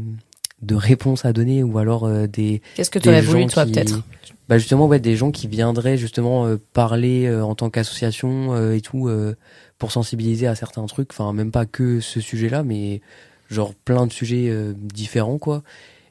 de 0.62 0.76
réponse 0.76 1.26
à 1.26 1.34
donner 1.34 1.64
ou 1.64 1.78
alors 1.78 2.06
euh, 2.06 2.28
des 2.28 2.62
Qu'est-ce 2.76 2.90
que 2.90 3.00
tu 3.00 3.04
des 3.04 3.10
aurais 3.10 3.22
voulu, 3.22 3.46
toi, 3.48 3.66
qui- 3.66 3.72
peut-être 3.74 4.04
bah 4.48 4.58
justement 4.58 4.88
ouais 4.88 5.00
des 5.00 5.16
gens 5.16 5.32
qui 5.32 5.48
viendraient 5.48 5.98
justement 5.98 6.46
euh, 6.48 6.58
parler 6.74 7.28
euh, 7.28 7.44
en 7.44 7.54
tant 7.56 7.70
qu'association 7.70 8.54
euh, 8.54 8.74
et 8.76 8.82
tout 8.82 9.08
euh, 9.08 9.36
pour 9.78 9.92
sensibiliser 9.92 10.48
à 10.48 10.56
certains 10.56 10.86
trucs. 10.88 11.12
Enfin 11.12 11.32
même 11.34 11.52
pas 11.52 11.66
que 11.66 12.00
ce 12.00 12.20
sujet-là 12.20 12.64
mais 12.64 13.02
genre 13.50 13.74
plein 13.86 14.08
de 14.08 14.12
sujets 14.12 14.48
euh, 14.50 14.74
différents 14.76 15.38
quoi. 15.38 15.64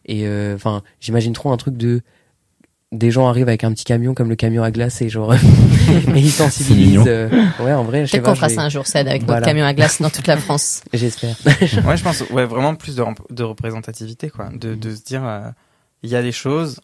Et 0.06 0.26
euh, 0.26 0.54
enfin 0.54 0.82
j'imagine 1.00 1.32
trop 1.32 1.50
un 1.50 1.56
truc 1.56 1.76
de 1.76 2.00
des 2.92 3.10
gens 3.10 3.28
arrivent 3.28 3.48
avec 3.48 3.64
un 3.64 3.72
petit 3.72 3.84
camion 3.84 4.14
comme 4.14 4.28
le 4.30 4.36
camion 4.36 4.62
à 4.62 4.70
glace 4.70 5.02
et 5.02 5.08
genre 5.08 5.34
et 6.14 6.18
ils 6.18 6.30
sensibilisent 6.30 7.02
euh, 7.06 7.28
ouais 7.60 7.72
en 7.72 7.84
vrai 7.84 8.06
je 8.06 8.10
sais 8.10 8.18
Peut-être 8.18 8.24
pas 8.24 8.30
qu'on 8.30 8.36
fera 8.36 8.48
ça 8.48 8.62
un 8.62 8.68
jour, 8.68 8.86
Ced, 8.86 9.06
avec 9.08 9.24
Voilà. 9.24 9.40
notre 9.40 9.46
camion 9.50 9.64
à 9.66 9.74
glace 9.74 10.00
dans 10.00 10.10
toute 10.10 10.26
la 10.26 10.36
France. 10.38 10.82
j'espère 10.94 11.36
ouais, 11.46 11.96
je 11.96 12.02
pense 12.02 12.22
ouais 12.30 12.46
vraiment 12.46 12.74
plus 12.74 12.96
de, 12.96 13.02
rep- 13.02 13.20
de 13.30 13.42
représentativité 13.44 14.30
quoi, 14.30 14.48
de, 14.54 14.74
de 14.74 14.94
se 14.94 15.02
dire 15.02 15.24
euh, 15.24 15.50
il 16.02 16.10
y 16.10 16.16
a 16.16 16.22
des 16.22 16.32
choses 16.32 16.80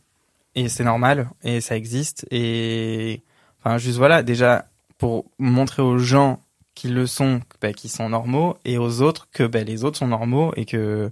et 0.55 0.68
c'est 0.68 0.84
normal 0.84 1.28
et 1.42 1.61
ça 1.61 1.76
existe 1.76 2.26
et 2.30 3.22
enfin 3.61 3.78
juste 3.78 3.96
voilà 3.96 4.22
déjà 4.22 4.66
pour 4.98 5.24
montrer 5.38 5.82
aux 5.82 5.98
gens 5.98 6.40
qui 6.74 6.88
le 6.88 7.07
sont 7.07 7.40
bah, 7.62 7.72
qui 7.72 7.88
sont 7.88 8.09
normaux 8.11 8.57
et 8.64 8.78
aux 8.78 9.00
autres 9.00 9.28
que 9.32 9.44
bah, 9.44 9.62
les 9.64 9.84
autres 9.84 9.98
sont 9.98 10.09
normaux 10.09 10.52
et 10.57 10.64
que 10.64 11.11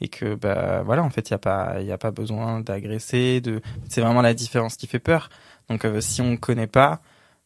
et 0.00 0.08
que 0.08 0.34
bah 0.34 0.82
voilà 0.84 1.02
en 1.02 1.10
fait 1.10 1.28
il 1.28 1.32
y 1.32 1.34
a 1.34 1.38
pas 1.38 1.76
il 1.80 1.86
y 1.86 1.92
a 1.92 1.98
pas 1.98 2.10
besoin 2.10 2.60
d'agresser 2.60 3.40
de 3.40 3.60
c'est 3.88 4.00
vraiment 4.00 4.22
la 4.22 4.34
différence 4.34 4.76
qui 4.76 4.86
fait 4.86 4.98
peur. 4.98 5.28
Donc 5.68 5.84
euh, 5.84 6.00
si 6.00 6.20
on 6.20 6.36
connaît 6.36 6.66
pas 6.66 7.00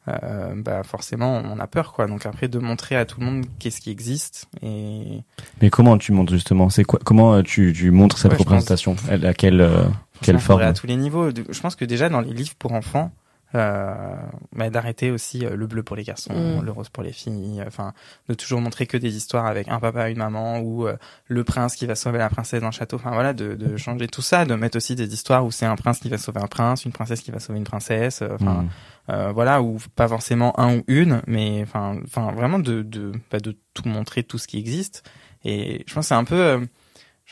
euh, 0.07 0.55
bah 0.57 0.83
forcément 0.83 1.43
on 1.45 1.59
a 1.59 1.67
peur 1.67 1.93
quoi. 1.93 2.07
Donc 2.07 2.27
après 2.27 2.49
de 2.49 2.59
montrer 2.59 2.95
à 2.97 3.07
tout 3.07 3.21
le 3.21 3.27
monde 3.27 3.47
qu'est-ce 3.59 3.81
qui 3.81 3.91
existe 3.91 4.47
et 4.63 5.23
Mais 5.63 5.71
comment 5.71 5.97
tu 5.99 6.13
montres 6.13 6.33
justement? 6.33 6.69
C'est 6.71 6.85
quoi 6.85 7.01
Comment 7.05 7.35
euh, 7.35 7.43
tu, 7.43 7.73
tu 7.75 7.91
montres 7.91 8.19
cette 8.19 8.33
Ouais, 8.33 8.37
pense- 8.37 8.47
représentation? 8.47 8.97
Elle- 9.09 9.27
À 9.27 9.33
quelle 9.35 9.61
euh, 9.61 9.85
quelle 10.21 10.39
forme? 10.39 10.61
À 10.63 10.73
tous 10.75 10.87
les 10.87 10.97
niveaux. 10.97 11.31
Je 11.31 11.61
pense 11.61 11.75
que 11.75 11.85
déjà 11.85 12.09
dans 12.09 12.21
les 12.21 12.33
livres 12.33 12.55
pour 12.59 12.73
enfants, 12.73 13.13
euh, 13.55 14.17
bah, 14.53 14.71
d'arrêter 14.71 15.11
aussi 15.11 15.45
euh, 15.45 15.57
le 15.57 15.67
bleu 15.67 15.83
pour 15.83 15.97
les 15.97 16.03
garçons, 16.05 16.33
Mm. 16.35 16.65
le 16.65 16.73
rose 16.73 16.89
pour 16.89 17.03
les 17.03 17.13
filles. 17.13 17.63
Enfin, 17.67 17.93
de 18.29 18.35
toujours 18.35 18.61
montrer 18.61 18.87
que 18.87 18.97
des 18.97 19.17
histoires 19.17 19.47
avec 19.47 19.69
un 19.69 19.79
papa, 19.81 20.11
une 20.11 20.19
maman 20.19 20.59
ou 20.61 20.87
euh, 20.87 20.97
le 21.29 21.45
prince 21.45 21.77
qui 21.77 21.87
va 21.87 21.95
sauver 21.95 22.19
la 22.19 22.29
princesse 22.29 22.61
dans 22.61 22.69
le 22.69 22.73
château. 22.73 22.97
Enfin 22.97 23.13
voilà, 23.13 23.33
de, 23.33 23.55
de 23.55 23.77
changer 23.77 24.09
tout 24.09 24.23
ça, 24.23 24.45
de 24.45 24.55
mettre 24.55 24.77
aussi 24.77 24.95
des 24.95 25.13
histoires 25.13 25.45
où 25.45 25.51
c'est 25.51 25.67
un 25.67 25.77
prince 25.77 26.01
qui 26.01 26.09
va 26.09 26.19
sauver 26.19 26.41
un 26.41 26.47
prince, 26.47 26.85
une 26.85 26.93
princesse 26.93 27.21
qui 27.21 27.31
va 27.31 27.41
sauver 27.41 27.59
une 27.59 27.65
princesse. 27.65 28.23
Enfin. 28.23 28.63
Hmm. 28.63 28.69
Euh, 29.11 29.33
voilà 29.33 29.61
ou 29.61 29.77
pas 29.97 30.09
forcément 30.09 30.59
un 30.59 30.79
ou 30.79 30.85
une 30.87 31.21
mais 31.27 31.61
enfin 31.63 31.99
enfin 32.05 32.33
vraiment 32.33 32.59
de 32.59 32.81
de 32.81 33.13
bah, 33.31 33.39
de 33.39 33.55
tout 33.75 33.87
montrer 33.87 34.23
tout 34.23 34.39
ce 34.39 34.47
qui 34.47 34.59
existe 34.59 35.03
et 35.45 35.85
je 35.87 35.93
pense 35.93 36.07
que 36.07 36.09
c'est 36.09 36.15
un 36.15 36.25
peu 36.25 36.41
euh, 36.41 36.61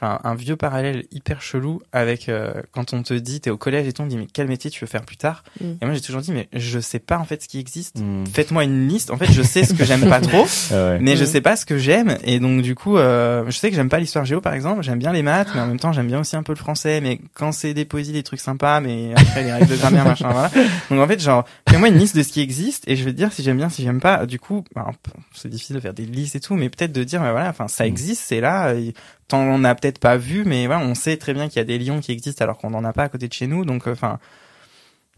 un 0.03 0.35
vieux 0.35 0.57
parallèle 0.57 1.05
hyper 1.13 1.41
chelou 1.43 1.81
avec 1.93 2.29
euh, 2.29 2.53
quand 2.73 2.93
on 2.93 3.03
te 3.03 3.15
dit 3.15 3.41
t'es 3.41 3.51
au 3.51 3.57
collège 3.57 3.87
et 3.87 3.93
tout, 3.93 4.03
on 4.03 4.05
te 4.07 4.11
dit 4.11 4.17
mais 4.17 4.27
quel 4.33 4.49
métier 4.49 4.71
tu 4.71 4.81
veux 4.81 4.89
faire 4.89 5.03
plus 5.05 5.17
tard 5.17 5.45
Mm. 5.61 5.65
et 5.81 5.85
moi 5.85 5.95
j'ai 5.95 6.01
toujours 6.01 6.21
dit 6.23 6.33
mais 6.33 6.49
je 6.53 6.79
sais 6.81 6.99
pas 6.99 7.19
en 7.19 7.25
fait 7.25 7.43
ce 7.43 7.49
qui 7.49 7.59
existe 7.59 7.99
Hmm. 7.99 8.25
faites-moi 8.27 8.65
une 8.65 8.89
liste 8.89 9.11
en 9.11 9.17
fait 9.17 9.31
je 9.31 9.43
sais 9.43 9.65
ce 9.65 9.75
que 9.75 9.85
j'aime 9.85 10.09
pas 10.09 10.21
trop 10.21 10.47
Ah 10.71 10.75
ouais. 10.75 10.99
mais 11.01 11.17
je 11.17 11.25
Mm. 11.25 11.27
sais 11.27 11.41
pas 11.41 11.57
ce 11.57 11.67
que 11.67 11.79
j'aime 11.79 12.17
et 12.25 12.41
donc 12.41 12.63
du 12.63 12.75
coup 12.75 12.97
euh, 12.97 13.45
je 13.47 13.53
sais 13.57 13.71
que 13.71 13.77
j'aime 13.77 13.89
pas 13.89 13.99
l'histoire 13.99 14.25
géo 14.25 14.41
par 14.41 14.55
exemple 14.55 14.83
j'aime 14.83 14.99
bien 14.99 15.13
les 15.13 15.23
maths 15.23 15.49
mais 15.55 15.61
en 15.61 15.67
même 15.67 15.79
temps 15.79 15.93
j'aime 15.93 16.07
bien 16.09 16.21
aussi 16.21 16.37
un 16.37 16.43
peu 16.43 16.53
le 16.53 16.59
français 16.59 17.01
mais 17.01 17.21
quand 17.35 17.53
c'est 17.53 17.75
des 17.75 17.85
poésies 17.85 18.13
des 18.13 18.23
trucs 18.23 18.41
sympas 18.41 18.81
mais 18.81 19.13
après 19.17 19.43
les 19.45 19.53
règles 19.53 19.69
de 19.69 19.77
grammaire 19.77 20.05
machin 20.05 20.31
voilà 20.31 20.51
donc 20.91 20.99
en 21.01 21.07
fait 21.07 21.21
genre 21.21 21.45
fais-moi 21.69 21.89
une 21.89 21.99
liste 21.99 22.17
de 22.17 22.23
ce 22.23 22.33
qui 22.33 22.41
existe 22.41 22.89
et 22.89 22.97
je 22.97 23.05
vais 23.05 23.13
te 23.13 23.17
dire 23.17 23.33
si 23.33 23.43
j'aime 23.43 23.57
bien 23.59 23.69
si 23.69 23.83
j'aime 23.83 24.01
pas 24.01 24.27
du 24.27 24.39
coup 24.39 24.65
bah, 24.75 24.91
c'est 25.35 25.49
difficile 25.49 25.77
de 25.77 25.81
faire 25.81 25.95
des 25.95 26.07
listes 26.07 26.35
et 26.37 26.41
tout 26.41 26.55
mais 26.55 26.69
peut-être 26.71 26.93
de 26.93 27.05
dire 27.05 27.21
bah, 27.21 27.33
voilà 27.33 27.49
enfin 27.51 27.69
ça 27.69 27.85
Mm. 27.85 27.89
existe 27.89 28.23
c'est 28.27 28.41
là 28.41 28.73
et 28.75 28.95
tant 29.29 29.41
on 29.41 29.59
n'a 29.59 29.75
peut-être 29.75 29.99
pas 29.99 30.17
vu 30.17 30.45
mais 30.45 30.67
voilà 30.67 30.85
on 30.85 30.95
sait 30.95 31.17
très 31.17 31.35
bien 31.35 31.49
qu'il 31.49 31.57
y 31.59 31.61
a 31.61 31.65
des 31.65 31.79
lions 31.79 32.01
qui 32.01 32.13
existent 32.13 32.43
alors 32.45 32.59
qu'on 32.59 32.71
n'en 32.71 32.85
a 32.85 32.93
pas 32.93 33.05
à 33.05 33.09
côté 33.09 33.29
de 33.29 33.33
chez 33.33 33.47
nous 33.47 33.65
donc 33.65 33.87
euh, 33.87 33.93
enfin 33.93 34.19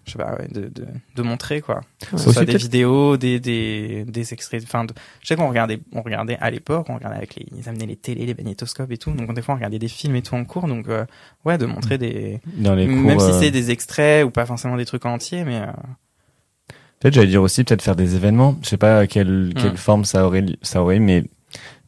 je 0.07 0.13
sais 0.13 0.19
pas 0.19 0.37
ouais, 0.39 0.47
de, 0.53 0.69
de 0.69 0.87
de 1.17 1.23
montrer 1.23 1.63
quoi 1.63 1.81
ce 2.11 2.19
soit 2.19 2.43
aussi 2.43 2.45
des 2.45 2.59
vidéos, 2.59 3.17
des, 3.17 3.41
des, 3.41 4.05
des 4.05 4.35
extraits, 4.35 4.63
enfin, 4.65 4.85
de- 4.85 4.93
je 5.23 5.29
sais 5.29 5.35
qu'on 5.37 5.49
regardait, 5.49 5.81
on 5.93 6.03
regardait 6.03 6.37
à 6.43 6.51
l'époque, 6.51 6.87
on 6.91 6.97
regardait 6.97 7.17
avec 7.17 7.37
les, 7.37 7.47
ils 7.57 7.67
amenaient 7.71 7.87
les 7.87 7.97
télés, 7.97 8.27
les 8.27 8.35
magnétoscopes 8.35 8.91
et 8.93 8.99
tout, 8.99 9.13
donc 9.13 9.33
des 9.33 9.41
fois 9.41 9.55
on 9.55 9.57
regardait 9.57 9.79
des 9.79 9.89
films 9.89 10.15
et 10.17 10.21
tout 10.21 10.35
en 10.35 10.45
cours, 10.45 10.67
donc, 10.69 10.89
euh, 10.89 11.07
ouais, 11.47 11.57
de 11.57 11.65
montrer 11.65 11.97
des, 11.97 12.41
Dans 12.59 12.75
les 12.75 12.87
cours. 12.87 12.97
même 12.97 13.19
si 13.19 13.31
euh, 13.31 13.41
c'est 13.41 13.51
des 13.51 13.71
extraits 13.71 14.27
ou 14.27 14.31
pas 14.31 14.45
forcément 14.45 14.77
des 14.77 14.85
trucs 14.85 15.07
entiers, 15.07 15.45
mais, 15.45 15.57
euh, 15.63 15.67
Peut-être 17.01 17.15
j'allais 17.15 17.29
dire 17.29 17.43
aussi 17.43 17.65
peut-être 17.65 17.83
faire 17.83 17.97
des 17.97 18.15
événements. 18.15 18.57
Je 18.63 18.69
sais 18.69 18.77
pas 18.77 19.07
quelle 19.07 19.53
quelle 19.57 19.73
Hmm. 19.73 19.77
forme 19.77 20.05
ça 20.05 20.27
aurait 20.27 20.45
ça 20.63 20.83
aurait, 20.83 20.99
mais 21.01 21.25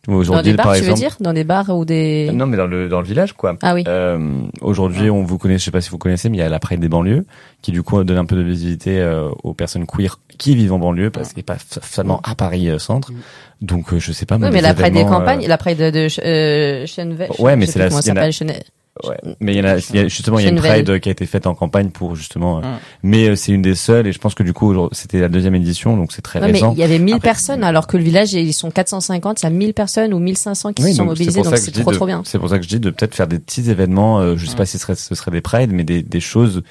vois, 0.07 0.15
Dans 0.15 0.21
aujourd'hui 0.21 0.51
des 0.53 0.57
bars, 0.57 0.67
par 0.67 0.75
tu 0.77 0.81
veux 0.83 0.91
exemple. 0.91 1.01
dire? 1.11 1.17
Dans 1.21 1.33
des 1.33 1.45
bars 1.45 1.69
ou 1.71 1.85
des... 1.85 2.31
Non, 2.33 2.47
mais 2.47 2.57
dans 2.57 2.67
le 2.67 2.89
dans 2.89 3.01
le 3.01 3.07
village 3.07 3.33
quoi. 3.35 3.57
Ah 3.63 3.75
oui. 3.75 3.85
Euh, 3.87 4.19
aujourd'hui, 4.61 5.11
on 5.11 5.23
vous 5.23 5.39
connaît, 5.39 5.59
je 5.59 5.65
sais 5.65 5.71
pas 5.71 5.81
si 5.81 5.91
vous 5.91 5.99
connaissez, 5.99 6.29
mais 6.29 6.37
il 6.39 6.41
y 6.41 6.43
a 6.45 6.49
la 6.49 6.59
Pride 6.59 6.81
des 6.81 6.89
banlieues 6.89 7.25
qui 7.63 7.73
du 7.73 7.83
coup 7.83 8.03
donne 8.05 8.19
un 8.19 8.25
peu 8.25 8.37
de 8.37 8.43
visibilité 8.43 9.01
euh, 9.01 9.29
aux 9.43 9.55
personnes 9.55 9.87
queer 9.87 10.19
qui 10.39 10.55
vivent 10.55 10.73
en 10.73 10.79
banlieue 10.79 11.11
parce 11.11 11.29
qu'il 11.31 11.39
n'est 11.39 11.43
pas 11.45 11.57
seulement 11.83 12.21
à 12.25 12.35
Paris 12.35 12.69
euh, 12.69 12.79
centre. 12.79 13.11
Donc 13.63 13.93
euh, 13.93 13.99
je 13.99 14.13
sais 14.13 14.27
pas. 14.27 14.37
Oui, 14.37 14.49
mais 14.53 14.61
la 14.61 14.75
Pride 14.75 14.95
des 14.95 15.05
campagnes, 15.05 15.45
euh, 15.45 15.49
la 15.49 15.59
Pride 15.59 15.79
de, 15.79 15.91
de 15.91 16.09
euh, 16.25 16.85
Cheneve- 16.87 17.41
Ouais, 17.41 17.57
mais 17.57 17.67
c'est 17.67 17.79
la- 17.79 17.89
comment 17.89 18.01
ça 18.03 18.13
a- 18.13 18.15
s'appelle, 18.31 18.63
Ouais. 19.05 19.17
Mais 19.41 19.55
il 19.55 19.59
y 19.59 19.61
en 19.61 19.65
a, 19.65 19.77
y 19.95 19.99
a- 19.99 20.09
justement, 20.09 20.39
il 20.39 20.45
y 20.45 20.49
a 20.49 20.51
une. 20.51 20.57
Pride 20.57 21.01
qui 21.01 21.09
a 21.09 21.13
été 21.13 21.27
faite 21.27 21.47
en 21.47 21.55
campagne 21.55 21.91
pour 21.91 22.17
justement. 22.17 22.59
euh, 22.59 22.61
Mm. 22.63 22.79
Mais 23.03 23.29
euh, 23.29 23.37
c'est 23.37 23.53
une 23.53 23.63
des 23.63 23.75
seules 23.75 24.07
et 24.07 24.13
je 24.13 24.19
pense 24.19 24.35
que 24.35 24.43
du 24.43 24.53
coup 24.53 24.75
c'était 24.93 25.21
la 25.21 25.29
deuxième 25.29 25.55
édition, 25.55 25.97
donc 25.97 26.13
c'est 26.13 26.23
très 26.23 26.41
Ouais, 26.41 26.47
mais 26.47 26.53
récent. 26.55 26.73
il 26.73 26.79
y 26.79 26.83
avait 26.83 26.99
1000 26.99 27.15
Après- 27.17 27.29
personnes, 27.29 27.63
alors 27.65 27.87
que 27.87 27.97
le 27.97 28.03
village, 28.03 28.33
ils 28.33 28.53
sont 28.55 28.71
450, 28.71 29.43
il 29.43 29.45
y 29.45 29.47
a 29.47 29.51
1000 29.51 29.75
personnes 29.75 30.15
ou 30.15 30.19
1500 30.19 30.73
qui 30.73 30.83
Oui, 30.83 30.91
se 30.91 30.97
sont 30.97 31.05
pour 31.05 31.15
donc 31.15 31.57
c'est 31.59 31.71
trop 31.73 31.91
de- 31.91 31.97
trop 31.97 32.07
bien. 32.07 32.23
C'est 32.25 32.39
pour 32.39 32.49
ça 32.49 32.59
que 32.59 32.65
je 32.65 32.69
dis 32.69 32.81
de 32.81 32.91
peut-être 32.91 33.15
faire 33.15 33.27
des 33.29 33.39
petits 33.39 33.71
événements. 33.71 34.21
euh, 34.21 34.37
je 34.37 34.45
sais 34.47 34.53
Ouais. 34.53 34.57
pas 34.59 34.67
si 34.67 34.73
ce 34.79 34.83
serait, 34.85 34.95
ce 34.95 35.15
serait 35.15 35.31
des 35.31 35.41
prides, 35.41 35.73
mais 35.73 35.85
des, 35.85 36.03
des 36.03 36.21
choses. 36.21 36.63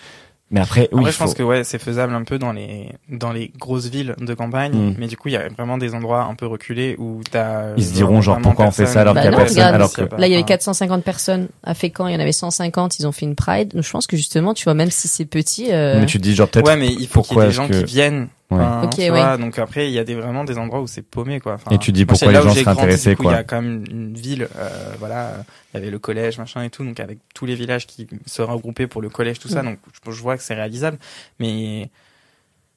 Mais 0.51 0.59
après, 0.59 0.87
oui, 0.91 0.99
après, 0.99 1.11
je 1.11 1.17
pense 1.17 1.33
que 1.33 1.41
ouais, 1.41 1.63
c'est 1.63 1.79
faisable 1.79 2.13
un 2.13 2.23
peu 2.23 2.37
dans 2.37 2.51
les, 2.51 2.89
dans 3.09 3.31
les 3.31 3.51
grosses 3.57 3.87
villes 3.87 4.13
de 4.19 4.33
campagne, 4.35 4.73
Mm. 4.73 4.95
mais 4.99 5.07
du 5.07 5.17
coup, 5.17 5.27
il 5.29 5.31
y 5.31 5.37
a 5.37 5.49
vraiment 5.49 5.77
des 5.79 5.95
endroits 5.95 6.23
un 6.25 6.35
peu 6.35 6.45
reculés 6.45 6.95
où 6.99 7.21
t'as, 7.31 7.73
Ils 7.77 7.83
se 7.85 7.93
diront, 7.93 8.21
genre, 8.21 8.35
vraiment 8.35 8.49
pourquoi 8.51 8.67
on 8.67 8.71
fait 8.71 8.85
ça 8.85 9.01
alors 9.01 9.15
Bah 9.15 9.21
qu'il 9.21 9.25
y 9.25 9.27
a 9.29 9.31
non, 9.31 9.37
personne, 9.39 9.57
regarde, 9.57 9.75
alors 9.75 9.91
que- 9.93 10.01
pas- 10.03 10.17
Là, 10.17 10.27
il 10.27 10.29
y 10.29 10.33
avait 10.35 10.43
enfin, 10.43 10.47
450 10.49 11.03
personnes. 11.03 11.47
À 11.63 11.73
Fécamp, 11.73 12.07
il 12.07 12.13
y 12.13 12.15
en 12.15 12.19
avait 12.19 12.31
150, 12.31 12.99
ils 12.99 13.07
ont 13.07 13.11
fait 13.11 13.25
une 13.25 13.33
Pride. 13.35 13.73
Donc 13.73 13.83
je 13.83 13.89
pense 13.89 14.05
que 14.05 14.15
justement, 14.17 14.53
tu 14.53 14.65
vois, 14.65 14.75
même 14.75 14.91
si 14.91 15.07
c'est 15.07 15.25
petit, 15.25 15.71
euh, 15.73 15.99
Mais 15.99 16.05
tu 16.05 16.19
te 16.19 16.23
dis 16.23 16.35
genre 16.35 16.47
peut-être. 16.47 16.67
Ouais, 16.67 16.77
mais 16.77 16.87
il 16.89 17.07
faut 17.07 17.23
qu'il 17.23 17.37
y 17.37 17.41
ait 17.41 17.45
des 17.47 17.51
gens 17.51 17.67
que- 17.67 17.73
qui 17.79 17.83
viennent. 17.83 18.27
Ouais. 18.51 18.59
Enfin, 18.61 18.83
Ok, 18.83 18.91
tu 18.95 19.01
ouais. 19.01 19.09
vois, 19.09 19.37
donc 19.37 19.57
après, 19.57 19.87
il 19.89 19.93
y 19.93 19.97
a 19.99 20.03
des, 20.03 20.13
vraiment 20.13 20.43
des 20.43 20.57
endroits 20.59 20.79
où 20.81 20.85
c'est 20.87 21.01
paumé, 21.01 21.39
quoi. 21.39 21.53
Enfin, 21.53 21.71
Et 21.71 21.79
tu 21.79 21.91
dis 21.91 22.01
moi, 22.05 22.09
pourquoi 22.13 22.31
là 22.31 22.41
les 22.41 22.47
gens 22.47 22.53
seraient 22.53 22.67
intéressés, 22.71 23.15
coup, 23.15 23.23
Il 23.23 23.25
y 23.25 23.29
quoi. 23.29 23.37
a 23.37 23.43
quand 23.43 23.59
même 23.61 23.83
une 23.89 24.13
ville, 24.15 24.47
euh, 24.55 24.93
voilà, 24.99 25.31
il 25.73 25.77
y 25.77 25.81
avait 25.81 25.89
le 25.89 25.97
collège, 25.97 26.37
machin 26.37 26.61
et 26.63 26.69
tout, 26.69 26.83
donc 26.85 26.99
avec 26.99 27.17
tous 27.33 27.45
les 27.47 27.55
villages 27.55 27.87
qui 27.87 28.07
se 28.27 28.41
regroupaient 28.43 28.85
pour 28.87 29.01
le 29.01 29.09
collège, 29.09 29.39
tout 29.39 29.47
ça, 29.47 29.63
Mm. 29.63 29.65
donc 29.65 29.79
je, 30.05 30.11
je 30.11 30.21
vois 30.21 30.37
que 30.37 30.43
c'est 30.43 30.53
réalisable. 30.53 30.99
Mais, 31.39 31.89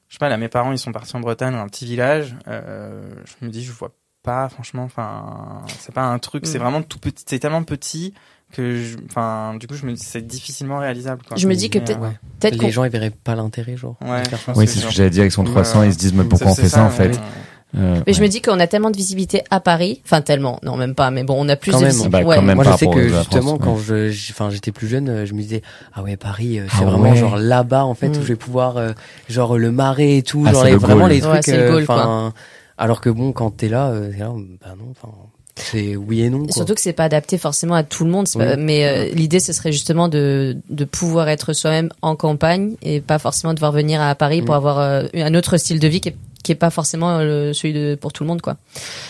je 0.07 0.15
sais 0.15 0.19
pas, 0.19 0.29
là, 0.29 0.37
mes 0.37 0.47
parents, 0.49 0.71
ils 0.71 0.79
sont 0.79 0.91
partis 0.91 1.15
en 1.15 1.19
Bretagne, 1.19 1.53
dans 1.53 1.59
un 1.61 1.67
petit 1.67 1.85
village, 1.85 2.35
euh, 2.47 3.07
je 3.39 3.45
me 3.45 3.51
dis, 3.51 3.63
je 3.63 3.71
vois 3.71 3.91
pas, 4.23 4.49
franchement, 4.49 4.83
enfin, 4.83 5.61
c'est 5.77 5.93
pas 5.93 6.01
un 6.03 6.17
truc, 6.17 6.47
c'est 6.47 6.57
Mm. 6.57 6.61
vraiment 6.61 6.81
tout 6.81 6.97
petit, 6.99 7.23
c'est 7.27 7.37
tellement 7.39 7.63
petit 7.63 8.13
que 8.53 8.75
je, 8.81 8.97
enfin, 9.09 9.55
du 9.59 9.67
coup, 9.67 9.75
je 9.75 9.85
me 9.85 9.93
dis 9.93 10.03
c'est 10.03 10.25
difficilement 10.25 10.79
réalisable. 10.79 11.21
Quoi. 11.27 11.37
Je 11.37 11.47
me 11.47 11.53
dis 11.55 11.69
que 11.69 11.79
peut-être, 11.79 12.01
euh, 12.01 12.09
peut-être 12.39 12.61
Les 12.61 12.71
gens 12.71 12.83
ils 12.83 12.89
verraient 12.91 13.09
pas 13.11 13.35
l'intérêt 13.35 13.77
genre. 13.77 13.95
Ouais, 14.01 14.23
Oui, 14.55 14.67
c'est 14.67 14.79
ce 14.79 14.85
que 14.87 14.91
j'allais 14.91 15.09
dire 15.09 15.21
avec 15.21 15.31
son 15.31 15.43
300, 15.43 15.81
Ouais. 15.81 15.87
ils 15.87 15.93
se 15.93 15.97
disent 15.97 16.13
mais 16.13 16.23
pourquoi 16.23 16.51
on 16.51 16.55
fait 16.55 16.69
ça, 16.69 16.83
en 16.83 16.87
ouais. 16.87 16.91
fait 16.91 17.19
Euh, 17.77 18.01
Mais 18.07 18.13
je 18.13 18.19
ouais. 18.19 18.25
me 18.25 18.31
dis 18.31 18.41
qu'on 18.41 18.59
a 18.59 18.65
tellement 18.65 18.89
de 18.89 18.97
visibilité 18.97 19.43
à 19.51 19.59
Paris, 19.59 20.01
enfin 20.03 20.21
tellement, 20.21 20.59
non 20.63 20.75
même 20.75 20.95
pas, 20.95 21.11
mais 21.11 21.23
bon, 21.23 21.35
on 21.37 21.47
a 21.49 21.55
plus 21.55 21.69
Quand 21.71 21.77
de 21.77 21.83
même. 21.83 21.91
visibilité. 21.91 22.23
Bah, 22.23 22.27
ouais. 22.27 22.35
quand 22.37 22.41
même 22.41 22.55
Moi 22.55 22.65
je 22.65 22.71
sais 22.77 22.87
que 22.87 23.07
justement 23.09 23.57
France, 23.57 23.59
quand 23.63 23.93
ouais. 23.93 24.09
je, 24.09 24.31
enfin 24.31 24.49
j'étais 24.49 24.71
plus 24.71 24.87
jeune, 24.87 25.23
je 25.27 25.33
me 25.35 25.39
disais 25.41 25.61
ah 25.93 26.01
ouais 26.01 26.17
Paris 26.17 26.57
euh, 26.59 26.65
c'est 26.71 26.77
Ah 26.81 26.85
vraiment 26.85 27.11
ouais. 27.11 27.15
genre 27.15 27.37
là-bas 27.37 27.85
en 27.85 27.93
fait 27.93 28.07
Mm. 28.09 28.11
où 28.17 28.21
je 28.23 28.27
vais 28.29 28.35
pouvoir 28.35 28.77
euh, 28.77 28.93
genre 29.29 29.55
le 29.55 29.71
marais 29.71 30.17
et 30.17 30.23
tout, 30.23 30.43
Ah, 30.47 30.51
genre 30.53 30.63
les- 30.63 30.71
le 30.71 30.77
vraiment 30.77 31.01
goal. 31.01 31.11
les 31.11 31.23
Ouais, 31.23 31.41
trucs. 31.41 31.55
goal, 31.55 31.85
alors 32.79 33.01
que 33.01 33.09
bon 33.11 33.33
quand 33.33 33.51
t'es 33.51 33.69
là, 33.69 33.89
euh, 33.89 34.11
là, 34.17 34.31
bah 34.61 34.73
non, 34.75 34.85
enfin 34.89 35.13
c'est 35.61 35.95
oui 35.95 36.21
et 36.21 36.29
non. 36.29 36.43
Quoi. 36.43 36.51
Surtout 36.53 36.73
que 36.73 36.81
c'est 36.81 36.93
pas 36.93 37.03
adapté 37.05 37.37
forcément 37.37 37.75
à 37.75 37.83
tout 37.83 38.03
le 38.05 38.11
monde, 38.11 38.27
c'est 38.27 38.39
Oui. 38.39 38.45
pas- 38.45 38.55
mais 38.57 38.85
euh, 38.85 39.09
l'idée 39.13 39.39
ce 39.39 39.53
serait 39.53 39.71
justement 39.71 40.07
de 40.07 40.57
de 40.69 40.85
pouvoir 40.85 41.29
être 41.29 41.53
soi-même 41.53 41.89
en 42.01 42.15
campagne 42.15 42.75
et 42.81 43.01
pas 43.01 43.19
forcément 43.19 43.53
devoir 43.53 43.71
venir 43.71 44.01
à 44.01 44.13
Paris 44.15 44.41
pour 44.41 44.55
Mm. 44.55 44.57
avoir 44.57 44.79
euh, 44.79 45.03
un 45.13 45.35
autre 45.35 45.57
style 45.57 45.79
de 45.79 45.87
vie 45.87 46.01
qui 46.01 46.09
est 46.09 46.15
qui 46.49 46.53
est 46.53 46.55
pas 46.55 46.71
forcément 46.71 47.19
euh, 47.19 47.47
le, 47.49 47.53
celui 47.53 47.75
de 47.75 47.93
pour 47.93 48.11
tout 48.11 48.23
le 48.23 48.27
monde 48.27 48.41
quoi. 48.41 48.57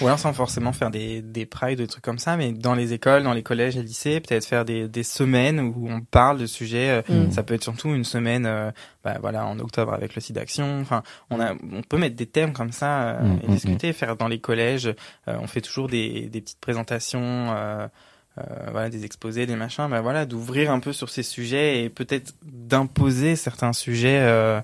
Ou 0.01 0.07
alors 0.07 0.19
sans 0.19 0.33
forcément 0.33 0.73
faire 0.73 0.91
des, 0.91 1.21
des 1.21 1.45
prides, 1.45 1.77
des 1.77 1.87
trucs 1.87 2.03
comme 2.03 2.19
ça, 2.19 2.35
mais 2.35 2.51
dans 2.51 2.75
les 2.75 2.91
écoles, 2.91 3.23
dans 3.23 3.31
les 3.31 3.43
collèges 3.43 3.77
et 3.77 3.81
lycées, 3.81 4.19
peut-être 4.19 4.43
faire 4.45 4.65
des, 4.65 4.89
des 4.89 5.03
semaines 5.03 5.61
où 5.61 5.87
on 5.89 6.01
parle 6.01 6.37
de 6.37 6.45
sujets. 6.45 6.89
euh, 7.09 7.27
Mm. 7.27 7.31
Ça 7.31 7.43
peut 7.43 7.53
être 7.53 7.63
surtout 7.63 7.95
une 7.95 8.03
semaine, 8.03 8.45
euh, 8.45 8.71
bah, 9.05 9.17
voilà, 9.21 9.45
en 9.45 9.57
octobre 9.59 9.93
avec 9.93 10.15
le 10.15 10.21
site 10.21 10.35
d'action. 10.35 10.79
Enfin, 10.81 11.01
on 11.29 11.39
a, 11.39 11.53
on 11.53 11.81
peut 11.81 11.97
mettre 11.97 12.17
des 12.17 12.25
thèmes 12.25 12.51
comme 12.51 12.73
ça 12.73 13.11
euh, 13.11 13.21
Mm, 13.21 13.39
et 13.43 13.47
mm, 13.47 13.51
discuter, 13.53 13.93
faire 13.93 14.17
dans 14.17 14.27
les 14.27 14.39
collèges. 14.39 14.87
euh, 15.29 15.37
on 15.41 15.47
fait 15.47 15.61
toujours 15.61 15.87
des, 15.87 16.27
des 16.27 16.41
petites 16.41 16.59
présentations. 16.59 17.21
Euh, 17.55 17.87
euh, 18.37 18.43
voilà 18.71 18.89
des 18.89 19.05
exposés 19.05 19.45
des 19.47 19.55
machins 19.55 19.87
bah 19.89 20.01
voilà 20.01 20.25
d'ouvrir 20.25 20.71
un 20.71 20.79
peu 20.79 20.93
sur 20.93 21.09
ces 21.09 21.23
sujets 21.23 21.83
et 21.83 21.89
peut-être 21.89 22.35
d'imposer 22.45 23.35
certains 23.35 23.73
sujets 23.73 24.19
euh, 24.21 24.61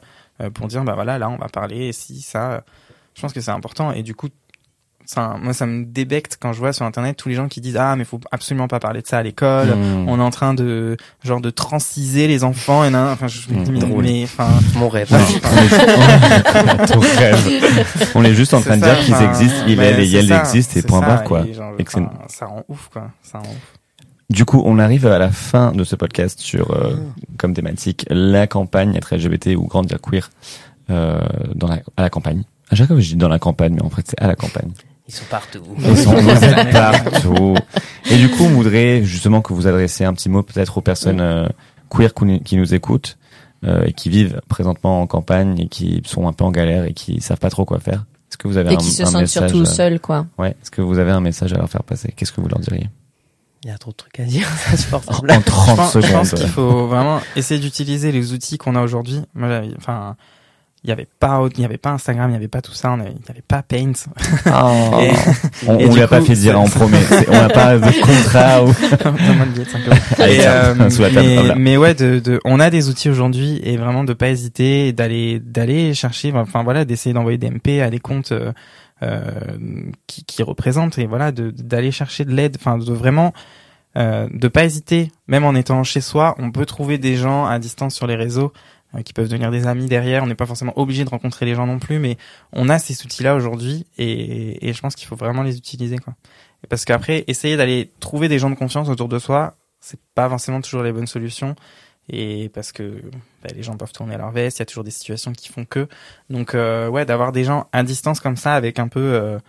pour 0.54 0.68
dire 0.68 0.84
bah 0.84 0.94
voilà 0.96 1.18
là 1.18 1.30
on 1.30 1.38
va 1.38 1.48
parler 1.50 1.92
si 1.94 2.22
ça 2.22 2.64
je 3.16 3.22
pense 3.22 3.34
que 3.34 3.42
c'est 3.42 3.52
important. 3.52 3.92
Et 3.94 4.04
du 4.04 4.14
coup 4.16 4.28
ça, 5.08 5.36
moi 5.40 5.54
ça 5.54 5.68
me 5.68 5.86
débecte 5.86 6.38
quand 6.42 6.52
je 6.52 6.58
vois 6.58 6.74
sur 6.74 6.84
internet 6.84 7.16
tous 7.16 7.30
les 7.30 7.36
gens 7.36 7.48
qui 7.48 7.62
disent 7.62 7.78
ah 7.78 7.96
mais 7.96 8.06
faut 8.06 8.20
absolument 8.32 8.68
pas 8.68 8.80
parler 8.80 9.04
de 9.04 9.08
ça 9.08 9.20
à 9.20 9.24
l'école. 9.24 9.68
Mmh. 9.76 10.10
on 10.10 10.20
est 10.20 10.24
en 10.24 10.32
train 10.32 10.56
de 10.56 10.98
genre 11.24 11.40
de 11.42 11.52
tranciser 11.52 12.28
les 12.28 12.44
enfants 12.44 12.84
et 12.84 12.90
nan, 12.90 13.10
enfin 13.10 13.28
je 13.28 13.48
me 13.54 13.64
dis 13.64 13.72
Mmh, 13.72 14.02
mais, 14.02 14.24
enfin. 14.24 14.48
Mon 14.76 14.90
rêve. 14.90 15.12
Non, 15.12 15.20
on 15.20 16.84
est, 16.84 16.88
Ton 16.92 17.00
rêve. 17.00 18.12
On 18.16 18.24
est 18.24 18.34
juste 18.34 18.54
en 18.56 18.62
train 18.62 18.78
de 18.78 18.84
ça, 18.84 18.96
dire 18.96 19.06
qu'ils 19.06 19.22
existent, 19.28 19.64
il 19.68 19.80
est 19.80 20.06
et 20.08 20.16
elle 20.18 20.28
ça, 20.28 20.40
existe 20.40 20.76
et 20.76 20.82
point 20.82 21.02
barre 21.02 21.24
quoi. 21.24 21.46
et 21.46 21.54
genre, 21.54 21.74
Et 21.78 21.84
que 21.84 21.92
c'est- 21.92 22.00
enfin, 22.00 22.12
ça 22.28 22.46
rend 22.48 22.64
ouf 22.68 22.90
quoi. 22.92 23.12
Ça 23.22 23.38
rend 23.38 23.46
ouf. 23.50 23.74
Du 24.30 24.44
coup, 24.46 24.62
on 24.66 24.80
arrive 24.80 25.06
à 25.06 25.20
la 25.20 25.30
fin 25.30 25.72
de 25.72 25.84
ce 25.84 25.96
podcast 25.96 26.40
sur 26.40 26.72
euh, 26.72 26.96
comme 27.38 27.54
thématique 27.54 28.06
la 28.10 28.48
campagne 28.48 28.96
être 28.96 29.16
LGBT 29.16 29.50
ou 29.56 29.66
grandir 29.68 30.00
queer 30.02 30.30
euh, 30.90 31.20
dans 31.54 31.68
la, 31.68 31.80
à 31.96 32.02
la 32.02 32.10
campagne. 32.10 32.44
À 32.72 32.76
chaque 32.76 32.88
fois, 32.88 33.00
je 33.00 33.10
dis 33.10 33.16
dans 33.16 33.28
la 33.30 33.38
campagne, 33.38 33.74
mais 33.76 33.84
en 33.84 33.90
fait, 33.92 34.02
c'est 34.08 34.20
à 34.20 34.28
la 34.28 34.36
campagne. 34.36 34.72
Ils 35.08 35.14
sont 35.14 35.26
partout. 35.30 35.60
Ils 35.78 35.98
sont 35.98 36.14
vous 36.16 36.30
êtes 36.44 36.72
partout. 36.72 37.56
Et 38.10 38.18
du 38.18 38.30
coup, 38.30 38.44
on 38.46 38.50
voudrait 38.50 39.04
justement 39.04 39.42
que 39.42 39.54
vous 39.54 39.68
adressiez 39.68 40.06
un 40.08 40.14
petit 40.14 40.30
mot 40.30 40.42
peut-être 40.42 40.80
aux 40.80 40.82
personnes 40.82 41.22
euh, 41.22 41.48
queer 41.92 42.12
qui- 42.16 42.40
qui 42.42 42.58
nous 42.58 42.74
écoutent 42.74 43.20
euh, 43.64 43.86
et 43.86 43.94
qui 43.94 44.10
vivent 44.10 44.42
présentement 44.50 45.02
en 45.04 45.08
campagne 45.08 45.60
et 45.60 45.68
qui 45.68 46.02
sont 46.06 46.28
un 46.28 46.34
peu 46.34 46.44
en 46.44 46.50
galère 46.52 46.86
et 46.86 46.94
qui 46.94 47.22
savent 47.22 47.38
pas 47.38 47.52
trop 47.52 47.66
quoi 47.66 47.80
faire. 47.80 48.06
Est-ce 48.32 48.38
que 48.40 48.48
vous 48.48 48.58
avez 48.58 48.72
Et 48.72 48.74
un, 48.74 48.78
qui 48.78 48.90
se 48.90 49.04
un 49.04 49.06
sentent 49.06 49.22
message 49.22 49.50
surtout 49.52 49.62
euh, 49.62 49.66
seuls 49.72 50.00
quoi. 50.00 50.26
Ouais. 50.40 50.50
Est-ce 50.60 50.72
que 50.72 50.82
vous 50.82 50.98
avez 50.98 51.12
un 51.12 51.22
message 51.22 51.54
à 51.54 51.58
leur 51.58 51.70
faire 51.70 51.84
passer? 51.84 52.12
Qu'est-ce 52.16 52.32
que 52.32 52.42
vous 52.42 52.48
leur 52.48 52.60
diriez? 52.60 52.90
Il 53.66 53.72
y 53.72 53.74
a 53.74 53.78
trop 53.80 53.90
de 53.92 53.96
trucs 53.98 54.20
à 54.20 54.24
dire, 54.24 54.48
ça 54.70 54.78
se 54.78 54.86
porte 54.88 55.10
En 55.10 55.42
30 55.42 55.44
je 55.44 55.76
pense, 55.76 55.94
je 55.96 56.00
secondes. 56.02 56.12
pense 56.12 56.34
qu'il 56.36 56.48
faut 56.50 56.86
vraiment 56.88 57.20
essayer 57.36 57.60
d'utiliser 57.60 58.12
les 58.12 58.32
outils 58.32 58.58
qu'on 58.60 58.76
a 58.76 58.82
aujourd'hui. 58.82 59.22
Moi, 59.34 59.50
j'avais- 59.50 59.74
enfin, 59.78 60.16
il 60.84 60.90
y 60.90 60.92
avait 60.94 61.08
pas, 61.20 61.42
il 61.56 61.62
y 61.62 61.66
avait 61.66 61.80
pas 61.80 61.90
Instagram, 61.90 62.30
il 62.30 62.34
y 62.34 62.36
avait 62.36 62.48
pas 62.48 62.62
tout 62.62 62.74
ça, 62.76 62.92
on 62.92 63.00
avait- 63.00 63.10
il 63.20 63.28
y 63.28 63.32
avait 63.32 63.42
pas 63.42 63.64
Paint. 63.64 63.94
Oh. 64.54 65.00
Et- 65.02 65.12
on 65.68 65.80
et 65.80 65.86
on 65.86 65.90
du 65.90 65.96
lui 65.96 66.02
a 66.04 66.08
pas 66.08 66.22
fait 66.22 66.36
dire, 66.36 66.62
on 66.62 66.68
promet. 66.68 67.00
On 67.28 67.32
n'a 67.32 67.50
pas 67.50 67.80
de 67.80 68.02
contrat 68.02 68.64
ou. 68.64 68.68
Donne-moi 68.68 69.46
le 69.46 69.52
billet 69.52 69.66
de 69.66 69.70
5 69.72 69.88
euros. 69.88 69.98
Allez, 70.20 70.36
Et, 70.36 70.40
tiens, 70.42 70.52
euh, 70.52 70.76
la 71.00 71.10
mais, 71.24 71.56
mais 71.56 71.78
ouais, 71.78 71.96
de, 71.96 72.20
de, 72.20 72.40
on 72.46 72.60
a 72.60 72.70
des 72.70 72.88
outils 72.90 73.10
aujourd'hui 73.10 73.60
et 73.64 73.78
vraiment 73.78 74.04
de 74.04 74.14
pas 74.14 74.30
hésiter 74.30 74.94
d'aller, 74.94 75.40
d'aller 75.44 75.96
chercher, 75.96 76.32
enfin 76.36 76.62
voilà, 76.64 76.86
d'essayer 76.86 77.14
d'envoyer 77.14 77.40
des 77.40 77.50
MP 77.50 77.82
à 77.82 77.90
des 77.90 78.00
comptes 78.00 78.32
euh, 78.32 78.52
qui, 80.08 80.24
qui 80.26 80.44
représentent 80.44 80.98
et 80.98 81.06
voilà, 81.06 81.32
d'aller 81.32 81.92
chercher 81.92 82.26
de 82.26 82.32
l'aide, 82.32 82.58
enfin 82.60 82.78
de 82.78 82.94
vraiment 82.94 83.34
euh, 83.98 84.28
de 84.30 84.48
pas 84.50 84.66
hésiter, 84.66 85.12
même 85.28 85.46
en 85.46 85.56
étant 85.56 85.84
chez 85.84 86.02
soi, 86.02 86.36
on 86.38 86.52
peut 86.52 86.66
trouver 86.66 86.98
des 86.98 87.16
gens 87.16 87.46
à 87.46 87.60
distance 87.60 87.96
sur 87.96 88.08
les 88.08 88.16
réseaux 88.16 88.52
euh, 88.94 89.02
qui 89.04 89.14
peuvent 89.14 89.30
devenir 89.30 89.52
des 89.52 89.68
amis 89.68 89.86
derrière. 89.86 90.24
On 90.24 90.28
n'est 90.28 90.36
pas 90.36 90.46
forcément 90.46 90.78
obligé 90.78 91.06
de 91.06 91.10
rencontrer 91.10 91.46
les 91.46 91.56
gens 91.56 91.66
non 91.66 91.80
plus, 91.80 91.98
mais 91.98 92.18
on 92.52 92.68
a 92.68 92.78
ces 92.78 93.06
outils-là 93.06 93.36
aujourd'hui 93.36 93.86
et, 93.98 94.68
et 94.68 94.74
je 94.74 94.82
pense 94.82 94.96
qu'il 94.96 95.08
faut 95.08 95.16
vraiment 95.16 95.44
les 95.44 95.58
utiliser 95.58 95.98
quoi. 95.98 96.14
Parce 96.68 96.84
qu'après, 96.84 97.24
essayer 97.28 97.56
d'aller 97.56 97.92
trouver 98.00 98.28
des 98.28 98.40
gens 98.40 98.50
de 98.50 98.56
confiance 98.56 98.90
autour 98.90 99.08
de 99.08 99.20
soi, 99.20 99.56
c'est 99.80 100.00
pas 100.14 100.28
forcément 100.28 100.60
toujours 100.60 100.84
les 100.84 100.92
bonnes 100.92 101.08
solutions. 101.08 101.56
Et 102.10 102.50
parce 102.50 102.72
que 102.72 103.02
bah, 103.44 103.50
les 103.56 103.64
gens 103.64 103.76
peuvent 103.78 103.92
tourner 103.92 104.18
leur 104.18 104.32
veste, 104.32 104.58
il 104.58 104.62
y 104.62 104.64
a 104.64 104.66
toujours 104.66 104.84
des 104.84 104.92
situations 104.92 105.34
qui 105.34 105.50
font 105.50 105.66
que. 105.66 105.88
Donc 106.30 106.54
euh, 106.54 106.88
ouais, 106.88 107.06
d'avoir 107.06 107.32
des 107.32 107.44
gens 107.44 107.68
à 107.72 107.84
distance 107.84 108.20
comme 108.20 108.38
ça, 108.38 108.54
avec 108.56 108.80
un 108.80 108.88
peu 108.88 109.00
euh, 109.00 109.40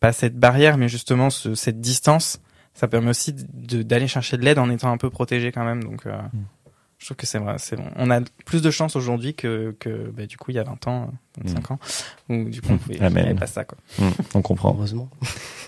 pas 0.00 0.12
cette 0.12 0.38
barrière, 0.38 0.78
mais 0.78 0.88
justement 0.88 1.28
ce, 1.28 1.54
cette 1.54 1.80
distance, 1.80 2.40
ça 2.72 2.88
permet 2.88 3.10
aussi 3.10 3.34
d'aller 3.34 4.08
chercher 4.08 4.36
de 4.38 4.44
l'aide 4.44 4.58
en 4.58 4.70
étant 4.70 4.90
un 4.90 4.96
peu 4.96 5.10
protégé 5.10 5.52
quand 5.52 5.64
même. 5.64 5.84
Donc 5.84 6.06
euh, 6.06 6.16
je 6.98 7.04
trouve 7.04 7.16
que 7.18 7.26
c'est 7.26 7.38
vrai, 7.38 7.56
c'est 7.58 7.76
bon. 7.76 7.90
On 7.96 8.10
a 8.10 8.20
plus 8.46 8.62
de 8.62 8.70
chance 8.70 8.96
aujourd'hui 8.96 9.34
que 9.34 9.76
que 9.78 10.10
bah, 10.10 10.24
du 10.24 10.38
coup 10.38 10.50
il 10.50 10.54
y 10.54 10.60
a 10.60 10.64
20 10.64 10.86
ans, 10.86 11.12
25 11.44 11.70
ans, 11.72 11.78
où 12.30 12.44
du 12.44 12.62
coup 12.62 12.68
on 12.70 12.78
pouvait 12.78 13.00
avait 13.02 13.34
pas 13.34 13.46
ça 13.46 13.64
quoi. 13.64 13.76
Hmm, 13.98 14.10
on 14.34 14.40
comprend. 14.40 14.74
Heureusement. 14.74 15.10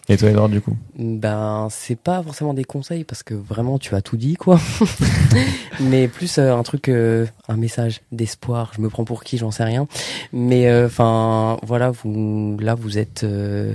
Et 0.08 0.16
toi, 0.16 0.30
Edouard, 0.30 0.48
du 0.48 0.60
coup 0.60 0.76
Ben, 0.98 1.68
c'est 1.70 1.98
pas 1.98 2.22
forcément 2.22 2.54
des 2.54 2.64
conseils 2.64 3.04
parce 3.04 3.22
que 3.22 3.34
vraiment 3.34 3.78
tu 3.78 3.94
as 3.94 4.02
tout 4.02 4.16
dit 4.16 4.34
quoi. 4.34 4.58
Mais 5.80 6.08
plus 6.08 6.38
euh, 6.38 6.52
un 6.54 6.62
truc, 6.62 6.88
euh, 6.88 7.26
un 7.48 7.56
message 7.56 8.00
d'espoir. 8.10 8.72
Je 8.74 8.80
me 8.80 8.88
prends 8.88 9.04
pour 9.04 9.22
qui, 9.22 9.38
j'en 9.38 9.50
sais 9.50 9.64
rien. 9.64 9.86
Mais 10.32 10.68
euh, 10.68 10.86
enfin, 10.86 11.58
voilà, 11.62 11.90
vous 11.90 12.56
là 12.60 12.74
vous 12.74 12.98
êtes, 12.98 13.22
euh, 13.24 13.74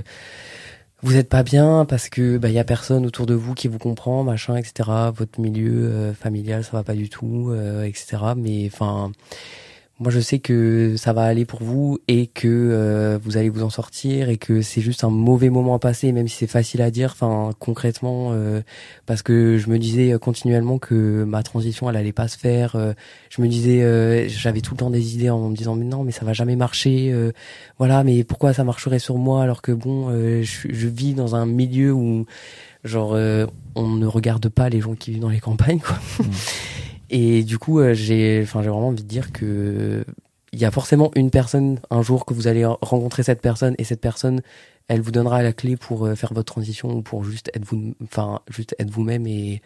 vous 1.02 1.16
êtes 1.16 1.28
pas 1.28 1.42
bien 1.42 1.86
parce 1.88 2.08
que 2.08 2.36
bah 2.36 2.48
il 2.48 2.54
y 2.54 2.58
a 2.58 2.64
personne 2.64 3.06
autour 3.06 3.26
de 3.26 3.34
vous 3.34 3.54
qui 3.54 3.68
vous 3.68 3.78
comprend, 3.78 4.22
machin, 4.22 4.56
etc. 4.56 4.90
Votre 5.14 5.40
milieu 5.40 6.12
familial 6.20 6.64
ça 6.64 6.72
va 6.72 6.82
pas 6.82 6.94
du 6.94 7.08
tout, 7.08 7.48
euh, 7.50 7.84
etc. 7.84 8.18
Mais 8.36 8.68
enfin. 8.72 9.12
Moi, 9.98 10.10
je 10.10 10.20
sais 10.20 10.40
que 10.40 10.94
ça 10.98 11.14
va 11.14 11.22
aller 11.22 11.46
pour 11.46 11.62
vous 11.62 11.98
et 12.06 12.26
que 12.26 12.46
euh, 12.46 13.18
vous 13.22 13.38
allez 13.38 13.48
vous 13.48 13.62
en 13.62 13.70
sortir 13.70 14.28
et 14.28 14.36
que 14.36 14.60
c'est 14.60 14.82
juste 14.82 15.04
un 15.04 15.08
mauvais 15.08 15.48
moment 15.48 15.74
à 15.74 15.78
passer, 15.78 16.12
même 16.12 16.28
si 16.28 16.36
c'est 16.36 16.46
facile 16.46 16.82
à 16.82 16.90
dire. 16.90 17.12
Enfin, 17.12 17.52
concrètement, 17.58 18.32
euh, 18.32 18.60
parce 19.06 19.22
que 19.22 19.56
je 19.56 19.70
me 19.70 19.78
disais 19.78 20.12
euh, 20.12 20.18
continuellement 20.18 20.78
que 20.78 21.24
ma 21.24 21.42
transition, 21.42 21.88
elle 21.88 21.96
allait 21.96 22.12
pas 22.12 22.28
se 22.28 22.36
faire. 22.36 22.76
euh, 22.76 22.92
je 23.30 23.40
me 23.40 23.48
disais, 23.48 23.82
euh, 23.84 24.28
j'avais 24.28 24.60
tout 24.60 24.74
le 24.74 24.78
temps 24.78 24.90
des 24.90 25.14
idées 25.14 25.30
en 25.30 25.48
me 25.48 25.56
disant 25.56 25.74
mais 25.76 25.86
non, 25.86 26.04
mais 26.04 26.12
ça 26.12 26.26
va 26.26 26.34
jamais 26.34 26.56
marcher. 26.56 27.10
euh, 27.14 27.32
voilà, 27.78 28.04
mais 28.04 28.22
pourquoi 28.22 28.52
ça 28.52 28.64
marcherait 28.64 28.98
sur 28.98 29.16
moi 29.16 29.42
alors 29.42 29.62
que 29.62 29.72
bon, 29.72 30.08
euh, 30.10 30.42
je, 30.42 30.68
je 30.70 30.88
vis 30.88 31.14
dans 31.14 31.36
un 31.36 31.46
milieu 31.46 31.92
où 31.94 32.26
genre 32.84 33.14
euh, 33.14 33.46
on 33.74 33.88
ne 33.88 34.06
regarde 34.06 34.50
pas 34.50 34.68
les 34.68 34.82
gens 34.82 34.94
qui 34.94 35.12
vivent 35.12 35.22
dans 35.22 35.30
les 35.30 35.40
campagnes, 35.40 35.80
quoi. 35.80 35.96
Et 37.10 37.42
du 37.44 37.58
coup, 37.58 37.80
euh, 37.80 37.94
j'ai, 37.94 38.40
enfin, 38.42 38.62
j'ai 38.62 38.68
vraiment 38.68 38.88
envie 38.88 39.02
de 39.04 39.08
dire 39.08 39.32
que 39.32 40.04
il 40.52 40.60
y 40.60 40.64
a 40.64 40.70
forcément 40.70 41.10
une 41.16 41.30
personne 41.30 41.80
un 41.90 42.02
jour 42.02 42.24
que 42.24 42.32
vous 42.32 42.46
allez 42.46 42.64
rencontrer 42.64 43.22
cette 43.22 43.42
personne 43.42 43.74
et 43.78 43.84
cette 43.84 44.00
personne, 44.00 44.40
elle 44.88 45.00
vous 45.02 45.10
donnera 45.10 45.42
la 45.42 45.52
clé 45.52 45.76
pour 45.76 46.06
euh, 46.06 46.14
faire 46.14 46.32
votre 46.32 46.52
transition 46.52 46.88
ou 46.90 47.02
pour 47.02 47.24
juste 47.24 47.50
être 47.54 47.64
vous, 47.64 47.94
enfin, 48.04 48.40
juste 48.48 48.74
être 48.78 48.88
vous-même 48.90 49.26
et 49.26 49.60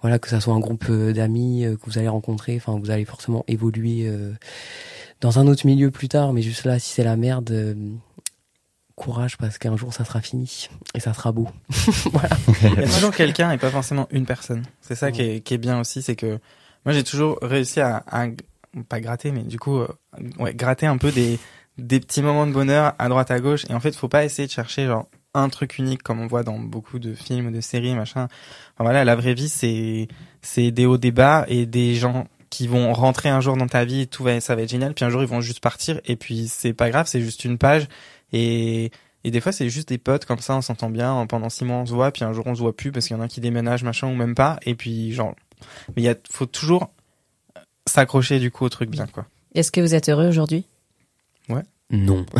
voilà 0.00 0.18
que 0.18 0.28
ça 0.28 0.40
soit 0.40 0.54
un 0.54 0.60
groupe 0.60 0.84
euh, 0.90 1.12
d'amis 1.12 1.64
euh, 1.64 1.74
que 1.76 1.90
vous 1.90 1.98
allez 1.98 2.08
rencontrer. 2.08 2.54
Enfin, 2.56 2.78
vous 2.78 2.90
allez 2.90 3.04
forcément 3.04 3.44
évoluer 3.48 4.06
euh, 4.06 4.32
dans 5.20 5.38
un 5.40 5.46
autre 5.48 5.66
milieu 5.66 5.90
plus 5.90 6.08
tard, 6.08 6.32
mais 6.32 6.42
juste 6.42 6.64
là, 6.64 6.78
si 6.78 6.90
c'est 6.92 7.04
la 7.04 7.16
merde. 7.16 7.50
euh, 7.50 7.74
Courage 8.94 9.36
parce 9.38 9.58
qu'un 9.58 9.76
jour 9.76 9.94
ça 9.94 10.04
sera 10.04 10.20
fini 10.20 10.68
et 10.92 10.98
ça 10.98 11.14
sera 11.14 11.30
beau. 11.30 11.46
voilà. 12.12 12.30
Il 12.64 12.80
y 12.80 12.84
a 12.84 12.88
toujours 12.94 13.12
quelqu'un 13.14 13.52
et 13.52 13.56
pas 13.58 13.70
forcément 13.70 14.08
une 14.10 14.26
personne. 14.26 14.64
C'est 14.80 14.96
ça 14.96 15.12
qui 15.12 15.22
est, 15.22 15.40
qui 15.40 15.54
est 15.54 15.58
bien 15.58 15.78
aussi, 15.80 16.02
c'est 16.02 16.16
que 16.16 16.40
moi 16.84 16.92
j'ai 16.92 17.04
toujours 17.04 17.38
réussi 17.42 17.80
à, 17.80 18.04
à 18.06 18.26
pas 18.88 19.00
gratter, 19.00 19.32
mais 19.32 19.42
du 19.42 19.58
coup, 19.58 19.78
euh, 19.78 19.88
ouais, 20.38 20.54
gratter 20.54 20.86
un 20.86 20.98
peu 20.98 21.10
des 21.12 21.38
des 21.78 22.00
petits 22.00 22.22
moments 22.22 22.46
de 22.46 22.52
bonheur 22.52 22.94
à 22.98 23.08
droite 23.08 23.30
à 23.30 23.38
gauche. 23.38 23.64
Et 23.70 23.74
en 23.74 23.80
fait, 23.80 23.94
faut 23.94 24.08
pas 24.08 24.24
essayer 24.24 24.46
de 24.48 24.52
chercher 24.52 24.86
genre 24.86 25.08
un 25.34 25.48
truc 25.48 25.78
unique 25.78 26.02
comme 26.02 26.20
on 26.20 26.26
voit 26.26 26.42
dans 26.42 26.58
beaucoup 26.58 26.98
de 26.98 27.14
films 27.14 27.52
de 27.52 27.60
séries, 27.60 27.94
machin. 27.94 28.24
Enfin 28.74 28.84
voilà, 28.84 29.04
la 29.04 29.16
vraie 29.16 29.34
vie 29.34 29.48
c'est 29.48 30.08
c'est 30.42 30.70
des 30.70 30.86
hauts, 30.86 30.98
des 30.98 31.12
bas 31.12 31.44
et 31.48 31.66
des 31.66 31.94
gens 31.94 32.26
qui 32.50 32.66
vont 32.66 32.92
rentrer 32.94 33.28
un 33.28 33.40
jour 33.40 33.56
dans 33.56 33.66
ta 33.66 33.84
vie, 33.84 34.08
tout 34.08 34.24
va, 34.24 34.40
ça 34.40 34.56
va 34.56 34.62
être 34.62 34.70
génial. 34.70 34.94
Puis 34.94 35.04
un 35.04 35.10
jour 35.10 35.22
ils 35.22 35.28
vont 35.28 35.40
juste 35.40 35.60
partir 35.60 36.00
et 36.04 36.16
puis 36.16 36.48
c'est 36.48 36.72
pas 36.72 36.90
grave, 36.90 37.06
c'est 37.06 37.20
juste 37.20 37.44
une 37.44 37.58
page 37.58 37.88
et 38.32 38.90
et 39.24 39.30
des 39.30 39.40
fois, 39.40 39.52
c'est 39.52 39.68
juste 39.68 39.88
des 39.88 39.98
potes 39.98 40.24
comme 40.24 40.38
ça, 40.38 40.56
on 40.56 40.62
s'entend 40.62 40.90
bien. 40.90 41.26
Pendant 41.26 41.48
six 41.48 41.64
mois, 41.64 41.78
on 41.78 41.86
se 41.86 41.92
voit, 41.92 42.12
puis 42.12 42.24
un 42.24 42.32
jour, 42.32 42.46
on 42.46 42.54
se 42.54 42.60
voit 42.60 42.74
plus 42.74 42.92
parce 42.92 43.06
qu'il 43.06 43.16
y 43.16 43.18
en 43.18 43.22
a 43.22 43.28
qui 43.28 43.40
déménage, 43.40 43.82
machin, 43.82 44.06
ou 44.08 44.14
même 44.14 44.34
pas. 44.34 44.58
Et 44.64 44.74
puis, 44.74 45.12
genre, 45.12 45.34
mais 45.96 46.02
il 46.02 46.16
faut 46.30 46.46
toujours 46.46 46.88
s'accrocher 47.86 48.38
du 48.38 48.50
coup 48.50 48.64
au 48.64 48.68
truc 48.68 48.90
bien, 48.90 49.06
quoi. 49.06 49.24
Est-ce 49.54 49.72
que 49.72 49.80
vous 49.80 49.94
êtes 49.94 50.08
heureux 50.08 50.28
aujourd'hui? 50.28 50.64
Ouais. 51.48 51.62
Non. 51.90 52.26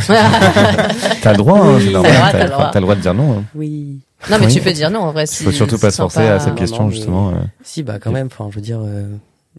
T'as 1.23 1.33
le 1.33 1.37
droit, 1.39 1.59
hein, 1.59 1.79
vrai, 1.79 2.12
T'as 2.33 2.39
le 2.39 2.45
le 2.45 2.51
droit- 2.51 2.71
le 2.75 2.81
de 2.97 3.01
dire 3.01 3.14
non. 3.14 3.39
hein. 3.39 3.45
Oui. 3.55 4.01
Non, 4.31 4.39
mais 4.41 4.47
Oui. 4.47 4.53
tu 4.55 4.61
peux 4.61 4.73
dire 4.73 4.91
non 4.91 5.01
en 5.01 5.12
vrai. 5.12 5.27
Si, 5.27 5.45
Faut 5.45 5.53
surtout 5.53 5.79
pas 5.79 5.91
se 5.91 5.97
forcer 5.97 6.27
à 6.27 6.39
cette 6.39 6.51
Non, 6.51 6.55
question, 6.57 6.83
non, 6.83 6.89
mais- 6.89 6.95
justement. 6.95 7.29
euh. 7.31 7.35
Si, 7.62 7.83
bah 7.83 7.99
quand 7.99 8.11
même, 8.11 8.27
enfin, 8.27 8.49
je 8.51 8.57
veux 8.57 8.61
dire, 8.61 8.81
euh, 8.83 9.07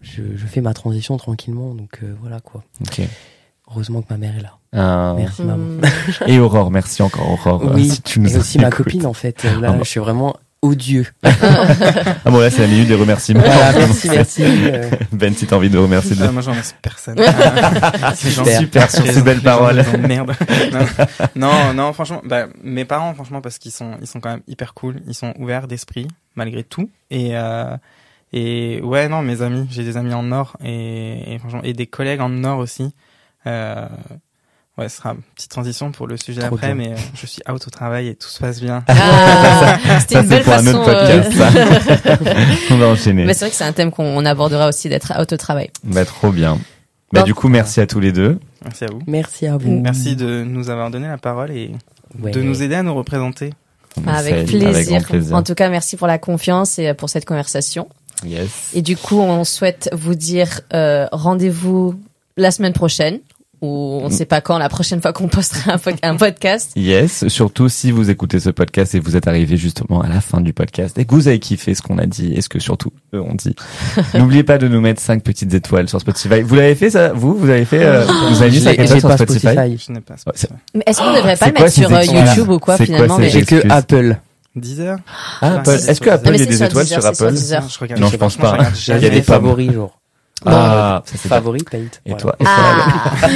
je, 0.02 0.22
je 0.36 0.46
fais 0.46 0.60
ma 0.60 0.74
transition 0.74 1.16
tranquillement, 1.16 1.74
donc 1.74 1.98
euh, 2.02 2.14
voilà 2.20 2.40
quoi. 2.40 2.62
Ok. 2.82 3.00
Heureusement 3.70 4.02
que 4.02 4.06
ma 4.10 4.16
mère 4.18 4.36
est 4.36 4.42
là. 4.42 4.56
Euh, 4.74 5.14
Merci 5.14 5.42
maman. 5.42 5.80
Et 6.26 6.38
Aurore, 6.38 6.70
merci 6.70 7.02
encore 7.02 7.28
Aurore. 7.30 7.62
Oui, 7.74 7.88
si 7.90 8.02
tu 8.02 8.20
nous 8.20 8.32
et 8.34 8.36
aussi 8.38 8.58
ma 8.58 8.70
copine 8.70 9.06
en 9.06 9.12
fait. 9.12 9.42
Là, 9.44 9.72
Ah 9.74 9.78
je 9.82 9.88
suis 9.88 10.00
vraiment 10.00 10.36
odieux. 10.62 11.06
Ah 12.22 12.30
bon, 12.30 12.38
là, 12.38 12.50
c'est 12.50 12.62
la 12.62 12.68
minute 12.68 12.88
des 12.88 12.94
remerciements. 12.94 13.40
Voilà, 13.40 13.72
merci, 13.72 14.08
merci. 14.10 14.44
Ben, 15.12 15.34
si 15.34 15.46
t'as 15.46 15.56
envie 15.56 15.70
de 15.70 15.78
remercier 15.78 16.16
de 16.16 16.22
Ah, 16.22 16.30
moi, 16.32 16.42
j'en 16.42 16.50
remercie 16.50 16.74
personne. 16.82 17.16
C'est 18.14 18.30
Super. 18.30 18.58
Super, 18.58 18.90
sur 18.90 19.06
ces 19.06 19.22
belles 19.22 19.40
paroles. 19.40 19.82
Merde. 20.06 20.32
Non, 21.34 21.48
non, 21.48 21.74
non, 21.74 21.92
franchement, 21.92 22.20
bah, 22.24 22.46
mes 22.62 22.84
parents, 22.84 23.14
franchement, 23.14 23.40
parce 23.40 23.58
qu'ils 23.58 23.72
sont, 23.72 23.96
ils 24.00 24.06
sont 24.06 24.20
quand 24.20 24.30
même 24.30 24.42
hyper 24.46 24.74
cool. 24.74 25.00
Ils 25.06 25.14
sont 25.14 25.32
ouverts 25.38 25.66
d'esprit, 25.66 26.08
malgré 26.36 26.62
tout. 26.62 26.90
Et, 27.10 27.30
euh, 27.32 27.76
et 28.32 28.80
ouais, 28.82 29.08
non, 29.08 29.22
mes 29.22 29.42
amis, 29.42 29.66
j'ai 29.70 29.82
des 29.84 29.96
amis 29.96 30.14
en 30.14 30.22
Nord 30.22 30.56
et, 30.62 31.34
et 31.34 31.38
franchement, 31.38 31.62
et 31.62 31.72
des 31.72 31.86
collègues 31.86 32.20
en 32.20 32.28
Nord 32.28 32.58
aussi. 32.58 32.92
Euh, 33.46 33.88
ouais, 34.80 34.88
ce 34.88 34.96
sera 34.96 35.10
une 35.12 35.22
petite 35.36 35.50
transition 35.50 35.92
pour 35.92 36.06
le 36.06 36.16
sujet 36.16 36.40
Trop 36.40 36.56
après, 36.56 36.74
bien. 36.74 36.90
mais 36.90 36.92
euh, 36.94 37.00
je 37.14 37.26
suis 37.26 37.40
out 37.50 37.64
au 37.66 37.70
travail 37.70 38.08
et 38.08 38.14
tout 38.16 38.28
se 38.28 38.38
passe 38.40 38.60
bien. 38.60 38.82
Ah, 38.88 40.00
c'était 40.00 40.14
Ça, 40.14 40.20
une 40.22 40.28
c'est 40.28 40.34
belle 40.36 40.42
pour 40.44 40.52
un 40.52 40.58
façon. 40.62 40.78
autre 40.78 40.84
podcast, 40.84 41.32
ça. 41.32 42.34
on 42.74 42.76
va 42.78 42.86
enchaîner. 42.88 43.24
Mais 43.24 43.34
c'est 43.34 43.40
vrai 43.40 43.50
que 43.50 43.56
c'est 43.56 43.64
un 43.64 43.72
thème 43.72 43.90
qu'on 43.92 44.24
abordera 44.24 44.68
aussi 44.68 44.88
d'être 44.88 45.12
out 45.20 45.32
au 45.32 45.36
travail. 45.36 45.70
Bah, 45.84 46.04
trop 46.04 46.30
bien. 46.30 46.58
Bah, 47.12 47.20
Bon. 47.20 47.26
du 47.26 47.34
coup, 47.34 47.48
merci 47.48 47.80
à 47.80 47.86
tous 47.86 48.00
les 48.00 48.12
deux. 48.12 48.38
Merci 48.64 48.84
à 48.84 48.88
vous. 48.92 49.00
merci 49.06 49.46
à 49.46 49.56
vous. 49.56 49.80
Merci 49.80 50.16
de 50.16 50.44
nous 50.44 50.70
avoir 50.70 50.90
donné 50.90 51.08
la 51.08 51.18
parole 51.18 51.50
et 51.50 51.70
Ouais. 52.20 52.32
de 52.32 52.40
nous 52.42 52.62
aider 52.62 52.74
à 52.74 52.82
nous 52.82 52.94
représenter. 52.94 53.52
On 53.96 54.08
Avec 54.08 54.46
plaisir. 54.46 55.02
En 55.32 55.42
tout 55.44 55.54
cas, 55.54 55.68
merci 55.68 55.96
pour 55.96 56.06
la 56.08 56.18
confiance 56.18 56.78
et 56.78 56.92
pour 56.94 57.08
cette 57.08 57.24
conversation. 57.24 57.88
Yes. 58.24 58.70
Et 58.74 58.82
du 58.82 58.96
coup, 58.96 59.18
on 59.20 59.44
souhaite 59.44 59.88
vous 59.92 60.14
dire 60.14 60.60
euh, 60.74 61.06
rendez-vous 61.12 61.98
la 62.36 62.50
semaine 62.50 62.72
prochaine 62.72 63.18
ou 63.62 64.00
on 64.02 64.08
ne 64.08 64.12
sait 64.12 64.24
pas 64.24 64.40
quand 64.40 64.56
la 64.58 64.68
prochaine 64.68 65.00
fois 65.02 65.12
qu'on 65.12 65.28
postera 65.28 65.72
un, 65.74 65.78
po- 65.78 65.90
un 66.02 66.16
podcast. 66.16 66.72
Yes, 66.76 67.28
surtout 67.28 67.68
si 67.68 67.90
vous 67.90 68.08
écoutez 68.10 68.40
ce 68.40 68.50
podcast 68.50 68.94
et 68.94 69.00
vous 69.00 69.16
êtes 69.16 69.28
arrivé 69.28 69.56
justement 69.56 70.00
à 70.00 70.08
la 70.08 70.20
fin 70.20 70.40
du 70.40 70.52
podcast 70.52 70.96
et 70.98 71.04
que 71.04 71.14
vous 71.14 71.28
avez 71.28 71.38
kiffé 71.38 71.74
ce 71.74 71.82
qu'on 71.82 71.98
a 71.98 72.06
dit 72.06 72.32
et 72.34 72.40
ce 72.40 72.48
que 72.48 72.58
surtout 72.58 72.90
eux 73.14 73.20
ont 73.20 73.34
dit. 73.34 73.54
N'oubliez 74.14 74.44
pas 74.44 74.58
de 74.58 74.66
nous 74.68 74.80
mettre 74.80 75.00
cinq 75.00 75.22
petites 75.22 75.52
étoiles 75.52 75.88
sur 75.88 76.00
Spotify. 76.00 76.40
Vous 76.42 76.54
l'avez 76.54 76.74
fait 76.74 76.90
ça? 76.90 77.12
Vous 77.12 77.34
Vous 77.34 77.48
avez 77.50 77.64
fait 77.64 77.84
euh, 77.84 78.04
Vous 78.30 78.40
avez 78.42 78.50
mis 78.50 78.56
J'ai- 78.58 78.60
5 78.62 78.76
j'ai 78.76 78.82
étoiles 78.84 79.00
sur 79.00 79.12
Spotify, 79.12 79.40
Spotify? 79.48 79.84
Je 79.86 79.92
n'ai 79.92 80.00
pas 80.00 80.14
Ouais, 80.26 80.32
c'est- 80.34 80.48
Mais 80.74 80.82
est-ce 80.86 80.98
qu'on 80.98 81.10
ne 81.12 81.16
devrait 81.16 81.36
pas 81.36 81.46
le 81.46 81.52
mettre 81.52 81.70
sur 81.72 81.92
euh, 81.92 82.02
YouTube 82.04 82.48
ou 82.48 82.58
quoi 82.58 82.76
finalement 82.78 83.18
mais... 83.18 83.28
J'ai 83.30 83.44
que. 83.44 83.70
Apple. 83.70 84.16
10 84.56 84.80
heures 84.80 84.98
Ah, 85.42 85.54
Apple. 85.58 85.70
Est-ce 85.70 86.00
que 86.00 86.04
Deezer. 86.06 86.14
Apple 86.14 86.28
il 86.28 86.32
y 86.32 86.34
a 86.34 86.38
c'est 86.38 86.46
des 86.50 86.56
sur 86.56 86.66
étoiles 86.66 86.84
Deezer, 86.84 87.00
sur 87.02 87.08
Apple? 87.24 87.32
Deezer. 87.34 87.68
Je 87.68 87.78
regarde. 87.78 88.00
Non, 88.00 88.08
je 88.08 88.16
pense 88.16 88.36
pas. 88.36 88.58
Il 88.88 88.98
y 89.02 89.06
a 89.06 89.10
des 89.10 89.22
favoris, 89.22 89.70
genre. 89.72 89.99
Ah, 90.46 91.02
ça 91.04 91.28
Favori, 91.28 91.62
Paint. 91.70 91.78
Et 92.06 92.10
Voilà. 92.10 92.20
toi 92.22 92.36
Ah 92.44 93.26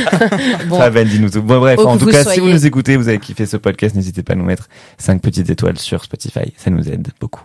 Bon, 0.68 0.78
Ça 0.80 0.90
va, 0.90 1.04
dis-nous 1.04 1.30
tout. 1.30 1.42
Bon, 1.42 1.58
bref, 1.60 1.78
en 1.80 1.96
tout 1.98 2.06
cas, 2.06 2.24
si 2.24 2.40
vous 2.40 2.48
nous 2.50 2.66
écoutez, 2.66 2.96
vous 2.96 3.08
avez 3.08 3.18
kiffé 3.18 3.44
ce 3.46 3.56
podcast, 3.58 3.94
n'hésitez 3.94 4.22
pas 4.22 4.32
à 4.32 4.36
nous 4.36 4.44
mettre 4.44 4.68
5 4.98 5.20
petites 5.20 5.50
étoiles 5.50 5.78
sur 5.78 6.02
Spotify. 6.04 6.52
Ça 6.56 6.70
nous 6.70 6.88
aide 6.88 7.08
beaucoup. 7.20 7.42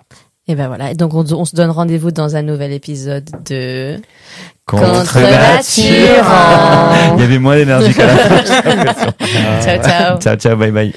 et 0.47 0.55
ben 0.55 0.67
voilà. 0.67 0.91
Et 0.91 0.95
donc 0.95 1.13
on, 1.13 1.25
on 1.33 1.45
se 1.45 1.55
donne 1.55 1.69
rendez-vous 1.71 2.11
dans 2.11 2.35
un 2.35 2.41
nouvel 2.41 2.71
épisode 2.71 3.29
de 3.49 3.99
Contre 4.65 5.19
nature. 5.19 6.25
Il 7.15 7.21
y 7.21 7.23
avait 7.23 7.39
moins 7.39 7.55
d'énergie 7.55 7.93
qu'à 7.93 8.05
la 8.05 8.17
fin. 8.93 9.11
Ciao 9.61 9.83
ciao. 9.83 10.19
Ciao, 10.19 10.35
ciao, 10.37 10.55
bye 10.55 10.71
bye. 10.71 10.93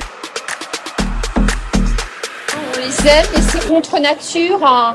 On 2.54 2.78
les 2.78 3.08
aime 3.10 3.26
et 3.36 3.40
c'est 3.40 3.66
contre 3.68 3.98
nature. 4.00 4.60
hein. 4.64 4.94